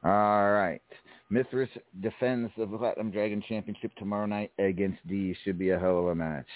All 0.04 0.52
right. 0.52 0.82
Mithras 1.30 1.70
defends 2.02 2.52
the 2.58 2.66
Platinum 2.66 3.12
Dragon 3.12 3.44
Championship 3.48 3.92
tomorrow 3.98 4.26
night 4.26 4.52
against 4.60 5.06
D. 5.08 5.36
Should 5.44 5.60
be 5.60 5.72
a 5.72 5.80
hell 5.80 6.00
of 6.00 6.08
a 6.08 6.16
match. 6.16 6.48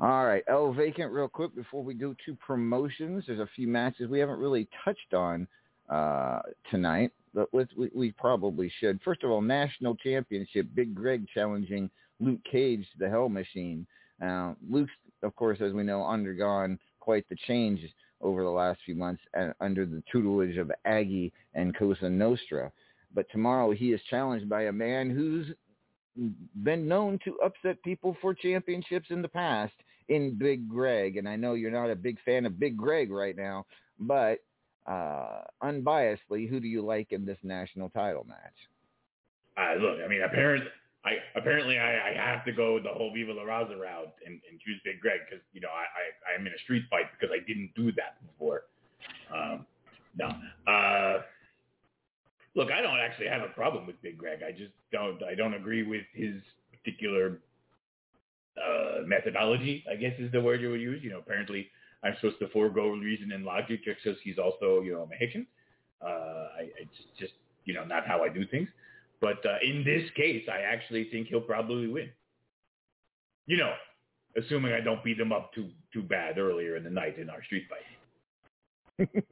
All 0.00 0.26
right. 0.26 0.42
El 0.48 0.72
Vacant, 0.72 1.12
real 1.12 1.28
quick, 1.28 1.54
before 1.54 1.84
we 1.84 1.94
go 1.94 2.14
to 2.26 2.34
promotions, 2.34 3.24
there's 3.26 3.38
a 3.38 3.48
few 3.54 3.68
matches 3.68 4.08
we 4.08 4.18
haven't 4.18 4.40
really 4.40 4.68
touched 4.84 5.14
on 5.14 5.46
uh, 5.88 6.40
tonight, 6.70 7.12
but 7.34 7.48
we, 7.52 7.90
we 7.94 8.12
probably 8.12 8.72
should. 8.80 9.00
First 9.04 9.22
of 9.22 9.30
all, 9.30 9.40
National 9.40 9.94
Championship, 9.96 10.66
Big 10.74 10.94
Greg 10.94 11.26
challenging 11.32 11.90
Luke 12.18 12.40
Cage, 12.50 12.86
the 12.98 13.08
Hell 13.08 13.28
Machine. 13.28 13.86
Now, 14.20 14.56
Luke's, 14.68 14.92
of 15.22 15.36
course, 15.36 15.58
as 15.60 15.72
we 15.72 15.82
know, 15.82 16.04
undergone 16.04 16.78
quite 16.98 17.28
the 17.28 17.36
change 17.46 17.80
over 18.20 18.42
the 18.42 18.50
last 18.50 18.80
few 18.84 18.94
months 18.94 19.22
uh, 19.38 19.50
under 19.60 19.86
the 19.86 20.02
tutelage 20.10 20.56
of 20.56 20.70
Aggie 20.84 21.32
and 21.54 21.76
Cosa 21.76 22.08
Nostra. 22.08 22.70
But 23.14 23.26
tomorrow 23.30 23.72
he 23.72 23.92
is 23.92 24.00
challenged 24.08 24.48
by 24.48 24.64
a 24.64 24.72
man 24.72 25.10
who's 25.10 25.46
been 26.62 26.86
known 26.86 27.18
to 27.24 27.38
upset 27.40 27.82
people 27.82 28.16
for 28.20 28.34
championships 28.34 29.06
in 29.10 29.22
the 29.22 29.28
past 29.28 29.72
in 30.08 30.36
Big 30.36 30.68
Greg. 30.68 31.16
And 31.16 31.28
I 31.28 31.36
know 31.36 31.54
you're 31.54 31.70
not 31.70 31.90
a 31.90 31.96
big 31.96 32.18
fan 32.24 32.46
of 32.46 32.58
Big 32.58 32.76
Greg 32.76 33.10
right 33.10 33.36
now, 33.36 33.64
but 33.98 34.40
uh, 34.86 35.42
unbiasedly, 35.62 36.48
who 36.48 36.60
do 36.60 36.66
you 36.66 36.82
like 36.82 37.12
in 37.12 37.24
this 37.24 37.38
national 37.42 37.90
title 37.90 38.26
match? 38.28 38.38
Uh, 39.56 39.80
look, 39.80 39.98
I 40.04 40.08
mean, 40.08 40.22
apparently, 40.22 40.68
I 41.04 41.12
apparently 41.34 41.78
I, 41.78 42.10
I 42.10 42.12
have 42.14 42.44
to 42.44 42.52
go 42.52 42.78
the 42.78 42.90
whole 42.90 43.12
Viva 43.12 43.32
La 43.32 43.42
Raza 43.42 43.78
route 43.78 44.12
and, 44.26 44.40
and 44.50 44.60
choose 44.60 44.80
Big 44.84 45.00
Greg 45.00 45.20
because 45.28 45.42
you 45.52 45.60
know 45.60 45.68
I, 45.68 46.34
I 46.34 46.38
I'm 46.38 46.46
in 46.46 46.52
a 46.52 46.58
street 46.64 46.84
fight 46.90 47.06
because 47.18 47.34
I 47.34 47.44
didn't 47.46 47.70
do 47.74 47.92
that 47.92 48.16
before. 48.26 48.64
Um, 49.34 49.66
no, 50.16 50.28
uh, 50.70 51.22
look, 52.54 52.70
I 52.70 52.80
don't 52.80 52.98
actually 52.98 53.28
have 53.28 53.42
a 53.42 53.52
problem 53.54 53.86
with 53.86 54.00
Big 54.02 54.18
Greg. 54.18 54.40
I 54.46 54.52
just 54.52 54.72
don't 54.92 55.22
I 55.22 55.34
don't 55.34 55.54
agree 55.54 55.82
with 55.82 56.02
his 56.14 56.34
particular 56.72 57.38
uh, 58.56 59.06
methodology, 59.06 59.84
I 59.90 59.96
guess 59.96 60.12
is 60.18 60.32
the 60.32 60.40
word 60.40 60.60
you 60.60 60.70
would 60.70 60.80
use. 60.80 61.02
You 61.02 61.10
know, 61.10 61.18
apparently 61.18 61.68
I'm 62.02 62.14
supposed 62.20 62.38
to 62.40 62.48
forego 62.48 62.90
reason 62.90 63.32
and 63.32 63.44
logic 63.44 63.84
just 63.84 63.98
because 64.02 64.18
he's 64.22 64.38
also, 64.38 64.80
you 64.80 64.92
know, 64.92 65.02
a 65.02 65.06
Mexican. 65.06 65.46
Uh, 66.02 66.48
I, 66.58 66.70
it's 66.78 66.90
just, 67.18 67.32
you 67.64 67.74
know, 67.74 67.84
not 67.84 68.06
how 68.06 68.22
I 68.22 68.28
do 68.28 68.46
things. 68.46 68.68
But 69.20 69.44
uh, 69.44 69.58
in 69.62 69.84
this 69.84 70.10
case, 70.16 70.44
I 70.50 70.62
actually 70.62 71.08
think 71.10 71.28
he'll 71.28 71.42
probably 71.42 71.88
win. 71.88 72.08
You 73.46 73.58
know, 73.58 73.72
assuming 74.36 74.72
I 74.72 74.80
don't 74.80 75.04
beat 75.04 75.20
him 75.20 75.32
up 75.32 75.52
too 75.52 75.68
too 75.92 76.02
bad 76.02 76.38
earlier 76.38 76.76
in 76.76 76.84
the 76.84 76.90
night 76.90 77.18
in 77.18 77.28
our 77.28 77.42
street 77.44 77.64
fight. 77.68 79.24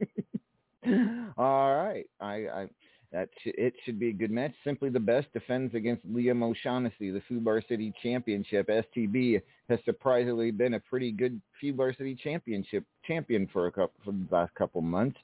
All 1.37 1.75
right. 1.75 2.05
I, 2.19 2.33
I 2.47 2.69
that 3.11 3.29
sh- 3.41 3.55
it 3.57 3.73
should 3.83 3.99
be 3.99 4.09
a 4.09 4.13
good 4.13 4.31
match. 4.31 4.53
Simply 4.63 4.89
the 4.89 4.99
best 4.99 5.31
defends 5.33 5.73
against 5.73 6.07
Liam 6.07 6.43
O'Shaughnessy. 6.43 7.09
The 7.11 7.21
Fubar 7.29 7.67
City 7.67 7.93
Championship 8.03 8.69
STB 8.69 9.41
has 9.69 9.79
surprisingly 9.85 10.51
been 10.51 10.75
a 10.75 10.79
pretty 10.79 11.11
good 11.11 11.41
Fubar 11.61 11.97
City 11.97 12.15
Championship 12.15 12.83
champion 13.05 13.47
for 13.51 13.67
a 13.67 13.71
couple 13.71 13.93
for 14.05 14.11
the 14.11 14.27
last 14.29 14.53
couple 14.55 14.81
months. 14.81 15.17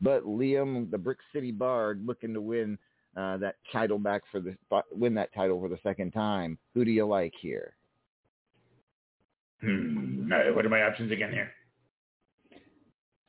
But 0.00 0.24
Liam, 0.24 0.90
the 0.90 0.98
Brick 0.98 1.18
City 1.32 1.52
Bard, 1.52 2.02
looking 2.06 2.34
to 2.34 2.40
win 2.40 2.78
uh, 3.16 3.36
that 3.38 3.56
title 3.72 3.98
back 3.98 4.22
for 4.30 4.40
the 4.40 4.56
win 4.90 5.14
that 5.14 5.34
title 5.34 5.60
for 5.60 5.68
the 5.68 5.78
second 5.82 6.12
time. 6.12 6.58
Who 6.74 6.84
do 6.84 6.90
you 6.90 7.06
like 7.06 7.32
here? 7.40 7.74
Hmm. 9.60 10.30
Right, 10.30 10.54
what 10.54 10.64
are 10.64 10.70
my 10.70 10.82
options 10.82 11.12
again 11.12 11.32
here? 11.32 11.50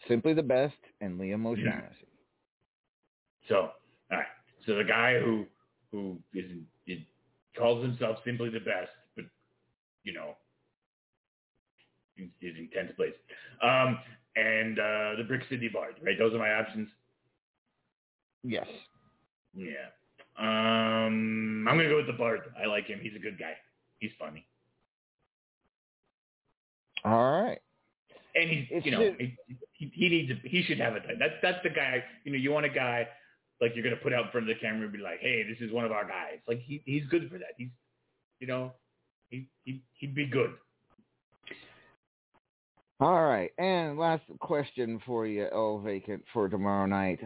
Simply 0.08 0.34
the 0.34 0.44
best 0.44 0.76
and 1.02 1.20
Liam 1.20 1.46
O'Shaughnessy. 1.46 2.08
So. 3.50 3.70
So 4.66 4.76
the 4.76 4.84
guy 4.84 5.20
who 5.20 5.46
who 5.92 6.18
is, 6.34 6.46
is 6.88 7.00
calls 7.58 7.84
himself 7.84 8.18
simply 8.26 8.50
the 8.50 8.60
best, 8.60 8.90
but 9.16 9.26
you 10.04 10.14
know, 10.14 10.36
is 12.18 12.30
in 12.58 12.70
tenth 12.74 12.96
place. 12.96 13.14
Um, 13.62 14.00
and 14.36 14.80
uh, 14.80 15.16
the 15.18 15.24
Brick 15.28 15.44
City 15.50 15.70
Bard, 15.72 15.96
right? 16.04 16.18
Those 16.18 16.34
are 16.34 16.40
my 16.40 16.54
options. 16.54 16.88
Yes. 18.44 18.68
Yeah. 19.56 19.90
Um, 20.40 21.68
I'm 21.70 21.78
gonna 21.78 21.90
go 21.90 21.98
with 21.98 22.08
the 22.08 22.14
Bard. 22.14 22.42
I 22.62 22.66
like 22.68 22.88
him. 22.88 23.00
He's 23.02 23.16
a 23.16 23.20
good 23.20 23.38
guy. 23.38 23.54
He's 24.00 24.12
funny, 24.20 24.46
All 27.06 27.44
right. 27.44 27.60
and 28.36 28.50
he's 28.50 28.66
It's 28.72 28.86
you 28.86 28.92
know 28.92 29.16
he 29.74 29.92
he 29.94 30.10
needs 30.10 30.32
a, 30.32 30.48
he 30.48 30.64
should 30.64 30.80
have 30.80 30.94
a 30.96 31.00
that's 31.20 31.36
that's 31.42 31.60
the 31.64 31.70
guy. 31.70 32.04
You 32.24 32.32
know, 32.32 32.38
you 32.38 32.52
want 32.52 32.66
a 32.66 32.70
guy 32.70 33.08
like 33.64 33.76
you're 33.76 33.84
gonna 33.84 33.96
put 33.96 34.12
out 34.14 34.26
in 34.26 34.32
front 34.32 34.50
of 34.50 34.56
the 34.56 34.60
camera 34.60 34.84
and 34.84 34.92
be 34.92 35.00
like, 35.00 35.20
hey, 35.22 35.44
this 35.44 35.58
is 35.66 35.72
one 35.74 35.86
of 35.86 35.92
our 35.94 36.04
guys. 36.06 36.40
Like 36.48 36.60
he 36.62 36.82
he's 36.86 37.06
good 37.10 37.30
for 37.32 37.38
that. 37.38 37.54
He's 37.58 37.70
you 38.40 38.48
know 38.48 38.74
he 39.30 39.48
he 39.64 39.82
he'd 39.96 40.14
be 40.14 40.26
good. 40.26 40.52
All 43.00 43.24
right. 43.26 43.52
And 43.58 43.98
last 43.98 44.24
question 44.40 45.02
for 45.06 45.26
you, 45.26 45.48
El 45.52 45.80
Vacant, 45.80 46.24
for 46.34 46.50
tomorrow 46.50 46.86
night. 46.86 47.20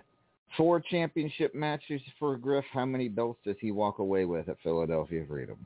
Four 0.56 0.80
championship 0.80 1.54
matches 1.54 2.02
for 2.20 2.38
Griff. 2.38 2.66
How 2.72 2.86
many 2.86 3.10
belts 3.10 3.40
does 3.46 3.58
he 3.60 3.72
walk 3.72 4.00
away 4.00 4.26
with 4.26 4.48
at 4.48 4.58
Philadelphia 4.64 5.26
Freedom? 5.28 5.58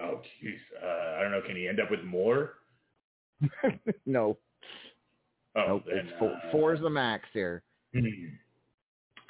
Oh 0.00 0.22
jeez, 0.42 0.56
uh, 0.82 1.18
I 1.18 1.22
don't 1.22 1.32
know. 1.32 1.42
Can 1.46 1.56
he 1.56 1.68
end 1.68 1.80
up 1.80 1.90
with 1.90 2.02
more? 2.04 2.54
no. 4.06 4.38
Oh, 5.56 5.66
Nope. 5.66 5.84
then, 5.86 5.96
It's 5.98 6.18
four, 6.18 6.30
uh, 6.30 6.52
four's 6.52 6.80
the 6.80 6.88
max 6.90 7.28
here. 7.32 7.62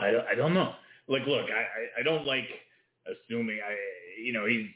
I 0.00 0.10
don't, 0.10 0.26
I 0.26 0.34
don't 0.34 0.54
know. 0.54 0.72
Like, 1.08 1.26
look, 1.26 1.46
I, 1.50 1.60
I, 1.60 2.00
I 2.00 2.02
don't 2.02 2.26
like 2.26 2.48
assuming. 3.06 3.58
I, 3.66 3.74
you 4.22 4.32
know, 4.32 4.46
he's 4.46 4.66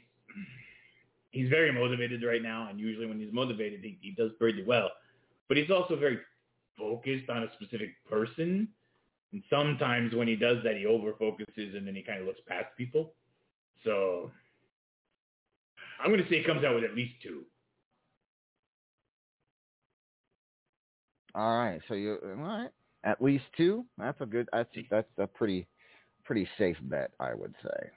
he's 1.31 1.49
very 1.49 1.73
motivated 1.73 2.23
right 2.23 2.43
now, 2.43 2.69
and 2.69 2.79
usually 2.79 3.07
when 3.07 3.19
he's 3.19 3.33
motivated, 3.33 3.81
he, 3.83 3.99
he 4.01 4.11
does 4.13 4.31
pretty 4.39 4.65
well. 4.65 4.91
But 5.49 5.57
he's 5.57 5.71
also 5.71 5.97
very 5.97 6.19
focused 6.79 7.29
on 7.31 7.43
a 7.45 7.53
specific 7.55 7.91
person, 8.09 8.69
and 9.33 9.43
sometimes 9.51 10.15
when 10.15 10.29
he 10.29 10.37
does 10.37 10.59
that, 10.65 10.77
he 10.77 10.87
over 10.87 11.13
focuses, 11.19 11.75
and 11.75 11.87
then 11.87 11.95
he 11.95 12.03
kind 12.03 12.21
of 12.21 12.27
looks 12.27 12.41
past 12.47 12.67
people. 12.77 13.15
So 13.85 14.31
I'm 16.01 16.11
going 16.11 16.23
to 16.23 16.29
say 16.29 16.39
he 16.39 16.45
comes 16.45 16.65
out 16.65 16.75
with 16.75 16.85
at 16.85 16.95
least 16.95 17.15
two. 17.23 17.43
All 21.35 21.57
right. 21.59 21.81
So 21.89 21.95
you 21.95 22.17
all 22.23 22.31
right? 22.35 22.71
At 23.05 23.23
least 23.23 23.45
two. 23.57 23.85
That's 23.99 24.21
a 24.21 24.27
good. 24.27 24.49
That's 24.53 24.69
that's 24.91 25.09
a 25.19 25.27
pretty 25.27 25.67
pretty 26.25 26.49
safe 26.59 26.77
bet, 26.83 27.11
I 27.21 27.35
would 27.35 27.55
say. 27.63 27.91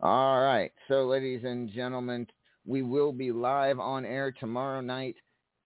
All 0.00 0.40
right. 0.40 0.72
So, 0.88 1.06
ladies 1.06 1.42
and 1.44 1.70
gentlemen, 1.70 2.26
we 2.66 2.82
will 2.82 3.12
be 3.12 3.32
live 3.32 3.78
on 3.78 4.04
air 4.04 4.32
tomorrow 4.32 4.80
night 4.80 5.16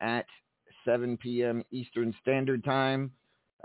at 0.00 0.26
7 0.84 1.16
p.m. 1.16 1.64
Eastern 1.70 2.14
Standard 2.20 2.64
Time, 2.64 3.10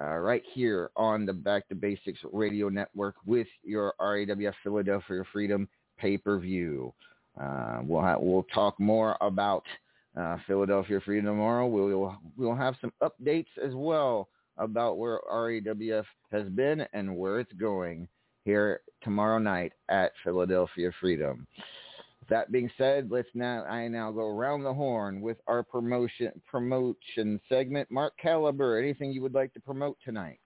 uh, 0.02 0.18
right 0.18 0.44
here 0.54 0.90
on 0.96 1.26
the 1.26 1.34
Back 1.34 1.68
to 1.70 1.76
Basics 1.76 2.20
Radio 2.32 2.70
Network 2.70 3.16
with 3.26 3.48
your 3.64 3.94
RAWF 4.00 4.54
Philadelphia 4.64 5.24
Freedom 5.34 5.68
pay-per-view. 5.98 6.94
Uh, 7.40 7.80
we'll 7.84 8.02
ha- 8.02 8.18
we'll 8.18 8.46
talk 8.54 8.80
more 8.80 9.18
about 9.22 9.64
uh, 10.18 10.38
Philadelphia 10.48 11.00
Freedom 11.04 11.26
tomorrow. 11.26 11.68
We'll 11.68 12.18
we'll 12.38 12.56
have 12.56 12.76
some 12.80 12.94
updates 13.04 13.48
as 13.64 13.74
well 13.74 14.30
about 14.60 14.98
where 14.98 15.20
RAWF 15.32 16.06
has 16.32 16.48
been 16.50 16.86
and 16.94 17.16
where 17.16 17.40
it's 17.40 17.54
going 17.54 18.08
here 18.46 18.82
tomorrow 19.02 19.40
night 19.40 19.74
at 19.90 20.12
Philadelphia 20.24 20.92
Freedom. 21.00 21.48
That 22.30 22.52
being 22.52 22.70
said, 22.78 23.10
let's 23.10 23.30
now 23.34 23.64
I 23.64 23.88
now 23.88 24.12
go 24.12 24.28
around 24.28 24.64
the 24.64 24.74
horn 24.74 25.20
with 25.22 25.38
our 25.48 25.64
promotion 25.64 26.32
promotion 26.46 27.40
segment. 27.50 27.90
Mark 27.90 28.14
Caliber, 28.22 28.78
anything 28.78 29.12
you 29.12 29.24
would 29.24 29.34
like 29.34 29.52
to 29.54 29.60
promote 29.60 29.98
tonight? 30.06 30.40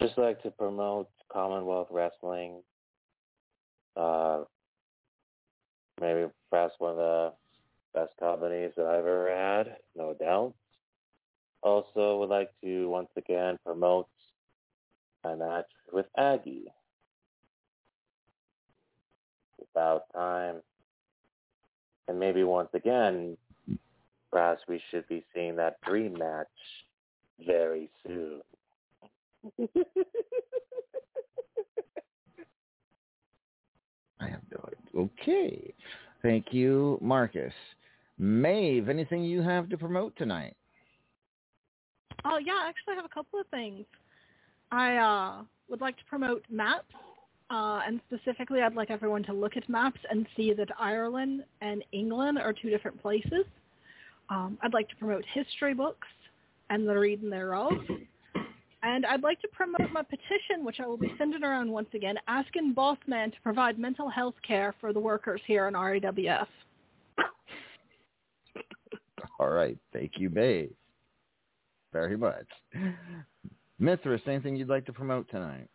Just 0.00 0.16
like 0.16 0.42
to 0.42 0.50
promote 0.50 1.08
Commonwealth 1.30 1.88
Wrestling. 1.90 2.62
Uh, 3.94 4.44
maybe 6.00 6.28
perhaps 6.50 6.74
one 6.78 6.92
of 6.92 6.96
the 6.96 7.32
best 7.94 8.12
companies 8.20 8.72
that 8.76 8.86
I've 8.86 9.06
ever 9.06 9.30
had, 9.34 9.76
no 9.96 10.14
doubt. 10.14 10.54
Also, 11.66 12.18
would 12.18 12.28
like 12.28 12.52
to 12.62 12.88
once 12.88 13.08
again 13.16 13.58
promote 13.64 14.06
my 15.24 15.34
match 15.34 15.66
with 15.92 16.06
Aggie. 16.16 16.72
About 19.74 20.04
time. 20.14 20.62
And 22.06 22.20
maybe 22.20 22.44
once 22.44 22.68
again, 22.72 23.36
perhaps 24.30 24.62
we 24.68 24.80
should 24.92 25.08
be 25.08 25.24
seeing 25.34 25.56
that 25.56 25.80
dream 25.80 26.12
match 26.16 26.46
very 27.44 27.90
soon. 28.06 28.42
I 34.20 34.28
have 34.28 34.42
no 34.52 34.68
idea. 34.68 34.78
Okay. 34.94 35.74
Thank 36.22 36.52
you, 36.52 36.96
Marcus. 37.02 37.52
Maeve, 38.18 38.88
anything 38.88 39.24
you 39.24 39.42
have 39.42 39.68
to 39.70 39.76
promote 39.76 40.14
tonight? 40.16 40.54
Oh 42.28 42.38
yeah, 42.38 42.54
I 42.64 42.68
actually 42.68 42.96
have 42.96 43.04
a 43.04 43.14
couple 43.14 43.40
of 43.40 43.46
things. 43.48 43.84
I 44.72 44.96
uh, 44.96 45.42
would 45.68 45.80
like 45.80 45.96
to 45.98 46.04
promote 46.08 46.44
maps, 46.50 46.92
uh, 47.50 47.80
and 47.86 48.00
specifically, 48.08 48.62
I'd 48.62 48.74
like 48.74 48.90
everyone 48.90 49.22
to 49.24 49.32
look 49.32 49.56
at 49.56 49.68
maps 49.68 50.00
and 50.10 50.26
see 50.36 50.52
that 50.54 50.68
Ireland 50.78 51.44
and 51.60 51.84
England 51.92 52.38
are 52.38 52.52
two 52.52 52.68
different 52.68 53.00
places. 53.00 53.44
Um, 54.28 54.58
I'd 54.62 54.74
like 54.74 54.88
to 54.88 54.96
promote 54.96 55.24
history 55.32 55.72
books 55.72 56.08
and 56.70 56.88
the 56.88 56.98
reading 56.98 57.30
thereof. 57.30 57.72
And 58.82 59.06
I'd 59.06 59.22
like 59.22 59.40
to 59.42 59.48
promote 59.48 59.92
my 59.92 60.02
petition, 60.02 60.64
which 60.64 60.80
I 60.80 60.86
will 60.86 60.96
be 60.96 61.12
sending 61.18 61.44
around 61.44 61.70
once 61.70 61.88
again, 61.94 62.16
asking 62.26 62.74
Bossman 62.74 63.32
to 63.32 63.40
provide 63.42 63.78
mental 63.78 64.08
health 64.08 64.34
care 64.46 64.74
for 64.80 64.92
the 64.92 65.00
workers 65.00 65.40
here 65.46 65.68
in 65.68 65.74
RAWF. 65.74 66.46
All 69.38 69.48
right. 69.48 69.78
Thank 69.92 70.12
you, 70.18 70.30
Maeve. 70.30 70.72
Very 71.92 72.16
much. 72.16 72.46
Mithras, 73.78 74.20
anything 74.26 74.56
you'd 74.56 74.68
like 74.68 74.86
to 74.86 74.92
promote 74.92 75.28
tonight? 75.30 75.68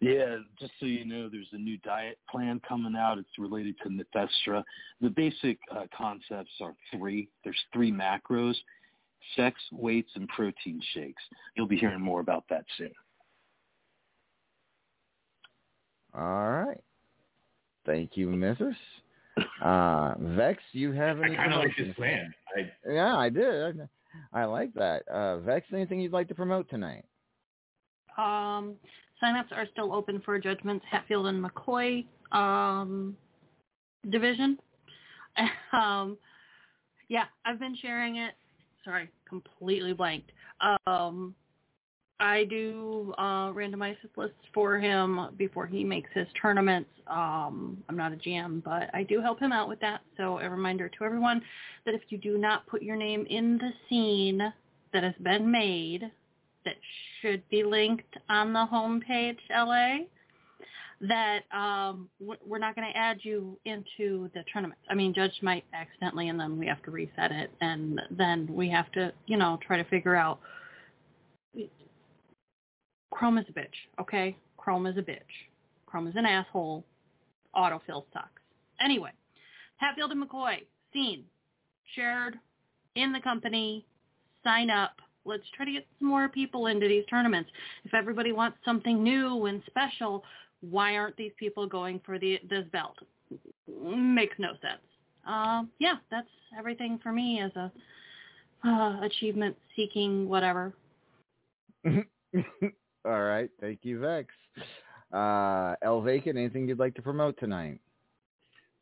Yeah, 0.00 0.38
just 0.60 0.72
so 0.80 0.86
you 0.86 1.04
know, 1.06 1.28
there's 1.30 1.48
a 1.52 1.58
new 1.58 1.78
diet 1.78 2.18
plan 2.30 2.60
coming 2.68 2.94
out. 2.96 3.16
It's 3.18 3.38
related 3.38 3.76
to 3.82 3.88
Methestra. 3.88 4.62
The 5.00 5.08
basic 5.08 5.58
uh, 5.74 5.84
concepts 5.96 6.50
are 6.60 6.74
three. 6.92 7.28
There's 7.42 7.58
three 7.72 7.90
macros, 7.90 8.54
sex, 9.36 9.58
weights, 9.72 10.10
and 10.14 10.28
protein 10.28 10.80
shakes. 10.92 11.22
You'll 11.56 11.68
be 11.68 11.76
hearing 11.76 12.00
more 12.00 12.20
about 12.20 12.44
that 12.50 12.64
soon. 12.76 12.90
All 16.14 16.50
right. 16.50 16.80
Thank 17.86 18.16
you, 18.16 18.28
Mithras. 18.28 18.76
Uh, 19.62 20.14
Vex, 20.18 20.62
you 20.72 20.92
have 20.92 21.20
I 21.20 21.26
any 21.26 21.36
kind 21.36 21.52
of 21.52 21.58
like 21.60 21.74
promotions? 21.74 21.88
this 21.88 21.96
plan. 21.96 22.34
I, 22.56 22.92
Yeah, 22.92 23.16
I 23.16 23.28
did. 23.28 23.80
I, 23.80 23.88
I 24.32 24.44
like 24.44 24.72
that. 24.74 25.06
Uh, 25.08 25.38
Vex, 25.38 25.66
anything 25.72 26.00
you'd 26.00 26.12
like 26.12 26.28
to 26.28 26.34
promote 26.34 26.68
tonight? 26.68 27.04
Um, 28.18 28.74
signups 29.22 29.52
are 29.52 29.66
still 29.72 29.92
open 29.92 30.20
for 30.24 30.38
Judgments 30.38 30.84
Hatfield 30.90 31.26
and 31.26 31.44
McCoy 31.44 32.06
um, 32.32 33.16
division. 34.10 34.58
um, 35.72 36.16
yeah, 37.08 37.24
I've 37.44 37.58
been 37.58 37.76
sharing 37.80 38.16
it. 38.16 38.34
Sorry, 38.84 39.10
completely 39.28 39.92
blanked. 39.92 40.30
Um, 40.86 41.34
I 42.20 42.44
do 42.44 43.12
uh, 43.18 43.50
randomized 43.52 43.96
lists 44.16 44.36
for 44.52 44.78
him 44.78 45.28
before 45.36 45.66
he 45.66 45.82
makes 45.82 46.10
his 46.14 46.26
tournaments. 46.40 46.90
Um, 47.08 47.82
I'm 47.88 47.96
not 47.96 48.12
a 48.12 48.16
GM, 48.16 48.62
but 48.62 48.88
I 48.94 49.02
do 49.02 49.20
help 49.20 49.40
him 49.40 49.52
out 49.52 49.68
with 49.68 49.80
that. 49.80 50.00
So 50.16 50.38
a 50.38 50.48
reminder 50.48 50.88
to 50.88 51.04
everyone 51.04 51.42
that 51.84 51.94
if 51.94 52.02
you 52.08 52.18
do 52.18 52.38
not 52.38 52.66
put 52.66 52.82
your 52.82 52.96
name 52.96 53.26
in 53.28 53.58
the 53.58 53.70
scene 53.88 54.40
that 54.92 55.02
has 55.02 55.14
been 55.22 55.50
made, 55.50 56.10
that 56.64 56.76
should 57.20 57.42
be 57.50 57.64
linked 57.64 58.16
on 58.28 58.52
the 58.52 58.66
homepage, 58.72 59.38
LA, 59.50 60.04
that 61.00 61.40
um, 61.52 62.08
we're 62.46 62.58
not 62.58 62.74
going 62.74 62.90
to 62.90 62.96
add 62.96 63.18
you 63.22 63.58
into 63.64 64.30
the 64.34 64.44
tournament. 64.52 64.80
I 64.88 64.94
mean, 64.94 65.12
Judge 65.12 65.34
might 65.42 65.64
accidentally, 65.74 66.28
and 66.28 66.38
then 66.38 66.58
we 66.58 66.66
have 66.66 66.82
to 66.84 66.90
reset 66.90 67.32
it, 67.32 67.50
and 67.60 68.00
then 68.10 68.48
we 68.50 68.70
have 68.70 68.90
to, 68.92 69.12
you 69.26 69.36
know, 69.36 69.58
try 69.66 69.76
to 69.76 69.84
figure 69.84 70.16
out. 70.16 70.38
Chrome 73.14 73.38
is 73.38 73.46
a 73.48 73.52
bitch, 73.52 74.00
okay? 74.00 74.36
Chrome 74.56 74.86
is 74.86 74.96
a 74.96 75.02
bitch. 75.02 75.20
Chrome 75.86 76.08
is 76.08 76.16
an 76.16 76.26
asshole. 76.26 76.84
Autofill 77.54 78.04
sucks. 78.12 78.42
Anyway, 78.80 79.12
Hatfield 79.76 80.10
and 80.10 80.28
McCoy, 80.28 80.56
seen, 80.92 81.22
shared 81.94 82.34
in 82.96 83.12
the 83.12 83.20
company, 83.20 83.86
sign 84.42 84.68
up. 84.68 84.96
Let's 85.24 85.44
try 85.56 85.64
to 85.64 85.72
get 85.72 85.86
some 85.98 86.08
more 86.08 86.28
people 86.28 86.66
into 86.66 86.88
these 86.88 87.04
tournaments. 87.08 87.50
If 87.84 87.94
everybody 87.94 88.32
wants 88.32 88.58
something 88.64 89.02
new 89.02 89.46
and 89.46 89.62
special, 89.66 90.24
why 90.60 90.96
aren't 90.96 91.16
these 91.16 91.32
people 91.38 91.68
going 91.68 92.00
for 92.04 92.18
the 92.18 92.40
this 92.50 92.66
belt? 92.72 92.98
Makes 93.68 94.38
no 94.38 94.50
sense. 94.60 94.82
Uh, 95.26 95.62
yeah, 95.78 95.94
that's 96.10 96.28
everything 96.58 96.98
for 97.00 97.12
me 97.12 97.40
as 97.40 97.52
a 97.54 97.72
uh, 98.66 99.00
achievement 99.02 99.56
seeking 99.76 100.28
whatever. 100.28 100.74
All 103.04 103.22
right. 103.22 103.50
Thank 103.60 103.80
you, 103.82 104.00
Vex. 104.00 104.28
Uh, 105.12 105.74
El 105.82 106.00
Vacant, 106.00 106.36
anything 106.38 106.68
you'd 106.68 106.78
like 106.78 106.94
to 106.96 107.02
promote 107.02 107.38
tonight? 107.38 107.80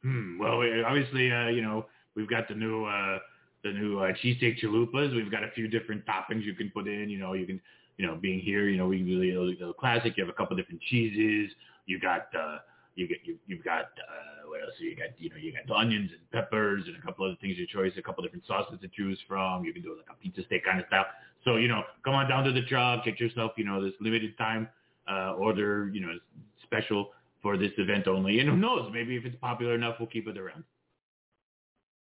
Hmm. 0.03 0.39
Well, 0.39 0.59
we- 0.59 0.83
obviously, 0.83 1.31
uh, 1.31 1.49
you 1.49 1.63
know, 1.63 1.87
we've 2.15 2.29
got 2.31 2.49
the 2.49 2.55
new 2.55 2.85
uh, 2.85 3.19
the 3.65 3.73
new 3.73 3.99
uh, 4.01 4.13
cheesesteak 4.23 4.59
chalupas. 4.63 5.15
We've 5.15 5.31
got 5.31 5.45
a 5.45 5.51
few 5.55 5.69
different 5.69 6.05
toppings 6.07 6.45
you 6.45 6.55
can 6.55 6.71
put 6.71 6.89
in. 6.89 7.09
You 7.11 7.19
know, 7.19 7.35
you 7.35 7.47
can, 7.47 7.61
you 7.97 8.07
know, 8.07 8.17
being 8.17 8.41
here, 8.41 8.69
you 8.69 8.77
know, 8.77 8.87
we 8.89 8.99
can 8.99 9.07
do 9.07 9.21
the, 9.21 9.67
the 9.67 9.73
classic. 9.75 10.17
You 10.17 10.25
have 10.25 10.33
a 10.33 10.37
couple 10.37 10.57
different 10.57 10.81
cheeses. 10.83 11.53
You 11.87 12.01
got 12.01 12.29
uh, 12.35 12.59
you 12.95 13.07
get 13.09 13.19
you 13.25 13.37
you've 13.47 13.65
got 13.65 13.85
uh, 13.99 14.49
what 14.49 14.63
else? 14.63 14.73
You 14.79 14.97
got 14.97 15.09
you 15.19 15.31
know 15.31 15.37
you 15.37 15.53
got 15.53 15.77
onions 15.77 16.11
and 16.13 16.31
peppers 16.31 16.85
and 16.87 16.97
a 16.97 17.01
couple 17.01 17.25
other 17.25 17.37
things 17.41 17.57
your 17.57 17.67
choice. 17.67 17.93
A 17.99 18.03
couple 18.03 18.23
different 18.23 18.47
sauces 18.47 18.79
to 18.81 18.89
choose 18.89 19.19
from. 19.29 19.65
You 19.65 19.73
can 19.73 19.83
do 19.83 19.97
like 19.97 20.07
a 20.11 20.21
pizza 20.23 20.43
steak 20.47 20.65
kind 20.65 20.81
of 20.81 20.87
stuff. 20.89 21.07
So 21.45 21.57
you 21.57 21.69
know, 21.69 21.83
come 22.05 22.15
on 22.15 22.29
down 22.29 22.45
to 22.45 22.53
the 22.53 22.63
truck, 22.63 23.05
get 23.05 23.21
yourself 23.21 23.53
you 23.57 23.65
know 23.65 23.83
this 23.83 23.95
limited 24.01 24.37
time 24.39 24.69
uh, 25.11 25.35
order. 25.35 25.91
You 25.93 26.01
know, 26.01 26.13
special 26.63 27.11
for 27.43 27.57
this 27.57 27.73
event 27.79 28.07
only. 28.07 28.39
And 28.41 28.49
who 28.49 28.57
knows? 28.57 28.91
Maybe 28.93 29.17
if 29.17 29.25
it's 29.25 29.37
popular 29.41 29.75
enough, 29.75 29.97
we'll 29.99 30.09
keep 30.09 30.29
it 30.29 30.39
around. 30.39 30.65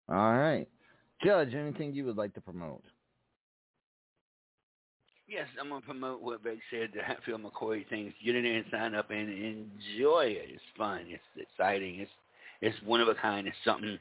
All 0.10 0.38
right. 0.38 0.68
Judge, 1.24 1.53
anything 1.53 1.94
you 1.94 2.06
would 2.06 2.18
like 2.18 2.34
to 2.36 2.41
promote? 2.41 2.84
Yes, 5.28 5.48
I'm 5.60 5.70
gonna 5.70 5.82
promote 5.82 6.22
what 6.22 6.44
Beck 6.44 6.57
said, 6.70 6.91
the 6.94 7.02
Hatfield 7.02 7.41
McCoy 7.41 7.88
things. 7.90 8.14
Get 8.24 8.36
in 8.36 8.44
there 8.44 8.57
and 8.57 8.66
sign 8.70 8.94
up 8.94 9.10
and 9.10 9.28
enjoy 9.28 10.26
it. 10.26 10.49
It's 10.52 10.62
fun. 10.78 11.06
It's 11.07 11.49
exciting. 11.49 11.99
It's 11.99 12.12
it's 12.62 12.78
one 12.86 13.02
of 13.02 13.07
a 13.07 13.16
kind. 13.16 13.48
It's 13.48 13.57
something. 13.66 13.98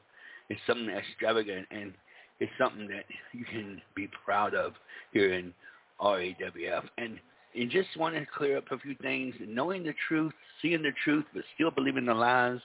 It's 0.51 0.61
something 0.67 0.91
extravagant, 0.91 1.67
and 1.71 1.95
it's 2.41 2.53
something 2.59 2.89
that 2.89 3.05
you 3.33 3.45
can 3.45 3.81
be 3.95 4.09
proud 4.25 4.55
of 4.55 4.73
here 5.13 5.35
in 5.35 5.53
RAWF. 6.01 6.85
And 6.99 7.19
and 7.57 7.71
just 7.71 7.97
want 7.97 8.17
to 8.17 8.27
clear 8.37 8.59
up 8.59 8.65
a 8.73 8.79
few 8.79 8.97
things. 9.01 9.35
Knowing 9.41 9.85
the 9.85 9.95
truth, 10.09 10.33
seeing 10.61 10.83
the 10.83 10.91
truth, 11.05 11.25
but 11.33 11.45
still 11.55 11.71
believing 11.71 12.07
the 12.07 12.15
lies. 12.15 12.59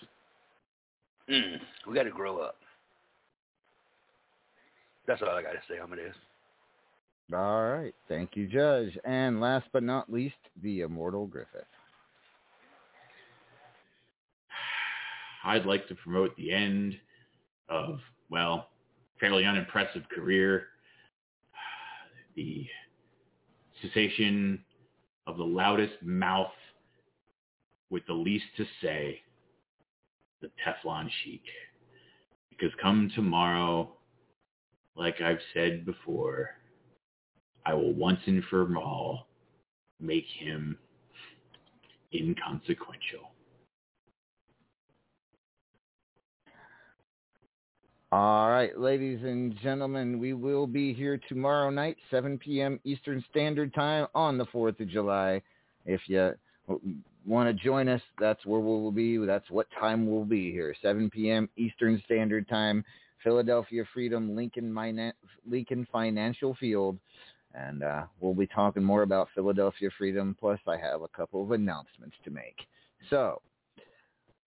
Mm, 1.30 1.58
we 1.88 1.94
got 1.94 2.04
to 2.04 2.10
grow 2.10 2.40
up. 2.40 2.56
That's 5.06 5.22
all 5.22 5.30
I 5.30 5.44
got 5.44 5.52
to 5.52 5.60
say, 5.70 5.80
Amadeus. 5.80 6.16
All 7.32 7.70
right. 7.70 7.94
Thank 8.08 8.36
you, 8.36 8.48
Judge. 8.48 8.98
And 9.06 9.40
last 9.40 9.68
but 9.72 9.84
not 9.84 10.12
least, 10.12 10.36
the 10.64 10.82
immortal 10.82 11.28
Griffith. 11.28 11.66
I'd 15.44 15.66
like 15.66 15.88
to 15.88 15.96
promote 15.96 16.36
the 16.36 16.52
end 16.52 16.96
of, 17.70 18.00
well, 18.30 18.68
fairly 19.20 19.46
unimpressive 19.46 20.04
career, 20.10 20.68
the 22.36 22.66
cessation 23.82 24.64
of 25.28 25.38
the 25.38 25.44
loudest 25.44 26.02
mouth 26.02 26.52
with 27.90 28.06
the 28.08 28.14
least 28.14 28.46
to 28.58 28.66
say, 28.82 29.22
the 30.42 30.50
Teflon 30.66 31.10
Sheik. 31.24 31.44
Because 32.50 32.72
come 32.82 33.12
tomorrow, 33.16 33.96
like 34.96 35.22
I've 35.22 35.40
said 35.54 35.86
before, 35.86 36.50
I 37.66 37.74
will 37.74 37.94
once 37.94 38.20
and 38.26 38.44
for 38.50 38.76
all 38.78 39.28
make 40.00 40.26
him 40.40 40.78
inconsequential. 42.14 43.29
All 48.12 48.50
right, 48.50 48.76
ladies 48.76 49.20
and 49.22 49.56
gentlemen, 49.62 50.18
we 50.18 50.34
will 50.34 50.66
be 50.66 50.96
here 50.96 51.22
tomorrow 51.30 51.70
night, 51.70 51.96
7 52.10 52.40
p.m. 52.40 52.80
Eastern 52.84 53.24
Standard 53.30 53.72
Time 53.76 54.08
on 54.16 54.36
the 54.36 54.48
4th 54.48 54.80
of 54.80 54.90
July. 54.90 55.44
If 55.86 56.02
you 56.08 56.34
want 57.28 57.56
to 57.56 57.64
join 57.64 57.88
us, 57.88 58.02
that's 58.20 58.44
where 58.48 58.62
we'll 58.62 58.90
be. 58.90 59.18
That's 59.18 59.48
what 59.52 59.68
time 59.80 60.10
we'll 60.10 60.26
be 60.26 60.52
here, 60.52 60.74
7 60.82 61.12
p.m. 61.12 61.50
Eastern 61.56 62.02
Standard 62.06 62.50
Time, 62.50 62.84
Philadelphia 63.24 63.84
Freedom, 63.94 64.36
Lincoln, 64.36 64.76
Lincoln 65.48 65.88
Financial 65.92 66.56
Field. 66.60 66.98
And 67.54 67.84
uh, 67.84 68.06
we'll 68.22 68.34
be 68.34 68.48
talking 68.48 68.84
more 68.84 69.04
about 69.04 69.30
Philadelphia 69.36 69.92
Freedom. 70.00 70.36
Plus, 70.40 70.60
I 70.68 70.78
have 70.78 71.04
a 71.04 71.08
couple 71.10 71.44
of 71.44 71.52
announcements 71.52 72.16
to 72.24 72.32
make. 72.32 72.58
So, 73.12 73.40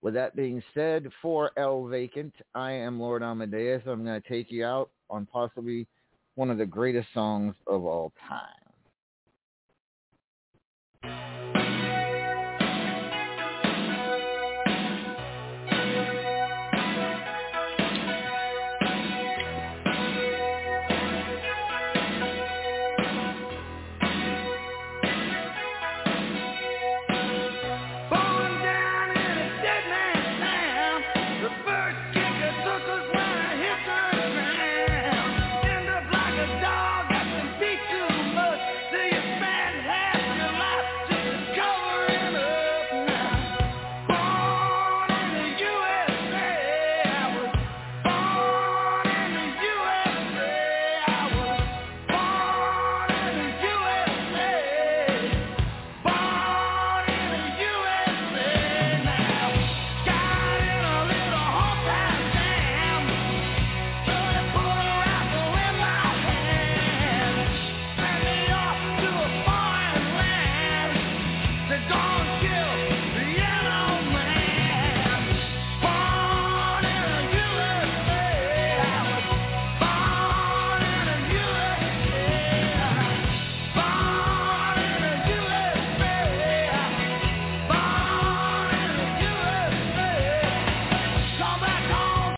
with 0.02 0.14
that 0.14 0.34
being 0.36 0.62
said, 0.74 1.08
for 1.22 1.52
El 1.56 1.86
Vacant, 1.86 2.34
I 2.54 2.72
am 2.72 3.00
Lord 3.00 3.22
Amadeus. 3.22 3.82
I'm 3.86 4.04
going 4.04 4.20
to 4.20 4.28
take 4.28 4.50
you 4.50 4.64
out 4.64 4.90
on 5.08 5.26
possibly 5.26 5.86
one 6.34 6.50
of 6.50 6.58
the 6.58 6.66
greatest 6.66 7.08
songs 7.14 7.54
of 7.66 7.84
all 7.84 8.12
time. 8.28 8.62